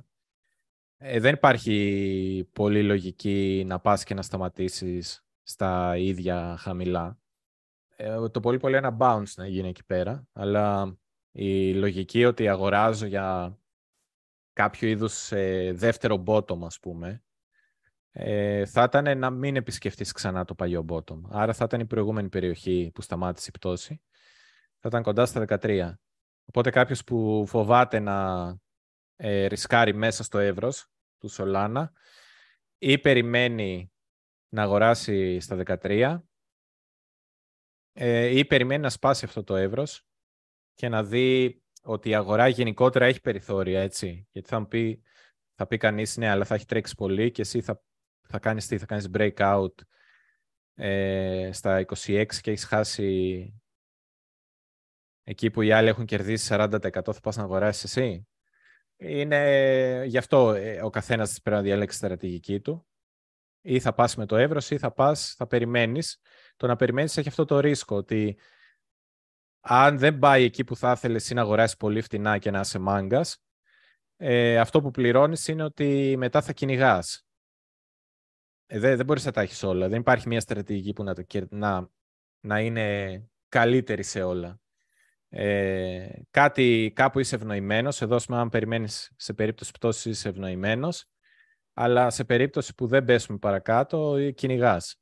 ε, 0.98 1.20
δεν 1.20 1.34
υπάρχει 1.34 2.50
πολύ 2.54 2.84
λογική 2.84 3.64
να 3.68 3.80
πας 3.80 4.04
και 4.04 4.14
να 4.14 4.22
σταματήσεις 4.22 5.26
στα 5.44 5.98
ίδια 5.98 6.56
χαμηλά. 6.60 7.20
Ε, 7.96 8.30
το 8.30 8.40
πολύ 8.40 8.58
πολύ 8.58 8.76
ένα 8.76 8.98
bounce 9.00 9.34
να 9.36 9.48
γίνει 9.48 9.70
εκεί 9.70 9.86
πέρα, 9.86 10.28
αλλά 10.34 10.98
η 11.32 11.74
λογική 11.74 12.26
ότι 12.26 12.48
αγοράζω 12.48 13.06
για 13.06 13.58
κάποιο 14.54 14.88
είδους 14.88 15.32
ε, 15.32 15.72
δεύτερο 15.76 16.24
bottom, 16.28 16.62
ας 16.62 16.80
πούμε, 16.80 17.24
ε, 18.12 18.66
θα 18.66 18.84
ήταν 18.84 19.18
να 19.18 19.30
μην 19.30 19.56
επισκεφτείς 19.56 20.12
ξανά 20.12 20.46
το 20.46 20.56
παλιό 20.56 20.86
bottom. 20.90 21.22
Άρα 21.30 21.54
θα 21.54 21.64
ήταν 21.64 21.80
η 21.80 21.86
προηγούμενη 21.86 22.30
περιοχή 22.30 22.92
που 22.94 23.02
σταμάτησε 23.02 23.50
η 23.54 23.58
πτώση 23.58 24.02
θα 24.84 24.90
ήταν 24.90 25.04
κοντά 25.04 25.26
στα 25.26 25.46
13. 25.48 25.94
Οπότε 26.46 26.70
κάποιος 26.70 27.04
που 27.04 27.46
φοβάται 27.48 28.00
να 28.00 28.48
ε, 29.16 29.46
ρισκάρει 29.46 29.94
μέσα 29.94 30.24
στο 30.24 30.38
εύρος 30.38 30.92
του 31.18 31.32
Solana 31.32 31.86
ή 32.78 32.98
περιμένει 33.00 33.92
να 34.50 34.62
αγοράσει 34.62 35.40
στα 35.40 35.64
13 35.66 36.20
ε, 37.94 38.38
ή 38.38 38.46
περιμένει 38.46 38.82
να 38.82 38.90
σπάσει 38.90 39.26
αυτό 39.26 39.44
το 39.44 39.56
εύρος 39.56 40.06
και 40.74 40.90
να 40.90 41.04
δει 41.04 41.64
ότι 41.84 42.10
η 42.10 42.16
αγορά 42.16 42.48
γενικότερα 42.48 43.06
έχει 43.06 43.22
περιθώρια, 43.22 43.82
έτσι. 43.82 44.28
Γιατί 44.32 44.50
θα 44.50 44.68
πει, 44.68 45.04
θα 45.56 45.68
πει 45.68 45.78
κανείς, 45.78 46.18
ναι, 46.18 46.30
αλλά 46.30 46.46
θα 46.46 46.56
έχει 46.56 46.66
τρέξει 46.66 46.96
πολύ 46.96 47.32
και 47.32 47.42
εσύ 47.42 47.62
θα, 47.62 47.84
θα 48.28 48.40
κάνεις 48.40 48.68
τι, 48.68 48.78
θα 48.78 48.86
κάνεις 48.86 49.10
breakout 49.14 49.74
ε, 50.74 51.50
στα 51.52 51.86
26 51.86 52.26
και 52.42 52.52
έχεις 52.52 52.66
χάσει 52.66 53.63
εκεί 55.24 55.52
που 55.52 55.62
οι 55.62 55.72
άλλοι 55.72 55.88
έχουν 55.88 56.06
κερδίσει 56.06 56.48
40% 56.52 56.80
θα 56.92 57.20
πας 57.22 57.36
να 57.36 57.44
αγοράσεις 57.44 57.84
εσύ. 57.84 58.28
Είναι 58.96 60.04
γι' 60.06 60.18
αυτό 60.18 60.54
ε, 60.54 60.82
ο 60.82 60.90
καθένας 60.90 61.42
πρέπει 61.42 61.58
να 61.58 61.64
διαλέξει 61.64 62.00
τη 62.00 62.06
στρατηγική 62.06 62.60
του. 62.60 62.88
Ή 63.62 63.80
θα 63.80 63.94
πας 63.94 64.16
με 64.16 64.26
το 64.26 64.36
εύρος 64.36 64.70
ή 64.70 64.78
θα 64.78 64.92
πας, 64.92 65.34
θα 65.38 65.48
περιμένεις. 65.48 66.20
Το 66.56 66.68
να 66.68 66.76
περιμένεις 66.76 67.18
έχει 67.18 67.28
αυτό 67.28 67.46
το 67.46 67.60
ρίσκο 67.60 67.96
ότι 67.96 68.38
αν 69.60 69.98
δεν 69.98 70.20
πάει 70.20 70.44
εκεί 70.44 70.64
που 70.64 70.76
θα 70.76 70.92
ήθελες 70.92 71.32
να 71.32 71.42
αγοράσεις 71.42 71.78
πολύ 71.78 72.02
φτηνά 72.02 72.38
και 72.38 72.52
να 72.52 72.60
είσαι 72.60 72.80
μάγκας, 72.80 73.44
ε, 74.18 74.60
αυτό 74.60 74.82
που 74.82 74.92
πληρώνεις 74.92 75.48
είναι 75.48 75.64
ότι 75.64 76.16
μετά 76.18 76.42
θα 76.42 76.54
κυνηγάς. 76.54 77.26
Ε, 78.66 78.80
δεν, 78.80 78.98
δεν 78.98 79.06
μπορείς 79.06 79.26
να 79.26 79.32
τα 79.32 79.42
έχεις 79.42 79.64
όλα. 79.64 79.88
Δεν 79.90 80.00
υπάρχει 80.00 80.28
μια 80.28 80.40
στρατηγική 80.40 80.94
που 80.94 81.04
να, 81.04 81.14
να, 81.50 81.90
να 82.40 82.60
είναι 82.60 83.18
καλύτερη 83.50 84.04
σε 84.04 84.24
όλα. 84.24 84.63
Ε, 85.36 86.08
κάτι, 86.32 86.92
κάπου 86.96 87.20
είσαι 87.20 87.36
ευνοημένος. 87.36 88.02
Εδώ, 88.02 88.18
αν 88.28 88.50
περιμένεις 88.50 89.12
σε 89.16 89.34
περίπτωση 89.34 89.72
πτώση, 89.72 90.10
είσαι 90.10 90.30
ευνοημένος. 90.30 91.06
Αλλά 91.74 92.10
σε 92.10 92.24
περίπτωση 92.24 92.76
που 92.76 92.88
δεν 92.88 93.06
πέσουμε 93.06 93.38
παρακάτω, 93.38 94.32
κυνηγάς. 94.32 94.96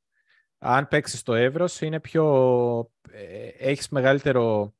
Αν 0.57 0.87
παίξεις 0.87 1.23
το 1.23 1.33
εύρος, 1.33 1.81
είναι 1.81 1.99
πιο. 1.99 2.91
Ε, 3.11 3.47
έχεις 3.47 3.89
μεγαλύτερο. 3.89 4.73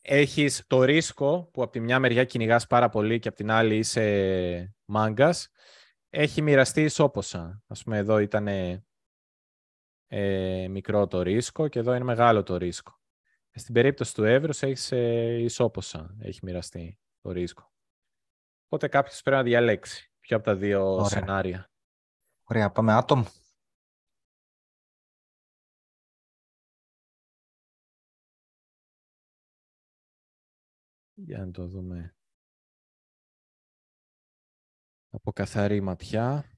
Έχεις 0.00 0.64
το 0.66 0.82
ρίσκο 0.82 1.48
που 1.52 1.62
από 1.62 1.72
τη 1.72 1.80
μια 1.80 1.98
μεριά 1.98 2.24
κυνηγάς 2.24 2.66
πάρα 2.66 2.88
πολύ 2.88 3.18
και 3.18 3.28
από 3.28 3.36
την 3.36 3.50
άλλη 3.50 3.76
είσαι 3.76 4.74
μάγκας. 4.84 5.48
Έχει 6.10 6.42
μοιραστεί 6.42 6.82
ισόποσα. 6.82 7.62
Ας 7.66 7.82
πούμε, 7.82 7.96
εδώ 7.96 8.18
ήταν 8.18 8.46
ε, 10.06 10.68
μικρό 10.68 11.06
το 11.06 11.22
ρίσκο 11.22 11.68
και 11.68 11.78
εδώ 11.78 11.94
είναι 11.94 12.04
μεγάλο 12.04 12.42
το 12.42 12.56
ρίσκο. 12.56 13.01
Στην 13.54 13.74
περίπτωση 13.74 14.14
του 14.14 14.24
εύρους 14.24 14.62
έχεις 14.62 14.92
ε, 14.92 15.38
ισόποσα, 15.40 16.16
έχει 16.20 16.40
μοιραστεί 16.42 16.98
το 17.20 17.30
ρίσκο. 17.30 17.72
Οπότε 18.64 18.88
κάποιος 18.88 19.22
πρέπει 19.22 19.36
να 19.36 19.42
διαλέξει 19.42 20.12
ποιο 20.20 20.36
από 20.36 20.44
τα 20.44 20.56
δύο 20.56 20.92
Ωραία. 20.92 21.04
σενάρια. 21.04 21.70
Ωραία, 22.44 22.70
πάμε 22.70 22.92
άτομο. 22.92 23.24
Για 31.14 31.38
να 31.38 31.50
το 31.50 31.66
δούμε. 31.66 32.16
Από 35.10 35.32
καθαρή 35.32 35.80
ματιά. 35.80 36.56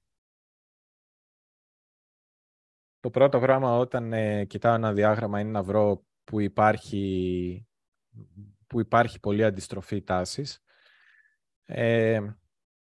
Το 3.00 3.10
πρώτο 3.10 3.38
γράμμα 3.38 3.78
όταν 3.78 4.12
ε, 4.12 4.44
κοιτάω 4.44 4.74
ένα 4.74 4.92
διάγραμμα 4.92 5.40
είναι 5.40 5.50
να 5.50 5.62
βρω 5.62 6.04
που 6.24 6.40
υπάρχει, 6.40 7.66
που 8.66 8.80
υπάρχει 8.80 9.20
πολύ 9.20 9.44
αντιστροφή 9.44 10.02
τάσης. 10.02 10.62
Ε, 11.64 12.20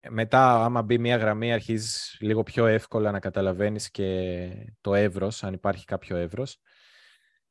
μετά, 0.10 0.64
άμα 0.64 0.82
μπει 0.82 0.98
μία 0.98 1.18
γραμμή, 1.18 1.54
αρχίζεις 1.54 2.18
λίγο 2.20 2.44
πιο 2.44 2.66
εύκολα 2.66 3.12
να 3.12 3.20
καταλαβαίνεις 3.20 3.92
και 3.92 4.74
το 4.82 4.96
εύρος, 4.96 5.44
αν 5.44 5.54
υπάρχει 5.54 5.86
κάποιο 5.86 6.18
εύρος. 6.18 6.60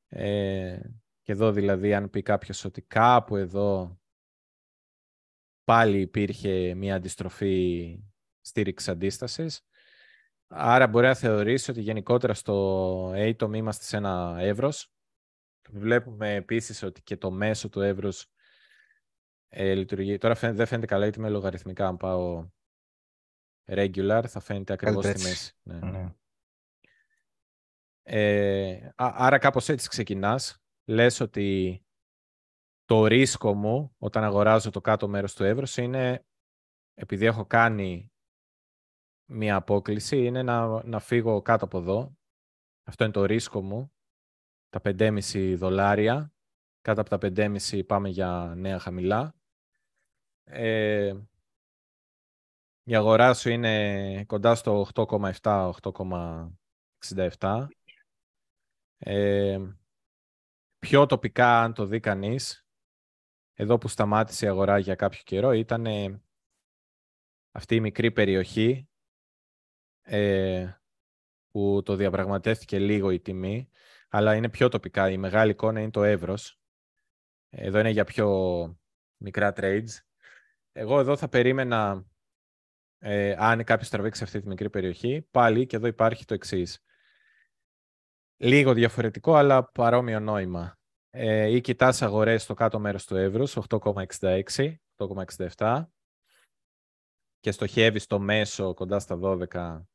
Ε, 0.08 0.78
και 1.22 1.32
εδώ 1.32 1.52
δηλαδή, 1.52 1.94
αν 1.94 2.10
πει 2.10 2.22
κάποιος 2.22 2.64
ότι 2.64 2.82
κάπου 2.82 3.36
εδώ 3.36 4.00
πάλι 5.64 6.00
υπήρχε 6.00 6.74
μία 6.74 6.94
αντιστροφή 6.94 7.98
στήριξης 8.40 8.88
αντίστασης, 8.88 9.66
άρα 10.48 10.86
μπορεί 10.86 11.06
να 11.06 11.14
θεωρήσει 11.14 11.70
ότι 11.70 11.80
γενικότερα 11.80 12.34
στο 12.34 13.10
Atom 13.14 13.54
είμαστε 13.54 13.84
σε 13.84 13.96
ένα 13.96 14.36
εύρος. 14.38 14.95
Βλέπουμε 15.72 16.34
επίσης 16.34 16.82
ότι 16.82 17.02
και 17.02 17.16
το 17.16 17.30
μέσο 17.30 17.68
του 17.68 17.80
εύρους 17.80 18.30
ε, 19.48 19.74
λειτουργεί. 19.74 20.18
Τώρα 20.18 20.34
φαίνεται, 20.34 20.58
δεν 20.58 20.66
φαίνεται 20.66 20.86
καλά 20.86 21.04
γιατί 21.04 21.20
με 21.20 21.28
λογαριθμικά. 21.28 21.86
Αν 21.86 21.96
πάω 21.96 22.48
regular 23.66 24.24
θα 24.28 24.40
φαίνεται 24.40 24.72
ακριβώς 24.72 25.04
στη 25.04 25.22
μέση. 25.22 25.54
Ναι. 25.62 25.78
ναι. 25.78 26.14
Ε, 28.02 28.92
άρα 28.96 29.38
κάπως 29.38 29.68
έτσι 29.68 29.88
ξεκινάς. 29.88 30.60
Λες 30.84 31.20
ότι 31.20 31.80
το 32.84 33.06
ρίσκο 33.06 33.54
μου 33.54 33.94
όταν 33.98 34.24
αγοράζω 34.24 34.70
το 34.70 34.80
κάτω 34.80 35.08
μέρος 35.08 35.34
του 35.34 35.44
εύρους 35.44 35.76
είναι 35.76 36.26
επειδή 36.94 37.26
έχω 37.26 37.46
κάνει 37.46 38.12
μία 39.28 39.56
απόκληση 39.56 40.24
είναι 40.24 40.42
να, 40.42 40.84
να 40.84 40.98
φύγω 40.98 41.42
κάτω 41.42 41.64
από 41.64 41.78
εδώ. 41.78 42.16
Αυτό 42.82 43.04
είναι 43.04 43.12
το 43.12 43.24
ρίσκο 43.24 43.62
μου. 43.62 43.95
Τα 44.68 44.80
5,5 44.84 45.54
δολάρια. 45.56 46.32
Κάτω 46.80 47.00
από 47.00 47.10
τα 47.10 47.18
5,5 47.20 47.86
πάμε 47.86 48.08
για 48.08 48.54
νέα 48.56 48.78
χαμηλά. 48.78 49.34
Ε, 50.44 51.14
η 52.82 52.94
αγορά 52.94 53.34
σου 53.34 53.50
είναι 53.50 54.24
κοντά 54.24 54.54
στο 54.54 54.86
8,7-8,67. 54.94 57.66
Ε, 58.98 59.58
πιο 60.78 61.06
τοπικά, 61.06 61.62
αν 61.62 61.74
το 61.74 61.86
δει 61.86 62.00
κανείς, 62.00 62.66
εδώ 63.54 63.78
που 63.78 63.88
σταμάτησε 63.88 64.46
η 64.46 64.48
αγορά 64.48 64.78
για 64.78 64.94
κάποιο 64.94 65.20
καιρό, 65.24 65.52
ήταν 65.52 65.86
αυτή 67.50 67.74
η 67.74 67.80
μικρή 67.80 68.12
περιοχή 68.12 68.88
ε, 70.02 70.72
που 71.50 71.82
το 71.84 71.96
διαπραγματεύτηκε 71.96 72.78
λίγο 72.78 73.10
η 73.10 73.20
τιμή, 73.20 73.68
αλλά 74.08 74.34
είναι 74.34 74.48
πιο 74.48 74.68
τοπικά. 74.68 75.10
Η 75.10 75.16
μεγάλη 75.16 75.50
εικόνα 75.50 75.80
είναι 75.80 75.90
το 75.90 76.02
εύρος. 76.02 76.60
Εδώ 77.50 77.78
είναι 77.78 77.90
για 77.90 78.04
πιο 78.04 78.28
μικρά 79.16 79.52
trades. 79.56 79.88
Εγώ 80.72 81.00
εδώ 81.00 81.16
θα 81.16 81.28
περίμενα, 81.28 82.06
ε, 82.98 83.34
αν 83.38 83.64
κάποιος 83.64 83.88
τραβήξει 83.88 84.22
αυτή 84.22 84.40
τη 84.40 84.48
μικρή 84.48 84.70
περιοχή, 84.70 85.26
πάλι 85.30 85.66
και 85.66 85.76
εδώ 85.76 85.86
υπάρχει 85.86 86.24
το 86.24 86.34
εξής. 86.34 86.80
Λίγο 88.36 88.72
διαφορετικό, 88.72 89.34
αλλά 89.34 89.64
παρόμοιο 89.64 90.20
νόημα. 90.20 90.78
Ε, 91.10 91.46
ή 91.46 91.60
κοιτάς 91.60 92.02
αγορές 92.02 92.42
στο 92.42 92.54
κάτω 92.54 92.78
μέρος 92.78 93.06
του 93.06 93.16
εύρους, 93.16 93.56
8,66, 93.56 94.80
8,67 94.96 95.90
και 97.40 97.50
στοχεύεις 97.50 98.02
στο 98.02 98.18
μέσο 98.18 98.74
κοντά 98.74 98.98
στα 98.98 99.16
12 99.16 99.86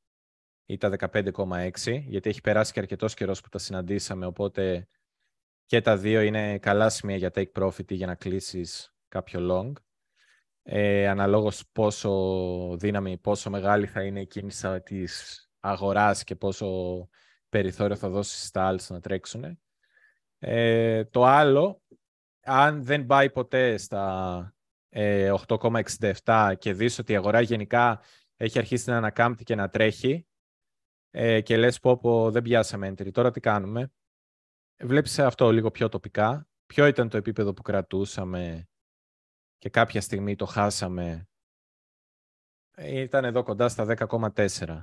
ή 0.65 0.77
τα 0.77 0.89
15,6, 1.11 2.03
γιατί 2.07 2.29
έχει 2.29 2.41
περάσει 2.41 2.73
και 2.73 2.79
αρκετός 2.79 3.13
καιρός 3.13 3.41
που 3.41 3.49
τα 3.49 3.57
συναντήσαμε, 3.57 4.25
οπότε 4.25 4.87
και 5.65 5.81
τα 5.81 5.97
δύο 5.97 6.21
είναι 6.21 6.57
καλά 6.57 6.89
σημεία 6.89 7.15
για 7.15 7.31
take 7.35 7.51
profit 7.51 7.91
ή 7.91 7.95
για 7.95 8.07
να 8.07 8.15
κλείσεις 8.15 8.93
κάποιο 9.07 9.39
long 9.51 9.71
ε, 10.63 11.07
αναλόγως 11.07 11.63
πόσο 11.71 12.75
δύναμη, 12.77 13.17
πόσο 13.17 13.49
μεγάλη 13.49 13.87
θα 13.87 14.03
είναι 14.03 14.21
η 14.21 14.27
κίνηση 14.27 14.81
της 14.81 15.45
αγοράς 15.59 16.23
και 16.23 16.35
πόσο 16.35 16.67
περιθώριο 17.49 17.95
θα 17.95 18.09
δώσεις 18.09 18.45
στα 18.45 18.67
άλλες 18.67 18.89
να 18.89 18.99
τρέξουν. 18.99 19.59
Ε, 20.39 21.05
το 21.05 21.25
άλλο, 21.25 21.81
αν 22.41 22.83
δεν 22.83 23.05
πάει 23.05 23.29
ποτέ 23.29 23.77
στα 23.77 24.55
8,67 24.89 26.47
ε, 26.51 26.55
και 26.55 26.73
δεις 26.73 26.99
ότι 26.99 27.11
η 27.11 27.15
αγορά 27.15 27.41
γενικά 27.41 28.01
έχει 28.35 28.57
αρχίσει 28.57 28.89
να 28.89 28.97
ανακάμπτει 28.97 29.43
και 29.43 29.55
να 29.55 29.69
τρέχει 29.69 30.27
ε, 31.11 31.41
και 31.41 31.57
λες 31.57 31.79
πω, 31.79 31.97
πω 31.97 32.31
δεν 32.31 32.41
πιάσαμε 32.41 32.89
entry, 32.89 33.11
τώρα 33.11 33.31
τι 33.31 33.39
κάνουμε; 33.39 33.91
Βλέπεις 34.83 35.19
αυτό 35.19 35.51
λίγο 35.51 35.71
πιο 35.71 35.89
τοπικά. 35.89 36.47
Ποιο 36.65 36.85
ήταν 36.85 37.09
το 37.09 37.17
επίπεδο 37.17 37.53
που 37.53 37.61
κρατούσαμε 37.61 38.69
και 39.57 39.69
κάποια 39.69 40.01
στιγμή 40.01 40.35
το 40.35 40.45
χάσαμε, 40.45 41.29
ήταν 42.77 43.25
εδώ 43.25 43.43
κοντά 43.43 43.69
στα 43.69 43.85
10,4. 44.09 44.81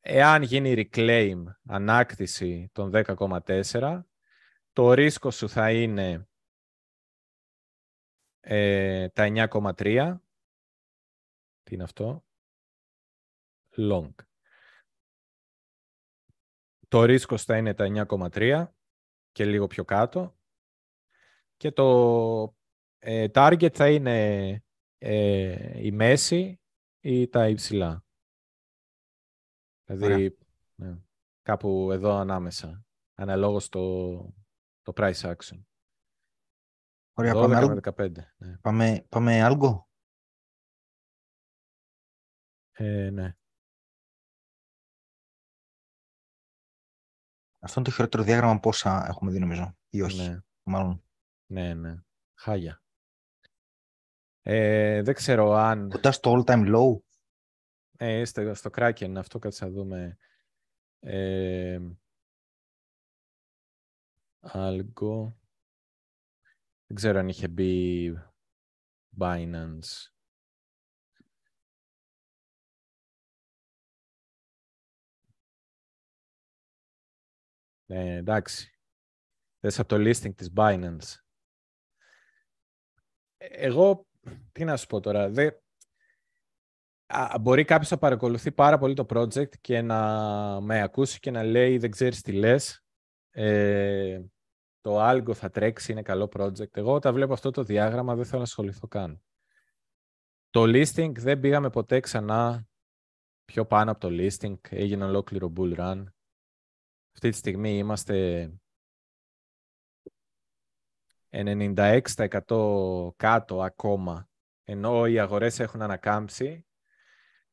Εάν 0.00 0.42
γίνει 0.42 0.74
reclaim, 0.76 1.42
ανάκτηση 1.66 2.70
των 2.72 2.90
10,4, 2.94 4.00
το 4.72 4.92
ρίσκο 4.92 5.30
σου 5.30 5.48
θα 5.48 5.72
είναι 5.72 6.28
ε, 8.40 9.08
τα 9.08 9.48
9,3. 9.52 10.16
Τι 11.62 11.74
είναι 11.74 11.82
αυτό; 11.82 12.24
Long. 13.76 14.14
Το 16.90 17.04
ρίσκο 17.04 17.38
θα 17.38 17.56
είναι 17.56 17.74
τα 17.74 18.06
9,3 18.08 18.66
και 19.32 19.44
λίγο 19.44 19.66
πιο 19.66 19.84
κάτω. 19.84 20.38
Και 21.56 21.70
το 21.70 22.56
ε, 22.98 23.26
target 23.34 23.70
θα 23.72 23.90
είναι 23.90 24.62
ε, 24.98 25.86
η 25.86 25.92
μέση 25.92 26.60
ή 27.00 27.28
τα 27.28 27.48
υψηλά. 27.48 28.04
Δηλαδή, 29.84 30.38
ναι, 30.74 30.98
κάπου 31.42 31.92
εδώ 31.92 32.14
ανάμεσα, 32.14 32.84
αναλόγως 33.14 33.68
το, 33.68 34.16
το 34.82 34.92
price 34.96 35.34
action. 35.34 35.64
Ωραία, 37.12 37.34
πάμε, 37.34 37.66
με 37.66 37.80
15. 37.82 38.12
Ναι. 38.36 38.56
Πάμε, 38.58 39.06
πάμε 39.08 39.40
algo. 39.42 39.84
Ε, 42.72 43.10
ναι. 43.10 43.34
Αυτό 47.62 47.80
είναι 47.80 47.88
το 47.88 47.94
χειρότερο 47.94 48.22
διάγραμμα 48.22 48.60
πόσα 48.60 49.06
έχουμε 49.08 49.30
δει 49.30 49.38
νομίζω 49.38 49.76
ή 49.88 50.02
όχι. 50.02 50.28
Ναι. 50.28 50.40
Μάλλον. 50.62 51.04
Ναι, 51.46 51.74
ναι. 51.74 52.02
Χάγια. 52.34 52.82
Ε, 54.42 55.02
δεν 55.02 55.14
ξέρω 55.14 55.52
αν... 55.52 55.88
Κοντά 55.90 56.12
στο 56.12 56.32
all 56.32 56.50
time 56.50 56.76
low. 56.76 57.00
Ε, 57.96 58.24
στο, 58.24 58.54
στο 58.54 58.70
Kraken, 58.74 59.14
αυτό 59.16 59.38
κάτσε 59.38 59.64
να 59.64 59.70
δούμε. 59.70 60.16
Ε, 60.98 61.78
Algo. 64.40 65.32
Δεν 66.86 66.96
ξέρω 66.96 67.18
αν 67.18 67.28
είχε 67.28 67.48
μπει 67.48 68.14
Binance. 69.18 70.12
Ε, 77.90 78.14
εντάξει. 78.16 78.74
Θες 79.60 79.78
από 79.78 79.88
το 79.88 79.96
listing 79.96 80.34
της 80.34 80.52
Binance. 80.56 81.14
Εγώ, 83.36 84.06
τι 84.52 84.64
να 84.64 84.76
σου 84.76 84.86
πω 84.86 85.00
τώρα, 85.00 85.28
δε... 85.28 85.50
μπορεί 87.40 87.64
κάποιος 87.64 87.90
να 87.90 87.98
παρακολουθεί 87.98 88.52
πάρα 88.52 88.78
πολύ 88.78 88.94
το 88.94 89.06
project 89.08 89.58
και 89.60 89.82
να 89.82 90.60
με 90.60 90.82
ακούσει 90.82 91.18
και 91.20 91.30
να 91.30 91.42
λέει 91.42 91.78
δεν 91.78 91.90
ξέρεις 91.90 92.20
τι 92.20 92.32
λες. 92.32 92.84
Ε, 93.30 94.20
το 94.80 95.08
Algo 95.10 95.34
θα 95.34 95.50
τρέξει, 95.50 95.92
είναι 95.92 96.02
καλό 96.02 96.28
project. 96.36 96.76
Εγώ 96.76 96.94
όταν 96.94 97.14
βλέπω 97.14 97.32
αυτό 97.32 97.50
το 97.50 97.62
διάγραμμα 97.62 98.14
δεν 98.14 98.24
θέλω 98.24 98.38
να 98.38 98.44
ασχοληθώ 98.44 98.86
καν. 98.88 99.22
Το 100.50 100.62
listing 100.62 101.12
δεν 101.18 101.40
πήγαμε 101.40 101.70
ποτέ 101.70 102.00
ξανά 102.00 102.66
πιο 103.44 103.66
πάνω 103.66 103.90
από 103.90 104.00
το 104.00 104.08
listing. 104.10 104.58
Έγινε 104.70 105.04
ολόκληρο 105.04 105.52
bull 105.56 105.76
run. 105.76 106.04
Αυτή 107.12 107.30
τη 107.30 107.36
στιγμή 107.36 107.78
είμαστε 107.78 108.50
96% 111.30 113.10
κάτω 113.16 113.62
ακόμα, 113.62 114.28
ενώ 114.64 115.06
οι 115.06 115.18
αγορές 115.18 115.60
έχουν 115.60 115.82
ανακάμψει. 115.82 116.64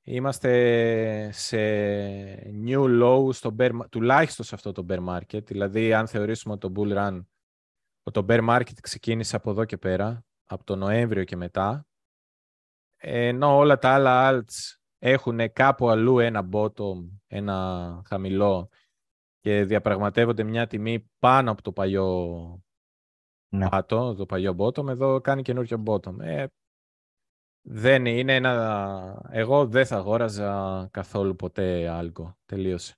Είμαστε 0.02 1.32
σε 1.32 1.58
new 2.66 3.02
low, 3.04 3.34
στο 3.34 3.56
bear, 3.60 3.72
τουλάχιστον 3.90 4.46
σε 4.46 4.56
αυτό 4.56 4.72
το 4.72 4.86
bear 4.90 5.08
market. 5.08 5.46
Δηλαδή, 5.46 5.94
αν 5.94 6.08
θεωρήσουμε 6.08 6.58
το 6.58 6.72
bull 6.76 6.98
run, 6.98 7.26
το 8.12 8.26
bear 8.30 8.50
market 8.50 8.80
ξεκίνησε 8.82 9.36
από 9.36 9.50
εδώ 9.50 9.66
και 9.66 9.78
πέρα, 9.78 10.26
από 10.46 10.64
τον 10.64 10.80
Νοέμβριο 10.80 11.24
και 11.24 11.36
μετά, 11.36 11.88
ενώ 12.98 13.58
όλα 13.58 13.78
τα 13.78 13.90
άλλα 13.90 14.32
alts 14.32 14.78
έχουν 14.98 15.54
κάπου 15.54 15.90
αλλού 15.90 16.20
ένα 16.20 16.50
bottom, 16.52 17.10
ένα 17.28 18.02
χαμηλό 18.08 18.70
και 19.48 19.64
διαπραγματεύονται 19.64 20.44
μια 20.44 20.68
τιμή 20.68 21.12
πάνω 21.20 21.52
από 21.52 21.62
το 21.62 21.72
παλιό 21.72 22.64
ναι. 23.50 23.70
πάτο, 23.70 24.16
το 24.16 24.26
παλιό 24.26 24.56
bottom, 24.58 24.88
εδώ 24.88 25.22
κάνει 25.22 25.42
καινούριο 25.42 25.84
bottom. 25.86 26.20
Ε, 26.20 26.46
δεν 27.62 28.06
είναι 28.06 28.36
ένα... 28.36 29.28
Εγώ 29.32 29.68
δεν 29.68 29.86
θα 29.86 29.96
αγόραζα 29.96 30.88
καθόλου 30.92 31.36
ποτέ 31.36 31.88
άλγκο. 31.88 32.38
Τελείωσε. 32.46 32.96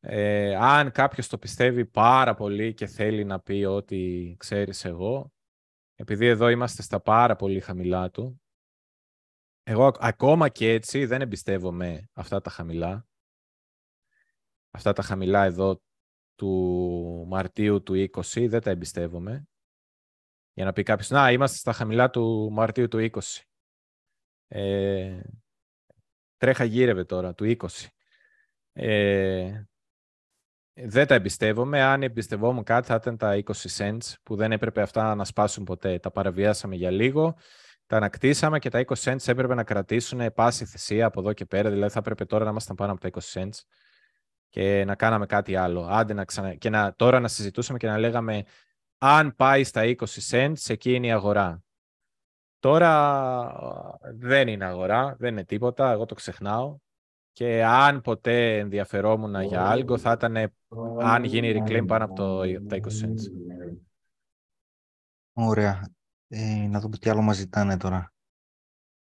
Ε, 0.00 0.54
αν 0.56 0.90
κάποιος 0.90 1.28
το 1.28 1.38
πιστεύει 1.38 1.86
πάρα 1.86 2.34
πολύ 2.34 2.74
και 2.74 2.86
θέλει 2.86 3.24
να 3.24 3.40
πει 3.40 3.64
ότι 3.64 4.34
ξέρεις 4.38 4.84
εγώ, 4.84 5.32
επειδή 5.94 6.26
εδώ 6.26 6.48
είμαστε 6.48 6.82
στα 6.82 7.00
πάρα 7.00 7.36
πολύ 7.36 7.60
χαμηλά 7.60 8.10
του, 8.10 8.42
εγώ 9.62 9.92
ακόμα 9.98 10.48
και 10.48 10.72
έτσι 10.72 11.06
δεν 11.06 11.20
εμπιστεύομαι 11.20 12.08
αυτά 12.12 12.40
τα 12.40 12.50
χαμηλά. 12.50 13.06
Αυτά 14.78 14.92
τα 14.92 15.02
χαμηλά 15.02 15.44
εδώ 15.44 15.82
του 16.34 17.24
Μαρτίου 17.28 17.82
του 17.82 17.94
20 17.94 18.46
δεν 18.48 18.60
τα 18.60 18.70
εμπιστεύομαι. 18.70 19.48
Για 20.52 20.64
να 20.64 20.72
πει 20.72 20.82
κάποιος, 20.82 21.10
να 21.10 21.32
είμαστε 21.32 21.56
στα 21.56 21.72
χαμηλά 21.72 22.10
του 22.10 22.50
Μαρτίου 22.52 22.88
του 22.88 23.10
20. 23.12 23.42
Ε, 24.48 25.20
τρέχα 26.36 26.64
γύρευε 26.64 27.04
τώρα, 27.04 27.34
του 27.34 27.44
20. 27.44 27.66
Ε, 28.72 29.62
δεν 30.72 31.06
τα 31.06 31.14
εμπιστεύομαι. 31.14 31.82
Αν 31.82 32.02
εμπιστευόμουν 32.02 32.64
κάτι 32.64 32.86
θα 32.86 32.94
ήταν 32.94 33.16
τα 33.16 33.42
20 33.44 33.52
cents 33.76 34.14
που 34.22 34.36
δεν 34.36 34.52
έπρεπε 34.52 34.82
αυτά 34.82 35.14
να 35.14 35.24
σπάσουν 35.24 35.64
ποτέ. 35.64 35.98
Τα 35.98 36.10
παραβιάσαμε 36.10 36.74
για 36.74 36.90
λίγο, 36.90 37.36
τα 37.86 37.96
ανακτήσαμε 37.96 38.58
και 38.58 38.68
τα 38.68 38.84
20 38.86 38.94
cents 38.94 39.28
έπρεπε 39.28 39.54
να 39.54 39.64
κρατήσουν 39.64 40.32
πάση 40.34 40.64
θυσία 40.64 41.06
από 41.06 41.20
εδώ 41.20 41.32
και 41.32 41.44
πέρα. 41.44 41.70
Δηλαδή 41.70 41.92
θα 41.92 41.98
έπρεπε 41.98 42.24
τώρα 42.24 42.44
να 42.44 42.50
ήμασταν 42.50 42.76
πάνω 42.76 42.92
από 42.92 43.00
τα 43.00 43.20
20 43.20 43.40
cents 43.40 43.60
και 44.48 44.84
να 44.84 44.94
κάναμε 44.94 45.26
κάτι 45.26 45.56
άλλο. 45.56 45.86
Άντε 45.90 46.12
να 46.12 46.24
ξανα... 46.24 46.54
Και 46.54 46.70
να... 46.70 46.94
τώρα 46.94 47.20
να 47.20 47.28
συζητούσαμε 47.28 47.78
και 47.78 47.86
να 47.86 47.98
λέγαμε 47.98 48.44
αν 48.98 49.34
πάει 49.36 49.64
στα 49.64 49.82
20 49.84 49.94
cents, 50.30 50.68
εκεί 50.68 50.94
είναι 50.94 51.06
η 51.06 51.12
αγορά. 51.12 51.62
Τώρα 52.58 54.00
δεν 54.14 54.48
είναι 54.48 54.64
αγορά, 54.64 55.16
δεν 55.18 55.32
είναι 55.32 55.44
τίποτα, 55.44 55.90
εγώ 55.90 56.04
το 56.04 56.14
ξεχνάω. 56.14 56.78
Και 57.32 57.64
αν 57.64 58.00
ποτέ 58.00 58.58
ενδιαφερόμουν 58.58 59.40
για 59.40 59.68
άλγκο, 59.68 59.98
θα 59.98 60.12
ήταν 60.12 60.36
αν 61.00 61.24
γίνει 61.24 61.62
reclaim 61.62 61.84
πάνω 61.86 62.04
από 62.04 62.14
το, 62.14 62.40
τα 62.66 62.76
20 62.76 62.80
cents. 62.80 63.22
Ωραία. 65.32 65.88
Ε, 66.28 66.66
να 66.68 66.80
δούμε 66.80 66.96
τι 66.96 67.10
άλλο 67.10 67.22
μας 67.22 67.36
ζητάνε 67.36 67.76
τώρα. 67.76 68.12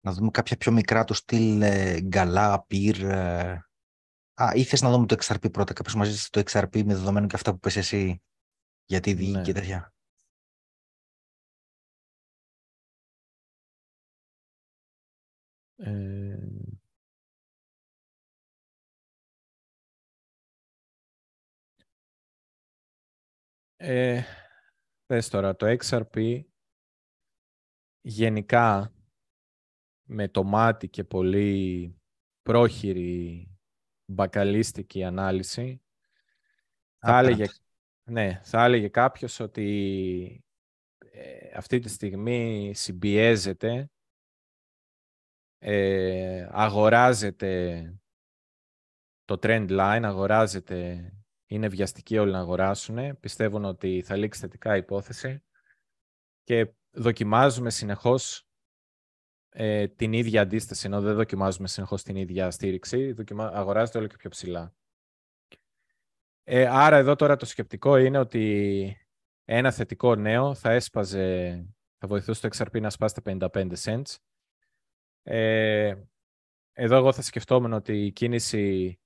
Να 0.00 0.12
δούμε 0.12 0.30
κάποια 0.30 0.56
πιο 0.56 0.72
μικρά 0.72 1.04
του 1.04 1.14
στυλ 1.14 1.62
ε, 1.62 2.00
γκαλά, 2.00 2.64
πυρ. 2.66 3.02
Ε. 3.02 3.66
Α, 4.34 4.52
ή 4.54 4.64
θες 4.64 4.82
να 4.82 4.90
δούμε 4.90 5.06
το 5.06 5.16
XRP 5.20 5.52
πρώτα. 5.52 5.72
Κάποιος 5.72 5.94
μας 5.94 6.09
ζήτησε 6.09 6.30
το 6.30 6.42
XRP 6.46 6.84
με 6.84 6.94
δεδομένο 6.94 7.26
και 7.26 7.36
αυτά 7.36 7.52
που 7.52 7.59
πες 7.59 7.76
εσύ 7.76 8.22
για 8.84 9.00
τη 9.00 9.14
δίκη 9.14 9.30
ναι. 9.30 9.42
και 9.42 9.52
τέτοια. 9.52 9.94
Ε... 15.76 16.36
Ε, 23.76 24.22
θες 25.06 25.28
τώρα, 25.28 25.56
το 25.56 25.76
XRP 25.80 26.42
γενικά 28.00 28.94
με 30.09 30.28
το 30.28 30.44
μάτι 30.44 30.88
και 30.88 31.04
πολύ 31.04 31.96
πρόχειρη 32.42 33.51
μπακαλίστικη 34.12 35.05
ανάλυση. 35.05 35.82
Θα 36.98 37.18
έλεγε, 37.18 37.44
ναι, 38.05 38.40
θα 38.44 38.64
έλεγε 38.64 38.89
κάποιος 38.89 39.40
ότι 39.40 40.44
ε, 40.98 41.51
αυτή 41.56 41.78
τη 41.78 41.89
στιγμή 41.89 42.72
συμπιέζεται, 42.74 43.90
ε, 45.59 46.48
αγοράζεται 46.51 47.84
το 49.24 49.39
trend 49.43 49.68
line, 49.70 50.02
αγοράζεται, 50.05 51.12
είναι 51.47 51.68
βιαστικοί 51.68 52.18
όλοι 52.18 52.32
να 52.32 52.39
αγοράσουν, 52.39 53.18
πιστεύουν 53.20 53.64
ότι 53.64 54.02
θα 54.02 54.16
λήξει 54.16 54.40
θετικά 54.40 54.76
υπόθεση. 54.76 55.43
Και 56.44 56.72
δοκιμάζουμε 56.90 57.70
συνεχώς 57.70 58.47
ε, 59.54 59.88
την 59.88 60.12
ίδια 60.12 60.42
αντίσταση, 60.42 60.86
ενώ 60.86 61.00
δεν 61.00 61.14
δοκιμάζουμε 61.14 61.68
συνεχώς 61.68 62.02
την 62.02 62.16
ίδια 62.16 62.50
στήριξη, 62.50 63.12
δοκιμα... 63.12 63.46
αγοράζεται 63.46 63.98
όλο 63.98 64.06
και 64.06 64.16
πιο 64.16 64.30
ψηλά. 64.30 64.74
Ε, 66.44 66.66
άρα 66.66 66.96
εδώ 66.96 67.14
τώρα 67.14 67.36
το 67.36 67.46
σκεπτικό 67.46 67.96
είναι 67.96 68.18
ότι 68.18 68.96
ένα 69.44 69.70
θετικό 69.70 70.14
νέο 70.14 70.54
θα 70.54 70.70
έσπαζε, 70.70 71.66
θα 71.98 72.06
βοηθούσε 72.06 72.48
το 72.48 72.56
XRP 72.56 72.80
να 72.80 72.90
σπάσει 72.90 73.22
τα 73.22 73.48
55 73.52 73.72
cents. 73.84 74.16
Ε, 75.22 75.94
εδώ 76.72 76.96
εγώ 76.96 77.12
θα 77.12 77.22
σκεφτόμουν 77.22 77.72
ότι 77.72 78.04
η 78.06 78.12
κίνηση 78.12 78.98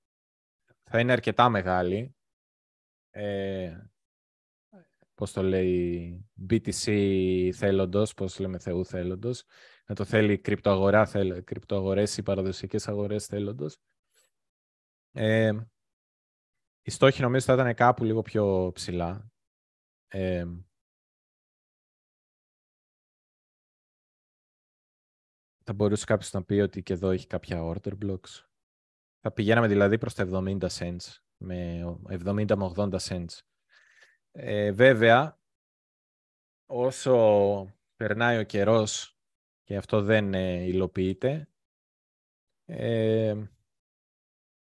θα 0.82 1.00
είναι 1.00 1.12
αρκετά 1.12 1.48
μεγάλη. 1.48 2.16
Ε, 3.10 3.78
πώς 5.14 5.32
το 5.32 5.42
λέει, 5.42 6.24
BTC 6.50 7.50
θέλοντος, 7.54 8.14
πώς 8.14 8.38
λέμε 8.38 8.58
Θεού 8.58 8.84
θέλοντος, 8.84 9.44
να 9.86 9.94
το 9.94 10.04
θέλει 10.04 10.38
κρυπτοαγορά, 10.38 11.06
θέλ, 11.06 11.44
κρυπτοαγορές 11.44 12.16
ή 12.16 12.22
παραδοσιακές 12.22 12.88
αγορές 12.88 13.26
θέλοντος. 13.26 13.78
Ε, 15.12 15.52
οι 16.82 16.90
στόχοι 16.90 17.22
νομίζω 17.22 17.44
θα 17.44 17.52
ήταν 17.52 17.74
κάπου 17.74 18.04
λίγο 18.04 18.22
πιο 18.22 18.70
ψηλά. 18.74 19.30
Ε, 20.08 20.46
θα 25.64 25.72
μπορούσε 25.72 26.04
κάποιος 26.04 26.32
να 26.32 26.44
πει 26.44 26.54
ότι 26.54 26.82
και 26.82 26.92
εδώ 26.92 27.10
έχει 27.10 27.26
κάποια 27.26 27.60
order 27.62 27.92
blocks. 28.04 28.44
Θα 29.20 29.32
πηγαίναμε 29.32 29.66
δηλαδή 29.66 29.98
προς 29.98 30.14
τα 30.14 30.28
70 30.32 30.68
cents, 30.68 31.20
με 31.36 31.82
70 32.08 32.56
με 32.56 32.72
80 32.76 32.98
cents. 32.98 33.38
Ε, 34.30 34.72
βέβαια, 34.72 35.40
όσο 36.66 37.76
περνάει 37.96 38.38
ο 38.38 38.42
καιρός 38.42 39.15
και 39.66 39.76
αυτό 39.76 40.02
δεν 40.02 40.34
ε, 40.34 40.62
υλοποιείται, 40.62 41.48
ε, 42.64 43.34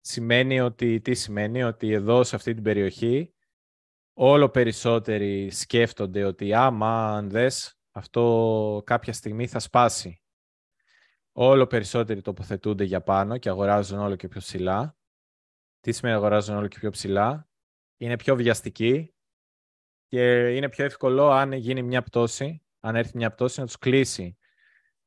σημαίνει 0.00 0.60
ότι, 0.60 1.00
τι 1.00 1.14
σημαίνει, 1.14 1.62
ότι 1.62 1.92
εδώ 1.92 2.24
σε 2.24 2.36
αυτή 2.36 2.54
την 2.54 2.62
περιοχή 2.62 3.34
όλο 4.12 4.48
περισσότεροι 4.48 5.50
σκέφτονται 5.50 6.24
ότι 6.24 6.54
άμα 6.54 7.16
αν 7.16 7.30
δες, 7.30 7.78
αυτό 7.90 8.82
κάποια 8.86 9.12
στιγμή 9.12 9.46
θα 9.46 9.58
σπάσει. 9.58 10.22
Όλο 11.32 11.66
περισσότεροι 11.66 12.20
τοποθετούνται 12.20 12.84
για 12.84 13.02
πάνω 13.02 13.38
και 13.38 13.48
αγοράζουν 13.48 13.98
όλο 13.98 14.16
και 14.16 14.28
πιο 14.28 14.40
ψηλά. 14.40 14.96
Τι 15.80 15.92
σημαίνει 15.92 16.16
αγοράζουν 16.16 16.56
όλο 16.56 16.68
και 16.68 16.78
πιο 16.78 16.90
ψηλά; 16.90 17.48
Είναι 17.96 18.16
πιο 18.16 18.36
βιαστικοί, 18.36 19.14
και 20.06 20.54
είναι 20.56 20.68
πιο 20.68 20.84
εύκολο 20.84 21.30
αν 21.30 21.52
γίνει 21.52 21.82
μια 21.82 22.02
πτώση, 22.02 22.62
αν 22.80 22.96
έρθει 22.96 23.16
μια 23.16 23.30
πτώση, 23.30 23.60
να 23.60 23.66
τους 23.66 23.78
κλείσει. 23.78 24.34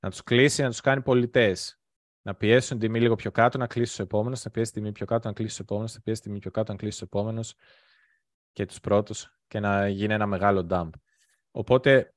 Να 0.04 0.10
τους 0.10 0.24
κλείσει, 0.24 0.62
να 0.62 0.70
τους 0.70 0.82
κάνει 0.82 1.02
πολιτές. 1.02 1.80
Να 2.22 2.36
πιέσουν 2.36 2.80
τιμή 2.80 3.00
λίγο 3.00 3.16
πιο 3.16 3.32
κάτω, 3.32 3.58
να 3.58 3.68
κλείσει 3.68 3.90
τους 3.90 4.00
επόμενους, 4.00 4.44
να 4.44 4.52
πιέσει 4.52 4.72
τιμή 4.72 4.92
πιο 4.92 5.06
κάτω, 5.06 5.28
να 5.28 5.34
κλείσει 5.34 5.50
τους 5.50 5.60
επόμενους, 5.60 5.94
να 5.94 6.02
πιέσει 6.02 6.22
τιμή 6.22 6.40
πιο 6.40 6.52
κάτω, 6.52 6.72
να 6.72 6.78
κλείσει 6.78 6.98
τους 7.00 7.08
επόμενους 7.08 7.54
και 8.52 8.66
τους 8.66 8.80
πρώτους 8.80 9.38
και 9.48 9.60
να 9.60 9.88
γίνει 9.88 10.14
ένα 10.14 10.26
μεγάλο 10.26 10.68
dump. 10.70 10.90
Οπότε 11.52 12.14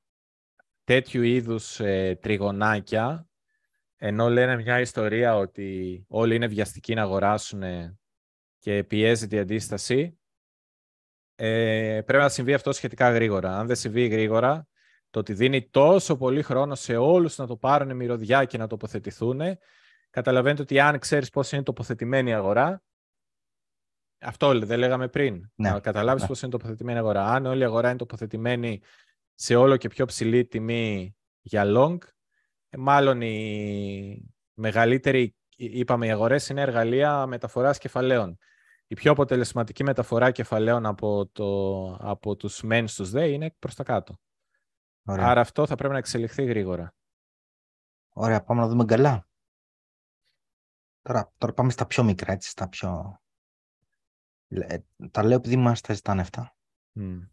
τέτοιου 0.85 1.23
είδους 1.23 1.81
ε, 1.81 2.19
τριγωνάκια, 2.23 3.29
ενώ 3.97 4.29
λένε 4.29 4.57
μια 4.57 4.81
ιστορία 4.81 5.37
ότι 5.37 6.05
όλοι 6.09 6.35
είναι 6.35 6.47
βιαστικοί 6.47 6.95
να 6.95 7.03
αγοράσουν 7.03 7.63
και 8.59 8.85
πιέζεται 8.85 9.37
η 9.37 9.39
αντίσταση, 9.39 10.19
ε, 11.35 12.01
πρέπει 12.07 12.23
να 12.23 12.29
συμβεί 12.29 12.55
αυτό 12.55 12.73
σχετικά 12.73 13.11
γρήγορα. 13.11 13.59
Αν 13.59 13.67
δεν 13.67 13.77
συμβεί 13.77 14.07
γρήγορα, 14.07 14.69
το 15.11 15.19
ότι 15.19 15.33
δίνει 15.33 15.69
τόσο 15.69 16.17
πολύ 16.17 16.43
χρόνο 16.43 16.75
σε 16.75 16.97
όλους 16.97 17.39
να 17.39 17.47
το 17.47 17.57
πάρουν 17.57 17.97
μυρωδιά 17.97 18.45
και 18.45 18.59
να 18.59 18.67
τοποθετηθούν, 18.67 19.41
καταλαβαίνετε 20.11 20.63
ότι 20.63 20.81
αν 20.81 20.99
ξέρεις 20.99 21.31
πώς 21.31 21.53
είναι 21.53 21.63
τοποθετημένη 21.63 22.31
η 22.31 22.33
αγορά, 22.33 22.83
αυτό 24.21 24.59
δεν 24.59 24.79
λέγαμε 24.79 25.09
πριν, 25.09 25.51
ναι. 25.55 25.71
να 25.71 25.81
καταλάβεις 25.81 26.23
ναι. 26.23 26.29
πώς 26.29 26.43
είναι 26.43 26.51
τοποθετημένη 26.51 26.99
η 26.99 27.01
αγορά. 27.01 27.27
Αν 27.27 27.47
όλη 27.47 27.61
η 27.61 27.65
αγορά 27.65 27.89
είναι 27.89 27.99
τοποθετημένη 27.99 28.81
σε 29.35 29.55
όλο 29.55 29.77
και 29.77 29.89
πιο 29.89 30.05
ψηλή 30.05 30.47
τιμή 30.47 31.17
για 31.41 31.65
long, 31.67 31.99
ε, 32.69 32.77
μάλλον 32.77 33.21
η 33.21 34.35
μεγαλύτερη, 34.55 35.37
είπαμε, 35.57 36.07
οι 36.07 36.11
αγορές 36.11 36.49
είναι 36.49 36.61
εργαλεία 36.61 37.27
μεταφοράς 37.27 37.79
κεφαλαίων 37.79 38.39
η 38.87 38.95
πιο 38.95 39.13
αποτελεσματική 39.13 39.85
μεταφορά 39.85 40.31
κεφαλαίων 40.31 40.87
από, 40.87 41.27
το, 41.33 41.87
από 42.01 42.37
τους 42.37 42.63
μεν 42.63 42.89
στους 42.89 43.11
δε 43.11 43.27
είναι 43.27 43.55
προς 43.59 43.75
τα 43.75 43.83
κάτω. 43.83 44.19
Ωραία. 45.07 45.27
Άρα 45.27 45.41
αυτό 45.41 45.67
θα 45.67 45.75
πρέπει 45.75 45.93
να 45.93 45.99
εξελιχθεί 45.99 46.45
γρήγορα. 46.45 46.95
Ωραία, 48.13 48.43
πάμε 48.43 48.61
να 48.61 48.69
δούμε 48.69 48.85
καλά. 48.85 49.29
Τώρα, 51.03 51.33
τώρα 51.39 51.53
πάμε 51.53 51.71
στα 51.71 51.87
πιο 51.87 52.05
μικρά, 52.05 52.33
έτσι, 52.33 52.49
στα 52.49 52.69
πιο... 52.69 53.21
Ε, 54.49 54.79
τα 55.11 55.23
λέω 55.23 55.37
επειδή 55.37 55.57
μας 55.57 55.81
τα 55.81 55.95
ζητάνε 55.95 56.21
αυτά. 56.21 56.57
Mm. 56.95 57.29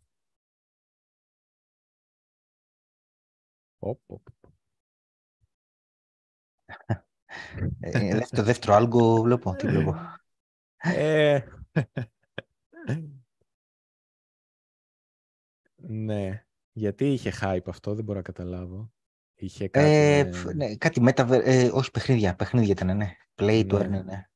Οπ, 3.79 4.11
οπ. 4.11 4.27
Ε, 7.79 8.15
δεύτερο, 8.15 8.43
δεύτερο 8.43 8.73
άλγκο 8.73 9.21
βλέπω, 9.21 9.55
τι 9.55 9.67
βλέπω. 9.67 9.95
Ε, 10.77 11.41
ναι. 15.75 16.45
Γιατί 16.75 17.11
είχε 17.11 17.33
hype 17.41 17.67
αυτό, 17.67 17.93
δεν 17.93 18.03
μπορώ 18.03 18.17
να 18.17 18.23
καταλάβω. 18.23 18.91
Είχε 19.35 19.67
κάτι... 19.67 19.87
Ε, 19.89 20.23
με- 20.23 20.31
φ- 20.31 20.53
ναι, 20.55 20.75
κάτι 20.75 21.01
μετα... 21.01 21.27
ε, 21.43 21.69
όχι 21.73 21.91
παιχνίδια, 21.91 22.35
παιχνίδια 22.35 22.71
ήταν, 22.71 22.97
ναι. 22.97 23.15
Play 23.35 23.69
to 23.71 23.87
Ναι. 23.89 23.99
earn, 23.99 24.03
ναι. 24.05 24.27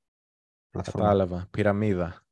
Πλατφόρμα. 0.69 1.07
Κατάλαβα. 1.07 1.47
Πυραμίδα. 1.51 2.25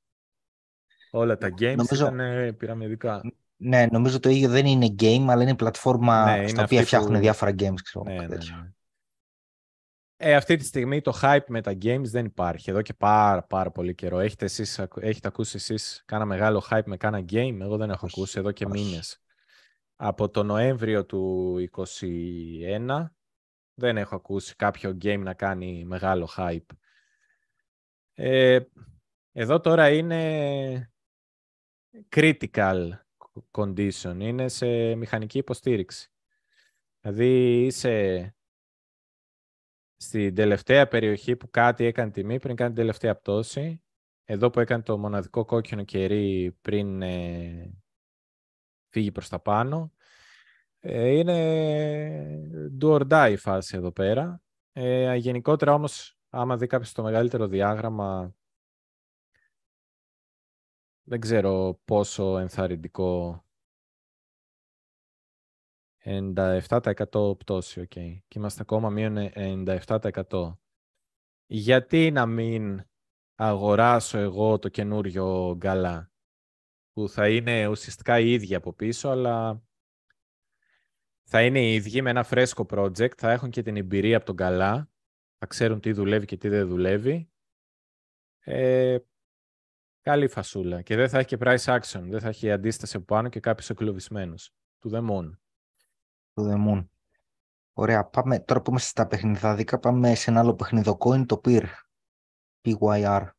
Όλα 1.11 1.37
τα 1.37 1.47
games 1.47 1.75
Νομίζω- 1.75 2.05
ήταν 2.05 2.19
ε, 2.19 2.51
πυραμιδικά. 2.51 3.21
Ναι, 3.55 3.85
νομίζω 3.91 4.19
το 4.19 4.29
ίδιο 4.29 4.49
δεν 4.49 4.65
είναι 4.65 4.95
game, 4.99 5.25
αλλά 5.29 5.41
είναι 5.41 5.55
πλατφόρμα 5.55 6.25
Ναι, 6.25 6.37
είναι 6.37 6.47
στα 6.47 6.61
αυτή 6.61 6.73
οποία 6.75 6.85
φτιάχνουν 6.85 7.13
που- 7.13 7.19
διάφορα 7.19 7.51
games, 7.51 7.81
ξέρω 7.83 8.03
Ναι, 8.05 8.15
κάτι 8.15 8.27
ναι, 8.27 8.35
τέτοιο. 8.35 8.55
ναι. 8.55 8.69
Ε, 10.17 10.35
αυτή 10.35 10.55
τη 10.55 10.65
στιγμή 10.65 11.01
το 11.01 11.19
hype 11.21 11.45
με 11.47 11.61
τα 11.61 11.71
games 11.81 12.03
δεν 12.05 12.25
υπάρχει. 12.25 12.69
Εδώ 12.69 12.81
και 12.81 12.93
πάρα 12.93 13.43
πάρα 13.43 13.71
πολύ 13.71 13.95
καιρό. 13.95 14.19
Έχετε, 14.19 14.45
εσείς, 14.45 14.79
ακου- 14.79 15.03
έχετε 15.03 15.27
ακούσει 15.27 15.55
εσείς 15.55 16.03
κάνα 16.05 16.25
μεγάλο 16.25 16.63
hype 16.69 16.83
με 16.85 16.97
κάνα 16.97 17.19
game; 17.29 17.57
Εγώ 17.61 17.77
δεν 17.77 17.89
έχω 17.89 18.05
Όχι, 18.05 18.15
ακούσει 18.17 18.39
εδώ 18.39 18.51
και 18.51 18.65
όχι. 18.65 18.73
μήνες. 18.83 19.19
Από 19.95 20.29
το 20.29 20.43
Νοέμβριο 20.43 21.05
του 21.05 21.55
2021 21.71 23.05
δεν 23.73 23.97
έχω 23.97 24.15
ακούσει 24.15 24.55
κάποιο 24.55 24.97
game 25.01 25.19
να 25.19 25.33
κάνει 25.33 25.85
μεγάλο 25.85 26.29
hype. 26.37 26.65
Ε, 28.13 28.59
εδώ 29.31 29.59
τώρα 29.59 29.89
είναι 29.89 30.91
critical 32.09 32.89
condition. 33.51 34.17
Είναι 34.19 34.47
σε 34.47 34.95
μηχανική 34.95 35.37
υποστήριξη. 35.37 36.09
Δηλαδή 36.99 37.65
είσαι 37.65 38.35
στην 39.95 40.35
τελευταία 40.35 40.87
περιοχή 40.87 41.35
που 41.35 41.49
κάτι 41.49 41.85
έκανε 41.85 42.11
τιμή 42.11 42.39
πριν 42.39 42.55
κάνει 42.55 42.73
την 42.73 42.79
τελευταία 42.79 43.15
πτώση. 43.15 43.83
Εδώ 44.23 44.49
που 44.49 44.59
έκανε 44.59 44.83
το 44.83 44.97
μοναδικό 44.97 45.45
κόκκινο 45.45 45.83
κερί 45.83 46.57
πριν 46.61 47.01
ε, 47.01 47.84
φύγει 48.95 49.11
προς 49.11 49.29
τα 49.29 49.39
πάνω. 49.39 49.91
Ε, 50.79 51.07
είναι 51.07 52.49
do 52.81 52.99
or 52.99 53.11
die 53.11 53.31
η 53.31 53.35
φάση 53.35 53.77
εδώ 53.77 53.91
πέρα. 53.91 54.41
Ε, 54.73 55.15
γενικότερα 55.15 55.73
όμως, 55.73 56.19
άμα 56.29 56.57
δει 56.57 56.67
κάποιος 56.67 56.91
το 56.91 57.03
μεγαλύτερο 57.03 57.47
διάγραμμα, 57.47 58.35
δεν 61.03 61.19
ξέρω 61.19 61.81
πόσο 61.85 62.37
ενθαρρυντικό 62.37 63.43
97% 66.03 67.37
πτώση, 67.37 67.79
οκ. 67.79 67.87
Και 67.87 68.23
είμαστε 68.35 68.61
ακόμα 68.61 68.89
μείον 68.89 69.31
97%. 69.35 70.57
Γιατί 71.45 72.11
να 72.11 72.25
μην 72.25 72.85
αγοράσω 73.35 74.17
εγώ 74.17 74.59
το 74.59 74.69
καινούριο 74.69 75.55
Gala, 75.55 76.11
που 76.95 77.09
θα 77.09 77.29
είναι 77.29 77.67
ουσιαστικά 77.67 78.19
οι 78.19 78.31
ίδιοι 78.31 78.55
από 78.55 78.73
πίσω, 78.73 79.09
αλλά 79.09 79.61
θα 81.23 81.43
είναι 81.43 81.59
οι 81.59 81.73
ίδιοι 81.73 82.01
με 82.01 82.09
ένα 82.09 82.23
φρέσκο 82.23 82.65
project, 82.69 83.17
θα 83.17 83.31
έχουν 83.31 83.49
και 83.49 83.61
την 83.61 83.77
εμπειρία 83.77 84.17
από 84.17 84.25
τον 84.25 84.35
γκαλά, 84.35 84.89
θα 85.37 85.45
ξέρουν 85.45 85.79
τι 85.79 85.91
δουλεύει 85.91 86.25
και 86.25 86.37
τι 86.37 86.49
δεν 86.49 86.67
δουλεύει. 86.67 87.29
Ε, 88.39 88.97
καλή 90.01 90.27
φασούλα. 90.27 90.81
Και 90.81 90.95
δεν 90.95 91.09
θα 91.09 91.17
έχει 91.17 91.27
και 91.27 91.37
price 91.39 91.79
action, 91.79 92.01
δεν 92.09 92.19
θα 92.19 92.27
έχει 92.27 92.51
αντίσταση 92.51 92.95
από 92.95 93.05
πάνω 93.05 93.29
και 93.29 93.39
κάποιος 93.39 93.69
εγκλωβισμένος. 93.69 94.53
Του 94.79 94.89
the 94.93 95.09
moon. 95.09 95.31
To 96.33 96.51
the 96.51 96.67
moon. 96.67 96.87
Ωραία, 97.73 98.05
πάμε, 98.05 98.39
τώρα 98.39 98.61
που 98.61 98.69
είμαστε 98.69 98.89
στα 98.89 99.07
παιχνιδάδικα, 99.07 99.79
πάμε 99.79 100.15
σε 100.15 100.29
ένα 100.29 100.39
άλλο 100.39 100.55
παιχνιδοκό, 100.55 101.13
είναι 101.13 101.25
το 101.25 101.41
PYR. 101.43 101.67
PYR. 102.61 103.29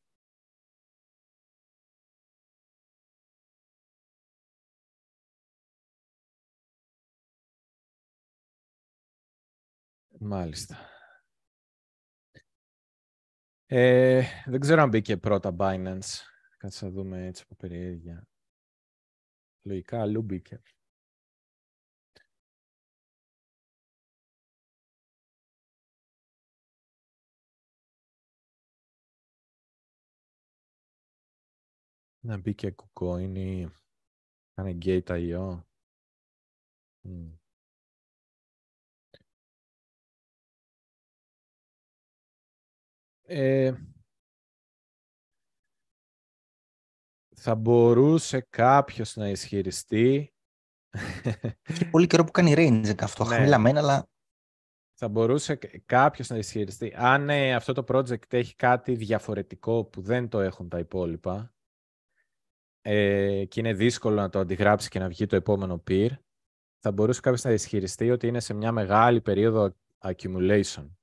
Μάλιστα. 10.21 10.77
Ε, 13.67 14.23
δεν 14.47 14.61
ξέρω 14.61 14.83
αν 14.83 14.89
μπήκε 14.89 15.17
πρώτα 15.17 15.57
Binance. 15.59 16.21
Κάτσε 16.57 16.85
να 16.85 16.91
δούμε 16.91 17.27
έτσι 17.27 17.43
από 17.47 17.55
περιέργεια. 17.57 18.29
Λογικά 19.63 20.01
αλλού 20.01 20.23
μπήκε. 20.23 20.63
Να 32.21 32.37
μπήκε 32.37 32.75
KuCoin 32.77 33.33
ή 33.37 33.69
κάνε 34.55 34.79
Gate.io. 34.83 35.61
Μμ. 37.01 37.46
Ε, 43.29 43.73
θα 47.37 47.55
μπορούσε 47.55 48.47
κάποιος 48.51 49.17
να 49.17 49.29
ισχυριστεί 49.29 50.31
Και 51.79 51.85
πολύ 51.91 52.07
καιρό 52.07 52.25
που 52.25 52.31
κάνει 52.31 52.55
range 52.57 52.95
αυτό, 53.01 53.25
Ναι. 53.25 53.35
χαμηλά 53.35 53.59
μένα, 53.59 53.79
αλλά 53.81 54.09
θα 54.99 55.09
μπορούσε 55.09 55.55
κα- 55.55 55.83
κάποιος 55.87 56.29
να 56.29 56.37
ισχυριστεί 56.37 56.93
αν 56.97 57.31
ε, 57.31 57.55
αυτό 57.55 57.73
το 57.73 57.85
project 57.89 58.33
έχει 58.33 58.55
κάτι 58.55 58.95
διαφορετικό 58.95 59.85
που 59.85 60.01
δεν 60.01 60.29
το 60.29 60.41
έχουν 60.41 60.69
τα 60.69 60.79
υπόλοιπα 60.79 61.55
ε, 62.81 63.45
και 63.45 63.61
είναι 63.61 63.73
δύσκολο 63.75 64.17
να 64.17 64.29
το 64.29 64.39
αντιγράψει 64.39 64.89
και 64.89 64.99
να 64.99 65.09
βγει 65.09 65.27
το 65.27 65.37
επόμενο 65.37 65.83
peer 65.91 66.11
θα 66.79 66.93
μπορούσε 66.93 67.21
κάποιος 67.21 67.43
να 67.45 67.51
ισχυριστεί 67.51 68.11
ότι 68.11 68.27
είναι 68.27 68.41
σε 68.41 68.55
μια 68.55 68.73
μεγάλη 68.73 69.21
περίοδο 69.21 69.77
accumulation. 69.99 70.96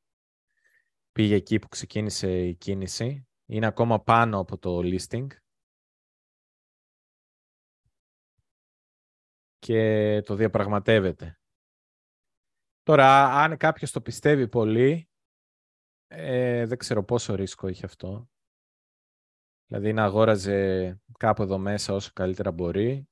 Πήγε 1.13 1.35
εκεί 1.35 1.59
που 1.59 1.67
ξεκίνησε 1.67 2.47
η 2.47 2.55
κίνηση. 2.55 3.27
Είναι 3.45 3.65
ακόμα 3.65 4.03
πάνω 4.03 4.39
από 4.39 4.57
το 4.57 4.79
listing. 4.83 5.27
Και 9.59 10.21
το 10.25 10.35
διαπραγματεύεται. 10.35 11.39
Τώρα, 12.83 13.25
αν 13.25 13.57
κάποιος 13.57 13.91
το 13.91 14.01
πιστεύει 14.01 14.47
πολύ, 14.47 15.09
ε, 16.07 16.65
δεν 16.65 16.77
ξέρω 16.77 17.03
πόσο 17.03 17.35
ρίσκο 17.35 17.67
είχε 17.67 17.85
αυτό. 17.85 18.29
Δηλαδή 19.65 19.93
να 19.93 20.03
αγόραζε 20.03 21.01
κάπου 21.17 21.41
εδώ 21.41 21.57
μέσα 21.57 21.93
όσο 21.93 22.11
καλύτερα 22.13 22.51
μπορεί. 22.51 23.07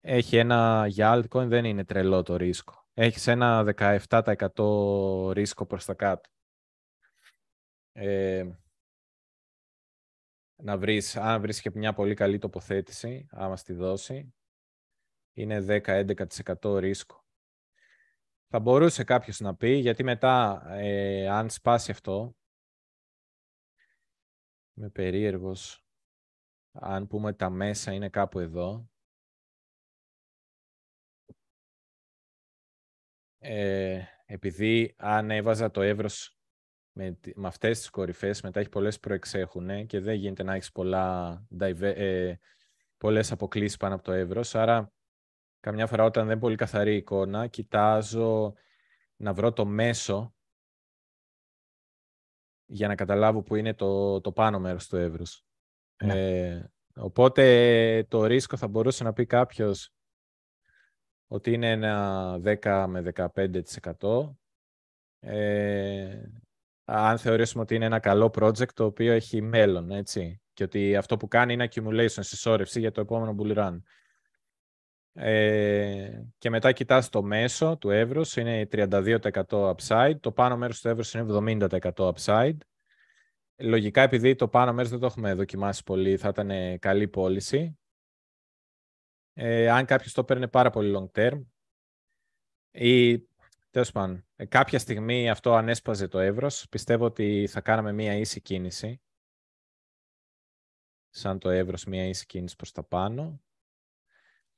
Έχει 0.00 0.36
ένα, 0.36 0.86
για 0.86 1.14
altcoin 1.16 1.46
δεν 1.46 1.64
είναι 1.64 1.84
τρελό 1.84 2.22
το 2.22 2.36
ρίσκο. 2.36 2.86
Έχει 2.94 3.30
ένα 3.30 3.74
17% 3.76 5.32
ρίσκο 5.32 5.66
προς 5.66 5.84
τα 5.84 5.94
κάτω. 5.94 6.30
Ε, 8.00 8.58
να 10.56 10.78
βρεις, 10.78 11.16
αν 11.16 11.40
βρεις 11.40 11.60
και 11.60 11.70
μια 11.74 11.92
πολύ 11.92 12.14
καλή 12.14 12.38
τοποθέτηση, 12.38 13.26
άμα 13.30 13.56
στη 13.56 13.72
δώσει, 13.72 14.34
είναι 15.32 15.60
10-11% 15.60 16.78
ρίσκο. 16.78 17.24
Θα 18.48 18.60
μπορούσε 18.60 19.04
κάποιος 19.04 19.40
να 19.40 19.56
πει, 19.56 19.70
γιατί 19.70 20.04
μετά, 20.04 20.62
ε, 20.68 21.28
αν 21.28 21.50
σπάσει 21.50 21.90
αυτό, 21.90 22.36
είμαι 24.74 24.90
περίεργος, 24.90 25.84
αν 26.72 27.06
πούμε 27.06 27.32
τα 27.32 27.50
μέσα 27.50 27.92
είναι 27.92 28.08
κάπου 28.08 28.38
εδώ, 28.38 28.90
ε, 33.38 34.04
επειδή 34.26 34.94
αν 34.98 35.30
έβαζα 35.30 35.70
το 35.70 35.82
εύρος 35.82 36.37
με, 36.98 37.10
τη- 37.20 37.32
με 37.36 37.46
αυτές 37.46 37.78
τις 37.78 37.90
κορυφές, 37.90 38.42
μετά 38.42 38.60
έχει 38.60 38.68
πολλές 38.68 39.00
προεξέχουνε 39.00 39.84
και 39.84 40.00
δεν 40.00 40.14
γίνεται 40.14 40.42
να 40.42 40.54
έχεις 40.54 40.72
πολλά, 40.72 41.42
dive- 41.58 41.82
ε, 41.96 42.34
πολλές 42.98 43.32
αποκλήσεις 43.32 43.76
πάνω 43.76 43.94
από 43.94 44.04
το 44.04 44.12
εύρος, 44.12 44.54
άρα 44.54 44.92
καμιά 45.60 45.86
φορά 45.86 46.04
όταν 46.04 46.22
δεν 46.22 46.32
είναι 46.32 46.40
πολύ 46.40 46.56
καθαρή 46.56 46.92
η 46.92 46.96
εικόνα, 46.96 47.46
κοιτάζω 47.46 48.54
να 49.16 49.32
βρω 49.32 49.52
το 49.52 49.66
μέσο 49.66 50.34
για 52.66 52.88
να 52.88 52.94
καταλάβω 52.94 53.42
που 53.42 53.54
είναι 53.56 53.74
το, 53.74 54.20
το 54.20 54.32
πάνω 54.32 54.58
μέρος 54.58 54.88
του 54.88 54.96
εύρους. 54.96 55.44
Ναι. 56.04 56.48
Ε, 56.48 56.72
οπότε 56.94 58.04
το 58.08 58.24
ρίσκο 58.24 58.56
θα 58.56 58.68
μπορούσε 58.68 59.04
να 59.04 59.12
πει 59.12 59.26
κάποιος 59.26 59.92
ότι 61.26 61.52
είναι 61.52 61.70
ένα 61.70 62.34
10 62.44 62.86
με 62.88 63.00
15%. 63.00 64.36
Ε, 65.20 66.22
αν 66.90 67.18
θεωρήσουμε 67.18 67.62
ότι 67.62 67.74
είναι 67.74 67.84
ένα 67.84 67.98
καλό 67.98 68.30
project 68.40 68.72
το 68.74 68.84
οποίο 68.84 69.12
έχει 69.12 69.42
μέλλον, 69.42 69.90
έτσι, 69.90 70.40
και 70.52 70.62
ότι 70.62 70.96
αυτό 70.96 71.16
που 71.16 71.28
κάνει 71.28 71.52
είναι 71.52 71.68
accumulation, 71.70 72.08
συσσόρευση 72.08 72.80
για 72.80 72.90
το 72.90 73.00
επόμενο 73.00 73.36
bull 73.38 73.56
run. 73.56 73.78
Ε, 75.12 76.22
και 76.38 76.50
μετά 76.50 76.72
κοιτάς 76.72 77.08
το 77.08 77.22
μέσο 77.22 77.76
του 77.76 77.90
εύρους, 77.90 78.36
είναι 78.36 78.68
32% 78.72 79.74
upside, 79.74 80.20
το 80.20 80.32
πάνω 80.32 80.56
μέρος 80.56 80.80
του 80.80 80.88
εύρους 80.88 81.14
είναι 81.14 81.22
70% 81.22 82.12
upside. 82.12 82.56
Λογικά, 83.56 84.02
επειδή 84.02 84.34
το 84.34 84.48
πάνω 84.48 84.72
μέρος 84.72 84.90
δεν 84.90 85.00
το 85.00 85.06
έχουμε 85.06 85.34
δοκιμάσει 85.34 85.82
πολύ, 85.82 86.16
θα 86.16 86.28
ήταν 86.28 86.78
καλή 86.78 87.08
πώληση. 87.08 87.78
Ε, 89.32 89.70
αν 89.70 89.84
κάποιος 89.84 90.12
το 90.12 90.24
παίρνει 90.24 90.48
πάρα 90.48 90.70
πολύ 90.70 90.94
long 90.96 91.20
term 91.20 91.40
ή 92.70 93.27
τέλος 93.70 93.92
πάντων, 93.92 94.26
ε, 94.36 94.46
κάποια 94.46 94.78
στιγμή 94.78 95.30
αυτό 95.30 95.54
ανέσπαζε 95.54 96.08
το 96.08 96.18
εύρος, 96.18 96.68
πιστεύω 96.68 97.04
ότι 97.04 97.46
θα 97.50 97.60
κάναμε 97.60 97.92
μία 97.92 98.14
ίση 98.14 98.40
κίνηση 98.40 99.02
σαν 101.10 101.38
το 101.38 101.50
εύρος 101.50 101.84
μία 101.84 102.04
ίση 102.04 102.26
κίνηση 102.26 102.56
προς 102.56 102.72
τα 102.72 102.84
πάνω 102.84 103.42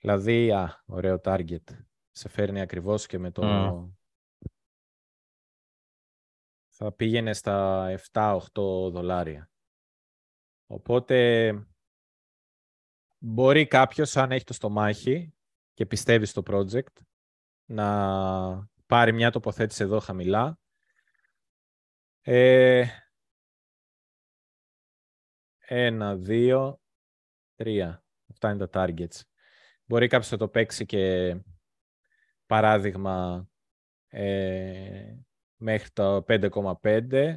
Δηλαδή, 0.00 0.52
α, 0.52 0.82
ωραίο 0.86 1.20
target. 1.24 1.62
Σε 2.10 2.28
φέρνει 2.28 2.60
ακριβώς 2.60 3.06
και 3.06 3.18
με 3.18 3.30
το... 3.30 3.42
Θα 6.68 6.92
πήγαινε 6.92 7.32
στα 7.32 7.88
7-8 8.12 8.38
δολάρια. 8.90 9.50
Οπότε, 10.66 11.52
μπορεί 13.18 13.66
κάποιος, 13.66 14.16
αν 14.16 14.32
έχει 14.32 14.44
το 14.44 14.52
στομάχι 14.52 15.34
και 15.74 15.86
πιστεύει 15.86 16.26
στο 16.26 16.42
project, 16.46 17.02
να 17.64 18.68
πάρει 18.90 19.12
μια 19.12 19.30
τοποθέτηση 19.30 19.82
εδώ 19.82 20.00
χαμηλά. 20.00 20.58
Ε, 22.20 22.86
ένα, 25.58 26.16
δύο, 26.16 26.80
τρία. 27.54 28.04
Αυτά 28.30 28.50
είναι 28.50 28.66
τα 28.66 28.84
targets. 28.84 29.20
Μπορεί 29.84 30.06
κάποιος 30.06 30.30
να 30.30 30.38
το 30.38 30.48
παίξει 30.48 30.86
και 30.86 31.36
παράδειγμα 32.46 33.48
ε, 34.08 35.14
μέχρι 35.56 35.90
το 35.90 36.24
5,5, 36.28 37.36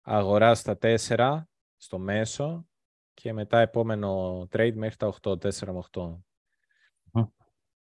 αγοράς 0.00 0.58
στα 0.58 0.78
4 0.80 1.42
στο 1.76 1.98
μέσο 1.98 2.66
και 3.14 3.32
μετά 3.32 3.58
επόμενο 3.58 4.40
trade 4.52 4.74
μέχρι 4.74 4.96
τα 4.96 5.14
8, 5.22 5.30
4 5.30 5.52
με 5.52 5.82
8. 5.92 6.20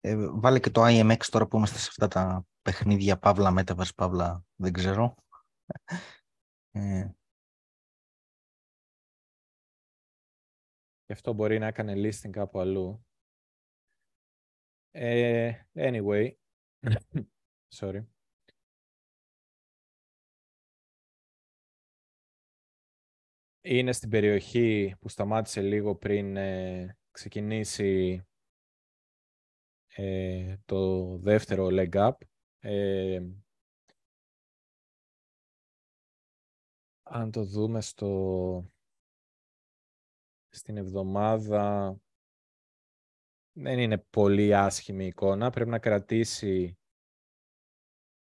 Ε, 0.00 0.16
βάλε 0.16 0.58
και 0.58 0.70
το 0.70 0.82
IMX 0.84 1.24
τώρα 1.30 1.46
που 1.46 1.56
είμαστε 1.56 1.78
σε 1.78 1.86
αυτά 1.90 2.08
τα 2.08 2.46
παιχνίδια 2.62 3.18
Παύλα, 3.18 3.54
Metaverse, 3.58 3.94
Παύλα, 3.96 4.44
δεν 4.54 4.72
ξέρω. 4.72 5.14
Ε. 6.70 7.10
Και 11.04 11.12
αυτό 11.12 11.32
μπορεί 11.32 11.58
να 11.58 11.66
έκανε 11.66 11.92
listing 11.96 12.30
κάπου 12.30 12.60
αλλού. 12.60 13.06
Ε, 14.90 15.52
anyway, 15.74 16.32
sorry. 17.78 18.06
Είναι 23.64 23.92
στην 23.92 24.08
περιοχή 24.10 24.94
που 25.00 25.08
σταμάτησε 25.08 25.62
λίγο 25.62 25.96
πριν 25.96 26.36
ε, 26.36 26.96
ξεκινήσει 27.10 28.22
ε, 29.94 30.56
το 30.64 31.16
δεύτερο 31.18 31.68
leg 31.70 31.92
up. 31.92 32.12
Αν 37.02 37.30
το 37.30 37.44
δούμε 37.44 37.80
στο, 37.80 38.70
στην 40.48 40.76
εβδομάδα 40.76 41.96
δεν 43.52 43.78
είναι 43.78 43.98
πολύ 43.98 44.54
άσχημη 44.54 45.06
εικόνα. 45.06 45.50
Πρέπει 45.50 45.70
να 45.70 45.78
κρατήσει 45.78 46.76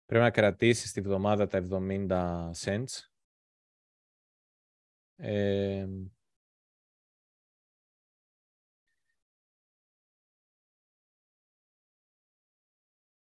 πρέπει 0.05 0.23
να 0.23 0.31
κρατήσει 0.31 0.87
στη 0.87 1.01
βδομάδα 1.01 1.47
τα 1.47 1.67
70 1.71 2.51
cents. 2.51 3.07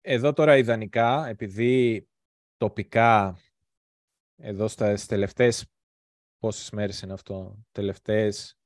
Εδώ 0.09 0.33
τώρα 0.33 0.57
ιδανικά, 0.57 1.27
επειδή 1.27 2.09
τοπικά, 2.57 3.39
εδώ 4.37 4.69
στα 4.69 4.95
τελευταίες, 5.07 5.67
πόσες 6.39 6.71
μέρες 6.71 7.01
είναι 7.01 7.13
αυτό, 7.13 7.65
τελευταίες 7.73 8.59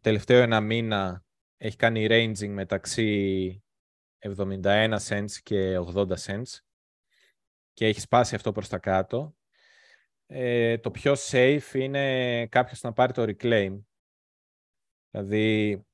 τελευταίο 0.00 0.42
ένα 0.42 0.60
μήνα 0.60 1.24
έχει 1.56 1.76
κάνει 1.76 2.06
ranging 2.10 2.48
μεταξύ 2.48 3.64
71 4.18 4.96
cents 5.08 5.32
και 5.42 5.78
80 5.78 6.14
cents 6.14 6.58
και 7.72 7.86
έχει 7.86 8.00
σπάσει 8.00 8.34
αυτό 8.34 8.52
προς 8.52 8.68
τα 8.68 8.78
κάτω. 8.78 9.34
Ε, 10.26 10.78
το 10.78 10.90
πιο 10.90 11.14
safe 11.16 11.74
είναι 11.74 12.46
κάποιος 12.46 12.80
να 12.82 12.92
πάρει 12.92 13.12
το 13.12 13.22
reclaim. 13.22 13.80
Δηλαδή 15.10 15.84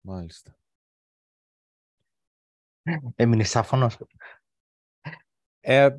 Μάλιστα. 0.00 0.56
Έμεινε 3.16 3.44
άφωνος. 3.54 3.98
Ε, 5.60 5.84
ε, 5.84 5.96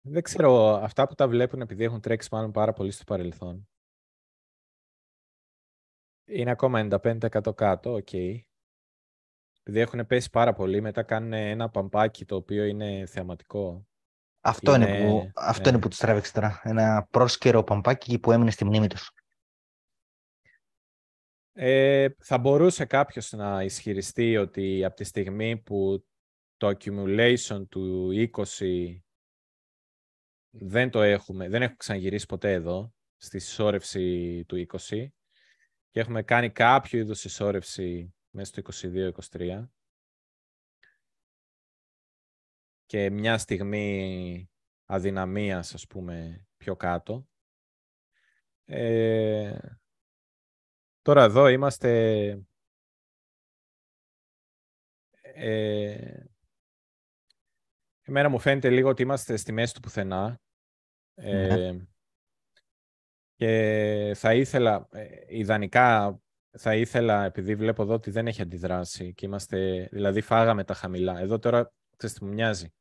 δεν 0.00 0.22
ξέρω, 0.22 0.74
αυτά 0.82 1.08
που 1.08 1.14
τα 1.14 1.28
βλέπουν 1.28 1.60
επειδή 1.60 1.84
έχουν 1.84 2.00
τρέξει 2.00 2.28
μάλλον 2.32 2.52
πάρα 2.52 2.72
πολύ 2.72 2.90
στο 2.90 3.04
παρελθόν. 3.04 3.68
Είναι 6.24 6.50
ακόμα 6.50 6.88
95% 6.90 7.54
κάτω, 7.54 7.92
OK. 7.92 8.08
Okay. 8.10 8.40
Επειδή 9.60 9.80
έχουν 9.80 10.06
πέσει 10.06 10.30
πάρα 10.30 10.52
πολύ, 10.52 10.80
μετά 10.80 11.02
κάνουν 11.02 11.32
ένα 11.32 11.68
παμπάκι 11.68 12.24
το 12.24 12.36
οποίο 12.36 12.64
είναι 12.64 13.06
θεαματικό. 13.06 13.86
Αυτό 14.40 14.74
είναι, 14.74 15.04
που, 15.04 15.30
αυτό 15.34 15.68
είναι 15.68 15.76
ναι. 15.76 15.82
που 15.82 15.88
τους 15.88 15.98
τράβηξε 15.98 16.32
τώρα. 16.32 16.60
Ένα 16.64 17.06
πρόσκαιρο 17.10 17.62
παμπάκι 17.62 18.18
που 18.18 18.32
έμεινε 18.32 18.50
στη 18.50 18.64
μνήμη 18.64 18.86
τους. 18.86 19.12
Ε, 21.52 22.08
θα 22.18 22.38
μπορούσε 22.38 22.84
κάποιος 22.84 23.32
να 23.32 23.62
ισχυριστεί 23.62 24.36
ότι 24.36 24.84
από 24.84 24.96
τη 24.96 25.04
στιγμή 25.04 25.56
που 25.56 26.06
το 26.62 26.68
accumulation 26.68 27.68
του 27.68 28.10
20 28.58 29.00
δεν 30.50 30.90
το 30.90 31.02
έχουμε, 31.02 31.48
δεν 31.48 31.62
έχουμε 31.62 31.76
ξαναγυρίσει 31.76 32.26
ποτέ 32.26 32.52
εδώ, 32.52 32.94
στη 33.16 33.38
συσσώρευση 33.38 34.44
του 34.44 34.66
20 34.68 35.06
και 35.90 36.00
έχουμε 36.00 36.22
κάνει 36.22 36.50
κάποιο 36.50 36.98
είδους 36.98 37.18
συσσόρευση 37.18 38.14
μέσα 38.30 38.62
στο 38.62 38.90
22-23 39.30 39.68
και 42.86 43.10
μια 43.10 43.38
στιγμή 43.38 44.50
αδυναμίας, 44.86 45.74
ας 45.74 45.86
πούμε, 45.86 46.46
πιο 46.56 46.76
κάτω. 46.76 47.28
Ε, 48.64 49.58
τώρα 51.02 51.22
εδώ 51.22 51.48
είμαστε... 51.48 52.46
Ε, 55.34 56.24
εμένα 58.12 58.28
μου 58.28 58.38
φαίνεται 58.38 58.70
λίγο 58.70 58.88
ότι 58.88 59.02
είμαστε 59.02 59.36
στη 59.36 59.52
μέση 59.52 59.74
του 59.74 59.80
πουθενά. 59.80 60.40
Ε, 61.14 61.56
ναι. 61.56 61.86
Και 63.34 64.12
θα 64.14 64.34
ήθελα, 64.34 64.88
ε, 64.90 65.06
ιδανικά 65.28 66.18
θα 66.58 66.74
ήθελα, 66.74 67.24
επειδή 67.24 67.54
βλέπω 67.54 67.82
εδώ 67.82 67.94
ότι 67.94 68.10
δεν 68.10 68.26
έχει 68.26 68.42
αντιδράσει 68.42 69.14
και 69.14 69.26
είμαστε, 69.26 69.88
δηλαδή 69.92 70.20
φάγαμε 70.20 70.64
τα 70.64 70.74
χαμηλά. 70.74 71.18
Εδώ 71.18 71.38
τώρα, 71.38 71.72
ξέρεις 71.96 72.16
τι 72.16 72.24
μου 72.24 72.32
μοιάζει. 72.32 72.74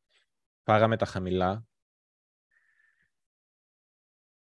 Φάγαμε 0.64 0.98
τα 0.98 1.06
χαμηλά. 1.06 1.66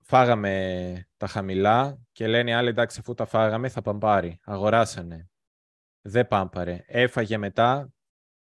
Φάγαμε 0.03 1.09
τα 1.17 1.27
χαμηλά 1.27 1.99
και 2.13 2.27
λένε 2.27 2.51
οι 2.51 2.53
άλλοι, 2.53 2.69
εντάξει, 2.69 3.01
αφού 3.01 3.15
τα 3.15 3.25
φάγαμε 3.25 3.69
θα 3.69 3.83
παμπάρει. 3.83 4.39
Αγοράσανε. 4.45 5.31
Δεν 6.01 6.29
πάμπαρε. 6.29 6.85
Έφαγε 6.87 7.37
μετά 7.37 7.93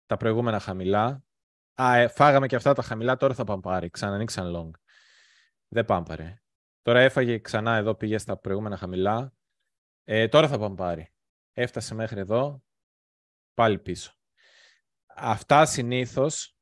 τα 0.06 0.16
προηγούμενα 0.16 0.58
χαμηλά. 0.58 1.23
Α, 1.74 1.96
ε, 1.96 2.08
φάγαμε 2.08 2.46
και 2.46 2.56
αυτά 2.56 2.72
τα 2.72 2.82
χαμηλά, 2.82 3.16
τώρα 3.16 3.34
θα 3.34 3.44
παμπάρει. 3.44 3.90
Ξανανοίξαν 3.90 4.52
long. 4.56 4.70
Δεν 5.68 5.84
πάμπαρε. 5.84 6.38
Τώρα 6.82 7.00
έφαγε 7.00 7.38
ξανά 7.38 7.76
εδώ, 7.76 7.94
πήγε 7.94 8.18
στα 8.18 8.36
προηγούμενα 8.38 8.76
χαμηλά. 8.76 9.34
Ε, 10.04 10.28
τώρα 10.28 10.48
θα 10.48 10.58
πάμε 10.58 10.74
πάρει. 10.74 11.12
Έφτασε 11.52 11.94
μέχρι 11.94 12.20
εδώ, 12.20 12.62
πάλι 13.54 13.78
πίσω. 13.78 14.14
Αυτά 15.06 15.66
συνήθως, 15.66 16.56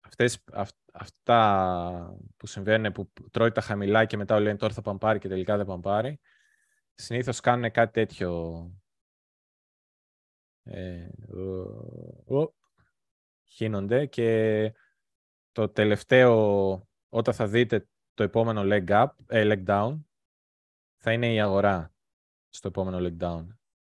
αυτές, 0.00 0.44
αυτά 0.92 2.18
που 2.36 2.46
συμβαίνουν, 2.46 2.92
που 2.92 3.12
τρώει 3.30 3.52
τα 3.52 3.60
χαμηλά 3.60 4.04
και 4.04 4.16
μετά 4.16 4.40
λένε 4.40 4.56
τώρα 4.56 4.74
θα 4.74 4.82
πάμε 4.82 4.98
πάρει 4.98 5.18
και 5.18 5.28
τελικά 5.28 5.56
δεν 5.56 5.66
πάμε 5.66 5.80
πάρει, 5.80 6.20
συνήθως 6.94 7.40
κάνουν 7.40 7.70
κάτι 7.70 7.92
τέτοιο. 7.92 8.70
Ε, 10.62 11.08
χύνονται 13.46 14.06
και 14.06 14.72
το 15.52 15.68
τελευταίο, 15.68 16.88
όταν 17.08 17.34
θα 17.34 17.46
δείτε 17.46 17.88
το 18.14 18.22
επόμενο 18.22 18.62
leg 18.64 18.88
up, 18.88 19.08
ε, 19.26 19.42
leg 19.52 19.64
down, 19.66 20.00
θα 20.96 21.12
είναι 21.12 21.32
η 21.32 21.40
αγορά 21.40 21.94
στο 22.48 22.68
επόμενο 22.68 22.98
leg 23.00 23.16
down. 23.22 23.46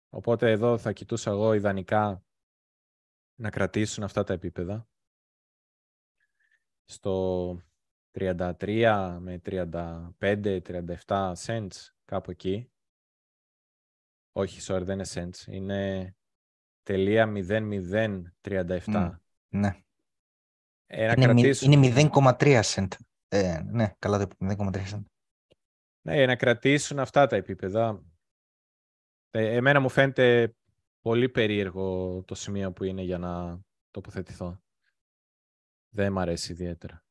Οπότε 0.09 0.51
εδώ 0.51 0.77
θα 0.77 0.93
κοιτούσα 0.93 1.31
εγώ 1.31 1.53
ιδανικά 1.53 2.23
να 3.35 3.49
κρατήσουν 3.49 4.03
αυτά 4.03 4.23
τα 4.23 4.33
επίπεδα. 4.33 4.87
Στο 6.85 7.57
33 8.11 9.17
με 9.19 9.41
35-37 9.45 11.33
cents, 11.45 11.89
κάπου 12.05 12.31
εκεί. 12.31 12.71
Όχι, 14.31 14.59
sorry, 14.63 14.81
δεν 14.83 14.99
είναι 14.99 15.07
cents. 15.09 15.47
Είναι 15.47 16.15
τελεία 16.83 17.33
0,037. 17.35 19.19
Ναι. 19.49 19.83
Ε, 20.85 21.13
είναι, 21.17 21.53
είναι 21.61 22.09
0,3 22.13 22.61
cent. 22.61 22.87
Ε, 23.27 23.61
ναι, 23.65 23.93
καλά 23.99 24.27
το 24.27 24.35
0,3 24.39 25.03
Ναι, 26.01 26.25
να 26.25 26.35
κρατήσουν 26.35 26.99
αυτά 26.99 27.27
τα 27.27 27.35
επίπεδα. 27.35 28.03
Ε, 29.31 29.55
εμένα 29.55 29.79
μου 29.79 29.89
φαίνεται 29.89 30.55
πολύ 31.01 31.29
περίεργο 31.29 32.21
το 32.23 32.35
σημείο 32.35 32.71
που 32.71 32.83
είναι 32.83 33.01
για 33.01 33.17
να 33.17 33.59
τοποθετηθώ. 33.91 34.61
Δεν 35.89 36.11
μ' 36.11 36.19
αρέσει 36.19 36.51
ιδιαίτερα. 36.51 37.03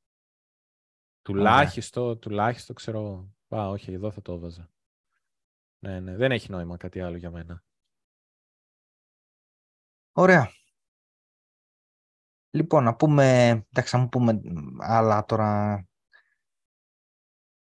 Τουλάχιστον, 1.23 2.19
τουλάχιστον 2.19 2.75
ξέρω, 2.77 3.35
α, 3.55 3.69
όχι, 3.69 3.93
εδώ 3.93 4.11
θα 4.11 4.23
το 4.23 4.33
έβαζα. 4.33 4.71
Ναι, 5.79 6.01
ναι, 6.01 6.17
δεν 6.17 6.33
έχει 6.33 6.51
νόημα 6.51 6.77
κάτι 6.77 7.01
άλλο 7.01 7.17
για 7.17 7.31
μένα. 7.31 7.65
Ωραία. 10.13 10.58
Λοιπόν, 12.51 12.85
να 12.85 12.95
πούμε, 12.95 13.49
εντάξει, 13.71 13.97
να 13.97 14.09
πούμε 14.09 14.41
άλλα 14.79 15.25
τώρα 15.25 15.83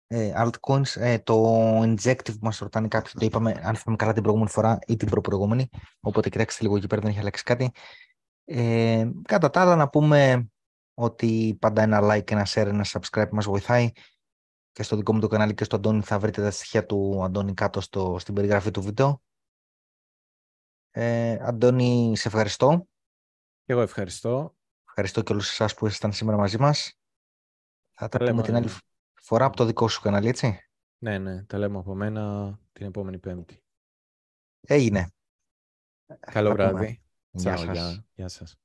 ε, 0.08 0.34
altcoins, 0.36 0.96
ε, 0.96 1.20
το 1.20 1.80
injective 1.82 2.34
που 2.34 2.38
μας 2.42 2.58
ρωτάνε 2.58 2.88
κάποιοι, 2.88 3.12
το 3.14 3.26
είπαμε, 3.26 3.52
αν 3.64 3.76
θυμάμαι 3.76 3.98
καλά 3.98 4.14
την 4.14 4.22
προηγούμενη 4.22 4.52
φορά 4.52 4.80
ή 4.88 4.96
την 4.96 5.10
προπροηγούμενη, 5.10 5.70
οπότε 6.00 6.30
κοιτάξτε 6.30 6.64
λίγο 6.64 6.78
εκεί 6.78 6.88
πέρα, 6.88 7.02
δεν 7.02 7.10
έχει 7.10 7.20
αλλάξει 7.20 7.44
κάτι. 7.44 7.72
Ε, 8.46 9.10
κατά 9.22 9.50
τα 9.50 9.62
άλλα, 9.62 9.76
να 9.76 9.90
πούμε 9.90 10.48
ότι 10.94 11.58
πάντα 11.60 11.82
ένα 11.82 12.00
like, 12.02 12.32
ένα 12.32 12.48
share, 12.50 12.66
ένα 12.66 12.86
subscribe 12.88 13.30
μας 13.32 13.46
βοηθάει 13.46 13.92
και 14.72 14.84
στο 14.84 14.96
δικό 14.96 15.14
μου 15.14 15.20
το 15.20 15.28
κανάλι 15.28 15.54
και 15.54 15.64
στο 15.64 15.76
Αντώνη 15.76 16.02
θα 16.02 16.20
βρείτε 16.20 16.42
τα 16.42 16.52
στοιχεία 16.52 16.86
του 16.86 17.24
Αντώνη 17.24 17.54
κάτω 17.54 17.82
στο, 17.82 18.16
στην 18.20 18.34
περιγραφή 18.34 18.72
του 18.72 18.82
βίντεο. 18.82 19.22
Ε, 20.92 21.38
Αντώνη, 21.42 22.18
σε 22.18 22.28
ευχαριστώ. 22.28 22.88
εγώ 23.66 23.82
ευχαριστώ. 23.82 24.56
Ευχαριστώ 24.96 25.22
και 25.22 25.32
όλους 25.32 25.50
εσάς 25.50 25.74
που 25.74 25.86
ήσασταν 25.86 26.14
σήμερα 26.14 26.38
μαζί 26.38 26.58
μας. 26.58 27.00
Θα 27.92 28.08
τα 28.08 28.18
πούμε 28.18 28.42
την 28.42 28.56
άλλη 28.56 28.70
φορά 29.14 29.46
από 29.46 29.56
το 29.56 29.66
δικό 29.66 29.88
σου 29.88 30.02
κανάλι, 30.02 30.28
έτσι. 30.28 30.60
Ναι, 30.98 31.18
ναι. 31.18 31.44
Τα 31.44 31.58
λέμε 31.58 31.78
από 31.78 31.96
μένα 31.96 32.54
την 32.72 32.86
επόμενη 32.86 33.20
Πέμπτη. 33.20 33.64
Έγινε. 34.62 35.12
Καλό 36.20 36.52
βράδυ. 36.52 37.04
Γεια 37.30 37.58
σας. 37.58 38.02
Γεια 38.14 38.28
σας. 38.28 38.58